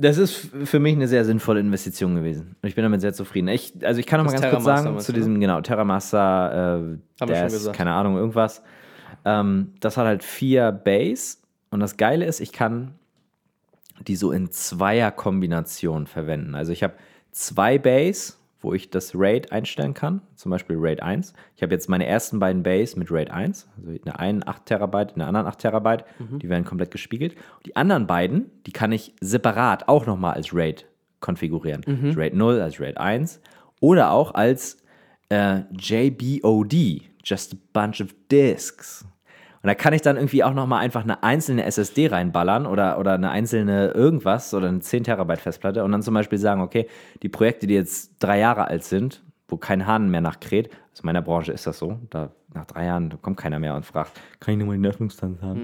das 0.00 0.16
ist 0.16 0.50
für 0.64 0.78
mich 0.78 0.94
eine 0.94 1.08
sehr 1.08 1.24
sinnvolle 1.24 1.58
Investition 1.60 2.14
gewesen. 2.14 2.54
Und 2.62 2.68
ich 2.68 2.76
bin 2.76 2.84
damit 2.84 3.00
sehr 3.00 3.12
zufrieden. 3.12 3.48
Ich, 3.48 3.74
also, 3.82 3.98
ich 3.98 4.06
kann 4.06 4.18
noch 4.18 4.26
mal 4.26 4.32
Das 4.32 4.40
ganz 4.40 4.54
kurz 4.54 4.64
sagen 4.64 5.00
zu 5.00 5.12
ne? 5.12 5.18
diesem, 5.18 5.40
genau, 5.40 5.58
äh, 5.58 5.62
schon 7.18 7.28
DAS, 7.28 7.52
gesagt. 7.52 7.76
keine 7.76 7.92
Ahnung, 7.92 8.16
irgendwas. 8.16 8.62
Ähm, 9.24 9.72
das 9.80 9.96
hat 9.96 10.06
halt 10.06 10.22
vier 10.22 10.70
Bays. 10.70 11.42
Und 11.70 11.80
das 11.80 11.96
Geile 11.96 12.24
ist, 12.24 12.40
ich 12.40 12.52
kann 12.52 12.94
die 14.06 14.14
so 14.14 14.30
in 14.30 14.52
Zweier-Kombination 14.52 16.06
verwenden. 16.06 16.54
Also, 16.54 16.70
ich 16.70 16.84
habe 16.84 16.94
zwei 17.32 17.78
Bays, 17.78 18.37
wo 18.60 18.74
ich 18.74 18.90
das 18.90 19.12
RAID 19.14 19.52
einstellen 19.52 19.94
kann, 19.94 20.20
zum 20.34 20.50
Beispiel 20.50 20.76
RAID 20.78 21.02
1. 21.02 21.32
Ich 21.56 21.62
habe 21.62 21.72
jetzt 21.72 21.88
meine 21.88 22.06
ersten 22.06 22.38
beiden 22.38 22.62
Bays 22.62 22.96
mit 22.96 23.10
RAID 23.10 23.30
1, 23.30 23.68
also 23.76 23.90
eine 23.90 24.18
einen 24.18 24.46
8 24.48 24.66
Terabyte, 24.66 25.14
eine 25.14 25.26
anderen 25.26 25.46
8 25.46 25.58
Terabyte, 25.60 26.04
die 26.38 26.48
werden 26.48 26.64
komplett 26.64 26.90
gespiegelt. 26.90 27.36
Die 27.66 27.76
anderen 27.76 28.06
beiden, 28.06 28.50
die 28.66 28.72
kann 28.72 28.90
ich 28.92 29.14
separat 29.20 29.88
auch 29.88 30.06
nochmal 30.06 30.34
als 30.34 30.52
RAID 30.54 30.86
konfigurieren. 31.20 31.82
Als 32.08 32.16
RAID 32.16 32.34
0, 32.34 32.60
als 32.60 32.80
RAID 32.80 32.96
1 32.98 33.40
oder 33.80 34.10
auch 34.10 34.34
als 34.34 34.78
äh, 35.28 35.60
JBOD, 35.78 37.02
Just 37.24 37.54
a 37.54 37.56
Bunch 37.72 38.00
of 38.00 38.14
Disks. 38.30 39.04
Und 39.62 39.66
da 39.66 39.74
kann 39.74 39.92
ich 39.92 40.02
dann 40.02 40.16
irgendwie 40.16 40.44
auch 40.44 40.54
nochmal 40.54 40.80
einfach 40.80 41.02
eine 41.02 41.22
einzelne 41.22 41.64
SSD 41.64 42.08
reinballern 42.08 42.66
oder, 42.66 42.98
oder 42.98 43.14
eine 43.14 43.30
einzelne 43.30 43.88
irgendwas 43.88 44.54
oder 44.54 44.68
eine 44.68 44.80
10 44.80 45.04
Terabyte 45.04 45.40
Festplatte 45.40 45.84
und 45.84 45.92
dann 45.92 46.02
zum 46.02 46.14
Beispiel 46.14 46.38
sagen, 46.38 46.60
okay, 46.60 46.88
die 47.22 47.28
Projekte, 47.28 47.66
die 47.66 47.74
jetzt 47.74 48.12
drei 48.20 48.38
Jahre 48.38 48.68
alt 48.68 48.84
sind, 48.84 49.22
wo 49.48 49.56
kein 49.56 49.86
Hahn 49.86 50.10
mehr 50.10 50.20
nachkräht, 50.20 50.68
in 50.68 51.06
meiner 51.06 51.22
Branche 51.22 51.52
ist 51.52 51.66
das 51.66 51.78
so, 51.78 51.98
da 52.10 52.30
nach 52.54 52.66
drei 52.66 52.86
Jahren 52.86 53.20
kommt 53.22 53.36
keiner 53.36 53.58
mehr 53.58 53.74
und 53.74 53.84
fragt, 53.86 54.20
kann 54.40 54.54
ich 54.54 54.58
nochmal 54.58 54.76
den 54.76 54.86
Öffnungsstand 54.86 55.42
haben? 55.42 55.58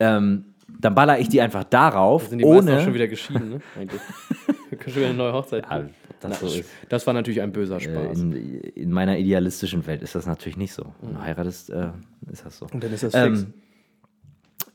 Ähm, 0.00 0.44
dann 0.80 0.94
baller 0.94 1.18
ich 1.18 1.28
die 1.28 1.40
einfach 1.40 1.64
darauf, 1.64 2.28
Sind 2.28 2.38
die 2.38 2.44
meisten 2.44 2.68
auch 2.68 2.72
ohne... 2.74 2.82
schon 2.84 2.94
wieder 2.94 3.08
geschieden, 3.08 3.48
ne? 3.50 3.60
Eigentlich. 3.78 4.00
Wir 4.70 4.78
können 4.78 4.92
schon 4.92 5.00
wieder 5.02 5.08
eine 5.08 5.18
neue 5.18 5.32
Hochzeit 5.32 5.62
Ja, 5.62 5.68
planen. 5.68 5.94
das 6.20 6.30
Na, 6.42 6.48
so 6.48 6.54
ist. 6.58 6.68
das 6.88 7.06
war 7.06 7.14
natürlich 7.14 7.40
ein 7.40 7.52
böser 7.52 7.76
Äh, 7.76 7.80
Spaß. 7.80 8.18
in, 8.18 8.32
in 8.60 8.92
meiner 8.92 9.16
idealistischen 9.18 9.86
Welt 9.86 10.02
ist 10.02 10.14
das 10.14 10.26
natürlich 10.26 10.56
nicht 10.58 10.72
so. 10.74 10.84
Wenn 11.00 11.14
du 11.14 11.20
heiratest, 11.22 11.70
äh, 11.70 11.88
ist 12.30 12.44
das 12.44 12.58
so. 12.58 12.66
Und 12.72 12.82
dann 12.84 12.92
ist 12.92 13.02
das 13.02 13.14
Ähm, 13.14 13.36
fix. 13.36 13.46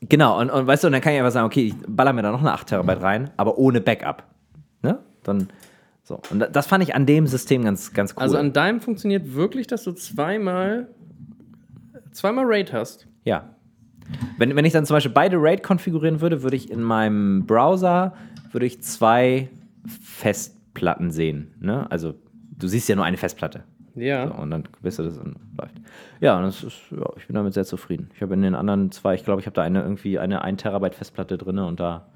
Genau, 0.08 0.38
und, 0.40 0.50
und 0.50 0.66
weißt 0.66 0.82
du, 0.84 0.88
und 0.88 0.92
dann 0.92 1.00
kann 1.00 1.12
ich 1.14 1.18
einfach 1.20 1.30
sagen, 1.32 1.46
okay, 1.46 1.68
ich 1.68 1.74
baller 1.86 2.12
mir 2.12 2.22
da 2.22 2.30
noch 2.32 2.40
eine 2.40 2.52
8 2.52 2.66
Terabyte 2.66 3.00
rein, 3.00 3.30
aber 3.36 3.56
ohne 3.56 3.80
Backup. 3.80 4.24
Ne? 4.82 4.98
Dann, 5.22 5.48
so. 6.02 6.20
Und 6.30 6.40
da- 6.40 6.48
das 6.48 6.66
fand 6.66 6.82
ich 6.84 6.94
an 6.94 7.06
dem 7.06 7.26
System 7.26 7.64
ganz, 7.64 7.92
ganz 7.94 8.12
cool. 8.16 8.22
Also 8.22 8.36
an 8.36 8.52
deinem 8.52 8.80
funktioniert 8.82 9.34
wirklich, 9.34 9.66
dass 9.66 9.84
du 9.84 9.92
zweimal 9.92 10.88
zweimal 12.12 12.44
Raid 12.46 12.72
hast. 12.72 13.06
ja. 13.24 13.50
Wenn, 14.38 14.54
wenn 14.56 14.64
ich 14.64 14.72
dann 14.72 14.86
zum 14.86 14.94
Beispiel 14.94 15.12
beide 15.12 15.36
RAID 15.36 15.62
konfigurieren 15.62 16.20
würde, 16.20 16.42
würde 16.42 16.56
ich 16.56 16.70
in 16.70 16.82
meinem 16.82 17.46
Browser 17.46 18.14
würde 18.52 18.66
ich 18.66 18.82
zwei 18.82 19.48
Festplatten 19.86 21.10
sehen. 21.10 21.54
Ne? 21.60 21.90
Also 21.90 22.14
du 22.56 22.68
siehst 22.68 22.88
ja 22.88 22.96
nur 22.96 23.04
eine 23.04 23.16
Festplatte. 23.16 23.64
Ja. 23.94 24.28
So, 24.28 24.34
und 24.34 24.50
dann 24.50 24.64
bist 24.82 24.98
du 24.98 25.02
das 25.04 25.18
und 25.18 25.36
läuft. 25.56 25.74
Ja, 26.20 26.36
und 26.36 26.44
das 26.44 26.62
ist, 26.64 26.80
ja, 26.90 27.06
ich 27.16 27.26
bin 27.26 27.36
damit 27.36 27.54
sehr 27.54 27.64
zufrieden. 27.64 28.10
Ich 28.14 28.22
habe 28.22 28.34
in 28.34 28.42
den 28.42 28.54
anderen 28.54 28.90
zwei, 28.90 29.14
ich 29.14 29.24
glaube, 29.24 29.40
ich 29.40 29.46
habe 29.46 29.54
da 29.54 29.62
eine 29.62 29.82
irgendwie 29.82 30.18
eine 30.18 30.42
1 30.42 30.62
Terabyte 30.62 30.94
Festplatte 30.94 31.38
drin 31.38 31.58
und 31.58 31.78
da 31.80 32.08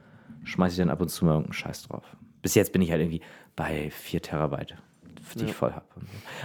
schmeiße 0.44 0.74
ich 0.74 0.78
dann 0.78 0.90
ab 0.90 1.00
und 1.00 1.08
zu 1.08 1.24
mal 1.24 1.32
irgendeinen 1.32 1.52
Scheiß 1.52 1.88
drauf. 1.88 2.04
Bis 2.42 2.54
jetzt 2.54 2.72
bin 2.72 2.82
ich 2.82 2.90
halt 2.90 3.00
irgendwie 3.00 3.20
bei 3.54 3.90
4 3.90 4.22
Terabyte, 4.22 4.74
die 5.36 5.44
ich 5.44 5.54
voll 5.54 5.72
habe. 5.72 5.86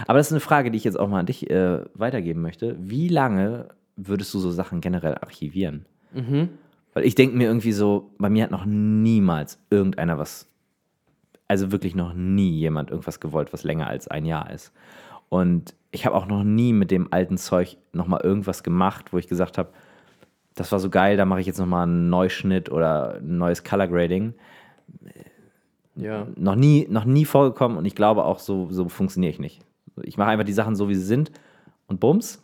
Aber 0.06 0.18
das 0.18 0.28
ist 0.28 0.32
eine 0.32 0.40
Frage, 0.40 0.70
die 0.70 0.76
ich 0.76 0.84
jetzt 0.84 0.98
auch 0.98 1.08
mal 1.08 1.20
an 1.20 1.26
dich 1.26 1.50
äh, 1.50 1.84
weitergeben 1.94 2.40
möchte. 2.40 2.76
Wie 2.78 3.08
lange 3.08 3.68
würdest 3.96 4.32
du 4.34 4.38
so 4.38 4.50
Sachen 4.50 4.80
generell 4.80 5.14
archivieren? 5.14 5.86
Weil 6.94 7.04
ich 7.04 7.14
denke 7.14 7.36
mir 7.36 7.48
irgendwie 7.48 7.72
so, 7.72 8.10
bei 8.18 8.30
mir 8.30 8.44
hat 8.44 8.50
noch 8.50 8.64
niemals 8.66 9.58
irgendeiner 9.70 10.18
was, 10.18 10.48
also 11.48 11.72
wirklich 11.72 11.94
noch 11.94 12.14
nie 12.14 12.50
jemand 12.50 12.90
irgendwas 12.90 13.20
gewollt, 13.20 13.52
was 13.52 13.64
länger 13.64 13.88
als 13.88 14.08
ein 14.08 14.24
Jahr 14.24 14.50
ist. 14.50 14.72
Und 15.28 15.74
ich 15.90 16.06
habe 16.06 16.16
auch 16.16 16.26
noch 16.26 16.44
nie 16.44 16.72
mit 16.72 16.90
dem 16.90 17.12
alten 17.12 17.36
Zeug 17.36 17.76
nochmal 17.92 18.20
irgendwas 18.22 18.62
gemacht, 18.62 19.12
wo 19.12 19.18
ich 19.18 19.28
gesagt 19.28 19.58
habe, 19.58 19.70
das 20.54 20.70
war 20.70 20.78
so 20.78 20.88
geil, 20.90 21.16
da 21.16 21.24
mache 21.24 21.40
ich 21.40 21.46
jetzt 21.46 21.58
nochmal 21.58 21.84
einen 21.84 22.08
Neuschnitt 22.08 22.70
oder 22.70 23.16
ein 23.16 23.38
neues 23.38 23.64
Color 23.64 23.88
Grading. 23.88 24.34
Ja. 25.96 26.28
Noch 26.36 26.54
nie, 26.54 26.86
noch 26.88 27.04
nie 27.04 27.24
vorgekommen 27.24 27.76
und 27.76 27.84
ich 27.86 27.94
glaube 27.94 28.24
auch, 28.24 28.38
so, 28.38 28.70
so 28.70 28.88
funktioniere 28.88 29.32
ich 29.32 29.40
nicht. 29.40 29.62
Ich 30.02 30.16
mache 30.16 30.30
einfach 30.30 30.44
die 30.44 30.52
Sachen 30.52 30.76
so, 30.76 30.88
wie 30.88 30.94
sie 30.94 31.04
sind 31.04 31.32
und 31.86 32.00
bums. 32.00 32.43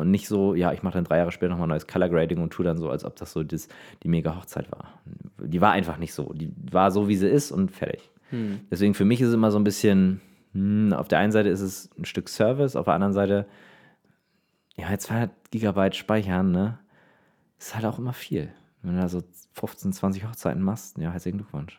Und 0.00 0.10
nicht 0.10 0.26
so, 0.28 0.54
ja, 0.54 0.72
ich 0.72 0.82
mache 0.82 0.94
dann 0.94 1.04
drei 1.04 1.18
Jahre 1.18 1.30
später 1.30 1.50
nochmal 1.50 1.68
neues 1.68 1.86
Color 1.86 2.08
Grading 2.08 2.40
und 2.40 2.50
tue 2.50 2.64
dann 2.64 2.78
so, 2.78 2.88
als 2.88 3.04
ob 3.04 3.16
das 3.16 3.32
so 3.32 3.42
das, 3.42 3.68
die 4.02 4.08
mega 4.08 4.34
Hochzeit 4.34 4.72
war. 4.72 5.00
Die 5.38 5.60
war 5.60 5.72
einfach 5.72 5.98
nicht 5.98 6.14
so. 6.14 6.32
Die 6.32 6.50
war 6.70 6.90
so, 6.90 7.06
wie 7.06 7.16
sie 7.16 7.28
ist 7.28 7.52
und 7.52 7.70
fertig. 7.70 8.10
Deswegen 8.70 8.94
für 8.94 9.04
mich 9.04 9.20
ist 9.20 9.28
es 9.28 9.34
immer 9.34 9.50
so 9.50 9.58
ein 9.58 9.64
bisschen, 9.64 10.22
hm, 10.54 10.94
auf 10.94 11.08
der 11.08 11.18
einen 11.18 11.32
Seite 11.32 11.50
ist 11.50 11.60
es 11.60 11.90
ein 11.98 12.06
Stück 12.06 12.30
Service, 12.30 12.76
auf 12.76 12.86
der 12.86 12.94
anderen 12.94 13.12
Seite, 13.12 13.46
ja, 14.76 14.96
200 14.96 15.30
Gigabyte 15.50 15.96
speichern, 15.96 16.50
ne? 16.50 16.78
Ist 17.58 17.74
halt 17.74 17.84
auch 17.84 17.98
immer 17.98 18.14
viel. 18.14 18.50
Wenn 18.82 18.94
du 18.94 19.02
da 19.02 19.08
so 19.08 19.22
15, 19.52 19.92
20 19.92 20.26
Hochzeiten 20.26 20.62
machst, 20.62 20.96
ja, 20.96 21.10
herzlichen 21.10 21.38
Glückwunsch. 21.38 21.78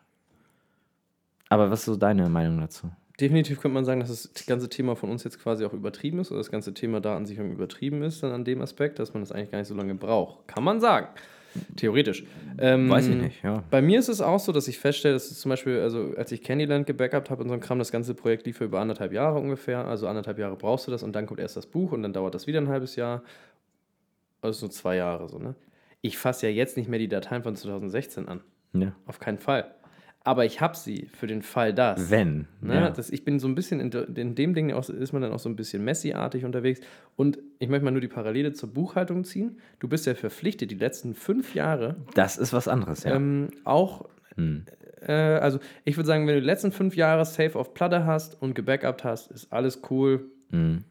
Aber 1.49 1.72
was 1.72 1.80
ist 1.80 1.86
so 1.86 1.95
deine 1.95 2.30
Meinung 2.30 2.59
dazu? 2.59 2.91
Definitiv 3.20 3.59
könnte 3.59 3.74
man 3.74 3.86
sagen, 3.86 3.99
dass 3.99 4.32
das 4.34 4.45
ganze 4.45 4.70
Thema 4.70 4.95
von 4.95 5.09
uns 5.09 5.24
jetzt 5.24 5.39
quasi 5.39 5.66
auch 5.66 5.74
übertrieben 5.74 6.20
ist 6.20 6.32
oder 6.32 6.39
das 6.39 6.51
ganze 6.51 6.74
Thema 6.74 7.01
Datensicherung 7.01 7.51
übertrieben 7.51 8.03
ist 8.03 8.24
dann 8.24 8.32
an 8.32 8.45
dem 8.45 8.62
Aspekt, 8.62 8.99
dass 8.99 9.14
man 9.14 9.22
das 9.22 9.32
eigentlich 9.32 9.51
gar 9.51 9.59
nicht 9.59 9.68
so 9.68 9.76
lange 9.76 9.95
braucht. 9.95 10.47
Kann 10.47 10.64
man 10.64 10.80
sagen. 10.80 11.07
Theoretisch. 11.76 12.24
Ähm, 12.57 12.89
Weiß 12.89 13.07
ich 13.07 13.16
nicht, 13.16 13.43
ja. 13.43 13.64
Bei 13.70 13.82
mir 13.82 13.99
ist 13.99 14.07
es 14.07 14.22
auch 14.22 14.39
so, 14.39 14.51
dass 14.51 14.68
ich 14.68 14.80
feststelle, 14.80 15.16
dass 15.16 15.38
zum 15.38 15.49
Beispiel, 15.49 15.82
also 15.82 16.14
als 16.16 16.32
ich 16.32 16.41
Candyland 16.41 16.88
gebackupt 16.88 17.30
habe 17.30 17.43
und 17.43 17.49
so 17.49 17.53
ein 17.53 17.59
Kram, 17.59 17.78
das 17.78 17.91
ganze 17.91 18.14
Projekt 18.14 18.45
lief 18.45 18.62
über 18.62 18.80
anderthalb 18.80 19.12
Jahre 19.12 19.39
ungefähr. 19.39 19.86
Also 19.86 20.07
anderthalb 20.07 20.39
Jahre 20.39 20.55
brauchst 20.55 20.88
du 20.88 20.91
das 20.91 21.03
und 21.03 21.14
dann 21.14 21.26
kommt 21.26 21.39
erst 21.39 21.57
das 21.57 21.66
Buch 21.66 21.91
und 21.91 22.03
dann 22.03 22.14
dauert 22.14 22.36
das 22.36 22.47
wieder 22.47 22.62
ein 22.62 22.70
halbes 22.70 22.95
Jahr. 22.95 23.24
Also 24.41 24.62
so 24.62 24.68
zwei 24.70 24.95
Jahre 24.95 25.28
so, 25.28 25.39
ne? 25.39 25.55
Ich 26.01 26.18
fasse 26.18 26.47
ja 26.47 26.53
jetzt 26.53 26.78
nicht 26.78 26.89
mehr 26.89 26.99
die 26.99 27.09
Dateien 27.09 27.43
von 27.43 27.55
2016 27.55 28.28
an. 28.28 28.41
Ja. 28.74 28.93
Auf 29.05 29.20
keinen 29.20 29.38
Fall. 29.38 29.76
Aber 30.24 30.45
ich 30.45 30.61
habe 30.61 30.78
sie 30.78 31.09
für 31.13 31.26
den 31.26 31.41
Fall 31.41 31.74
das. 31.74 32.11
Wenn. 32.11 32.47
Ne? 32.61 32.76
Ja. 32.76 32.89
Das, 32.91 33.09
ich 33.09 33.26
bin 33.26 33.39
so 33.39 33.47
ein 33.47 33.55
bisschen 33.55 33.80
in, 33.80 33.91
in 34.15 34.36
dem 34.36 34.53
Ding 34.53 34.72
auch, 34.72 34.88
ist 34.88 35.13
man 35.13 35.22
dann 35.24 35.32
auch 35.32 35.39
so 35.39 35.49
ein 35.49 35.55
bisschen 35.55 35.84
Messi-artig 35.84 36.45
unterwegs. 36.45 36.80
Und 37.15 37.39
ich 37.57 37.69
möchte 37.69 37.86
mal 37.86 37.91
nur 37.91 38.01
die 38.01 38.07
Parallele 38.07 38.53
zur 38.53 38.72
Buchhaltung 38.72 39.24
ziehen. 39.24 39.57
Du 39.80 39.88
bist 39.88 40.05
ja 40.05 40.13
verpflichtet, 40.13 40.69
die 40.69 40.76
letzten 40.76 41.15
fünf 41.15 41.55
Jahre 41.55 41.95
Das 42.13 42.38
ist 42.38 42.53
was 42.53 42.67
anderes, 42.67 43.03
ja. 43.03 43.15
ähm, 43.15 43.49
auch, 43.63 44.09
äh, 45.01 45.11
also 45.11 45.59
ich 45.86 45.97
würde 45.97 46.07
sagen, 46.07 46.28
wenn 46.28 46.36
du 46.36 46.41
die 46.41 46.47
letzten 46.47 46.72
fünf 46.72 46.95
Jahre 46.95 47.26
safe 47.26 47.57
auf 47.57 47.74
Platte 47.74 48.05
hast 48.05 48.39
und 48.41 48.53
gebackupt 48.53 49.03
hast, 49.03 49.32
ist 49.32 49.51
alles 49.51 49.82
cool. 49.89 50.26
Mhm. 50.49 50.84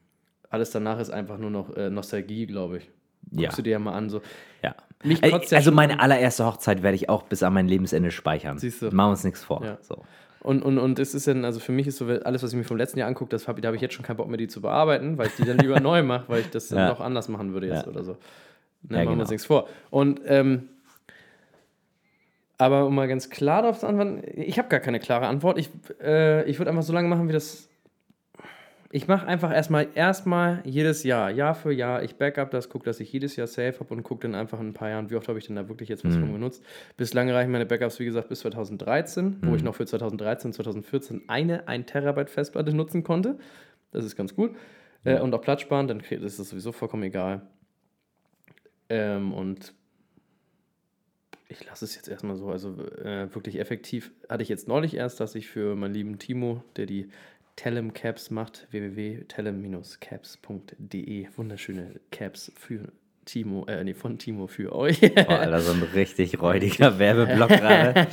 Alles 0.48 0.70
danach 0.72 0.98
ist 0.98 1.10
einfach 1.10 1.38
nur 1.38 1.50
noch 1.50 1.76
äh, 1.76 1.90
Nostalgie, 1.90 2.46
glaube 2.46 2.78
ich. 2.78 2.90
Guckst 3.30 3.42
Ja. 3.42 3.56
du 3.56 3.62
dir 3.62 3.70
ja 3.70 3.78
mal 3.78 3.92
an. 3.92 4.10
So. 4.10 4.20
ja. 4.62 4.74
Also 5.52 5.72
meine 5.72 6.00
allererste 6.00 6.44
Hochzeit 6.44 6.82
werde 6.82 6.94
ich 6.94 7.08
auch 7.08 7.22
bis 7.22 7.42
an 7.42 7.54
mein 7.54 7.68
Lebensende 7.68 8.10
speichern. 8.10 8.58
Siehst 8.58 8.82
du. 8.82 8.86
Machen 8.86 8.96
wir 9.08 9.10
uns 9.10 9.24
nichts 9.24 9.42
vor. 9.42 9.64
Ja. 9.64 9.78
So. 9.80 10.04
Und, 10.42 10.62
und, 10.62 10.78
und 10.78 10.98
es 10.98 11.14
ist 11.14 11.26
dann, 11.26 11.44
also 11.44 11.60
für 11.60 11.72
mich 11.72 11.86
ist 11.86 11.98
so, 11.98 12.06
alles, 12.06 12.42
was 12.42 12.52
ich 12.52 12.56
mir 12.56 12.64
vom 12.64 12.76
letzten 12.76 12.98
Jahr 12.98 13.08
angucke, 13.08 13.30
das 13.30 13.46
hab, 13.46 13.60
da 13.60 13.66
habe 13.66 13.76
ich 13.76 13.82
jetzt 13.82 13.94
schon 13.94 14.04
keinen 14.04 14.16
Bock 14.16 14.28
mehr, 14.28 14.38
die 14.38 14.48
zu 14.48 14.60
bearbeiten, 14.60 15.18
weil 15.18 15.26
ich 15.28 15.36
die 15.36 15.44
dann 15.44 15.58
lieber 15.58 15.80
neu 15.80 16.02
mache, 16.02 16.24
weil 16.28 16.40
ich 16.40 16.50
das 16.50 16.68
dann 16.68 16.88
noch 16.88 17.00
anders 17.00 17.28
machen 17.28 17.52
würde 17.52 17.68
jetzt 17.68 17.86
oder 17.86 18.04
so. 18.04 18.12
Ne, 18.12 18.18
machen 18.18 18.90
wir 18.90 19.06
genau. 19.06 19.20
uns 19.20 19.30
nichts 19.30 19.46
vor. 19.46 19.68
Und, 19.90 20.20
ähm, 20.24 20.68
aber 22.56 22.86
um 22.86 22.94
mal 22.94 23.08
ganz 23.08 23.30
klar 23.30 23.62
darauf 23.62 23.78
zu 23.78 23.86
antworten, 23.86 24.22
ich 24.34 24.58
habe 24.58 24.68
gar 24.68 24.80
keine 24.80 25.00
klare 25.00 25.26
Antwort. 25.26 25.58
Ich, 25.58 25.70
äh, 26.02 26.44
ich 26.44 26.58
würde 26.58 26.70
einfach 26.70 26.82
so 26.82 26.92
lange 26.92 27.08
machen, 27.08 27.26
wie 27.28 27.32
das. 27.32 27.69
Ich 28.92 29.06
mache 29.06 29.24
einfach 29.26 29.52
erstmal 29.52 29.86
erstmal 29.94 30.62
jedes 30.64 31.04
Jahr, 31.04 31.30
Jahr 31.30 31.54
für 31.54 31.72
Jahr. 31.72 32.02
Ich 32.02 32.16
backup 32.16 32.50
das, 32.50 32.68
gucke, 32.68 32.84
dass 32.84 32.98
ich 32.98 33.12
jedes 33.12 33.36
Jahr 33.36 33.46
safe 33.46 33.78
habe 33.78 33.94
und 33.94 34.02
gucke 34.02 34.22
dann 34.22 34.34
einfach 34.34 34.58
in 34.58 34.68
ein 34.68 34.72
paar 34.74 34.88
Jahren, 34.90 35.10
wie 35.10 35.14
oft 35.14 35.28
habe 35.28 35.38
ich 35.38 35.46
denn 35.46 35.54
da 35.54 35.68
wirklich 35.68 35.88
jetzt 35.88 36.04
was 36.04 36.16
Mhm. 36.16 36.20
von 36.20 36.32
genutzt. 36.32 36.64
Bislang 36.96 37.30
reichen 37.30 37.52
meine 37.52 37.66
Backups, 37.66 38.00
wie 38.00 38.04
gesagt, 38.04 38.28
bis 38.28 38.40
2013, 38.40 39.36
wo 39.42 39.50
Mhm. 39.50 39.56
ich 39.56 39.62
noch 39.62 39.76
für 39.76 39.86
2013 39.86 40.48
und 40.48 40.54
2014 40.54 41.22
eine 41.28 41.68
1 41.68 41.86
Terabyte 41.86 42.30
Festplatte 42.30 42.74
nutzen 42.74 43.04
konnte. 43.04 43.38
Das 43.92 44.04
ist 44.04 44.16
ganz 44.16 44.34
gut. 44.34 44.56
Äh, 45.04 45.20
und 45.20 45.32
auch 45.34 45.40
Platz 45.40 45.60
sparen, 45.60 45.86
dann 45.86 46.00
ist 46.00 46.38
das 46.40 46.48
sowieso 46.48 46.72
vollkommen 46.72 47.04
egal. 47.04 47.42
Ähm, 48.88 49.32
und 49.32 49.72
ich 51.48 51.64
lasse 51.64 51.84
es 51.84 51.94
jetzt 51.94 52.08
erstmal 52.08 52.36
so. 52.36 52.50
Also 52.50 52.70
äh, 53.04 53.32
wirklich 53.34 53.58
effektiv 53.60 54.10
hatte 54.28 54.42
ich 54.42 54.48
jetzt 54.48 54.66
neulich 54.66 54.94
erst, 54.94 55.20
dass 55.20 55.36
ich 55.36 55.48
für 55.48 55.76
meinen 55.76 55.94
lieben 55.94 56.18
Timo, 56.18 56.62
der 56.76 56.86
die 56.86 57.08
Telem 57.60 57.92
Caps 57.92 58.30
macht, 58.30 58.66
www.telem-caps.de, 58.70 61.26
wunderschöne 61.36 62.00
Caps 62.10 62.50
für 62.56 62.90
Timo, 63.26 63.66
äh, 63.66 63.84
nee, 63.84 63.92
von 63.92 64.16
Timo 64.16 64.46
für 64.46 64.74
euch. 64.74 64.98
Boah, 65.02 65.40
Alter, 65.40 65.60
so 65.60 65.74
ein 65.74 65.82
richtig 65.94 66.40
räudiger 66.40 66.98
Werbeblock 66.98 67.50
gerade. 67.50 68.06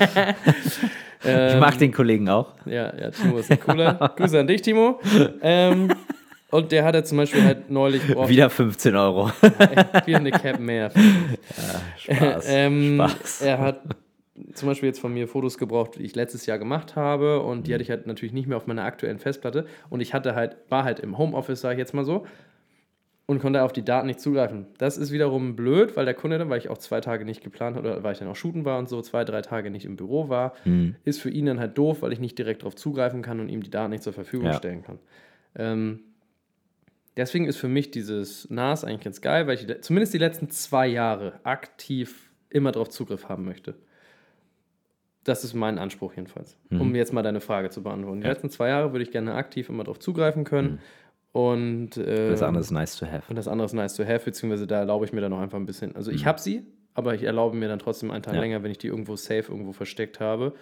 ich 1.24 1.60
mag 1.62 1.78
den 1.78 1.94
Kollegen 1.94 2.28
auch. 2.28 2.56
Ja, 2.66 2.94
ja, 2.94 3.10
Timo 3.12 3.38
ist 3.38 3.50
ein 3.50 3.62
cooler. 3.62 3.94
Grüße 4.18 4.38
an 4.38 4.48
dich, 4.48 4.64
Timo. 4.64 5.00
Ähm, 5.42 5.96
und 6.52 6.74
der 6.74 6.84
hatte 6.84 7.06
zum 7.06 7.20
Beispiel 7.20 7.46
halt 7.46 7.70
neulich 7.70 8.06
boah, 8.06 8.28
Wieder 8.28 8.50
15 8.50 8.98
Euro. 8.98 9.28
wieder 10.06 10.18
eine 10.18 10.32
Cap 10.32 10.60
mehr. 10.60 10.92
Spaß. 12.00 12.46
ähm, 12.50 12.96
Spaß. 12.96 13.44
Er 13.44 13.60
hat 13.60 13.80
zum 14.54 14.68
Beispiel 14.68 14.88
jetzt 14.88 15.00
von 15.00 15.14
mir 15.14 15.28
Fotos 15.28 15.58
gebraucht, 15.58 15.96
die 15.98 16.04
ich 16.04 16.16
letztes 16.16 16.46
Jahr 16.46 16.60
gemacht 16.60 16.96
habe 16.96 17.42
und 17.42 17.68
die 17.68 17.74
hatte 17.74 17.84
ich 17.84 17.90
halt 17.90 18.08
natürlich 18.08 18.34
nicht 18.34 18.48
mehr 18.48 18.58
auf 18.58 18.68
meiner 18.68 18.84
aktuellen 18.84 19.20
Festplatte 19.20 19.66
und 19.90 20.00
ich 20.02 20.14
hatte 20.14 20.36
halt, 20.36 20.58
war 20.70 20.84
halt 20.84 21.00
im 21.00 21.18
Homeoffice, 21.18 21.62
sage 21.62 21.76
ich 21.76 21.80
jetzt 21.80 21.94
mal 21.94 22.06
so, 22.06 22.26
und 23.26 23.40
konnte 23.40 23.62
auf 23.64 23.74
die 23.74 23.84
Daten 23.84 24.08
nicht 24.08 24.22
zugreifen. 24.22 24.68
Das 24.78 24.98
ist 24.98 25.12
wiederum 25.12 25.56
blöd, 25.56 25.98
weil 25.98 26.06
der 26.06 26.14
Kunde 26.14 26.38
dann, 26.38 26.50
weil 26.50 26.60
ich 26.60 26.70
auch 26.70 26.78
zwei 26.78 27.02
Tage 27.02 27.26
nicht 27.26 27.44
geplant 27.44 27.76
hatte, 27.76 27.90
oder 27.90 28.04
weil 28.04 28.14
ich 28.14 28.20
dann 28.20 28.28
auch 28.30 28.36
shooten 28.38 28.64
war 28.64 28.80
und 28.80 28.88
so, 28.88 29.02
zwei, 29.02 29.26
drei 29.26 29.42
Tage 29.42 29.70
nicht 29.70 29.86
im 29.86 29.98
Büro 29.98 30.30
war, 30.30 30.54
ist 31.04 31.20
für 31.22 31.30
ihn 31.30 31.46
dann 31.46 31.60
halt 31.60 31.78
doof, 31.78 32.02
weil 32.04 32.14
ich 32.14 32.20
nicht 32.20 32.38
direkt 32.38 32.62
darauf 32.62 32.76
zugreifen 32.76 33.22
kann 33.22 33.40
und 33.40 33.50
ihm 33.50 33.62
die 33.64 33.70
Daten 33.70 33.90
nicht 33.92 34.04
zur 34.04 34.14
Verfügung 34.14 34.48
Ja. 34.48 34.54
stellen 34.54 34.82
kann. 34.84 35.00
Ähm, 35.56 36.00
deswegen 37.18 37.46
ist 37.48 37.58
für 37.58 37.68
mich 37.68 37.92
dieses 37.92 38.50
NAS 38.50 38.86
eigentlich 38.86 39.02
ganz 39.04 39.20
geil, 39.20 39.46
weil 39.48 39.56
ich 39.56 39.82
zumindest 39.82 40.14
die 40.14 40.20
letzten 40.20 40.50
zwei 40.50 40.88
Jahre 40.88 41.40
aktiv 41.44 42.32
immer 42.50 42.72
darauf 42.72 42.90
Zugriff 42.90 43.28
haben 43.28 43.44
möchte. 43.44 43.76
Das 45.28 45.44
ist 45.44 45.54
mein 45.54 45.78
Anspruch 45.78 46.14
jedenfalls. 46.16 46.56
Um 46.72 46.96
jetzt 46.96 47.12
mal 47.12 47.22
deine 47.22 47.42
Frage 47.42 47.70
zu 47.70 47.84
beantworten. 47.84 48.22
Die 48.22 48.28
Ja. 48.28 48.32
letzten 48.32 48.50
zwei 48.50 48.70
Jahre 48.70 48.94
würde 48.94 49.04
ich 49.04 49.12
gerne 49.12 49.34
aktiv 49.34 49.68
immer 49.68 49.84
darauf 49.84 50.00
zugreifen 50.00 50.46
können. 50.46 50.80
Und, 51.34 51.98
äh, 51.98 52.30
Das 52.30 52.42
andere 52.42 52.62
ist 52.62 52.72
nice 52.72 52.96
to 52.96 53.06
have. 53.06 53.24
und 53.30 53.36
das 53.36 53.50
andere 53.50 53.66
ist 53.66 53.74
nice 53.74 53.94
to 53.96 54.06
have, 54.06 54.24
beziehungsweise 54.24 54.66
da 54.68 54.80
erlaube 54.80 55.04
ich 55.06 55.12
mir 55.12 55.20
dann 55.22 55.32
noch 55.32 55.42
einfach 55.42 55.58
ein 55.60 55.66
bisschen. 55.66 55.94
Also 55.98 56.12
ich 56.12 56.26
habe 56.26 56.40
sie, 56.40 56.64
aber 56.94 57.14
ich 57.14 57.24
erlaube 57.24 57.58
mir 57.58 57.68
dann 57.68 57.80
trotzdem 57.80 58.10
einen 58.10 58.24
Tag 58.24 58.36
Ja. 58.36 58.40
länger, 58.40 58.64
wenn 58.64 58.72
ich 58.72 58.78
die 58.78 58.88
irgendwo 58.88 59.18
safe 59.18 59.52
irgendwo 59.52 59.74
versteckt 59.74 60.22
habe, 60.22 60.54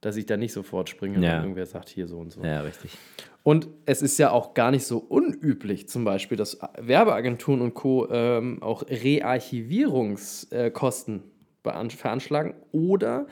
dass 0.00 0.14
ich 0.16 0.24
da 0.26 0.36
nicht 0.36 0.52
sofort 0.52 0.88
springe, 0.88 1.16
Ja. 1.16 1.22
wenn 1.32 1.40
irgendwer 1.42 1.66
sagt, 1.66 1.88
hier 1.88 2.06
so 2.06 2.18
und 2.18 2.30
so. 2.32 2.44
Ja, 2.44 2.60
richtig. 2.60 2.96
Und 3.42 3.66
es 3.86 4.02
ist 4.02 4.18
ja 4.18 4.30
auch 4.30 4.54
gar 4.54 4.70
nicht 4.70 4.86
so 4.86 4.98
unüblich, 4.98 5.88
zum 5.88 6.04
Beispiel, 6.04 6.36
dass 6.38 6.60
Werbeagenturen 6.80 7.60
und 7.60 7.74
Co. 7.74 8.08
Ähm, 8.08 8.62
auch 8.62 8.84
Rearchivierungskosten 8.88 11.24
veranschlagen 11.62 12.54
oder 12.72 13.26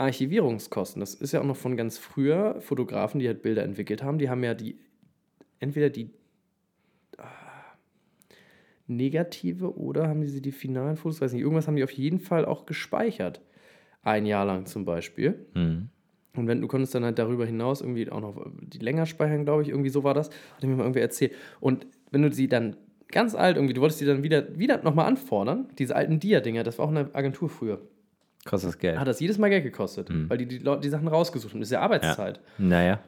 Archivierungskosten. 0.00 1.00
Das 1.00 1.14
ist 1.14 1.32
ja 1.32 1.40
auch 1.40 1.44
noch 1.44 1.56
von 1.56 1.76
ganz 1.76 1.98
früher 1.98 2.60
Fotografen, 2.60 3.20
die 3.20 3.26
halt 3.26 3.42
Bilder 3.42 3.62
entwickelt 3.62 4.02
haben. 4.02 4.18
Die 4.18 4.30
haben 4.30 4.42
ja 4.42 4.54
die 4.54 4.78
entweder 5.58 5.90
die 5.90 6.10
ah, 7.18 7.24
negative 8.86 9.76
oder 9.76 10.08
haben 10.08 10.26
sie 10.26 10.40
die 10.40 10.52
finalen 10.52 10.96
Fotos, 10.96 11.20
weiß 11.20 11.32
nicht, 11.32 11.42
irgendwas 11.42 11.66
haben 11.66 11.76
die 11.76 11.84
auf 11.84 11.90
jeden 11.92 12.18
Fall 12.18 12.44
auch 12.46 12.66
gespeichert. 12.66 13.42
Ein 14.02 14.24
Jahr 14.24 14.46
lang 14.46 14.64
zum 14.64 14.86
Beispiel. 14.86 15.46
Mhm. 15.54 15.90
Und 16.34 16.46
wenn 16.46 16.60
du 16.60 16.68
konntest 16.68 16.94
dann 16.94 17.04
halt 17.04 17.18
darüber 17.18 17.44
hinaus 17.44 17.82
irgendwie 17.82 18.10
auch 18.10 18.20
noch 18.20 18.46
die 18.62 18.78
länger 18.78 19.04
speichern, 19.04 19.44
glaube 19.44 19.62
ich, 19.62 19.68
irgendwie 19.68 19.90
so 19.90 20.04
war 20.04 20.14
das, 20.14 20.30
hat 20.56 20.62
mir 20.62 20.76
mal 20.76 20.84
irgendwie 20.84 21.00
erzählt. 21.00 21.34
Und 21.60 21.86
wenn 22.10 22.22
du 22.22 22.32
sie 22.32 22.48
dann 22.48 22.76
ganz 23.08 23.34
alt 23.34 23.56
irgendwie, 23.56 23.74
du 23.74 23.80
wolltest 23.80 24.00
die 24.00 24.06
dann 24.06 24.22
wieder, 24.22 24.58
wieder 24.58 24.82
nochmal 24.82 25.06
anfordern, 25.06 25.68
diese 25.78 25.96
alten 25.96 26.20
Dia-Dinger, 26.20 26.62
das 26.62 26.78
war 26.78 26.86
auch 26.86 26.90
eine 26.90 27.14
Agentur 27.14 27.48
früher, 27.48 27.82
Kostet 28.44 28.68
das 28.68 28.78
Geld. 28.78 28.98
hat 28.98 29.06
das 29.08 29.20
jedes 29.20 29.38
Mal 29.38 29.50
Geld 29.50 29.64
gekostet, 29.64 30.08
Mhm. 30.10 30.30
weil 30.30 30.38
die 30.38 30.46
die, 30.46 30.58
Leute, 30.58 30.80
die 30.82 30.88
Sachen 30.88 31.08
rausgesucht 31.08 31.52
haben. 31.52 31.60
Das 31.60 31.68
ist 31.68 31.72
ja 31.72 31.80
Arbeitszeit. 31.80 32.40
Naja. 32.58 33.00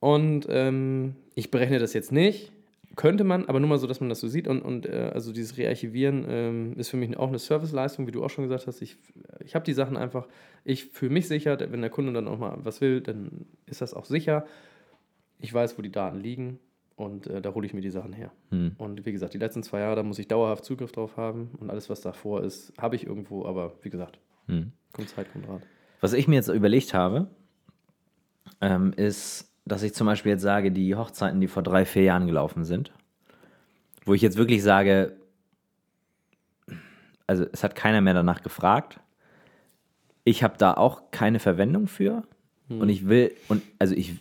Und 0.00 0.46
ähm, 0.50 1.14
ich 1.34 1.50
berechne 1.52 1.78
das 1.78 1.92
jetzt 1.92 2.10
nicht, 2.10 2.50
könnte 2.96 3.22
man, 3.24 3.46
aber 3.46 3.60
nur 3.60 3.68
mal 3.68 3.78
so, 3.78 3.86
dass 3.86 4.00
man 4.00 4.08
das 4.08 4.18
so 4.20 4.26
sieht. 4.28 4.48
Und, 4.48 4.60
und 4.60 4.86
äh, 4.86 5.10
also 5.14 5.32
dieses 5.32 5.56
Rearchivieren 5.56 6.26
ähm, 6.28 6.74
ist 6.76 6.88
für 6.90 6.96
mich 6.96 7.16
auch 7.16 7.28
eine 7.28 7.38
Serviceleistung, 7.38 8.06
wie 8.06 8.10
du 8.10 8.24
auch 8.24 8.28
schon 8.30 8.44
gesagt 8.44 8.66
hast. 8.66 8.82
Ich, 8.82 8.96
ich 9.44 9.54
habe 9.54 9.64
die 9.64 9.72
Sachen 9.72 9.96
einfach, 9.96 10.26
ich 10.64 10.86
fühle 10.86 11.12
mich 11.12 11.28
sicher, 11.28 11.56
wenn 11.70 11.80
der 11.80 11.90
Kunde 11.90 12.12
dann 12.12 12.26
auch 12.28 12.38
mal 12.38 12.56
was 12.58 12.80
will, 12.80 13.00
dann 13.00 13.46
ist 13.66 13.80
das 13.80 13.94
auch 13.94 14.04
sicher. 14.04 14.44
Ich 15.38 15.54
weiß, 15.54 15.78
wo 15.78 15.82
die 15.82 15.92
Daten 15.92 16.20
liegen 16.20 16.58
und 16.96 17.28
äh, 17.28 17.40
da 17.40 17.54
hole 17.54 17.64
ich 17.66 17.72
mir 17.72 17.80
die 17.80 17.90
Sachen 17.90 18.12
her. 18.12 18.30
Hm. 18.50 18.72
Und 18.78 19.06
wie 19.06 19.12
gesagt, 19.12 19.32
die 19.34 19.38
letzten 19.38 19.62
zwei 19.62 19.80
Jahre, 19.80 19.96
da 19.96 20.02
muss 20.02 20.18
ich 20.18 20.28
dauerhaft 20.28 20.64
Zugriff 20.64 20.92
drauf 20.92 21.16
haben 21.16 21.50
und 21.60 21.70
alles, 21.70 21.88
was 21.88 22.00
davor 22.00 22.42
ist, 22.42 22.72
habe 22.78 22.96
ich 22.96 23.06
irgendwo, 23.06 23.46
aber 23.46 23.72
wie 23.82 23.90
gesagt, 23.90 24.18
Hm. 24.46 24.72
kommt 24.92 25.08
Zeit, 25.08 25.32
kommt 25.32 25.48
Rat. 25.48 25.62
Was 26.00 26.12
ich 26.12 26.28
mir 26.28 26.36
jetzt 26.36 26.48
überlegt 26.48 26.94
habe, 26.94 27.28
ähm, 28.60 28.92
ist, 28.94 29.50
dass 29.64 29.82
ich 29.82 29.94
zum 29.94 30.06
Beispiel 30.06 30.32
jetzt 30.32 30.42
sage, 30.42 30.72
die 30.72 30.94
Hochzeiten, 30.94 31.40
die 31.40 31.48
vor 31.48 31.62
drei, 31.62 31.84
vier 31.84 32.02
Jahren 32.02 32.26
gelaufen 32.26 32.64
sind, 32.64 32.92
wo 34.04 34.14
ich 34.14 34.22
jetzt 34.22 34.36
wirklich 34.36 34.62
sage, 34.62 35.16
also 37.26 37.46
es 37.52 37.62
hat 37.62 37.74
keiner 37.74 38.00
mehr 38.00 38.14
danach 38.14 38.42
gefragt. 38.42 39.00
Ich 40.24 40.42
habe 40.42 40.58
da 40.58 40.74
auch 40.74 41.10
keine 41.10 41.38
Verwendung 41.38 41.86
für. 41.86 42.24
Und 42.68 42.88
ich 42.88 43.08
will, 43.08 43.34
und 43.48 43.62
also 43.78 43.94
ich, 43.94 44.14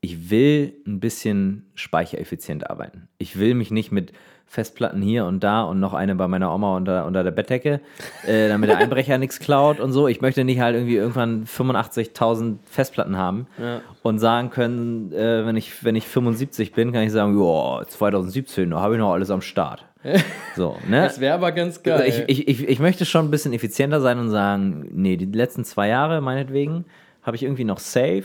ich 0.00 0.30
will 0.30 0.74
ein 0.86 1.00
bisschen 1.00 1.70
speichereffizient 1.74 2.70
arbeiten. 2.70 3.08
Ich 3.18 3.38
will 3.38 3.54
mich 3.54 3.70
nicht 3.70 3.90
mit 3.90 4.12
Festplatten 4.46 5.00
hier 5.00 5.24
und 5.24 5.42
da 5.42 5.62
und 5.62 5.80
noch 5.80 5.94
eine 5.94 6.14
bei 6.14 6.28
meiner 6.28 6.54
Oma 6.54 6.76
unter, 6.76 7.06
unter 7.06 7.24
der 7.24 7.30
Bettdecke, 7.30 7.80
äh, 8.26 8.48
damit 8.48 8.68
der 8.68 8.76
Einbrecher 8.78 9.16
nichts 9.18 9.38
klaut 9.40 9.80
und 9.80 9.92
so. 9.92 10.08
Ich 10.08 10.20
möchte 10.20 10.44
nicht 10.44 10.60
halt 10.60 10.74
irgendwie 10.76 10.96
irgendwann 10.96 11.44
85.000 11.46 12.56
Festplatten 12.66 13.16
haben 13.16 13.46
Ja. 13.58 13.80
und 14.02 14.18
sagen 14.18 14.50
können, 14.50 15.12
äh, 15.12 15.46
wenn, 15.46 15.56
ich, 15.56 15.82
wenn 15.84 15.96
ich 15.96 16.06
75 16.06 16.72
bin, 16.72 16.92
kann 16.92 17.02
ich 17.02 17.12
sagen, 17.12 17.38
ja, 17.40 17.82
2017, 17.86 18.70
da 18.70 18.80
habe 18.80 18.94
ich 18.94 19.00
noch 19.00 19.12
alles 19.12 19.30
am 19.30 19.40
Start. 19.40 19.86
So, 20.54 20.76
ne? 20.86 21.02
Das 21.04 21.18
wäre 21.20 21.32
aber 21.34 21.50
ganz 21.52 21.82
geil. 21.82 22.04
Ich, 22.06 22.24
ich, 22.26 22.46
ich, 22.48 22.68
ich 22.68 22.78
möchte 22.78 23.06
schon 23.06 23.24
ein 23.26 23.30
bisschen 23.30 23.54
effizienter 23.54 24.02
sein 24.02 24.18
und 24.18 24.28
sagen, 24.28 24.86
nee, 24.92 25.16
die 25.16 25.24
letzten 25.24 25.64
zwei 25.64 25.88
Jahre 25.88 26.20
meinetwegen 26.20 26.84
habe 27.22 27.36
ich 27.36 27.42
irgendwie 27.42 27.64
noch 27.64 27.78
safe. 27.78 28.24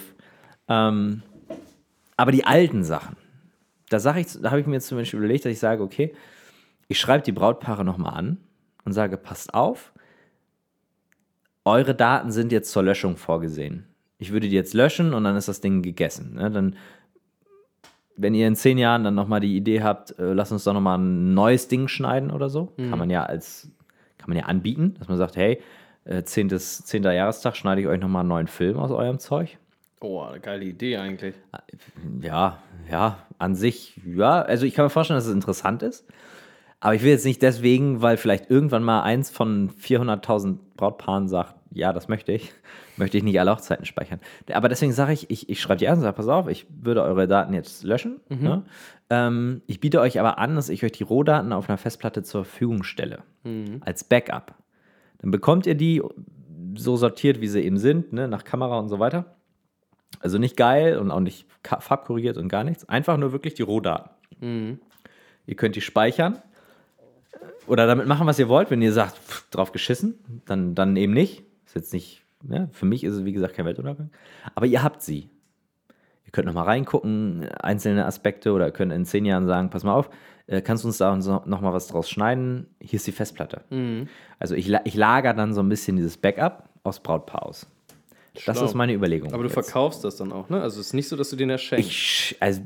Ähm, 0.68 1.22
aber 2.18 2.32
die 2.34 2.44
alten 2.46 2.84
Sachen, 2.84 3.16
da, 3.90 4.00
sag 4.00 4.18
ich, 4.18 4.28
da 4.42 4.52
habe 4.52 4.60
ich 4.60 4.68
mir 4.68 4.76
jetzt 4.76 4.88
zum 4.88 4.98
Beispiel 4.98 5.20
überlegt, 5.20 5.46
dass 5.46 5.52
ich 5.52 5.60
sage, 5.60 5.84
okay, 5.84 6.14
ich 6.88 7.00
schreibe 7.00 7.24
die 7.24 7.32
Brautpaare 7.32 7.84
nochmal 7.84 8.14
an 8.14 8.38
und 8.86 8.94
sage, 8.94 9.18
passt 9.18 9.54
auf, 9.54 9.94
eure 11.66 11.96
Daten 11.96 12.32
sind 12.32 12.52
jetzt 12.52 12.72
zur 12.72 12.84
Löschung 12.84 13.18
vorgesehen. 13.18 13.86
Ich 14.20 14.32
würde 14.32 14.48
die 14.48 14.56
jetzt 14.56 14.74
löschen 14.74 15.14
und 15.14 15.24
dann 15.24 15.36
ist 15.36 15.48
das 15.48 15.62
Ding 15.62 15.82
gegessen. 15.82 16.36
Ne? 16.36 16.50
Dann, 16.50 16.76
wenn 18.16 18.34
ihr 18.34 18.48
in 18.48 18.56
zehn 18.56 18.78
Jahren 18.78 19.04
dann 19.04 19.16
nochmal 19.16 19.42
die 19.42 19.56
Idee 19.56 19.84
habt, 19.84 20.18
äh, 20.18 20.34
lasst 20.34 20.52
uns 20.52 20.64
doch 20.64 20.74
nochmal 20.74 20.98
ein 20.98 21.34
neues 21.34 21.68
Ding 21.68 21.88
schneiden 21.88 22.32
oder 22.32 22.50
so, 22.50 22.74
kann 22.78 22.98
man 22.98 23.10
ja 23.10 23.24
als, 23.24 23.70
kann 24.18 24.30
man 24.30 24.38
ja 24.38 24.46
anbieten, 24.46 24.96
dass 24.98 25.08
man 25.08 25.18
sagt, 25.18 25.36
hey, 25.36 25.62
äh, 26.06 26.24
zehntes, 26.24 26.86
zehnter 26.86 27.12
Jahrestag 27.12 27.56
schneide 27.56 27.82
ich 27.82 27.88
euch 27.88 28.00
nochmal 28.00 28.22
einen 28.22 28.30
neuen 28.30 28.48
Film 28.48 28.78
aus 28.78 28.92
eurem 28.92 29.20
Zeug. 29.20 29.58
Oh, 30.00 30.22
eine 30.22 30.40
geile 30.40 30.66
Idee 30.66 30.98
eigentlich. 30.98 31.36
Ja, 32.22 32.62
ja, 32.90 33.20
an 33.38 33.56
sich, 33.56 34.00
ja, 34.06 34.42
also 34.42 34.66
ich 34.66 34.74
kann 34.74 34.86
mir 34.86 34.90
vorstellen, 34.90 35.18
dass 35.18 35.28
es 35.28 35.34
interessant 35.34 35.84
ist. 35.84 36.06
Aber 36.80 36.94
ich 36.94 37.02
will 37.02 37.10
jetzt 37.10 37.26
nicht 37.26 37.42
deswegen, 37.42 38.02
weil 38.02 38.18
vielleicht 38.18 38.52
irgendwann 38.52 38.84
mal 38.84 39.02
eins 39.02 39.32
von 39.32 39.72
400.000 39.72 40.58
Brautpaaren 40.76 41.28
sagt, 41.28 41.56
ja, 41.72 41.92
das 41.92 42.08
möchte 42.08 42.32
ich, 42.32 42.52
möchte 42.98 43.18
ich 43.18 43.24
nicht 43.24 43.40
alle 43.40 43.52
Hochzeiten 43.52 43.86
speichern. 43.86 44.20
Aber 44.54 44.70
deswegen 44.70 44.94
sage 44.94 45.14
ich, 45.14 45.30
ich, 45.30 45.50
ich 45.50 45.60
schreibe 45.60 45.80
die 45.80 45.88
an 45.88 45.96
und 45.96 46.02
sage, 46.02 46.16
pass 46.16 46.28
auf, 46.28 46.48
ich 46.48 46.68
würde 46.70 47.02
eure 47.04 47.28
Daten 47.28 47.54
jetzt 47.54 47.84
löschen. 47.84 48.20
Ne? 48.44 48.64
Ähm, 49.10 49.62
ich 49.66 49.80
biete 49.80 50.02
euch 50.02 50.20
aber 50.20 50.38
an, 50.38 50.56
dass 50.56 50.70
ich 50.70 50.84
euch 50.84 50.92
die 50.92 51.04
Rohdaten 51.04 51.52
auf 51.52 51.68
einer 51.68 51.78
Festplatte 51.78 52.22
zur 52.24 52.46
Verfügung 52.46 52.84
stelle. 52.84 53.24
Als 53.82 54.04
Backup. 54.04 54.54
Dann 55.20 55.32
bekommt 55.32 55.66
ihr 55.66 55.76
die 55.76 56.02
so 56.76 56.96
sortiert, 56.96 57.42
wie 57.42 57.48
sie 57.48 57.62
eben 57.62 57.78
sind, 57.78 58.14
ne? 58.14 58.28
nach 58.28 58.44
Kamera 58.44 58.78
und 58.78 58.90
so 58.90 59.00
weiter. 59.00 59.37
Also 60.20 60.38
nicht 60.38 60.58
geil 60.58 60.98
und 60.98 61.12
auch 61.12 61.20
nicht 61.20 61.46
farbkorrigiert 61.64 62.38
und 62.38 62.48
gar 62.48 62.64
nichts. 62.64 62.88
Einfach 62.88 63.18
nur 63.18 63.32
wirklich 63.32 63.54
die 63.54 63.64
Rohdaten. 63.64 64.10
Ihr 65.46 65.56
könnt 65.56 65.76
die 65.76 65.82
speichern 65.82 66.42
oder 67.68 67.86
damit 67.88 68.08
machen, 68.08 68.28
was 68.28 68.40
ihr 68.40 68.50
wollt. 68.50 68.72
Wenn 68.72 68.82
ihr 68.82 68.94
sagt, 68.94 69.18
pff, 69.18 69.50
drauf 69.50 69.72
geschissen, 69.72 70.42
dann, 70.46 70.76
dann 70.76 70.96
eben 70.96 71.14
nicht. 71.14 71.44
Ist 71.66 71.76
jetzt 71.76 71.94
nicht, 71.94 72.24
ja, 72.50 72.68
für 72.72 72.86
mich 72.86 73.04
ist 73.04 73.14
es 73.14 73.26
wie 73.26 73.34
gesagt 73.34 73.56
kein 73.56 73.66
Weltuntergang. 73.66 74.10
Aber 74.56 74.66
ihr 74.66 74.84
habt 74.84 75.02
sie. 75.02 75.30
Ihr 76.26 76.32
könnt 76.32 76.48
nochmal 76.48 76.66
reingucken, 76.66 77.48
einzelne 77.62 78.06
Aspekte 78.06 78.52
oder 78.52 78.66
ihr 78.66 78.72
könnt 78.74 78.92
in 78.92 79.06
zehn 79.06 79.24
Jahren 79.24 79.46
sagen, 79.48 79.70
pass 79.70 79.86
mal 79.86 79.94
auf, 79.94 80.10
äh, 80.48 80.62
kannst 80.62 80.84
du 80.84 80.90
uns 80.90 80.98
da 80.98 81.16
nochmal 81.16 81.74
was 81.74 81.88
draus 81.88 82.10
schneiden? 82.10 82.68
Hier 82.82 82.98
ist 82.98 83.08
die 83.08 83.14
Festplatte. 83.14 83.62
Also 84.40 84.56
ich, 84.56 84.70
ich 84.84 84.96
lager 84.96 85.34
dann 85.34 85.54
so 85.54 85.62
ein 85.62 85.70
bisschen 85.70 85.96
dieses 85.96 86.18
Backup 86.18 86.70
aus 86.84 87.02
Brautpaar 87.02 87.46
aus. 87.46 87.68
Das 88.46 88.62
ist 88.62 88.74
meine 88.74 88.94
Überlegung. 88.94 89.34
Aber 89.34 89.44
du 89.44 89.50
jetzt. 89.50 89.54
verkaufst 89.54 90.04
das 90.04 90.18
dann 90.18 90.32
auch, 90.32 90.50
ne? 90.50 90.62
Also 90.62 90.80
es 90.80 90.88
ist 90.88 90.94
nicht 90.94 91.08
so, 91.08 91.16
dass 91.16 91.30
du 91.30 91.36
den 91.36 91.50
erschenkst. 91.50 91.90
Ich, 91.90 92.38
also, 92.40 92.62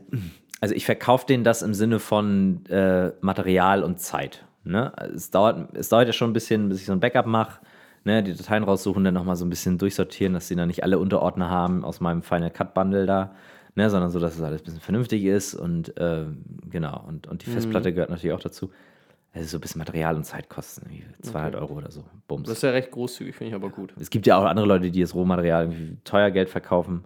also 0.60 0.76
ich 0.76 0.85
verkaufe 0.85 1.26
denen 1.26 1.43
das 1.43 1.61
im 1.61 1.73
Sinne 1.73 1.99
von 1.99 2.65
äh, 2.68 3.11
Material 3.22 3.84
und 3.84 3.99
Zeit. 3.99 4.45
Ne? 4.64 4.93
Es, 5.15 5.31
dauert, 5.31 5.76
es 5.76 5.89
dauert 5.89 6.07
ja 6.07 6.14
schon 6.14 6.30
ein 6.30 6.34
bisschen, 6.34 6.69
bis 6.69 6.80
ich 6.80 6.85
so 6.85 6.91
ein 6.91 6.99
Backup 6.99 7.26
mache, 7.26 7.61
ne? 8.03 8.22
die 8.22 8.34
Dateien 8.34 8.64
raussuchen, 8.64 9.03
dann 9.03 9.14
nochmal 9.14 9.35
so 9.35 9.45
ein 9.45 9.49
bisschen 9.49 9.77
durchsortieren, 9.77 10.34
dass 10.34 10.48
sie 10.48 10.56
dann 10.56 10.68
nicht 10.68 10.84
alle 10.84 10.99
Unterordner 10.99 11.49
haben 11.49 11.84
aus 11.84 11.99
meinem 11.99 12.22
Final 12.22 12.52
Cut 12.52 12.73
Bundle 12.73 13.07
da, 13.07 13.34
ne? 13.76 13.89
sondern 13.89 14.11
so, 14.11 14.19
dass 14.19 14.35
es 14.35 14.41
alles 14.41 14.61
ein 14.61 14.65
bisschen 14.65 14.81
vernünftig 14.81 15.23
ist 15.23 15.56
und 15.56 15.98
äh, 15.98 16.26
genau, 16.69 17.03
und, 17.07 17.27
und 17.27 17.43
die 17.43 17.49
Festplatte 17.49 17.91
gehört 17.91 18.11
natürlich 18.11 18.34
auch 18.34 18.39
dazu. 18.39 18.72
Also 19.34 19.48
so 19.48 19.58
ein 19.58 19.62
bisschen 19.62 19.80
Material 19.80 20.16
und 20.16 20.26
Zeit 20.26 20.49
kosten, 20.49 20.88
irgendwie 20.88 21.06
200 21.22 21.56
Euro 21.56 21.76
oder 21.76 21.90
so. 21.90 22.03
Bums. 22.28 22.48
Das 22.48 22.58
ist 22.58 22.64
ja 22.64 22.72
recht 22.72 22.91
großzügig, 22.91 23.34
finde 23.36 23.49
ich 23.49 23.56
aber 23.56 23.70
gut. 23.70 23.94
Es 23.99 24.10
gibt 24.10 24.28
ja 24.28 24.38
auch 24.38 24.44
andere 24.44 24.66
Leute, 24.66 24.91
die 24.91 24.99
das 25.02 25.16
Rohmaterial 25.16 25.66
irgendwie 25.66 25.98
teuer 26.03 26.32
Geld 26.32 26.49
verkaufen. 26.49 27.06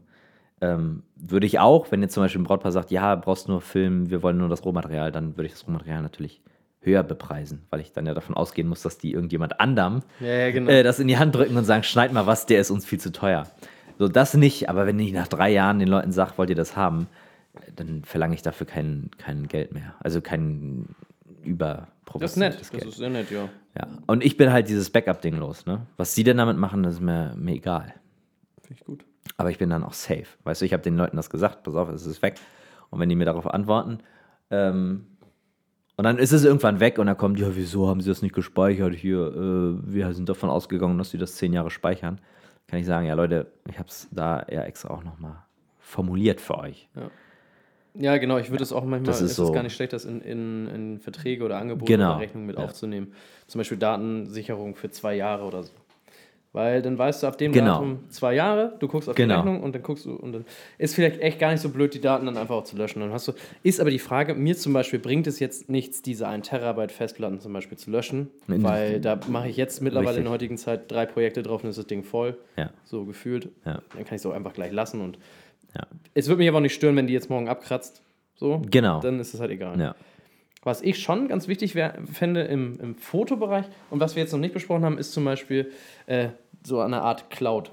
Ähm, 0.62 1.04
würde 1.16 1.46
ich 1.46 1.60
auch, 1.60 1.92
wenn 1.92 2.02
jetzt 2.02 2.14
zum 2.14 2.24
Beispiel 2.24 2.42
ein 2.42 2.46
Brautpaar 2.46 2.72
sagt, 2.72 2.90
ja, 2.90 3.14
brauchst 3.16 3.48
nur 3.48 3.62
Film, 3.62 4.10
wir 4.10 4.24
wollen 4.24 4.38
nur 4.38 4.50
das 4.50 4.66
Rohmaterial, 4.66 5.12
dann 5.12 5.38
würde 5.38 5.46
ich 5.46 5.52
das 5.52 5.68
Rohmaterial 5.68 6.02
natürlich 6.02 6.42
höher 6.82 7.04
bepreisen, 7.04 7.64
weil 7.70 7.82
ich 7.82 7.92
dann 7.92 8.06
ja 8.06 8.14
davon 8.14 8.36
ausgehen 8.36 8.68
muss, 8.68 8.82
dass 8.82 8.98
die 8.98 9.12
irgendjemand 9.12 9.60
anderem 9.60 10.02
Ja, 10.20 10.28
ja, 10.28 10.52
genau. 10.52 10.72
äh, 10.72 10.84
das 10.84 11.00
in 11.00 11.08
die 11.08 11.18
Hand 11.18 11.36
drücken 11.36 11.58
und 11.58 11.66
sagen, 11.66 11.84
schneid 11.84 12.14
mal 12.14 12.26
was, 12.26 12.46
der 12.46 12.62
ist 12.62 12.72
uns 12.72 12.86
viel 12.86 13.00
zu 13.00 13.12
teuer. 13.12 13.48
So, 14.00 14.08
das 14.08 14.34
nicht, 14.34 14.70
aber 14.70 14.86
wenn 14.88 15.00
ich 15.00 15.12
nach 15.14 15.28
drei 15.28 15.52
Jahren 15.52 15.80
den 15.80 15.88
Leuten 15.88 16.12
sage, 16.12 16.34
wollt 16.38 16.50
ihr 16.50 16.56
das 16.56 16.76
haben, 16.76 17.08
dann 17.76 18.04
verlange 18.04 18.36
ich 18.36 18.42
dafür 18.42 18.68
kein, 18.68 19.10
kein 19.18 19.48
Geld 19.48 19.74
mehr. 19.74 19.96
Also 20.00 20.22
kein 20.22 20.88
das 22.20 22.32
ist 22.32 22.38
nett. 22.38 22.60
Das 22.60 22.72
Geld. 22.72 22.86
ist 22.86 22.98
sehr 22.98 23.10
nett, 23.10 23.32
ja. 23.32 23.50
Ja. 23.78 23.88
Und 24.08 24.24
ich 24.24 24.38
bin 24.38 24.52
halt 24.52 24.70
dieses 24.70 24.90
Backup-Ding 24.90 25.38
los, 25.38 25.66
ne? 25.66 25.86
Was 25.98 26.16
sie 26.16 26.24
denn 26.24 26.38
damit 26.38 26.58
machen, 26.58 26.84
das 26.84 26.96
ist 26.96 27.02
mir, 27.02 27.34
mir 27.36 27.56
egal. 27.56 27.94
Finde 28.62 28.80
ich 28.80 28.86
gut. 28.86 29.06
Aber 29.38 29.52
ich 29.52 29.58
bin 29.58 29.70
dann 29.70 29.84
auch 29.84 29.94
safe. 29.94 30.28
Weißt 30.44 30.62
du, 30.62 30.66
ich 30.66 30.74
habe 30.74 30.84
den 30.84 30.98
Leuten 30.98 31.18
das 31.18 31.30
gesagt, 31.30 31.64
pass 31.64 31.76
auf, 31.76 31.90
es 31.90 32.06
ist 32.06 32.22
weg. 32.22 32.36
Und 32.90 33.00
wenn 33.00 33.10
die 33.10 33.16
mir 33.16 33.26
darauf 33.26 33.48
antworten, 33.48 34.00
ähm, 34.50 35.08
und 35.98 36.04
dann 36.04 36.18
ist 36.18 36.34
es 36.34 36.44
irgendwann 36.44 36.80
weg 36.80 37.00
und 37.00 37.08
dann 37.08 37.18
kommt, 37.18 37.40
ja, 37.40 37.56
wieso 37.56 37.88
haben 37.88 38.02
sie 38.02 38.10
das 38.10 38.22
nicht 38.22 38.36
gespeichert 38.36 38.94
hier? 38.94 39.28
Äh, 39.28 39.94
wir 39.94 40.14
sind 40.14 40.28
davon 40.28 40.50
ausgegangen, 40.50 40.98
dass 40.98 41.12
sie 41.12 41.18
das 41.18 41.36
zehn 41.36 41.54
Jahre 41.54 41.72
speichern. 41.72 42.20
Kann 42.68 42.80
ich 42.80 42.86
sagen, 42.86 43.08
ja, 43.08 43.14
Leute, 43.14 43.52
ich 43.70 43.80
habe 43.80 43.88
es 43.88 44.08
da 44.12 44.42
eher 44.42 44.66
extra 44.66 44.90
auch 44.90 45.04
nochmal 45.04 45.44
formuliert 45.80 46.42
für 46.42 46.58
euch. 46.58 46.90
Ja, 46.96 47.10
genau. 47.98 48.38
Ich 48.38 48.50
würde 48.52 48.64
es 48.64 48.72
auch 48.74 48.84
manchmal, 48.84 49.08
das 49.08 49.18
ist 49.18 49.26
es 49.26 49.32
ist 49.32 49.38
so. 49.38 49.52
gar 49.52 49.64
nicht 49.64 49.74
schlecht, 49.76 49.94
das 49.94 50.06
in, 50.06 50.22
in, 50.22 50.68
in 50.68 51.00
Verträge 51.00 51.44
oder 51.44 51.58
Angebote 51.58 51.92
Genau. 51.92 52.12
oder 52.12 52.20
Rechnungen 52.22 52.48
mit 52.48 52.58
Ja. 52.58 52.66
aufzunehmen. 52.66 53.14
Zum 53.48 53.60
Beispiel 53.60 53.78
Datensicherung 53.78 54.76
für 54.76 54.90
zwei 54.90 55.16
Jahre 55.16 55.44
oder 55.46 55.64
so. 55.64 55.72
Weil 56.54 56.82
dann 56.82 56.98
weißt 56.98 57.22
du, 57.24 57.28
auf 57.28 57.36
dem 57.36 57.52
Genau. 57.52 57.74
Datum 57.74 58.00
zwei 58.10 58.34
Jahre, 58.34 58.76
du 58.80 58.88
guckst 58.88 59.10
auf 59.10 59.16
Genau. 59.16 59.34
die 59.34 59.38
Rechnung 59.40 59.62
und 59.62 59.76
dann 59.76 59.84
guckst 59.84 60.06
du 60.06 60.14
und 60.16 60.32
dann 60.32 60.46
ist 60.78 60.96
vielleicht 60.96 61.20
echt 61.20 61.38
gar 61.38 61.52
nicht 61.52 61.60
so 61.60 61.68
blöd, 61.68 61.94
die 61.94 62.00
Daten 62.00 62.26
dann 62.28 62.38
einfach 62.38 62.56
auch 62.56 62.64
zu 62.64 62.78
löschen. 62.78 63.02
Dann 63.02 63.12
hast 63.12 63.28
du, 63.28 63.34
ist 63.62 63.82
aber 63.82 63.90
die 63.92 64.00
Frage, 64.00 64.36
mir 64.36 64.56
zum 64.56 64.72
Beispiel 64.72 65.00
bringt 65.00 65.28
es 65.28 65.40
jetzt 65.40 65.70
nichts, 65.70 66.02
diese 66.02 66.30
1 66.30 66.48
Terabyte 66.48 66.94
Festplatten 66.94 67.42
zum 67.42 67.52
Beispiel 67.52 67.78
zu 67.78 67.92
löschen, 67.92 68.30
Nee, 68.48 68.64
weil 68.64 69.02
da 69.02 69.20
mache 69.28 69.50
ich 69.50 69.58
jetzt 69.58 69.82
mittlerweile 69.82 70.12
in 70.12 70.16
Richtig. 70.20 70.24
der 70.24 70.32
heutigen 70.32 70.58
Zeit 70.58 70.90
drei 70.90 71.06
Projekte 71.06 71.44
drauf 71.44 71.62
und 71.62 71.72
ist 71.72 71.78
das 71.78 71.88
Ding 71.88 72.06
voll, 72.06 72.38
Ja. 72.56 72.70
so 72.86 73.04
gefühlt. 73.04 73.50
Ja. 73.66 73.82
Dann 73.94 74.06
kann 74.06 74.16
ich 74.16 74.22
es 74.22 74.26
auch 74.26 74.32
einfach 74.34 74.54
gleich 74.54 74.72
lassen 74.72 75.02
und 75.02 75.18
Ja. 75.76 75.88
es 76.14 76.28
würde 76.28 76.40
mich 76.40 76.48
aber 76.50 76.58
auch 76.58 76.62
nicht 76.62 76.74
stören, 76.76 76.96
wenn 76.96 77.08
die 77.08 77.14
jetzt 77.14 77.30
morgen 77.30 77.48
abkratzt. 77.50 78.02
So, 78.36 78.62
Genau. 78.70 79.00
dann 79.02 79.20
ist 79.20 79.34
es 79.34 79.40
halt 79.40 79.52
egal. 79.52 79.80
Ja. 79.80 79.96
Was 80.64 80.82
ich 80.82 81.00
schon 81.00 81.28
ganz 81.28 81.48
wichtig 81.48 81.76
wär, 81.76 81.96
fände 82.12 82.42
im, 82.44 82.80
im 82.80 82.96
Fotobereich 82.96 83.66
und 83.92 84.00
was 84.00 84.16
wir 84.16 84.24
jetzt 84.24 84.32
noch 84.32 84.40
nicht 84.40 84.54
besprochen 84.54 84.84
haben, 84.84 84.98
ist 84.98 85.14
zum 85.14 85.24
Beispiel 85.24 85.72
äh, 86.08 86.30
so 86.66 86.80
eine 86.80 87.02
Art 87.02 87.30
Cloud. 87.30 87.72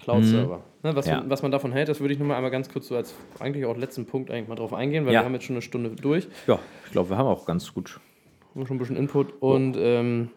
Cloud-Server. 0.00 0.60
Ne, 0.84 0.94
was, 0.94 1.06
Mhm. 1.06 1.10
Ja. 1.12 1.18
man- 1.20 1.30
was 1.30 1.42
man 1.42 1.50
davon 1.50 1.72
hält, 1.72 1.88
das 1.88 1.98
würde 2.00 2.12
ich 2.14 2.20
nur 2.20 2.28
mal 2.28 2.36
einmal 2.36 2.52
ganz 2.52 2.68
kurz 2.72 2.86
so 2.86 2.94
als 2.96 3.12
eigentlich 3.40 3.64
auch 3.66 3.76
letzten 3.76 4.06
Punkt 4.06 4.30
eigentlich 4.30 4.46
mal 4.48 4.54
drauf 4.54 4.72
eingehen, 4.72 5.04
weil 5.06 5.12
Ja. 5.12 5.20
wir 5.20 5.24
haben 5.24 5.34
jetzt 5.34 5.44
schon 5.44 5.56
eine 5.56 5.62
Stunde 5.62 5.90
durch. 5.90 6.28
ja, 6.46 6.58
ich 6.86 6.92
glaube, 6.92 7.10
wir 7.10 7.16
haben 7.18 7.26
auch 7.26 7.44
ganz 7.46 7.74
gut. 7.74 7.98
Haben 8.54 8.66
schon 8.66 8.76
ein 8.76 8.78
bisschen 8.78 8.96
Input. 8.96 9.34
Und 9.42 9.76
ähm, 9.78 10.30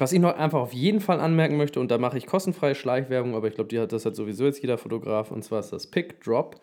was 0.00 0.12
ich 0.12 0.20
noch 0.20 0.36
einfach 0.36 0.60
auf 0.60 0.72
jeden 0.72 1.00
Fall 1.00 1.20
anmerken 1.20 1.56
möchte, 1.56 1.80
und 1.80 1.90
da 1.90 1.98
mache 1.98 2.18
ich 2.18 2.26
kostenfreie 2.26 2.74
Schleichwerbung, 2.74 3.34
aber 3.34 3.48
ich 3.48 3.54
glaube, 3.54 3.68
die 3.68 3.78
hat, 3.78 3.92
das 3.92 4.06
hat 4.06 4.16
sowieso 4.16 4.44
jetzt 4.44 4.62
jeder 4.62 4.78
Fotograf, 4.78 5.30
und 5.30 5.44
zwar 5.44 5.60
ist 5.60 5.72
das 5.72 5.86
Pick 5.86 6.22
Drop. 6.22 6.60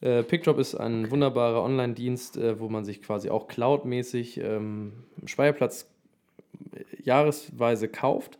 Äh, 0.00 0.22
PickDrop 0.22 0.58
ist 0.58 0.74
ein 0.74 1.10
wunderbarer 1.10 1.62
Online-Dienst, 1.62 2.36
äh, 2.36 2.60
wo 2.60 2.68
man 2.68 2.84
sich 2.84 3.00
quasi 3.00 3.30
auch 3.30 3.48
cloudmäßig 3.48 4.38
ähm, 4.38 4.92
Speicherplatz 5.24 5.88
jahresweise 7.02 7.88
kauft. 7.88 8.38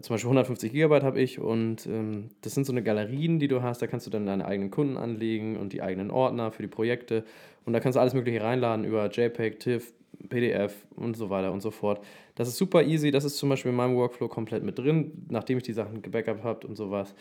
Zum 0.00 0.14
Beispiel 0.14 0.28
150 0.28 0.72
Gigabyte 0.72 1.04
habe 1.04 1.20
ich 1.20 1.38
und 1.38 1.86
ähm, 1.86 2.30
das 2.40 2.54
sind 2.54 2.66
so 2.66 2.72
eine 2.72 2.82
Galerien, 2.82 3.38
die 3.38 3.46
du 3.46 3.62
hast. 3.62 3.80
Da 3.80 3.86
kannst 3.86 4.06
du 4.06 4.10
dann 4.10 4.26
deine 4.26 4.44
eigenen 4.44 4.72
Kunden 4.72 4.96
anlegen 4.96 5.56
und 5.56 5.72
die 5.72 5.82
eigenen 5.82 6.10
Ordner 6.10 6.50
für 6.50 6.62
die 6.62 6.68
Projekte. 6.68 7.24
Und 7.64 7.72
da 7.72 7.78
kannst 7.78 7.94
du 7.94 8.00
alles 8.00 8.14
Mögliche 8.14 8.42
reinladen 8.42 8.84
über 8.84 9.08
JPEG, 9.08 9.60
TIFF, 9.60 9.92
PDF 10.28 10.74
und 10.96 11.16
so 11.16 11.30
weiter 11.30 11.52
und 11.52 11.60
so 11.60 11.70
fort. 11.70 12.04
Das 12.34 12.48
ist 12.48 12.56
super 12.56 12.82
easy. 12.82 13.10
Das 13.10 13.24
ist 13.24 13.38
zum 13.38 13.48
Beispiel 13.48 13.70
in 13.70 13.76
meinem 13.76 13.96
Workflow 13.96 14.28
komplett 14.28 14.64
mit 14.64 14.78
drin. 14.78 15.26
Nachdem 15.28 15.58
ich 15.58 15.64
die 15.64 15.72
Sachen 15.72 16.02
gebackupt 16.02 16.42
habe 16.42 16.66
und 16.66 16.76
sowas, 16.76 17.14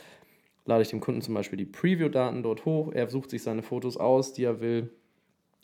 lade 0.66 0.82
ich 0.82 0.90
dem 0.90 1.00
Kunden 1.00 1.22
zum 1.22 1.34
Beispiel 1.34 1.58
die 1.58 1.66
Preview-Daten 1.66 2.44
dort 2.44 2.66
hoch. 2.66 2.92
Er 2.94 3.10
sucht 3.10 3.30
sich 3.30 3.44
seine 3.44 3.62
Fotos 3.62 3.98
aus, 3.98 4.34
die 4.34 4.44
er 4.44 4.60
will. 4.60 4.90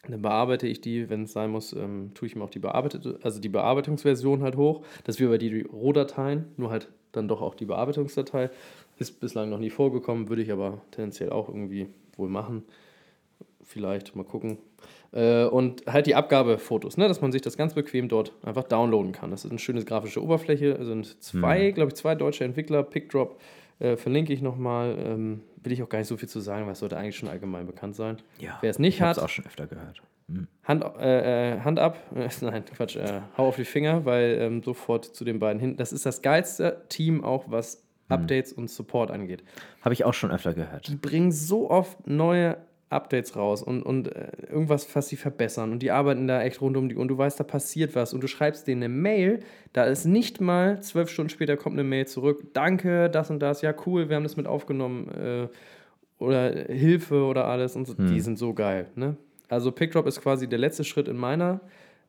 Dann 0.08 0.22
bearbeite 0.22 0.68
ich 0.68 0.82
die, 0.82 1.10
wenn 1.10 1.24
es 1.24 1.34
sein 1.34 1.52
muss, 1.52 1.74
ähm, 1.74 2.12
tue 2.14 2.28
ich 2.28 2.36
ihm 2.36 2.42
auch 2.42 2.50
die 2.50 2.60
bearbeitete, 2.60 3.20
also 3.22 3.42
die 3.42 3.50
Bearbeitungsversion 3.50 4.44
halt 4.44 4.56
hoch. 4.56 4.84
Das 5.04 5.16
ist 5.16 5.22
wie 5.22 5.28
bei 5.28 5.38
die 5.38 5.62
Rohdateien, 5.62 6.46
nur 6.56 6.70
halt 6.70 6.90
dann 7.12 7.28
doch 7.28 7.42
auch 7.42 7.56
die 7.56 7.66
Bearbeitungsdatei. 7.66 8.50
Ist 8.98 9.20
bislang 9.20 9.50
noch 9.50 9.60
nie 9.60 9.70
vorgekommen, 9.70 10.30
würde 10.30 10.42
ich 10.42 10.52
aber 10.52 10.82
tendenziell 10.92 11.32
auch 11.32 11.50
irgendwie 11.50 11.88
wohl 12.16 12.30
machen. 12.30 12.64
Vielleicht 13.64 14.16
mal 14.16 14.24
gucken. 14.24 14.58
Äh, 15.12 15.46
und 15.46 15.86
halt 15.88 16.06
die 16.06 16.16
Abgabefotos, 16.16 16.98
ne, 16.98 17.08
dass 17.08 17.22
man 17.22 17.32
sich 17.32 17.42
das 17.42 17.58
ganz 17.58 17.74
bequem 17.74 18.10
dort 18.10 18.34
einfach 18.44 18.64
downloaden 18.64 19.12
kann. 19.12 19.32
Das 19.32 19.44
ist 19.44 19.52
eine 19.52 19.60
schöne 19.60 19.84
grafische 19.84 20.24
Oberfläche. 20.24 20.72
Es 20.72 20.88
sind 20.88 21.22
zwei, 21.24 21.70
mhm. 21.70 21.74
glaube 21.74 21.90
ich, 21.90 21.96
zwei 21.96 22.16
deutsche 22.16 22.44
Entwickler. 22.44 22.84
PickDrop 22.84 23.40
äh, 23.80 23.96
verlinke 23.96 24.34
ich 24.34 24.42
nochmal. 24.42 24.96
Ähm, 25.00 25.42
will 25.64 25.74
ich 25.74 25.84
auch 25.84 25.90
gar 25.90 26.00
nicht 26.00 26.08
so 26.08 26.18
viel 26.18 26.30
zu 26.30 26.40
sagen, 26.40 26.66
weil 26.66 26.74
es 26.74 26.80
sollte 26.80 26.98
eigentlich 26.98 27.18
schon 27.18 27.30
allgemein 27.30 27.66
bekannt 27.66 27.96
sein. 27.96 28.18
Ja, 28.40 28.58
Wer 28.62 28.70
es 28.70 28.80
nicht 28.80 28.96
ich 28.96 29.02
hat. 29.02 29.20
auch 29.20 29.30
schon 29.30 29.46
öfter 29.46 29.68
gehört. 29.68 30.02
Hm. 30.28 30.48
Hand, 30.64 30.84
äh, 31.00 31.56
äh 31.56 31.60
Hand 31.62 31.80
ab, 31.80 31.98
nein, 32.42 32.64
Quatsch, 32.66 32.96
äh, 32.96 33.22
hau 33.38 33.48
auf 33.48 33.56
die 33.56 33.66
Finger, 33.66 34.06
weil 34.06 34.38
ähm, 34.40 34.64
sofort 34.64 35.06
zu 35.06 35.26
den 35.26 35.40
beiden 35.40 35.60
hin. 35.60 35.76
Das 35.78 35.92
ist 35.92 36.06
das 36.06 36.22
geilste 36.22 36.84
Team 36.90 37.24
auch, 37.24 37.46
was 37.48 37.84
hm. 38.08 38.18
Updates 38.18 38.52
hm. 38.52 38.60
und 38.60 38.70
Support 38.70 39.12
angeht. 39.12 39.44
Habe 39.82 39.94
ich 39.94 40.06
auch 40.06 40.14
schon 40.14 40.32
öfter 40.32 40.54
gehört. 40.54 40.88
Die 40.88 40.96
bringen 40.96 41.32
so 41.32 41.70
oft 41.70 42.08
neue 42.08 42.58
Updates 42.90 43.36
raus 43.36 43.61
und, 43.61 43.84
und 43.84 44.16
äh, 44.16 44.32
irgendwas, 44.49 44.88
was 44.95 45.07
sie 45.07 45.16
verbessern. 45.16 45.72
Und 45.72 45.80
die 45.84 45.91
arbeiten 45.91 46.28
da 46.28 46.41
echt 46.41 46.60
rund 46.60 46.76
um 46.76 46.90
die 46.90 46.95
und 46.95 47.07
du 47.07 47.18
weißt, 47.18 47.40
da 47.40 47.44
passiert 47.44 47.95
was. 47.95 48.14
Und 48.14 48.22
du 48.24 48.28
schreibst 48.28 48.68
denen 48.68 48.84
eine 48.84 48.94
Mail, 48.94 49.41
da 49.74 49.84
ist 49.84 50.06
nicht 50.06 50.41
mal 50.41 50.82
zwölf 50.82 51.10
Stunden 51.10 51.30
später 51.30 51.56
kommt 51.56 51.76
eine 51.76 51.84
Mail 51.84 52.07
zurück. 52.07 52.48
Danke, 52.53 53.10
das 53.10 53.30
und 53.30 53.40
das, 53.40 53.61
ja 53.61 53.74
cool, 53.86 54.10
wir 54.10 54.16
haben 54.16 54.24
das 54.24 54.38
mit 54.38 54.48
aufgenommen. 54.48 55.07
Äh, 55.10 55.48
oder 56.20 56.52
Hilfe 56.52 57.24
oder 57.24 57.45
alles 57.45 57.76
und 57.76 57.88
so. 57.88 57.98
Hm. 57.98 58.07
Die 58.07 58.20
sind 58.20 58.38
so 58.38 58.53
geil. 58.53 58.88
Ne? 58.95 59.16
Also 59.48 59.72
PickDrop 59.72 60.06
ist 60.06 60.22
quasi 60.22 60.48
der 60.48 60.60
letzte 60.60 60.84
Schritt 60.84 61.07
in 61.07 61.18
meiner, 61.18 61.61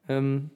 ähm, 0.09 0.51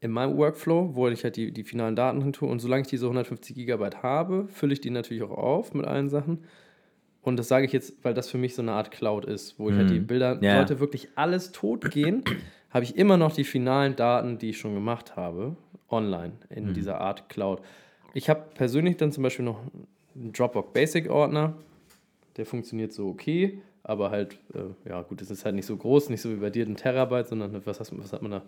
in 0.00 0.10
meinem 0.10 0.36
Workflow, 0.36 0.94
wo 0.94 1.08
ich 1.08 1.24
halt 1.24 1.36
die, 1.36 1.52
die 1.52 1.64
finalen 1.64 1.94
Daten 1.94 2.22
hin 2.22 2.32
tue. 2.32 2.48
Und 2.48 2.58
solange 2.60 2.82
ich 2.82 2.88
diese 2.88 3.06
150 3.06 3.54
Gigabyte 3.54 4.02
habe, 4.02 4.48
fülle 4.48 4.72
ich 4.72 4.80
die 4.80 4.90
natürlich 4.90 5.22
auch 5.22 5.30
auf 5.30 5.74
mit 5.74 5.86
allen 5.86 6.08
Sachen. 6.08 6.44
Und 7.24 7.38
das 7.38 7.48
sage 7.48 7.64
ich 7.64 7.72
jetzt, 7.72 7.94
weil 8.02 8.12
das 8.12 8.30
für 8.30 8.38
mich 8.38 8.54
so 8.54 8.62
eine 8.62 8.72
Art 8.72 8.90
Cloud 8.90 9.24
ist, 9.24 9.58
wo 9.58 9.70
ich 9.70 9.76
halt 9.76 9.90
die 9.90 10.00
mhm. 10.00 10.06
Bilder, 10.06 10.38
ja. 10.42 10.56
sollte 10.56 10.78
wirklich 10.78 11.08
alles 11.14 11.52
tot 11.52 11.90
gehen, 11.90 12.22
habe 12.70 12.84
ich 12.84 12.96
immer 12.96 13.16
noch 13.16 13.32
die 13.32 13.44
finalen 13.44 13.96
Daten, 13.96 14.38
die 14.38 14.50
ich 14.50 14.58
schon 14.58 14.74
gemacht 14.74 15.16
habe, 15.16 15.56
online 15.88 16.32
in 16.50 16.68
mhm. 16.68 16.74
dieser 16.74 17.00
Art 17.00 17.28
Cloud. 17.30 17.62
Ich 18.12 18.28
habe 18.28 18.44
persönlich 18.54 18.98
dann 18.98 19.10
zum 19.10 19.22
Beispiel 19.22 19.44
noch 19.44 19.58
einen 20.14 20.32
Dropbox 20.32 20.72
Basic 20.72 21.10
Ordner, 21.10 21.54
der 22.36 22.44
funktioniert 22.44 22.92
so 22.92 23.08
okay, 23.08 23.60
aber 23.82 24.10
halt, 24.10 24.38
äh, 24.54 24.88
ja 24.88 25.02
gut, 25.02 25.22
es 25.22 25.30
ist 25.30 25.44
halt 25.44 25.54
nicht 25.54 25.66
so 25.66 25.76
groß, 25.76 26.10
nicht 26.10 26.20
so 26.20 26.30
wie 26.30 26.36
bei 26.36 26.50
dir 26.50 26.66
ein 26.66 26.76
Terabyte, 26.76 27.28
sondern 27.28 27.64
was, 27.64 27.80
hast, 27.80 27.96
was 27.98 28.12
hat 28.12 28.22
man 28.22 28.30
da, 28.30 28.42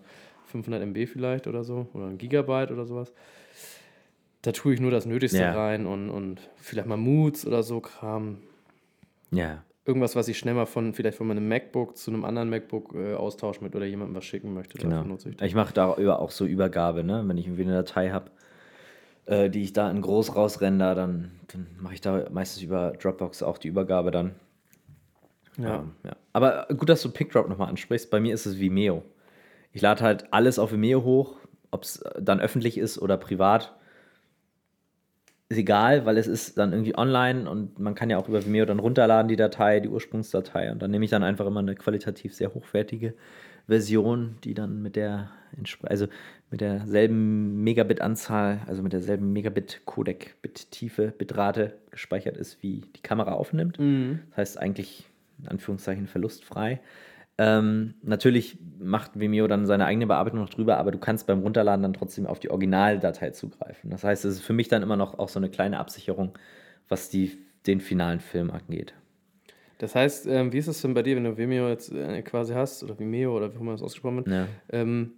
500 0.47 0.81
MB 0.81 1.07
vielleicht 1.07 1.47
oder 1.47 1.63
so, 1.63 1.87
oder 1.93 2.05
ein 2.05 2.17
Gigabyte 2.17 2.71
oder 2.71 2.85
sowas. 2.85 3.13
Da 4.41 4.51
tue 4.51 4.73
ich 4.73 4.79
nur 4.79 4.91
das 4.91 5.05
Nötigste 5.05 5.39
ja. 5.39 5.51
rein 5.51 5.85
und, 5.85 6.09
und 6.09 6.49
vielleicht 6.55 6.87
mal 6.87 6.97
Moods 6.97 7.45
oder 7.45 7.63
so 7.63 7.81
Kram. 7.81 8.37
Ja. 9.31 9.63
Irgendwas, 9.85 10.15
was 10.15 10.27
ich 10.27 10.37
schnell 10.37 10.53
mal 10.53 10.65
von, 10.65 10.93
vielleicht 10.93 11.17
von 11.17 11.27
meinem 11.27 11.47
MacBook 11.47 11.95
zu 11.95 12.11
einem 12.11 12.25
anderen 12.25 12.49
MacBook 12.49 12.93
äh, 12.93 13.13
austauschen 13.13 13.63
mit 13.63 13.75
oder 13.75 13.85
jemandem 13.85 14.15
was 14.15 14.25
schicken 14.25 14.53
möchte. 14.53 14.77
Genau. 14.77 15.03
Ich, 15.15 15.41
ich 15.41 15.55
mache 15.55 15.73
da 15.73 15.87
auch 15.87 16.31
so 16.31 16.45
Übergabe, 16.45 17.03
ne? 17.03 17.23
wenn 17.25 17.37
ich 17.37 17.47
irgendwie 17.47 17.63
eine 17.63 17.73
Datei 17.73 18.09
habe, 18.09 18.31
äh, 19.25 19.49
die 19.49 19.63
ich 19.63 19.71
da 19.71 19.89
in 19.89 20.01
groß 20.01 20.35
rausrender, 20.35 20.93
dann, 20.93 21.31
dann 21.47 21.67
mache 21.79 21.93
ich 21.93 22.01
da 22.01 22.25
meistens 22.31 22.63
über 22.63 22.91
Dropbox 22.91 23.43
auch 23.43 23.57
die 23.57 23.69
Übergabe 23.69 24.11
dann. 24.11 24.35
Ja. 25.57 25.79
Ähm, 25.79 25.91
ja. 26.03 26.15
Aber 26.33 26.67
gut, 26.75 26.89
dass 26.89 27.01
du 27.01 27.09
PickDrop 27.09 27.47
nochmal 27.47 27.69
ansprichst. 27.69 28.11
Bei 28.11 28.19
mir 28.19 28.33
ist 28.33 28.45
es 28.45 28.59
Vimeo. 28.59 29.03
Ich 29.71 29.81
lade 29.81 30.03
halt 30.03 30.31
alles 30.31 30.59
auf 30.59 30.71
Vimeo 30.71 31.03
hoch, 31.03 31.37
ob 31.71 31.83
es 31.83 32.03
dann 32.19 32.39
öffentlich 32.39 32.77
ist 32.77 32.99
oder 32.99 33.17
privat. 33.17 33.76
Ist 35.49 35.57
egal, 35.57 36.05
weil 36.05 36.17
es 36.17 36.27
ist 36.27 36.57
dann 36.57 36.73
irgendwie 36.73 36.97
online 36.97 37.49
und 37.49 37.79
man 37.79 37.95
kann 37.95 38.09
ja 38.09 38.17
auch 38.17 38.27
über 38.27 38.45
Vimeo 38.45 38.65
dann 38.65 38.79
runterladen, 38.79 39.29
die 39.29 39.37
Datei, 39.37 39.79
die 39.79 39.87
Ursprungsdatei. 39.87 40.71
Und 40.71 40.81
dann 40.81 40.91
nehme 40.91 41.05
ich 41.05 41.11
dann 41.11 41.23
einfach 41.23 41.45
immer 41.45 41.61
eine 41.61 41.75
qualitativ 41.75 42.33
sehr 42.33 42.53
hochwertige 42.53 43.13
Version, 43.65 44.35
die 44.43 44.53
dann 44.53 44.81
mit 44.81 44.97
der, 44.97 45.29
also 45.83 46.07
mit 46.51 46.61
derselben 46.61 47.63
Megabit-Anzahl, 47.63 48.61
also 48.67 48.81
mit 48.81 48.91
derselben 48.91 49.31
Megabit-Codec, 49.31 50.35
Bit-Tiefe, 50.41 51.13
Bitrate 51.17 51.77
gespeichert 51.91 52.35
ist, 52.35 52.61
wie 52.61 52.83
die 52.95 53.01
Kamera 53.01 53.31
aufnimmt. 53.33 53.79
Mhm. 53.79 54.19
Das 54.29 54.37
heißt 54.37 54.59
eigentlich 54.59 55.09
in 55.39 55.47
Anführungszeichen 55.47 56.07
verlustfrei. 56.07 56.81
Ähm, 57.37 57.93
natürlich 58.01 58.57
macht 58.79 59.19
Vimeo 59.19 59.47
dann 59.47 59.65
seine 59.65 59.85
eigene 59.85 60.07
Bearbeitung 60.07 60.39
noch 60.39 60.49
drüber, 60.49 60.77
aber 60.77 60.91
du 60.91 60.97
kannst 60.97 61.27
beim 61.27 61.39
Runterladen 61.39 61.83
dann 61.83 61.93
trotzdem 61.93 62.25
auf 62.25 62.39
die 62.39 62.49
Originaldatei 62.49 63.29
zugreifen. 63.31 63.89
Das 63.91 64.03
heißt, 64.03 64.25
es 64.25 64.35
ist 64.35 64.41
für 64.41 64.53
mich 64.53 64.69
dann 64.69 64.81
immer 64.81 64.95
noch 64.95 65.19
auch 65.19 65.29
so 65.29 65.39
eine 65.39 65.49
kleine 65.49 65.79
Absicherung, 65.79 66.37
was 66.87 67.09
die, 67.09 67.37
den 67.67 67.79
finalen 67.79 68.19
Film 68.19 68.49
angeht. 68.49 68.93
Das 69.77 69.93
heißt, 69.93 70.25
ähm, 70.27 70.51
wie 70.51 70.57
ist 70.57 70.67
es 70.67 70.81
denn 70.81 70.95
bei 70.95 71.03
dir, 71.03 71.15
wenn 71.15 71.25
du 71.25 71.37
Vimeo 71.37 71.67
jetzt 71.69 71.91
äh, 71.91 72.23
quasi 72.23 72.53
hast, 72.53 72.83
oder 72.83 72.97
Vimeo, 72.97 73.35
oder 73.37 73.53
wie 73.53 73.59
man 73.59 73.75
das 73.75 73.83
ausgesprochen 73.83 74.19
hat? 74.19 74.27
Ja. 74.27 74.47
Ähm, 74.69 75.13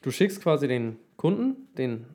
du 0.00 0.10
schickst 0.10 0.40
quasi 0.42 0.68
den 0.68 0.96
Kunden 1.16 1.68
den 1.76 2.06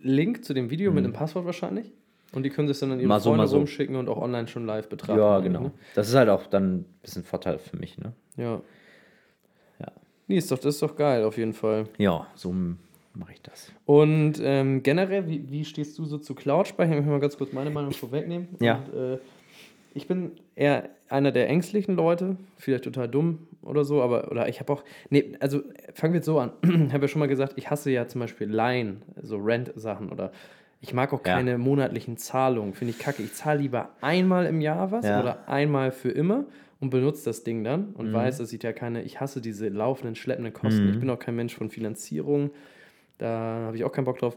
Link 0.00 0.44
zu 0.44 0.52
dem 0.52 0.70
Video 0.70 0.90
mhm. 0.90 0.96
mit 0.96 1.04
einem 1.04 1.12
Passwort 1.12 1.46
wahrscheinlich 1.46 1.92
und 2.34 2.42
die 2.42 2.50
können 2.50 2.68
sich 2.68 2.78
dann 2.78 2.92
an 2.92 3.00
ihre 3.00 3.08
mal 3.08 3.20
so, 3.20 3.30
Freunde 3.30 3.46
so. 3.46 3.56
rumschicken 3.56 3.96
und 3.96 4.08
auch 4.08 4.18
online 4.18 4.48
schon 4.48 4.66
live 4.66 4.88
betrachten. 4.88 5.18
Ja, 5.18 5.40
genau. 5.40 5.60
Ne? 5.60 5.70
Das 5.94 6.08
ist 6.08 6.14
halt 6.14 6.28
auch 6.28 6.46
dann 6.46 6.76
ein 6.76 6.84
bisschen 7.02 7.24
Vorteil 7.24 7.58
für 7.58 7.76
mich, 7.76 7.98
ne? 7.98 8.12
Ja. 8.36 8.60
Ja. 9.78 9.92
Nee, 10.26 10.38
ist 10.38 10.50
doch, 10.50 10.58
das 10.58 10.74
ist 10.74 10.82
doch 10.82 10.96
geil, 10.96 11.24
auf 11.24 11.36
jeden 11.36 11.52
Fall. 11.52 11.84
Ja, 11.98 12.26
so 12.34 12.54
mache 13.14 13.32
ich 13.32 13.42
das. 13.42 13.72
Und 13.86 14.34
ähm, 14.42 14.82
generell, 14.82 15.28
wie, 15.28 15.50
wie 15.50 15.64
stehst 15.64 15.98
du 15.98 16.04
so 16.04 16.18
zu 16.18 16.34
Cloud-Speichern? 16.34 16.98
Ich 16.98 17.04
will 17.04 17.12
mal 17.12 17.20
ganz 17.20 17.36
kurz 17.36 17.52
meine 17.52 17.70
Meinung 17.70 17.92
vorwegnehmen. 17.92 18.48
Ja. 18.60 18.84
Und, 18.92 18.94
äh, 18.94 19.18
ich 19.94 20.08
bin 20.08 20.32
eher 20.56 20.90
einer 21.08 21.30
der 21.30 21.48
ängstlichen 21.48 21.94
Leute, 21.94 22.36
vielleicht 22.56 22.84
total 22.84 23.08
dumm 23.08 23.46
oder 23.62 23.84
so, 23.84 24.02
aber 24.02 24.30
oder 24.30 24.48
ich 24.48 24.58
habe 24.58 24.72
auch, 24.72 24.84
nee, 25.08 25.36
also 25.38 25.62
fangen 25.94 26.12
wir 26.12 26.18
jetzt 26.18 26.26
so 26.26 26.40
an. 26.40 26.52
ich 26.62 26.92
habe 26.92 27.04
ja 27.04 27.08
schon 27.08 27.20
mal 27.20 27.28
gesagt, 27.28 27.54
ich 27.56 27.70
hasse 27.70 27.90
ja 27.90 28.08
zum 28.08 28.20
Beispiel 28.20 28.48
Line, 28.48 28.96
so 29.22 29.36
Rent-Sachen 29.36 30.10
oder 30.10 30.32
ich 30.80 30.92
mag 30.92 31.12
auch 31.12 31.22
keine 31.22 31.52
ja. 31.52 31.58
monatlichen 31.58 32.16
Zahlungen, 32.16 32.74
finde 32.74 32.92
ich 32.92 32.98
kacke. 32.98 33.22
Ich 33.22 33.34
zahle 33.34 33.60
lieber 33.60 33.90
einmal 34.00 34.46
im 34.46 34.60
Jahr 34.60 34.90
was 34.90 35.06
ja. 35.06 35.20
oder 35.20 35.48
einmal 35.48 35.92
für 35.92 36.10
immer 36.10 36.44
und 36.80 36.90
benutze 36.90 37.24
das 37.24 37.44
Ding 37.44 37.64
dann 37.64 37.90
und 37.94 38.10
mhm. 38.10 38.12
weiß, 38.12 38.38
dass 38.38 38.52
ich 38.52 38.62
ja 38.62 38.72
keine, 38.72 39.02
ich 39.02 39.20
hasse 39.20 39.40
diese 39.40 39.68
laufenden, 39.68 40.14
schleppenden 40.14 40.52
Kosten. 40.52 40.84
Mhm. 40.84 40.92
Ich 40.92 41.00
bin 41.00 41.10
auch 41.10 41.18
kein 41.18 41.36
Mensch 41.36 41.54
von 41.54 41.70
Finanzierung, 41.70 42.50
da 43.18 43.28
habe 43.66 43.76
ich 43.76 43.84
auch 43.84 43.92
keinen 43.92 44.04
Bock 44.04 44.18
drauf. 44.18 44.36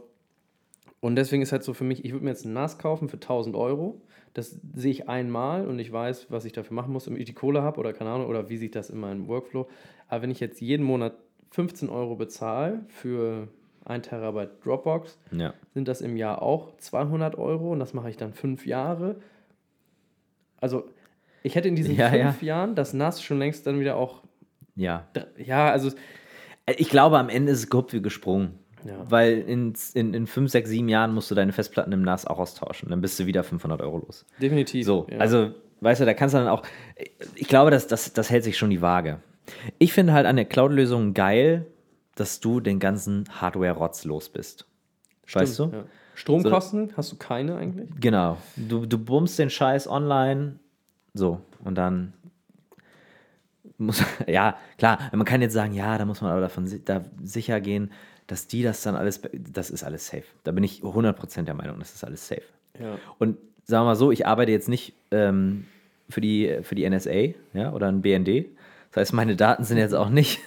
Und 0.99 1.15
deswegen 1.15 1.43
ist 1.43 1.51
halt 1.51 1.64
so 1.64 1.73
für 1.73 1.84
mich, 1.84 2.05
ich 2.05 2.11
würde 2.11 2.26
mir 2.26 2.31
jetzt 2.31 2.45
ein 2.45 2.53
NAS 2.53 2.80
kaufen 2.80 3.09
für 3.09 3.18
1000 3.18 3.55
Euro. 3.55 4.01
Das 4.34 4.59
sehe 4.73 4.91
ich 4.91 5.09
einmal 5.09 5.68
und 5.68 5.80
ich 5.80 5.91
weiß, 5.91 6.27
was 6.30 6.45
ich 6.45 6.53
dafür 6.53 6.76
machen 6.76 6.93
muss, 6.93 7.05
damit 7.05 7.19
ich 7.19 7.26
die 7.26 7.34
Kohle 7.34 7.61
habe 7.61 7.80
oder 7.80 7.93
keine 7.93 8.11
Ahnung, 8.11 8.27
oder 8.27 8.49
wie 8.49 8.57
sich 8.57 8.72
das 8.72 8.89
in 8.89 8.99
meinem 8.99 9.27
Workflow. 9.27 9.68
Aber 10.07 10.22
wenn 10.22 10.31
ich 10.31 10.39
jetzt 10.39 10.61
jeden 10.61 10.85
Monat 10.85 11.15
15 11.51 11.89
Euro 11.89 12.15
bezahle 12.15 12.85
für 12.88 13.47
1 13.88 14.07
Terabyte 14.07 14.64
Dropbox, 14.64 15.18
ja. 15.31 15.53
sind 15.73 15.88
das 15.88 16.01
im 16.01 16.18
Jahr 16.18 16.41
auch 16.41 16.76
200 16.77 17.38
Euro 17.38 17.72
und 17.72 17.80
das 17.80 17.93
mache 17.93 18.09
ich 18.09 18.18
dann 18.18 18.34
fünf 18.34 18.65
Jahre. 18.65 19.15
Also 20.59 20.85
ich 21.43 21.55
hätte 21.55 21.68
in 21.68 21.76
diesen 21.76 21.95
ja, 21.95 22.09
fünf 22.09 22.41
ja. 22.41 22.47
Jahren 22.47 22.76
das 22.76 22.93
NAS 22.93 23.22
schon 23.22 23.39
längst 23.39 23.65
dann 23.68 23.80
wieder 23.80 23.95
auch. 23.95 24.23
Ja. 24.76 25.07
Ja, 25.38 25.72
also. 25.72 25.91
Ich 26.77 26.89
glaube, 26.89 27.18
am 27.18 27.30
Ende 27.30 27.53
ist 27.53 27.59
es 27.59 27.69
grob 27.69 27.93
wie 27.93 28.01
gesprungen. 28.01 28.59
Weil 29.09 29.39
in, 29.39 29.73
in, 29.95 30.14
in 30.14 30.27
fünf, 30.27 30.51
sechs, 30.51 30.69
sieben 30.69 30.88
Jahren 30.88 31.14
musst 31.14 31.30
du 31.30 31.35
deine 31.35 31.51
Festplatten 31.51 31.91
im 31.91 32.03
NAS 32.03 32.26
auch 32.26 32.39
austauschen. 32.39 32.89
Dann 32.89 33.01
bist 33.01 33.19
du 33.19 33.26
wieder 33.26 33.43
500 33.43 33.81
Euro 33.81 33.97
los. 33.97 34.26
Definitiv. 34.41 34.85
So, 34.85 35.07
also, 35.19 35.51
weißt 35.81 36.01
du, 36.01 36.05
da 36.05 36.14
kannst 36.14 36.35
du 36.35 36.39
dann 36.39 36.47
auch. 36.47 36.64
Ich 37.35 37.47
glaube, 37.47 37.72
das, 37.72 37.88
das, 37.88 38.14
das 38.14 38.30
hält 38.30 38.43
sich 38.43 38.57
schon 38.57 38.69
die 38.69 38.81
Waage. 38.81 39.19
Ich 39.77 39.93
finde 39.93 40.14
halt 40.14 40.26
an 40.26 40.35
der 40.35 40.45
Cloud-Lösung 40.45 41.14
geil, 41.14 41.65
dass 42.19 42.39
du 42.39 42.60
den 42.60 42.80
ganzen 42.80 43.26
Hardware-Rotz 43.39 44.03
los 44.06 44.30
bist. 44.30 44.65
Stimmt, 45.26 45.44
weißt 45.44 45.60
du? 45.60 45.64
Ja. 45.65 45.84
Stromkosten 46.15 46.89
so, 46.89 46.98
hast 46.98 47.11
du 47.11 47.15
keine 47.15 47.57
eigentlich? 47.57 47.89
Genau. 47.99 48.38
Du, 48.56 48.85
du 48.85 48.98
bummst 48.98 49.38
den 49.38 49.49
Scheiß 49.49 49.88
online, 49.88 50.60
so, 51.14 51.41
und 51.64 51.76
dann 51.76 52.14
muss, 53.77 54.03
ja, 54.27 54.57
klar, 54.77 54.99
man 55.14 55.26
kann 55.26 55.41
jetzt 55.41 55.53
sagen, 55.53 55.73
ja, 55.73 55.98
da 55.98 56.06
muss 56.06 56.22
man 56.22 56.31
aber 56.31 56.41
davon 56.41 56.68
da 56.85 57.03
sicher 57.23 57.61
gehen, 57.61 57.91
dass 58.26 58.48
die 58.48 58.64
das 58.64 58.81
dann 58.81 58.95
alles, 58.95 59.22
das 59.34 59.69
ist 59.69 59.84
alles 59.84 60.07
safe. 60.07 60.26
Da 60.44 60.52
bin 60.52 60.64
ich 60.64 60.81
100% 60.81 61.44
der 61.44 61.53
Meinung, 61.53 61.80
das 61.80 61.94
ist 61.94 62.03
alles 62.03 62.27
safe. 62.27 62.41
Ja. 62.80 62.98
Und 63.19 63.38
sagen 63.64 63.84
wir 63.84 63.89
mal 63.89 63.95
so, 63.95 64.11
ich 64.11 64.26
arbeite 64.26 64.52
jetzt 64.52 64.69
nicht 64.69 64.94
ähm, 65.11 65.65
für, 66.10 66.22
die, 66.22 66.60
für 66.64 66.76
die 66.76 66.89
NSA 66.89 67.34
ja, 67.53 67.72
oder 67.73 67.88
ein 67.88 68.02
BND. 68.02 68.48
Das 68.91 69.02
heißt, 69.02 69.14
meine 69.14 69.35
Daten 69.35 69.64
sind 69.64 69.77
jetzt 69.77 69.94
auch 69.94 70.10
nicht 70.10 70.39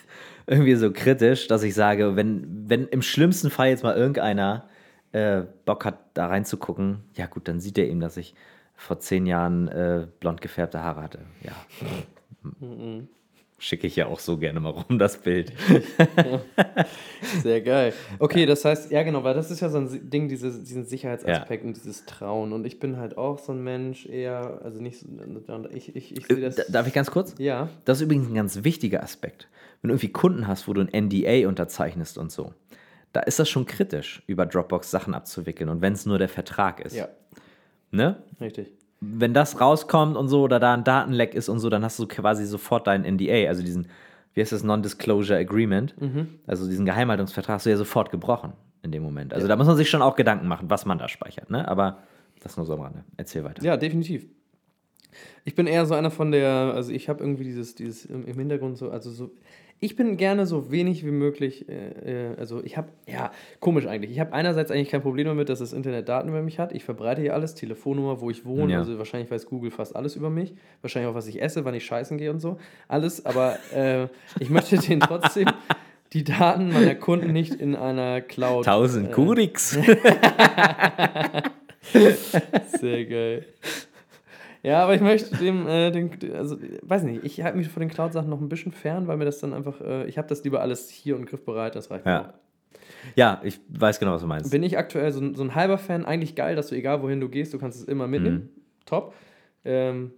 irgendwie 0.51 0.75
so 0.75 0.91
kritisch, 0.93 1.47
dass 1.47 1.63
ich 1.63 1.75
sage, 1.75 2.17
wenn, 2.17 2.69
wenn 2.69 2.89
im 2.89 3.03
schlimmsten 3.03 3.51
Fall 3.51 3.69
jetzt 3.69 3.85
mal 3.85 3.97
irgendeiner 3.97 4.65
äh, 5.13 5.43
Bock 5.65 5.85
hat, 5.85 5.99
da 6.15 6.27
reinzugucken, 6.27 7.05
ja 7.15 7.27
gut, 7.27 7.47
dann 7.47 7.61
sieht 7.61 7.79
er 7.79 7.87
eben, 7.89 8.01
dass 8.01 8.17
ich 8.17 8.35
vor 8.75 8.99
zehn 8.99 9.27
Jahren 9.27 9.69
äh, 9.69 10.07
blond 10.19 10.41
gefärbte 10.41 10.83
Haare 10.83 11.03
hatte. 11.03 11.21
Ja. 11.43 11.53
Schicke 13.59 13.87
ich 13.87 13.95
ja 13.95 14.07
auch 14.07 14.19
so 14.19 14.39
gerne 14.39 14.59
mal 14.59 14.71
rum, 14.71 14.99
das 14.99 15.19
Bild. 15.19 15.53
Sehr 17.43 17.61
geil. 17.61 17.93
Okay, 18.19 18.47
das 18.47 18.65
heißt, 18.65 18.91
ja 18.91 19.03
genau, 19.03 19.23
weil 19.23 19.35
das 19.35 19.51
ist 19.51 19.61
ja 19.61 19.69
so 19.69 19.79
ein 19.79 20.11
Ding, 20.11 20.29
dieses, 20.29 20.65
diesen 20.65 20.87
Sicherheitsaspekt 20.87 21.65
und 21.65 21.77
dieses 21.77 22.07
Trauen. 22.07 22.53
Und 22.53 22.65
ich 22.67 22.81
bin 22.81 22.97
halt 22.97 23.19
auch 23.19 23.39
so 23.39 23.53
ein 23.53 23.63
Mensch, 23.63 24.07
eher, 24.07 24.61
also 24.65 24.81
nicht 24.81 25.01
so, 25.01 25.07
ich, 25.73 25.95
ich, 25.95 26.17
ich 26.17 26.27
sehe 26.27 26.41
das. 26.41 26.59
Äh, 26.59 26.73
Darf 26.73 26.87
ich 26.87 26.95
ganz 26.95 27.11
kurz? 27.11 27.35
Ja, 27.39 27.69
Das 27.85 27.99
ist 27.99 28.03
übrigens 28.05 28.29
ein 28.29 28.35
ganz 28.35 28.65
wichtiger 28.65 29.03
Aspekt. 29.03 29.49
Wenn 29.83 29.89
du 29.89 29.95
irgendwie 29.95 30.13
Kunden 30.13 30.47
hast, 30.47 30.69
wo 30.69 30.73
du 30.73 30.81
ein 30.83 31.07
NDA 31.07 31.49
unterzeichnest 31.49 32.19
und 32.19 32.31
so, 32.31 32.53
da 33.13 33.21
ist 33.21 33.39
das 33.39 33.49
schon 33.49 33.67
kritisch, 33.67 34.23
über 34.27 34.47
Dropbox 34.47 34.91
Sachen 34.91 35.15
abzuwickeln 35.15 35.69
und 35.69 35.81
wenn 35.83 35.95
es 35.95 36.07
nur 36.07 36.19
der 36.19 36.29
Vertrag 36.29 36.81
ist. 36.81 36.95
ja, 36.97 37.09
Ne? 37.93 38.17
richtig. 38.41 38.73
Wenn 39.01 39.33
das 39.35 39.61
rauskommt 39.61 40.17
und 40.17 40.29
so 40.29 40.43
oder 40.43 40.61
da 40.61 40.75
ein 40.75 40.85
Datenleck 40.85 41.35
ist 41.35 41.49
und 41.49 41.59
so, 41.59 41.71
dann 41.71 41.83
hast 41.83 41.99
du 41.99 42.07
quasi 42.07 42.45
sofort 42.45 42.87
deinen 42.87 43.05
NDA, 43.17 43.49
also 43.49 43.63
diesen, 43.63 43.89
wie 44.35 44.43
heißt 44.43 44.53
das, 44.53 44.63
Non-Disclosure 44.63 45.39
Agreement, 45.39 45.95
also 46.47 46.69
diesen 46.69 46.85
Geheimhaltungsvertrag 46.85 47.55
hast 47.55 47.67
du 47.67 47.71
ja 47.71 47.77
sofort 47.79 48.11
gebrochen 48.11 48.53
in 48.83 48.93
dem 48.93 49.03
Moment. 49.03 49.33
Also 49.35 49.49
da 49.49 49.57
muss 49.57 49.67
man 49.67 49.77
sich 49.77 49.89
schon 49.89 50.03
auch 50.03 50.17
Gedanken 50.17 50.47
machen, 50.49 50.69
was 50.69 50.85
man 50.85 50.99
da 50.99 51.09
speichert, 51.09 51.51
ne? 51.51 51.67
Aber 51.67 51.99
das 52.43 52.57
nur 52.57 52.67
so 52.67 52.75
am 52.75 52.81
Rande. 52.81 53.05
Erzähl 53.17 53.43
weiter. 53.45 53.63
Ja, 53.63 53.77
definitiv. 53.77 54.27
Ich 55.45 55.55
bin 55.55 55.67
eher 55.67 55.87
so 55.87 55.95
einer 55.95 56.11
von 56.11 56.33
der, 56.33 56.49
also 56.75 56.93
ich 56.93 57.09
habe 57.09 57.23
irgendwie 57.23 57.45
dieses, 57.45 57.75
dieses 57.75 58.05
im, 58.05 58.27
im 58.27 58.39
Hintergrund 58.39 58.77
so, 58.79 58.91
also 58.91 59.11
so, 59.11 59.31
ich 59.83 59.97
bin 59.97 60.19
gerne 60.19 60.45
so 60.47 60.71
wenig 60.71 61.07
wie 61.07 61.11
möglich, 61.11 61.67
äh, 61.69 62.33
äh, 62.33 62.37
also 62.37 62.63
ich 62.63 62.77
habe, 62.77 62.89
ja, 63.07 63.33
komisch 63.61 63.87
eigentlich. 63.87 64.11
Ich 64.11 64.21
habe 64.21 64.35
einerseits 64.35 64.71
eigentlich 64.71 64.91
kein 64.91 65.01
Problem 65.01 65.27
damit, 65.27 65.49
dass 65.49 65.61
das 65.61 65.73
Internet 65.73 66.07
Daten 66.09 66.29
über 66.29 66.43
mich 66.43 66.59
hat. 66.59 66.73
Ich 66.73 66.85
verbreite 66.85 67.23
hier 67.23 67.33
alles, 67.33 67.55
Telefonnummer, 67.55 68.21
wo 68.21 68.29
ich 68.29 68.45
wohne, 68.45 68.75
Ja. 68.75 68.79
also 68.81 68.99
wahrscheinlich 68.99 69.31
weiß 69.31 69.47
Google 69.47 69.71
fast 69.71 69.97
alles 69.97 70.17
über 70.17 70.29
mich. 70.29 70.53
Wahrscheinlich 70.83 71.11
auch, 71.11 71.15
was 71.15 71.27
ich 71.29 71.41
esse, 71.41 71.65
wann 71.65 71.75
ich 71.75 71.87
scheißen 71.87 72.19
gehe 72.19 72.31
und 72.31 72.41
so. 72.41 72.59
Alles, 72.89 73.25
aber 73.25 73.57
äh, 73.75 74.09
ich 74.39 74.51
möchte 74.51 74.77
denen 74.77 75.01
trotzdem 75.01 75.47
die 76.13 76.25
Daten 76.25 76.73
meiner 76.73 76.95
Kunden 76.95 77.33
nicht 77.33 77.55
in 77.55 77.75
einer 77.75 78.21
Cloud. 78.21 78.67
1000 78.67 79.09
äh, 79.09 79.13
Kuriks. 79.13 79.71
Sehr 82.79 83.07
geil. 83.07 83.47
Ja, 84.63 84.83
aber 84.83 84.95
ich 84.95 85.01
möchte 85.01 85.37
dem, 85.39 85.67
äh, 85.67 85.91
den, 85.91 86.11
also 86.35 86.57
weiß 86.83 87.05
nicht, 87.05 87.25
ich 87.25 87.43
halte 87.43 87.57
mich 87.57 87.69
von 87.69 87.81
den 87.81 87.89
Cloud-Sachen 87.89 88.29
noch 88.29 88.41
ein 88.41 88.49
bisschen 88.51 88.73
fern, 88.73 89.07
weil 89.09 89.17
mir 89.17 89.25
das 89.25 89.39
dann 89.39 89.55
einfach, 89.55 89.81
äh, 89.81 90.07
ich 90.07 90.19
habe 90.19 90.29
das 90.29 90.45
lieber 90.45 90.61
alles 90.61 90.91
hier 90.91 91.17
und 91.17 91.25
griffbereit, 91.27 91.75
das 91.75 91.91
reicht 91.91 92.05
mir 92.05 92.11
Ja. 92.13 92.21
auch. 92.29 92.35
ja, 93.17 93.41
ich 93.43 93.59
weiß 93.71 93.99
genau, 93.99 94.13
was 94.13 94.21
du 94.21 94.27
meinst. 94.27 94.51
Bin 94.51 94.63
ich 94.63 94.77
aktuell 94.77 95.11
so, 95.13 95.21
ein- 95.21 95.35
so 95.35 95.43
ein 95.43 95.55
halber 95.55 95.79
Fan, 95.79 96.05
eigentlich 96.05 96.35
geil, 96.35 96.57
dass 96.57 96.67
du 96.69 96.75
egal 96.75 97.03
wohin 97.03 97.21
du 97.21 97.29
gehst, 97.31 97.55
du 97.55 97.59
kannst 97.59 97.81
es 97.81 97.85
immer 97.89 98.07
mitnehmen. 98.07 98.51
Mhm. 98.55 98.61
Top. 98.85 99.15
Ähm, 99.65 100.13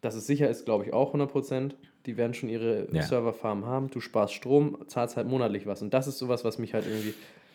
dass 0.00 0.14
es 0.14 0.26
sicher 0.26 0.48
ist, 0.48 0.64
glaube 0.64 0.84
ich 0.84 0.92
auch 0.92 1.12
100%. 1.14 1.76
Die 2.06 2.16
werden 2.16 2.34
schon 2.34 2.48
ihre 2.48 2.88
Ja. 2.92 3.02
Serverfarmen 3.02 3.66
haben. 3.66 3.90
Du 3.90 4.00
sparst 4.00 4.34
Strom, 4.34 4.78
zahlst 4.86 5.16
halt 5.16 5.26
monatlich 5.28 5.66
was. 5.66 5.82
Und 5.82 5.92
das 5.94 6.06
ist 6.06 6.18
sowas, 6.18 6.44
was 6.44 6.58
mich 6.58 6.74
halt 6.74 6.86
irgendwie. 6.86 7.14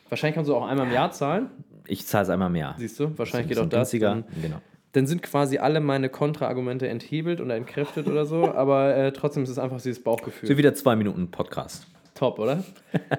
Wahrscheinlich 0.10 0.36
kannst 0.36 0.50
du 0.50 0.56
auch 0.56 0.66
einmal 0.68 0.88
im 0.88 0.92
Jahr 0.94 1.12
zahlen, 1.12 1.50
Ich 1.88 2.06
zahle 2.06 2.24
es 2.24 2.30
einmal 2.30 2.50
mehr. 2.50 2.76
siehst 2.78 3.00
du? 3.00 3.18
Wahrscheinlich 3.18 3.48
geht 3.50 3.60
auch 3.60 3.70
das. 3.70 3.92
Dann, 3.92 4.26
Genau. 4.42 4.58
Dann 4.94 5.08
sind 5.08 5.24
quasi 5.24 5.58
alle 5.58 5.80
meine 5.80 6.10
Kontraargumente 6.10 6.88
enthebelt 6.88 7.42
oder 7.42 7.56
entkräftet 7.56 8.08
oder 8.08 8.26
so, 8.26 8.48
aber 8.54 8.96
äh, 8.96 9.14
trotzdem 9.14 9.44
ist 9.44 9.50
es 9.50 9.60
einfach 9.60 9.82
dieses 9.82 10.04
Bauchgefühl. 10.04 10.50
So 10.50 10.58
wieder 10.58 10.74
zwei 10.74 10.96
Minuten 10.96 11.32
Podcast. 11.32 11.88
Top, 12.16 12.40
oder? 12.40 12.64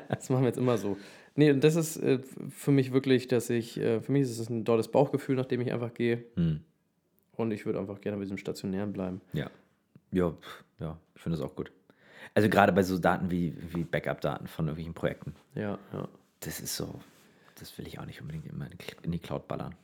Das 0.09 0.31
machen 0.31 0.43
wir 0.43 0.49
jetzt 0.49 0.59
immer 0.59 0.79
so. 0.79 0.97
Nee, 1.35 1.51
und 1.51 1.65
das 1.65 1.77
ist 1.77 1.97
äh, 1.97 2.21
für 2.51 2.73
mich 2.73 2.93
wirklich, 2.93 3.27
dass 3.27 3.49
ich, 3.51 3.81
äh, 3.81 4.01
für 4.01 4.13
mich 4.13 4.23
ist 4.23 4.39
es 4.39 4.51
ein 4.51 4.65
tolles 4.65 4.89
Bauchgefühl, 4.89 5.37
nachdem 5.37 5.61
ich 5.63 5.73
einfach 5.73 5.95
gehe. 5.95 6.25
Hm. 6.37 6.61
Und 7.37 7.51
ich 7.53 7.65
würde 7.65 7.79
einfach 7.79 8.01
gerne 8.01 8.19
bei 8.19 8.25
diesem 8.25 8.37
Stationären 8.37 8.93
bleiben. 8.93 9.23
Ja. 9.33 9.51
Ja, 10.11 10.35
ja 10.79 10.99
ich 11.15 11.23
finde 11.23 11.39
das 11.39 11.47
auch 11.47 11.57
gut. 11.57 11.73
Also 12.35 12.49
gerade 12.49 12.73
bei 12.73 12.83
so 12.83 12.99
Daten 12.99 13.31
wie, 13.31 13.55
wie 13.73 13.85
Backup-Daten 13.85 14.47
von 14.47 14.67
irgendwelchen 14.67 14.95
Projekten. 14.95 15.35
Ja, 15.55 15.79
ja. 15.93 16.09
Das 16.41 16.61
ist 16.61 16.77
so, 16.77 17.01
das 17.59 17.77
will 17.79 17.87
ich 17.87 17.99
auch 17.99 18.07
nicht 18.07 18.21
unbedingt 18.21 18.47
immer 18.47 18.69
in 19.03 19.13
die 19.13 19.19
Cloud 19.19 19.49
ballern. 19.49 19.75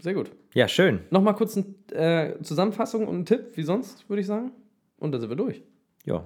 Sehr 0.00 0.14
gut. 0.14 0.30
Ja, 0.54 0.66
schön. 0.66 1.00
Nochmal 1.10 1.34
kurz 1.34 1.56
eine 1.56 2.34
äh, 2.36 2.42
Zusammenfassung 2.42 3.06
und 3.06 3.14
einen 3.16 3.26
Tipp, 3.26 3.52
wie 3.54 3.62
sonst, 3.62 4.08
würde 4.08 4.20
ich 4.20 4.26
sagen. 4.26 4.52
Und 4.98 5.12
dann 5.12 5.20
sind 5.20 5.30
wir 5.30 5.36
durch. 5.36 5.62
Ja, 6.04 6.24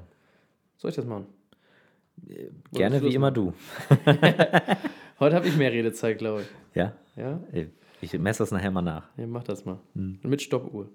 Soll 0.76 0.90
ich 0.90 0.96
das 0.96 1.04
machen? 1.04 1.26
gerne 2.72 2.98
Schluss 2.98 3.10
wie 3.10 3.16
immer 3.16 3.32
du. 3.32 3.52
Heute 5.18 5.34
habe 5.34 5.48
ich 5.48 5.56
mehr 5.56 5.72
Redezeit, 5.72 6.18
glaube 6.18 6.42
ich. 6.42 6.46
Ja, 6.76 6.92
Ja? 7.16 7.40
Ey, 7.52 7.68
ich 8.00 8.16
messe 8.18 8.40
das 8.44 8.52
nachher 8.52 8.70
mal 8.70 8.82
nach. 8.82 9.08
Ja, 9.16 9.26
mach 9.26 9.42
das 9.42 9.64
mal. 9.64 9.78
Mit 9.94 10.42
Stoppuhr. 10.42 10.88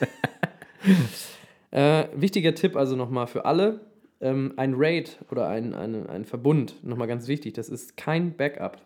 äh, 1.70 2.04
wichtiger 2.14 2.54
Tipp 2.54 2.76
also 2.76 2.96
nochmal 2.96 3.26
für 3.26 3.44
alle. 3.44 3.80
Ähm, 4.20 4.52
ein 4.56 4.74
Raid 4.76 5.18
oder 5.30 5.48
ein, 5.48 5.74
ein, 5.74 6.06
ein 6.06 6.24
Verbund, 6.26 6.84
nochmal 6.84 7.08
ganz 7.08 7.26
wichtig, 7.26 7.54
das 7.54 7.70
ist 7.70 7.96
kein 7.96 8.36
Backup. 8.36 8.76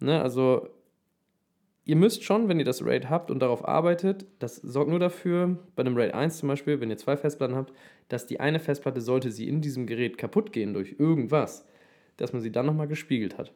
Ne? 0.00 0.22
Also 0.22 0.68
ihr 1.84 1.96
müsst 1.96 2.24
schon, 2.24 2.48
wenn 2.48 2.58
ihr 2.58 2.64
das 2.64 2.84
Raid 2.84 3.10
habt 3.10 3.30
und 3.30 3.40
darauf 3.40 3.66
arbeitet, 3.66 4.26
das 4.38 4.56
sorgt 4.56 4.90
nur 4.90 4.98
dafür, 4.98 5.58
bei 5.76 5.82
einem 5.82 5.96
Raid 5.96 6.14
1 6.14 6.38
zum 6.38 6.48
Beispiel, 6.48 6.80
wenn 6.80 6.90
ihr 6.90 6.96
zwei 6.96 7.16
Festplatten 7.16 7.56
habt, 7.56 7.72
dass 8.08 8.26
die 8.26 8.40
eine 8.40 8.60
Festplatte, 8.60 9.00
sollte 9.00 9.30
sie 9.30 9.48
in 9.48 9.60
diesem 9.60 9.86
Gerät 9.86 10.18
kaputt 10.18 10.52
gehen 10.52 10.74
durch 10.74 10.96
irgendwas, 10.98 11.66
dass 12.16 12.32
man 12.32 12.42
sie 12.42 12.52
dann 12.52 12.66
nochmal 12.66 12.88
gespiegelt 12.88 13.38
hat. 13.38 13.52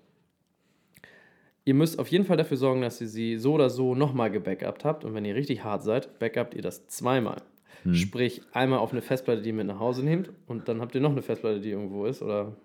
Ihr 1.64 1.74
müsst 1.74 1.98
auf 1.98 2.08
jeden 2.08 2.24
Fall 2.24 2.38
dafür 2.38 2.56
sorgen, 2.56 2.80
dass 2.80 3.00
ihr 3.00 3.08
sie 3.08 3.36
so 3.36 3.52
oder 3.52 3.68
so 3.68 3.94
nochmal 3.94 4.30
gebackupt 4.30 4.86
habt. 4.86 5.04
Und 5.04 5.12
wenn 5.12 5.26
ihr 5.26 5.34
richtig 5.34 5.64
hart 5.64 5.82
seid, 5.82 6.18
backupt 6.18 6.54
ihr 6.54 6.62
das 6.62 6.86
zweimal. 6.86 7.42
Sprich, 7.92 8.40
einmal 8.52 8.78
auf 8.78 8.92
eine 8.92 9.02
Festplatte, 9.02 9.42
die 9.42 9.50
ihr 9.50 9.54
mit 9.54 9.66
nach 9.66 9.78
Hause 9.78 10.02
nehmt 10.02 10.30
und 10.46 10.68
dann 10.68 10.80
habt 10.80 10.94
ihr 10.94 11.00
noch 11.00 11.12
eine 11.12 11.22
Festplatte, 11.22 11.60
die 11.60 11.70
irgendwo 11.70 12.06
ist. 12.06 12.22
Oder. 12.22 12.56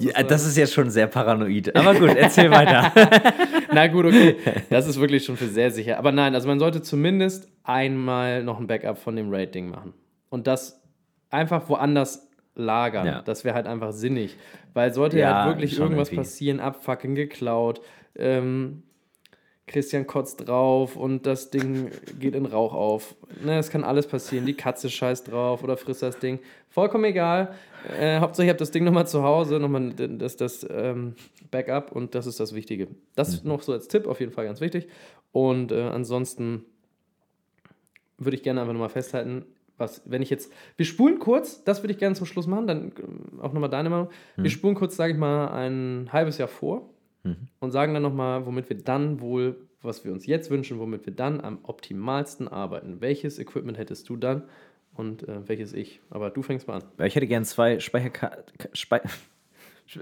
Ja, 0.00 0.22
das 0.22 0.46
ist 0.46 0.56
jetzt 0.56 0.72
schon 0.74 0.90
sehr 0.90 1.06
paranoid. 1.06 1.74
Aber 1.74 1.94
gut, 1.94 2.10
erzähl 2.16 2.50
weiter. 2.50 2.92
Na 3.72 3.86
gut, 3.86 4.06
okay. 4.06 4.36
Das 4.68 4.86
ist 4.86 4.98
wirklich 5.00 5.24
schon 5.24 5.36
für 5.36 5.46
sehr 5.46 5.70
sicher. 5.70 5.98
Aber 5.98 6.12
nein, 6.12 6.34
also 6.34 6.48
man 6.48 6.58
sollte 6.58 6.82
zumindest 6.82 7.48
einmal 7.64 8.42
noch 8.42 8.58
ein 8.60 8.66
Backup 8.66 8.98
von 8.98 9.16
dem 9.16 9.32
Rating 9.32 9.68
machen. 9.70 9.94
Und 10.28 10.46
das 10.46 10.80
einfach 11.30 11.68
woanders 11.68 12.28
lagern. 12.54 13.06
Ja. 13.06 13.22
Das 13.22 13.44
wäre 13.44 13.54
halt 13.54 13.66
einfach 13.66 13.92
sinnig. 13.92 14.36
Weil 14.74 14.92
sollte 14.92 15.18
Ja, 15.18 15.44
halt 15.44 15.56
wirklich 15.56 15.78
irgendwas 15.78 16.08
irgendwie. 16.08 16.16
passieren, 16.16 16.60
abfucking 16.60 17.14
geklaut, 17.14 17.80
ähm, 18.16 18.82
Christian 19.70 20.04
kotzt 20.04 20.48
drauf 20.48 20.96
und 20.96 21.26
das 21.26 21.50
Ding 21.50 21.92
geht 22.18 22.34
in 22.34 22.44
Rauch 22.44 22.74
auf. 22.74 23.14
Ne, 23.44 23.56
es 23.56 23.70
kann 23.70 23.84
alles 23.84 24.08
passieren. 24.08 24.44
Die 24.44 24.54
Katze 24.54 24.90
scheißt 24.90 25.30
drauf 25.30 25.62
oder 25.62 25.76
frisst 25.76 26.02
das 26.02 26.18
Ding. 26.18 26.40
Vollkommen 26.68 27.04
egal. 27.04 27.54
Äh, 27.96 28.18
Hauptsache, 28.18 28.46
ich 28.46 28.48
habe 28.48 28.58
das 28.58 28.72
Ding 28.72 28.82
nochmal 28.82 29.06
zu 29.06 29.22
Hause, 29.22 29.60
nochmal 29.60 29.92
das, 29.94 30.36
das 30.36 30.66
ähm, 30.68 31.14
Backup 31.52 31.92
und 31.92 32.16
das 32.16 32.26
ist 32.26 32.40
das 32.40 32.52
Wichtige. 32.52 32.88
Das 33.14 33.44
noch 33.44 33.62
so 33.62 33.72
als 33.72 33.86
Tipp, 33.86 34.08
auf 34.08 34.18
jeden 34.18 34.32
Fall 34.32 34.44
ganz 34.44 34.60
wichtig. 34.60 34.88
Und 35.30 35.70
äh, 35.70 35.82
ansonsten 35.82 36.64
würde 38.18 38.36
ich 38.36 38.42
gerne 38.42 38.60
einfach 38.60 38.72
nochmal 38.72 38.88
festhalten, 38.88 39.44
was, 39.78 40.02
wenn 40.04 40.20
ich 40.20 40.30
jetzt, 40.30 40.52
wir 40.76 40.84
spulen 40.84 41.20
kurz, 41.20 41.62
das 41.62 41.82
würde 41.82 41.92
ich 41.92 41.98
gerne 41.98 42.16
zum 42.16 42.26
Schluss 42.26 42.48
machen, 42.48 42.66
dann 42.66 42.88
äh, 42.88 43.40
auch 43.40 43.52
nochmal 43.52 43.70
deine 43.70 43.88
Meinung. 43.88 44.08
Wir 44.34 44.50
spulen 44.50 44.74
kurz, 44.74 44.96
sage 44.96 45.12
ich 45.12 45.18
mal, 45.18 45.46
ein 45.52 46.08
halbes 46.12 46.38
Jahr 46.38 46.48
vor 46.48 46.90
und 47.60 47.70
sagen 47.70 47.94
dann 47.94 48.02
nochmal, 48.02 48.46
womit 48.46 48.68
wir 48.68 48.78
dann 48.78 49.20
wohl, 49.20 49.68
was 49.82 50.04
wir 50.04 50.12
uns 50.12 50.26
jetzt 50.26 50.50
wünschen, 50.50 50.78
womit 50.78 51.06
wir 51.06 51.14
dann 51.14 51.40
am 51.40 51.58
optimalsten 51.62 52.48
arbeiten. 52.48 53.00
Welches 53.00 53.38
Equipment 53.38 53.78
hättest 53.78 54.08
du 54.08 54.16
dann 54.16 54.44
und 54.94 55.28
äh, 55.28 55.46
welches 55.48 55.72
ich? 55.72 56.00
Aber 56.10 56.30
du 56.30 56.42
fängst 56.42 56.66
mal 56.66 56.76
an. 56.76 56.84
Ich 57.04 57.14
hätte 57.14 57.26
gern 57.26 57.44
zwei 57.44 57.78
Speicherkarten. 57.78 58.44
Spei 58.72 59.02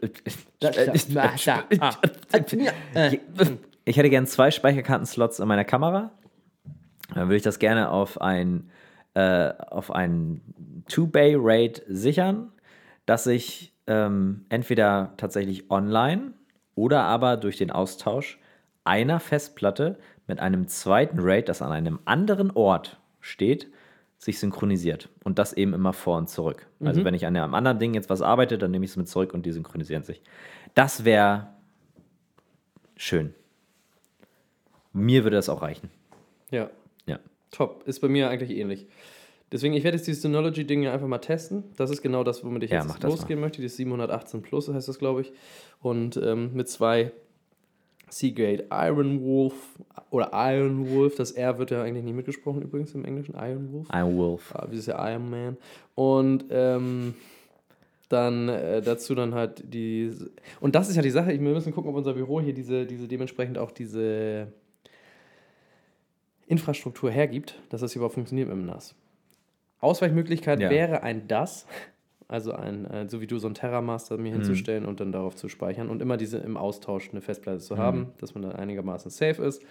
ich 3.85 3.97
hätte 3.97 4.11
gern 4.11 4.27
zwei 4.27 4.51
Speicherkartenslots 4.51 5.40
an 5.40 5.49
meiner 5.49 5.65
Kamera. 5.65 6.12
Dann 7.15 7.28
würde 7.28 7.36
ich 7.36 7.43
das 7.43 7.59
gerne 7.59 7.90
auf 7.90 8.20
ein, 8.20 8.70
äh, 9.15 9.51
auf 9.70 9.90
ein 9.90 10.43
Two-Bay-RAID 10.89 11.85
sichern, 11.89 12.53
dass 13.07 13.27
ich 13.27 13.73
ähm, 13.86 14.45
entweder 14.51 15.15
tatsächlich 15.16 15.70
online 15.70 16.35
oder 16.79 17.03
aber 17.03 17.37
durch 17.37 17.57
den 17.57 17.73
Austausch 17.73 18.39
einer 18.85 19.19
Festplatte 19.19 19.99
mit 20.29 20.39
einem 20.39 20.69
zweiten 20.69 21.19
RAID, 21.19 21.49
das 21.49 21.61
an 21.61 21.73
einem 21.73 21.99
anderen 22.05 22.53
Ort 22.53 23.01
steht, 23.21 23.67
sich 24.17 24.39
synchronisiert. 24.39 25.09
Und 25.25 25.39
das 25.41 25.53
eben 25.53 25.75
immer 25.75 25.93
vor 25.93 26.19
und 26.19 26.29
zurück. 26.29 26.67
Mhm. 26.79 26.87
Also 26.87 27.05
wenn 27.05 27.15
ich 27.15 27.27
an 27.27 27.37
einem 27.37 27.55
anderen 27.55 27.81
Ding 27.81 27.95
jetzt 27.95 28.11
was 28.11 28.23
arbeite, 28.23 28.59
dann 28.59 28.71
nehme 28.71 28.85
ich 28.85 28.93
es 28.93 28.97
mit 28.97 29.09
zurück 29.09 29.35
und 29.35 29.45
die 29.45 29.51
synchronisieren 29.53 30.05
sich. 30.05 30.23
Das 30.75 31.05
wäre 31.05 31.49
schön. 32.97 33.35
Mir 34.93 35.25
würde 35.25 35.37
das 35.37 35.49
auch 35.49 35.63
reichen. 35.63 35.91
Ja, 36.51 36.71
Ja. 37.07 37.19
top. 37.51 37.83
Ist 37.87 38.01
bei 38.01 38.09
mir 38.09 38.31
eigentlich 38.31 38.51
ähnlich. 38.57 38.87
Deswegen, 39.51 39.75
ich 39.75 39.85
werde 39.85 39.97
jetzt 39.97 40.07
dieses 40.07 40.23
Synology-Ding 40.23 40.83
ja 40.83 40.93
einfach 40.93 41.07
mal 41.07 41.19
testen. 41.19 41.65
Das 41.77 41.91
ist 41.91 42.03
genau 42.03 42.23
das, 42.23 42.45
womit 42.45 42.65
ich 42.65 42.70
Ja, 42.70 42.83
jetzt 42.85 43.03
losgehen 43.03 43.41
möchte. 43.41 43.62
Das 43.62 43.77
718 43.77 44.43
Plus 44.43 44.69
heißt 44.69 44.89
das, 44.89 44.99
glaube 44.99 45.23
ich. 45.23 45.33
Und 45.81 46.19
ähm, 46.19 46.51
mit 46.53 46.69
zwei 46.69 47.12
Seagate 48.11 48.66
Iron 48.70 49.23
Wolf 49.23 49.55
oder 50.11 50.31
Iron 50.33 50.91
Wolf. 50.91 51.16
Das 51.16 51.33
R 51.33 51.59
wird 51.59 51.70
ja 51.70 51.83
eigentlich 51.83 52.05
nicht 52.05 52.15
mitgesprochen 52.15 52.62
übrigens 52.62 52.95
im 52.95 53.05
Englischen. 53.05 53.35
Iron 53.35 53.73
Wolf. 53.73 53.91
I'm 53.91 54.16
Wolf. 54.16 54.55
Ah, 54.55 54.66
wie 54.70 54.77
ist 54.77 54.87
ja 54.87 55.11
Iron 55.11 55.31
Man. 55.31 55.57
Und 55.95 56.45
ähm, 56.51 57.15
dann 58.09 58.49
äh, 58.49 58.81
dazu 58.83 59.15
dann 59.15 59.35
halt 59.35 59.62
die. 59.73 60.12
Und 60.61 60.75
das 60.75 60.89
ist 60.89 60.97
ja 60.97 61.03
die 61.03 61.11
Sache, 61.11 61.29
wir 61.29 61.39
müssen 61.39 61.73
gucken, 61.73 61.91
ob 61.91 61.97
unser 61.97 62.15
Büro 62.15 62.41
hier 62.41 62.55
diese, 62.55 62.87
diese 62.87 63.07
dementsprechend 63.07 63.59
auch 63.59 63.70
diese 63.70 64.49
Infrastruktur 66.47 67.11
hergibt, 67.11 67.61
dass 67.69 67.83
das 67.83 67.95
überhaupt 67.95 68.15
funktioniert 68.15 68.49
mit 68.49 68.57
dem 68.57 68.66
NAS. 68.66 68.95
Ausweichmöglichkeit 69.81 70.61
Ja. 70.61 70.71
wäre 70.71 71.03
ein 71.03 71.29
DAS, 71.29 71.67
also 72.27 72.53
ein, 72.53 72.85
äh, 72.87 73.09
so 73.09 73.21
wie 73.21 73.27
du 73.27 73.39
so 73.39 73.49
ein 73.49 73.55
Terramaster 73.55 74.17
Mhm. 74.17 74.23
mir 74.23 74.33
hinzustellen 74.33 74.85
und 74.85 75.01
dann 75.01 75.13
darauf 75.13 75.35
zu 75.37 75.49
speichern 75.49 75.89
und 75.89 76.03
immer 76.03 76.17
diese 76.17 76.39
im 76.39 76.57
Austausch 76.57 77.11
eine 77.11 77.21
Festplatte 77.21 77.59
Mhm. 77.59 77.63
zu 77.63 77.79
haben, 77.79 78.13
dass 78.19 78.35
man 78.35 78.43
dann 78.43 78.53
einigermaßen 78.53 79.11
safe 79.11 79.43
ist. 79.43 79.63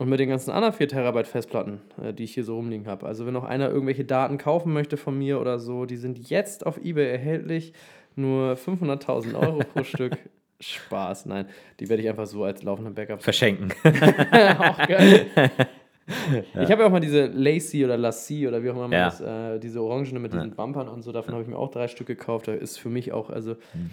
Und 0.00 0.08
mit 0.08 0.20
den 0.20 0.28
ganzen 0.28 0.52
anderen 0.52 0.74
4 0.74 0.86
Terabyte 0.88 1.26
Festplatten, 1.26 1.80
äh, 2.00 2.12
die 2.14 2.22
ich 2.24 2.32
hier 2.34 2.44
so 2.44 2.54
rumliegen 2.56 2.86
habe. 2.86 3.06
Also 3.06 3.26
wenn 3.26 3.34
noch 3.34 3.42
einer 3.44 3.68
irgendwelche 3.68 4.04
Daten 4.04 4.38
kaufen 4.38 4.72
möchte 4.72 4.96
von 4.96 5.18
mir 5.18 5.40
oder 5.40 5.58
so, 5.58 5.86
die 5.86 5.96
sind 5.96 6.30
jetzt 6.30 6.64
auf 6.66 6.78
Ebay 6.84 7.10
erhältlich. 7.10 7.72
Nur 8.14 8.56
500.000 8.56 9.34
Euro 9.34 9.58
pro 9.60 9.82
Stück. 9.84 10.16
Spaß, 10.60 11.26
nein. 11.26 11.46
Die 11.80 11.88
werde 11.88 12.02
ich 12.02 12.08
einfach 12.08 12.26
so 12.26 12.42
als 12.44 12.62
laufenden 12.64 12.94
Backup. 12.94 13.22
Verschenken. 13.22 13.72
auch 13.84 14.86
geil. 14.88 15.26
Ich 16.54 16.70
habe 16.70 16.82
ja 16.82 16.86
auch 16.86 16.90
mal 16.90 17.00
diese 17.00 17.26
Lacy 17.26 17.84
oder 17.84 17.96
Lassie 17.96 18.46
oder 18.48 18.62
wie 18.62 18.70
auch 18.70 18.74
immer 18.74 18.88
man 18.88 18.92
Ja. 18.92 19.04
das, 19.06 19.20
äh, 19.20 19.58
diese 19.60 19.82
Orangene 19.82 20.18
mit 20.18 20.32
diesen 20.32 20.52
Bumpern 20.52 20.88
und 20.88 21.02
so, 21.02 21.12
davon 21.12 21.34
habe 21.34 21.42
ich 21.42 21.48
mir 21.48 21.56
auch 21.58 21.70
drei 21.70 21.86
Stück 21.88 22.06
gekauft. 22.06 22.48
Da 22.48 22.54
ist 22.54 22.78
für 22.78 22.88
mich 22.88 23.12
auch, 23.12 23.28
also, 23.30 23.52
Hm. 23.72 23.90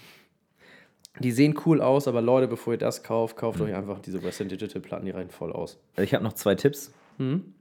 die 1.19 1.31
sehen 1.31 1.55
cool 1.65 1.81
aus, 1.81 2.07
aber 2.07 2.21
Leute, 2.21 2.47
bevor 2.47 2.73
ihr 2.73 2.79
das 2.79 3.03
kauft, 3.03 3.35
kauft 3.37 3.59
Hm. 3.59 3.65
euch 3.67 3.75
einfach 3.75 3.99
diese 3.99 4.23
Western 4.23 4.49
Digital 4.49 4.81
Platten, 4.81 5.05
die 5.05 5.11
reichen 5.11 5.29
voll 5.29 5.51
aus. 5.51 5.77
Ich 5.97 6.13
habe 6.13 6.23
noch 6.23 6.33
zwei 6.33 6.55
Tipps. 6.55 6.93
Mhm. 7.17 7.53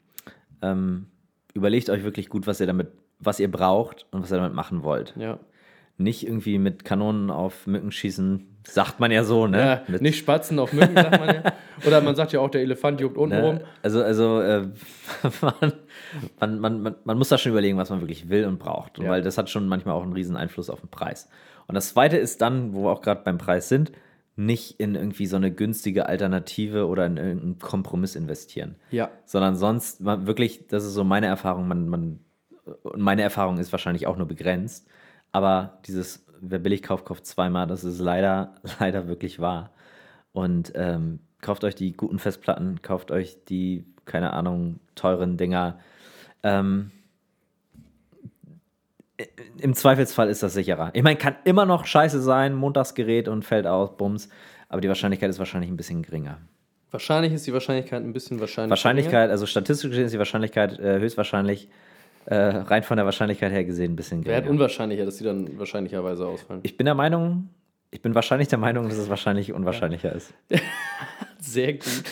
Ähm, 0.63 1.07
überlegt 1.53 1.91
euch 1.91 2.03
wirklich 2.05 2.29
gut, 2.29 2.47
was 2.47 2.61
ihr 2.61 2.67
damit, 2.67 2.89
was 3.21 3.39
ihr 3.41 3.51
braucht 3.51 4.07
und 4.11 4.23
was 4.23 4.33
ihr 4.33 4.37
damit 4.39 4.55
machen 4.55 4.83
wollt. 4.83 5.15
Ja. 5.17 5.39
Nicht 5.99 6.27
irgendwie 6.27 6.59
mit 6.59 6.85
Kanonen 6.85 7.31
auf 7.31 7.67
Mücken 7.67 7.93
schießen, 7.93 8.47
sagt 8.65 8.99
man 8.99 9.11
ja 9.11 9.25
so, 9.25 9.47
ne? 9.47 9.83
ja 9.87 9.99
nicht 10.01 10.19
Spatzen 10.19 10.59
auf 10.59 10.73
Mücken, 10.73 10.95
sagt 10.95 11.19
man 11.19 11.35
ja. 11.35 11.43
Oder 11.87 12.01
man 12.01 12.17
sagt 12.17 12.33
ja 12.33 12.41
auch, 12.41 12.51
der 12.51 12.63
Elefant 12.63 13.01
juckt 13.01 13.17
unten 13.17 13.39
rum. 13.39 13.55
ne? 13.57 13.65
Also, 13.83 14.03
also 14.03 14.41
äh, 14.41 14.63
man, 15.41 15.73
man, 16.41 16.59
man, 16.61 16.83
man, 16.83 16.95
man 17.05 17.19
muss 17.19 17.29
da 17.29 17.39
schon 17.39 17.53
überlegen, 17.53 17.79
was 17.79 17.91
man 17.91 18.01
wirklich 18.01 18.29
will 18.29 18.47
und 18.47 18.59
braucht. 18.59 18.99
Und 18.99 19.07
Ja. 19.07 19.11
Weil 19.11 19.23
das 19.23 19.39
hat 19.39 19.51
schon 19.51 19.69
manchmal 19.69 19.95
auch 19.95 20.03
einen 20.03 20.13
riesen 20.13 20.37
Einfluss 20.37 20.71
auf 20.71 20.81
den 20.81 20.89
Preis. 20.89 21.29
Und 21.67 21.75
das 21.75 21.91
zweite 21.91 22.17
ist 22.17 22.41
dann, 22.41 22.75
wo 22.75 22.85
wir 22.85 22.91
auch 22.91 23.03
gerade 23.03 23.23
beim 23.23 23.39
Preis 23.39 23.69
sind, 23.69 23.93
nicht 24.37 24.81
in 24.81 24.95
irgendwie 24.95 25.27
so 25.27 25.37
eine 25.37 25.53
günstige 25.53 26.07
Alternative 26.07 26.87
oder 26.89 27.07
in 27.07 27.17
irgendeinen 27.17 27.59
Kompromiss 27.59 28.17
investieren. 28.17 28.77
Ja. 28.91 29.11
sondern 29.25 29.57
sonst 29.57 30.01
man, 30.01 30.27
wirklich, 30.27 30.67
das 30.67 30.85
ist 30.85 30.95
so 30.95 31.05
meine 31.05 31.27
Erfahrung, 31.27 31.69
man, 31.69 31.89
man, 31.89 32.21
und 32.83 33.01
meine 33.01 33.23
Erfahrung 33.23 33.59
ist 33.59 33.71
wahrscheinlich 33.73 34.07
auch 34.07 34.17
nur 34.17 34.27
begrenzt, 34.27 34.89
aber 35.31 35.79
dieses, 35.87 36.24
wer 36.41 36.59
billig 36.59 36.83
kauft, 36.83 37.05
kauft 37.05 37.27
zweimal, 37.27 37.67
das 37.67 37.85
ist 37.85 38.01
leider, 38.01 38.55
leider 38.81 39.09
wirklich 39.09 39.41
wahr. 39.41 39.71
Und 40.33 40.73
ähm, 40.75 41.21
kauft 41.41 41.65
euch 41.65 41.75
die 41.75 41.93
guten 41.93 42.19
Festplatten, 42.19 42.83
kauft 42.83 43.11
euch 43.11 43.37
die, 43.49 43.85
keine 44.05 44.33
Ahnung, 44.33 44.81
teuren 44.95 45.37
Dinger. 45.37 45.79
Ähm, 46.43 46.91
Im 49.59 49.75
Zweifelsfall 49.75 50.29
ist 50.29 50.43
das 50.43 50.55
sicherer. 50.55 50.91
Ich 50.93 51.03
meine, 51.03 51.17
kann 51.17 51.37
immer 51.45 51.67
noch 51.67 51.87
scheiße 51.87 52.21
sein, 52.21 52.55
Montagsgerät 52.55 53.29
und 53.29 53.45
fällt 53.45 53.67
aus, 53.67 53.97
Bums, 53.97 54.29
aber 54.69 54.81
die 54.81 54.89
Wahrscheinlichkeit 54.89 55.31
ist 55.31 55.39
wahrscheinlich 55.39 55.71
ein 55.71 55.77
bisschen 55.77 56.03
geringer. 56.03 56.39
Wahrscheinlich 56.91 57.33
ist 57.33 57.47
die 57.47 57.53
Wahrscheinlichkeit 57.53 58.03
ein 58.03 58.13
bisschen 58.13 58.39
wahrscheinlich. 58.39 58.71
Wahrscheinlichkeit, 58.71 59.31
also 59.31 59.47
statistisch 59.47 59.91
gesehen 59.91 60.05
ist 60.07 60.15
die 60.15 60.19
Wahrscheinlichkeit 60.19 60.79
äh, 60.79 61.01
höchstwahrscheinlich 61.01 61.69
äh, 62.27 62.35
rein 62.37 62.83
von 62.83 62.97
der 62.97 63.05
Wahrscheinlichkeit 63.07 63.53
her 63.53 63.65
gesehen 63.65 63.93
ein 63.93 63.97
bisschen 63.97 64.25
Wäre 64.25 64.35
halt 64.37 64.45
geringer. 64.45 64.61
unwahrscheinlicher, 64.61 65.05
dass 65.05 65.17
die 65.19 65.25
dann 65.25 65.59
wahrscheinlicherweise 65.59 66.27
ausfallen. 66.27 66.61
Ich 66.63 66.77
bin 66.77 66.85
der 66.87 66.95
Meinung, 66.95 67.49
ich 67.91 68.01
bin 68.03 68.15
wahrscheinlich 68.15 68.49
der 68.49 68.59
Meinung, 68.59 68.89
dass 68.89 68.99
es 68.99 69.09
wahrscheinlich 69.09 69.53
unwahrscheinlicher 69.53 70.13
ist. 70.13 70.33
Sehr 71.39 71.75
gut. 71.75 72.03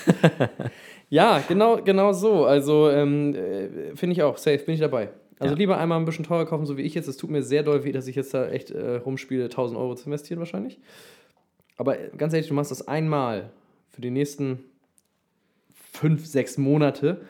ja, 1.09 1.43
genau, 1.48 1.76
genau 1.82 2.12
so. 2.12 2.44
Also 2.44 2.90
ähm, 2.90 3.34
äh, 3.34 3.94
finde 3.97 4.12
ich 4.14 4.22
auch, 4.22 4.36
safe, 4.36 4.59
bin 4.59 4.74
ich 4.74 4.80
dabei. 4.80 5.10
Also 5.39 5.55
Ja. 5.55 5.59
lieber 5.59 5.78
einmal 5.78 5.98
ein 5.98 6.05
bisschen 6.05 6.24
teurer 6.24 6.47
kaufen, 6.47 6.66
so 6.66 6.76
wie 6.76 6.82
ich 6.82 6.94
jetzt. 6.94 7.09
Es 7.09 7.16
tut 7.16 7.30
mir 7.30 7.43
sehr 7.43 7.62
doll 7.62 7.82
weh, 7.84 7.90
dass 7.93 8.06
ich 8.06 8.14
jetzt 8.14 8.32
da 8.34 8.48
echt 8.48 8.70
äh, 8.70 8.97
rumspiele, 8.97 9.44
1000 9.44 9.78
Euro 9.78 9.94
zu 9.94 10.06
investieren 10.06 10.39
wahrscheinlich. 10.39 10.78
Aber 11.78 11.98
äh, 11.98 12.10
ganz 12.16 12.32
ehrlich, 12.32 12.48
du 12.48 12.55
machst 12.55 12.70
das 12.70 12.86
einmal 12.86 13.51
für 13.90 14.01
die 14.02 14.10
nächsten 14.10 14.60
fünf, 15.94 16.24
sechs 16.27 16.56
Monate, 16.59 17.20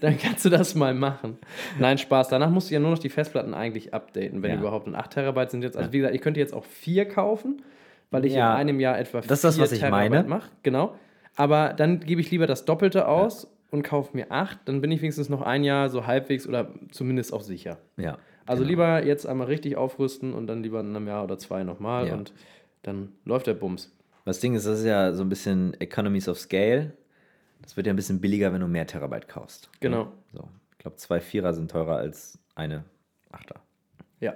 dann 0.00 0.18
kannst 0.22 0.44
du 0.44 0.48
das 0.48 0.74
mal 0.74 0.92
machen. 0.94 1.38
Nein, 1.78 1.98
Spaß. 1.98 2.28
Danach 2.28 2.50
musst 2.50 2.68
du 2.70 2.74
ja 2.74 2.80
nur 2.80 2.90
noch 2.90 2.98
die 2.98 3.08
Festplatten 3.08 3.54
eigentlich 3.54 3.94
updaten, 3.94 4.42
wenn 4.42 4.50
Ja. 4.52 4.58
überhaupt. 4.58 4.86
Und 4.88 4.96
8 4.96 5.12
Terabyte 5.12 5.50
sind 5.52 5.62
jetzt, 5.62 5.76
also 5.76 5.92
wie 5.92 5.98
gesagt, 5.98 6.14
ich 6.14 6.20
könnte 6.20 6.40
jetzt 6.40 6.52
auch 6.52 6.64
vier 6.64 7.06
kaufen, 7.06 7.62
weil 8.10 8.24
ich 8.24 8.32
Ja. 8.34 8.52
in 8.54 8.58
einem 8.60 8.80
Jahr 8.80 8.98
etwa 8.98 9.20
Das 9.20 9.30
ist 9.38 9.44
das, 9.44 9.54
vier 9.54 9.64
was 9.64 9.72
ich 9.72 9.80
Terabyte 9.80 10.10
meine. 10.10 10.28
mache. 10.28 10.50
Genau. 10.64 10.94
Aber 11.36 11.72
dann 11.74 12.00
gebe 12.00 12.20
ich 12.20 12.30
lieber 12.32 12.46
das 12.48 12.64
Doppelte 12.64 13.06
aus 13.06 13.46
und 13.70 13.82
kaufe 13.84 14.16
mir 14.16 14.32
acht. 14.32 14.58
Dann 14.64 14.80
bin 14.80 14.90
ich 14.90 15.00
wenigstens 15.00 15.28
noch 15.28 15.42
ein 15.42 15.62
Jahr 15.62 15.88
so 15.88 16.06
halbwegs 16.06 16.48
oder 16.48 16.72
zumindest 16.90 17.32
auch 17.32 17.42
sicher. 17.42 17.78
Ja. 17.96 18.18
Also 18.46 18.62
genau. 18.64 18.70
lieber 18.70 19.04
jetzt 19.04 19.26
einmal 19.26 19.46
richtig 19.46 19.76
aufrüsten 19.76 20.32
und 20.34 20.48
dann 20.48 20.62
lieber 20.64 20.80
in 20.80 20.96
einem 20.96 21.06
Jahr 21.06 21.22
oder 21.22 21.38
zwei 21.38 21.62
nochmal 21.62 22.08
Ja. 22.08 22.14
und 22.14 22.32
dann 22.82 23.12
läuft 23.24 23.46
der 23.46 23.54
Bums. 23.54 23.94
Das 24.24 24.40
Ding 24.40 24.54
ist, 24.56 24.66
das 24.66 24.80
ist 24.80 24.86
ja 24.86 25.12
so 25.12 25.22
ein 25.22 25.28
bisschen 25.28 25.74
Economies 25.80 26.28
of 26.28 26.38
Scale. 26.38 26.92
Das 27.68 27.76
wird 27.76 27.86
ja 27.86 27.92
ein 27.92 27.96
bisschen 27.96 28.18
billiger, 28.22 28.50
wenn 28.54 28.62
du 28.62 28.66
mehr 28.66 28.86
Terabyte 28.86 29.28
kaufst. 29.28 29.68
Genau. 29.80 30.08
So. 30.32 30.48
Ich 30.72 30.78
glaube, 30.78 30.96
zwei 30.96 31.20
Vierer 31.20 31.52
sind 31.52 31.70
teurer 31.70 31.96
als 31.98 32.38
eine 32.54 32.84
Achter. 33.30 33.56
Ja. 34.20 34.32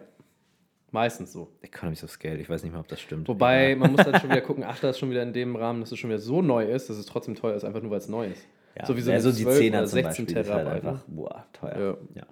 Meistens 0.90 1.32
so. 1.32 1.48
Economies 1.62 2.04
of 2.04 2.10
Scale, 2.10 2.36
ich 2.36 2.50
weiß 2.50 2.62
nicht 2.62 2.72
mehr, 2.72 2.80
ob 2.80 2.88
das 2.88 3.00
stimmt. 3.00 3.26
Wobei, 3.28 3.70
Ja. 3.70 3.76
man 3.76 3.92
muss 3.92 4.04
dann 4.04 4.20
schon 4.20 4.28
wieder 4.28 4.40
gucken, 4.42 4.64
Achter 4.64 4.90
ist 4.90 4.98
schon 4.98 5.08
wieder 5.10 5.22
in 5.22 5.32
dem 5.32 5.56
Rahmen, 5.56 5.80
dass 5.80 5.90
es 5.92 5.98
schon 5.98 6.10
wieder 6.10 6.18
so 6.18 6.42
neu 6.42 6.66
ist, 6.70 6.90
dass 6.90 6.98
es 6.98 7.06
trotzdem 7.06 7.34
teuer 7.34 7.54
ist, 7.54 7.64
einfach 7.64 7.80
nur 7.80 7.90
weil 7.90 7.98
es 7.98 8.08
neu 8.08 8.26
ist. 8.26 8.42
Ja, 8.76 8.84
so 8.84 8.94
wie 8.96 9.00
so, 9.00 9.10
ja, 9.10 9.18
so 9.20 9.32
die 9.32 9.44
12 9.44 9.58
10er 9.60 9.68
oder 9.70 9.86
zum 9.86 9.88
16 9.88 10.04
Beispiel 10.26 10.26
ist 10.26 10.36
halt 10.36 10.46
Terabyte. 10.66 10.84
einfach, 10.86 11.08
ne? 11.08 11.14
boah, 11.14 11.46
teuer. 11.54 11.78
Ja. 12.14 12.20
Ja. 12.20 12.26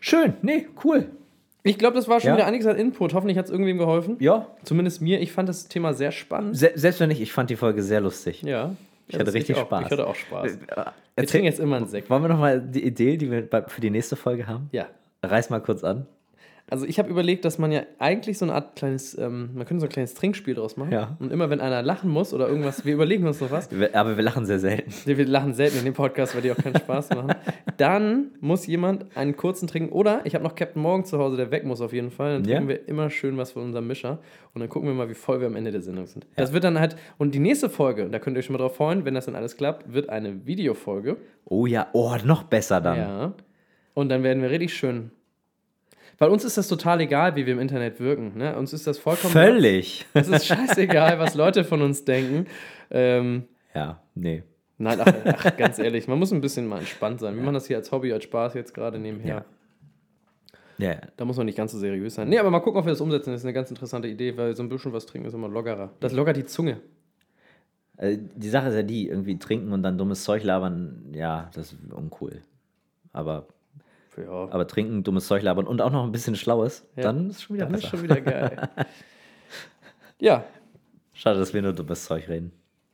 Schön, 0.00 0.32
nee, 0.40 0.66
cool. 0.84 1.10
Ich 1.62 1.78
glaube, 1.78 1.96
das 1.96 2.08
war 2.08 2.20
schon 2.20 2.28
Ja. 2.30 2.36
wieder 2.36 2.46
einiges 2.46 2.66
an 2.66 2.76
Input. 2.76 3.12
Hoffentlich 3.14 3.36
hat 3.38 3.46
es 3.46 3.50
irgendwem 3.50 3.76
geholfen. 3.78 4.16
Ja, 4.20 4.46
Zumindest 4.64 5.00
mir. 5.02 5.20
Ich 5.20 5.32
fand 5.32 5.48
das 5.50 5.68
Thema 5.68 5.92
sehr 5.94 6.12
spannend. 6.12 6.56
Se 6.56 6.72
selbst 6.74 7.00
wenn 7.00 7.08
nicht, 7.08 7.20
ich 7.22 7.32
fand 7.32 7.48
die 7.50 7.56
Folge 7.56 7.82
sehr 7.82 8.00
lustig. 8.02 8.42
Ja. 8.42 8.74
Ich 9.08 9.18
hatte 9.18 9.32
richtig 9.34 9.56
auch. 9.56 9.66
Spaß. 9.66 9.84
Ich 9.86 9.90
hatte 9.92 10.06
auch 10.06 10.14
Spaß. 10.14 10.52
Äh, 10.52 10.58
Wir 10.60 10.92
Erzähl, 11.16 11.26
trinken 11.26 11.46
jetzt 11.46 11.60
immer 11.60 11.76
einen 11.76 11.86
Sekt. 11.86 12.10
wollen 12.10 12.22
wir 12.22 12.28
nochmal 12.28 12.60
die 12.60 12.84
Idee, 12.84 13.16
die 13.16 13.30
wir 13.30 13.48
für 13.68 13.80
die 13.80 13.90
nächste 13.90 14.16
Folge 14.16 14.46
haben? 14.46 14.68
Ja. 14.72 14.86
Reiß 15.22 15.50
mal 15.50 15.60
kurz 15.60 15.84
an. 15.84 16.06
Also 16.70 16.86
ich 16.86 16.98
habe 16.98 17.10
überlegt, 17.10 17.44
dass 17.44 17.58
man 17.58 17.70
ja 17.72 17.82
eigentlich 17.98 18.38
so 18.38 18.46
eine 18.46 18.54
Art 18.54 18.74
kleines, 18.74 19.16
ähm, 19.18 19.50
man 19.54 19.66
könnte 19.66 19.82
so 19.82 19.86
ein 19.86 19.90
kleines 19.90 20.14
Trinkspiel 20.14 20.54
draus 20.54 20.78
machen. 20.78 20.92
Ja. 20.92 21.14
Und 21.20 21.30
immer 21.30 21.50
wenn 21.50 21.60
einer 21.60 21.82
lachen 21.82 22.10
muss 22.10 22.32
oder 22.32 22.48
irgendwas, 22.48 22.86
wir 22.86 22.94
überlegen 22.94 23.26
uns 23.26 23.40
noch 23.42 23.50
was. 23.50 23.68
Aber 23.92 24.16
wir 24.16 24.22
lachen 24.24 24.46
sehr 24.46 24.58
selten. 24.58 24.90
Wir 25.04 25.26
lachen 25.26 25.52
selten 25.52 25.78
in 25.78 25.84
dem 25.84 25.92
Podcast, 25.94 26.34
weil 26.34 26.40
die 26.42 26.50
auch 26.50 26.56
keinen 26.56 26.76
Spaß 26.76 27.10
machen. 27.10 27.34
Dann 27.76 28.30
muss 28.40 28.66
jemand 28.66 29.14
einen 29.16 29.36
kurzen 29.36 29.66
trinken. 29.68 29.92
Oder 29.92 30.22
ich 30.24 30.34
habe 30.34 30.42
noch 30.42 30.54
Captain 30.54 30.80
Morgan 30.80 31.04
zu 31.04 31.18
Hause, 31.18 31.36
der 31.36 31.50
weg 31.50 31.64
muss 31.64 31.80
auf 31.82 31.92
jeden 31.92 32.10
Fall. 32.10 32.34
Dann 32.40 32.44
Ja. 32.44 32.56
trinken 32.56 32.68
wir 32.68 32.88
immer 32.88 33.10
schön 33.10 33.36
was 33.36 33.52
von 33.52 33.62
unserem 33.62 33.86
Mischer. 33.86 34.18
Und 34.54 34.60
dann 34.60 34.70
gucken 34.70 34.88
wir 34.88 34.94
mal, 34.94 35.10
wie 35.10 35.14
voll 35.14 35.40
wir 35.40 35.46
am 35.48 35.56
Ende 35.56 35.70
der 35.70 35.82
Sendung 35.82 36.06
sind. 36.06 36.26
Das 36.36 36.52
wird 36.54 36.64
dann 36.64 36.80
halt, 36.80 36.96
und 37.18 37.34
die 37.34 37.40
nächste 37.40 37.68
Folge, 37.68 38.08
da 38.08 38.18
könnt 38.18 38.36
ihr 38.36 38.38
euch 38.38 38.46
schon 38.46 38.54
mal 38.54 38.58
drauf 38.60 38.76
freuen, 38.76 39.04
wenn 39.04 39.14
das 39.14 39.26
dann 39.26 39.34
alles 39.36 39.56
klappt, 39.56 39.92
wird 39.92 40.08
eine 40.08 40.46
Videofolge. 40.46 41.18
Oh 41.44 41.66
ja, 41.66 41.88
oh, 41.92 42.14
noch 42.24 42.44
besser 42.44 42.80
dann. 42.80 42.96
Ja. 42.98 43.34
Und 43.92 44.08
dann 44.08 44.22
werden 44.22 44.42
wir 44.42 44.50
richtig 44.50 44.72
schön. 44.74 45.10
Weil 46.18 46.30
uns 46.30 46.44
ist 46.44 46.56
das 46.56 46.68
total 46.68 47.00
egal, 47.00 47.34
wie 47.36 47.44
wir 47.46 47.52
im 47.54 47.58
Internet 47.60 47.98
wirken. 48.00 48.36
Ne? 48.38 48.56
Uns 48.56 48.72
ist 48.72 48.86
das 48.86 48.98
vollkommen. 48.98 49.32
Völlig. 49.32 50.06
Es 50.14 50.28
ist 50.28 50.46
scheißegal, 50.46 51.18
was 51.18 51.34
Leute 51.34 51.64
von 51.64 51.82
uns 51.82 52.04
denken. 52.04 52.46
Ähm, 52.90 53.44
Ja, 53.74 54.00
nee. 54.14 54.42
nein, 54.78 55.00
ach, 55.00 55.12
ach, 55.24 55.56
ganz 55.56 55.78
ehrlich, 55.78 56.06
man 56.08 56.18
muss 56.18 56.32
ein 56.32 56.40
bisschen 56.40 56.66
mal 56.66 56.78
entspannt 56.78 57.20
sein. 57.20 57.34
Wir 57.34 57.42
machen 57.42 57.54
das 57.54 57.66
hier 57.66 57.76
als 57.76 57.90
Hobby, 57.90 58.12
als 58.12 58.24
Spaß 58.24 58.54
jetzt 58.54 58.74
gerade 58.74 58.98
nebenher. 58.98 59.36
Ja. 59.36 59.44
Ja, 60.76 60.96
Da 61.16 61.24
muss 61.24 61.36
man 61.36 61.46
nicht 61.46 61.56
ganz 61.56 61.70
so 61.70 61.78
seriös 61.78 62.14
sein. 62.16 62.28
Nee, 62.28 62.38
aber 62.38 62.50
mal 62.50 62.58
gucken, 62.60 62.80
ob 62.80 62.84
wir 62.86 62.90
das 62.90 63.00
umsetzen. 63.00 63.30
Das 63.30 63.40
ist 63.40 63.44
eine 63.44 63.52
ganz 63.52 63.70
interessante 63.70 64.08
Idee, 64.08 64.36
weil 64.36 64.56
so 64.56 64.62
ein 64.64 64.68
bisschen 64.68 64.92
was 64.92 65.06
trinken 65.06 65.28
ist 65.28 65.34
immer 65.34 65.48
lockerer. 65.48 65.90
Das 66.00 66.12
lockert 66.12 66.36
die 66.36 66.44
Zunge. 66.46 66.80
Äh, 67.96 68.18
Die 68.34 68.48
Sache 68.48 68.68
ist 68.70 68.74
ja 68.74 68.82
die, 68.82 69.06
irgendwie 69.08 69.38
trinken 69.38 69.72
und 69.72 69.84
dann 69.84 69.96
dummes 69.98 70.24
Zeug 70.24 70.42
labern, 70.42 71.12
ja, 71.12 71.48
das 71.54 71.72
ist 71.72 71.92
uncool. 71.92 72.42
Aber 73.12 73.46
Ja. 74.16 74.48
Aber 74.50 74.66
trinken, 74.66 75.02
dummes 75.02 75.26
Zeug 75.26 75.42
labern 75.42 75.66
und 75.66 75.80
auch 75.80 75.90
noch 75.90 76.04
ein 76.04 76.12
bisschen 76.12 76.36
Schlaues, 76.36 76.84
Ja. 76.96 77.02
dann 77.04 77.30
ist 77.30 77.42
schon 77.42 77.56
wieder 77.56 77.66
Dann 77.66 77.72
besser. 77.74 77.84
ist 77.84 77.90
schon 77.90 78.02
wieder 78.02 78.20
geil. 78.20 78.68
ja, 80.20 80.44
Schade, 81.16 81.38
dass 81.38 81.54
wir 81.54 81.62
nur 81.62 81.72
dummes 81.72 82.04
Zeug 82.06 82.28
reden. 82.28 82.50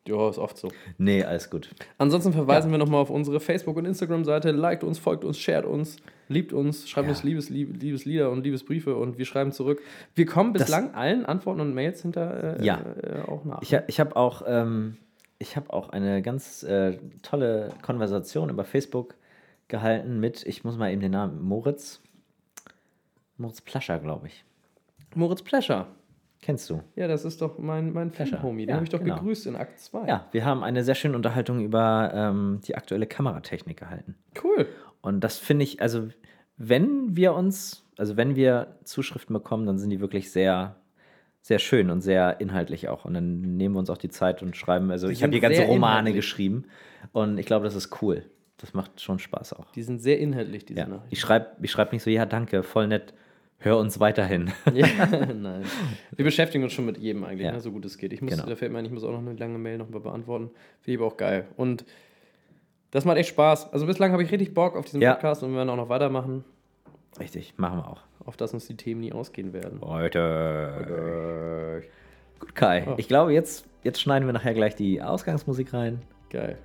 ja, 0.07 0.29
ist 0.29 0.37
oft 0.39 0.59
so. 0.59 0.69
Nee, 0.99 1.25
alles 1.25 1.49
gut. 1.49 1.71
Ansonsten 1.97 2.33
verweisen 2.35 2.71
wir 2.71 2.77
nochmal 2.79 3.01
auf 3.01 3.09
unsere 3.11 3.41
Facebook- 3.41 3.77
und 3.79 3.87
Instagram-Seite. 3.87 4.51
Liked 4.51 4.85
uns, 4.85 4.99
folgt 4.99 5.25
uns, 5.25 5.39
shared 5.39 5.65
uns, 5.65 5.97
liebt 6.29 6.53
uns, 6.53 6.89
schreibt 6.89 7.07
Ja. 7.07 7.13
uns 7.13 7.23
Liebes, 7.23 7.49
Lieb, 7.49 7.81
Liebeslieder 7.81 8.31
und 8.31 8.45
Liebesbriefe 8.45 8.95
und 8.97 9.17
wir 9.17 9.25
schreiben 9.25 9.53
zurück. 9.53 9.81
Wir 10.15 10.27
kommen 10.27 10.53
bislang 10.53 10.95
allen 10.95 11.25
Antworten 11.25 11.61
und 11.63 11.73
Mails 11.75 12.03
hinter 12.03 12.59
äh, 12.61 12.65
Ja. 12.65 12.81
äh, 13.03 13.27
auch 13.31 13.45
nach. 13.47 13.63
Ich, 13.63 13.75
ha- 13.75 13.85
ich 13.87 14.01
habe 14.01 14.17
auch, 14.17 14.43
ähm, 14.47 14.97
ich 15.39 15.57
hab 15.57 15.71
auch 15.71 15.89
eine 15.89 16.21
ganz 16.21 16.63
äh, 16.63 16.99
tolle 17.23 17.71
Konversation 17.81 18.51
über 18.51 18.65
Facebook 18.65 19.15
gehalten 19.71 20.21
mit, 20.21 20.45
ich 20.47 20.65
muss 20.65 20.77
mal 20.77 20.91
eben 20.93 21.01
den 21.01 21.13
Namen, 21.13 21.41
Moritz. 21.43 22.03
Moritz 23.39 23.61
Plascher, 23.63 23.99
glaube 23.99 24.27
ich. 24.27 24.45
Moritz 25.15 25.43
Plescher. 25.43 25.87
Kennst 26.43 26.71
du? 26.71 26.83
Ja, 26.97 27.07
das 27.07 27.25
ist 27.25 27.43
doch 27.43 27.59
mein, 27.59 27.93
mein. 27.93 28.13
Film-Homie. 28.13 28.63
Den 28.65 28.71
Ja, 28.71 28.75
habe 28.77 28.85
ich 28.85 28.91
doch 28.91 29.01
genau. 29.01 29.17
gegrüßt 29.17 29.47
in 29.47 29.57
Akt 29.57 29.79
2. 29.79 30.07
Ja, 30.07 30.27
wir 30.33 30.45
haben 30.45 30.63
eine 30.63 30.85
sehr 30.85 30.95
schöne 30.95 31.15
Unterhaltung 31.17 31.61
über 31.61 32.13
ähm, 32.15 32.61
die 32.67 32.77
aktuelle 32.77 33.07
Kameratechnik 33.07 33.79
gehalten. 33.79 34.15
Cool. 34.43 34.67
Und 35.03 35.21
das 35.21 35.37
finde 35.39 35.65
ich, 35.65 35.83
also 35.83 36.09
wenn 36.57 37.15
wir 37.17 37.35
uns, 37.35 37.85
also 37.99 38.17
wenn 38.17 38.37
wir 38.37 38.79
Zuschriften 38.85 39.35
bekommen, 39.35 39.67
dann 39.67 39.79
sind 39.79 39.91
die 39.91 40.01
wirklich 40.01 40.31
sehr, 40.31 40.77
sehr 41.43 41.59
schön 41.59 41.91
und 41.91 42.01
sehr 42.01 42.41
inhaltlich 42.41 42.89
auch. 42.89 43.05
Und 43.05 43.15
dann 43.15 43.41
nehmen 43.57 43.75
wir 43.75 43.79
uns 43.81 43.91
auch 43.91 43.99
die 43.99 44.09
Zeit 44.11 44.43
und 44.43 44.57
schreiben, 44.57 44.91
also 44.91 45.09
Die 45.09 45.13
ich 45.15 45.23
habe 45.23 45.33
hier 45.33 45.41
ganze 45.41 45.63
Romane 45.65 46.01
inhaltlich. 46.11 46.17
geschrieben 46.17 46.65
und 47.13 47.37
ich 47.39 47.45
glaube, 47.47 47.65
das 47.65 47.75
ist 47.75 48.01
cool. 48.03 48.25
Das 48.61 48.75
macht 48.75 49.01
schon 49.01 49.19
Spaß 49.19 49.55
auch. 49.55 49.71
Die 49.73 49.83
sind 49.83 50.01
sehr 50.01 50.19
inhaltlich, 50.19 50.65
diese 50.67 50.81
Ja. 50.81 50.87
Nachrichten. 50.87 51.09
Ich 51.11 51.21
schreibe 51.21 51.47
ich 51.63 51.71
schreib 51.71 51.93
nicht 51.93 52.03
so, 52.03 52.11
ja, 52.11 52.27
danke, 52.27 52.63
voll 52.63 52.87
nett, 52.89 53.15
hör 53.59 53.79
uns 53.79 53.99
weiterhin. 54.01 54.53
Ja, 54.75 54.87
nein. 55.33 55.63
Wir 56.15 56.25
beschäftigen 56.25 56.65
uns 56.65 56.73
schon 56.75 56.85
mit 56.87 56.99
jedem 56.99 57.25
eigentlich, 57.25 57.47
Ja. 57.47 57.53
ne, 57.53 57.61
so 57.61 57.73
gut 57.73 57.85
es 57.87 57.97
geht. 57.97 58.13
Ich 58.13 58.21
muss, 58.21 58.33
Genau. 58.35 58.47
da 58.47 58.57
fällt 58.57 58.71
mir 58.73 58.79
ein, 58.79 58.85
ich 58.85 58.91
muss 58.93 59.05
auch 59.05 59.13
noch 59.13 59.21
eine 59.21 59.33
lange 59.35 59.57
Mail 59.59 59.79
noch 59.79 59.89
mal 59.89 60.01
beantworten. 60.01 60.51
Finde 60.83 60.95
ich 60.95 60.99
aber 60.99 61.07
auch 61.07 61.17
geil. 61.17 61.47
Und 61.57 61.87
das 62.91 63.05
macht 63.07 63.17
echt 63.17 63.31
Spaß. 63.31 63.73
Also 63.73 63.87
bislang 63.87 64.13
habe 64.13 64.23
ich 64.23 64.31
richtig 64.31 64.53
Bock 64.53 64.77
auf 64.77 64.85
diesen 64.85 65.01
Ja. 65.01 65.15
Podcast 65.15 65.43
und 65.43 65.53
wir 65.53 65.57
werden 65.59 65.71
auch 65.71 65.77
noch 65.77 65.89
weitermachen, 65.89 66.45
Richtig, 67.19 67.55
machen 67.57 67.79
wir 67.79 67.89
auch. 67.89 68.03
auf 68.27 68.37
dass 68.37 68.53
uns 68.53 68.67
die 68.67 68.77
Themen 68.77 69.01
nie 69.01 69.13
ausgehen 69.13 69.53
werden. 69.55 69.81
Heute. 69.81 71.83
Gut, 72.39 72.55
Kai. 72.55 72.85
Oh. 72.89 72.95
Ich 72.99 73.09
glaube, 73.09 73.33
jetzt, 73.33 73.67
jetzt 73.85 74.01
schneiden 74.01 74.27
wir 74.27 74.33
nachher 74.33 74.55
gleich 74.55 74.75
die 74.75 75.03
Ausgangsmusik 75.03 75.73
rein. 75.73 76.03
Geil. 76.31 76.59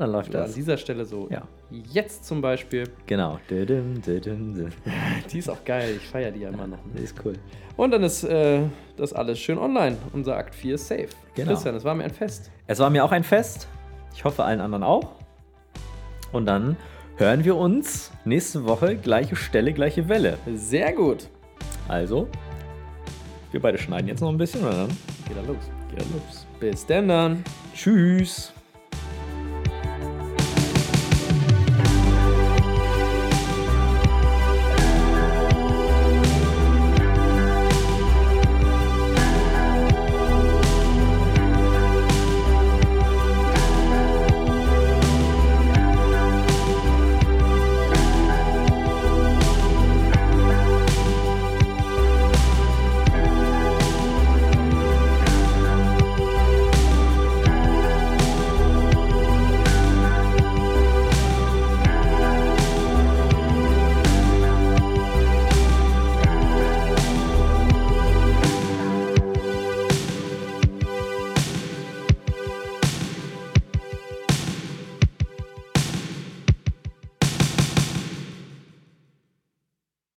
Dann 0.00 0.12
läuft 0.12 0.32
So, 0.32 0.38
an 0.38 0.44
das. 0.44 0.54
dieser 0.54 0.78
Stelle 0.78 1.04
so. 1.04 1.28
Ja. 1.30 1.42
Jetzt 1.70 2.24
zum 2.24 2.40
Beispiel. 2.40 2.84
Genau. 3.06 3.38
Die 3.50 5.38
ist 5.38 5.50
auch 5.50 5.62
geil. 5.64 5.96
Ich 5.98 6.08
feiere 6.08 6.30
die 6.30 6.40
ja 6.40 6.48
immer 6.48 6.66
noch. 6.66 6.78
Die 6.94 6.98
Ne? 6.98 7.04
ist 7.04 7.14
cool. 7.24 7.34
Und 7.76 7.90
dann 7.90 8.02
ist 8.02 8.24
äh, 8.24 8.62
das 8.96 9.12
alles 9.12 9.38
schön 9.38 9.58
online. 9.58 9.96
Unser 10.14 10.36
Akt 10.38 10.54
4 10.54 10.76
ist 10.76 10.88
safe. 10.88 11.08
Genau. 11.34 11.50
Christian, 11.52 11.74
es 11.74 11.84
war 11.84 11.94
mir 11.94 12.04
ein 12.04 12.10
Fest. 12.10 12.50
Es 12.66 12.78
war 12.78 12.88
mir 12.88 13.04
auch 13.04 13.12
ein 13.12 13.24
Fest. 13.24 13.68
Ich 14.14 14.24
hoffe, 14.24 14.42
allen 14.42 14.60
anderen 14.62 14.82
auch. 14.84 15.12
Und 16.32 16.46
dann 16.46 16.76
hören 17.16 17.44
wir 17.44 17.56
uns 17.56 18.10
nächste 18.24 18.64
Woche. 18.64 18.96
Gleiche 18.96 19.36
Stelle, 19.36 19.74
gleiche 19.74 20.08
Welle. 20.08 20.38
Sehr 20.54 20.94
gut. 20.94 21.28
Also, 21.88 22.26
wir 23.50 23.60
beide 23.60 23.76
schneiden 23.76 24.08
jetzt 24.08 24.20
noch 24.20 24.30
ein 24.30 24.38
bisschen 24.38 24.62
und 24.64 24.72
dann 24.72 24.88
Geht 25.28 25.36
da 25.36 25.42
los. 25.42 25.56
geht 25.90 25.98
er 25.98 26.06
los. 26.06 26.46
Bis 26.58 26.86
denn 26.86 27.08
dann. 27.08 27.44
Tschüss. 27.74 28.54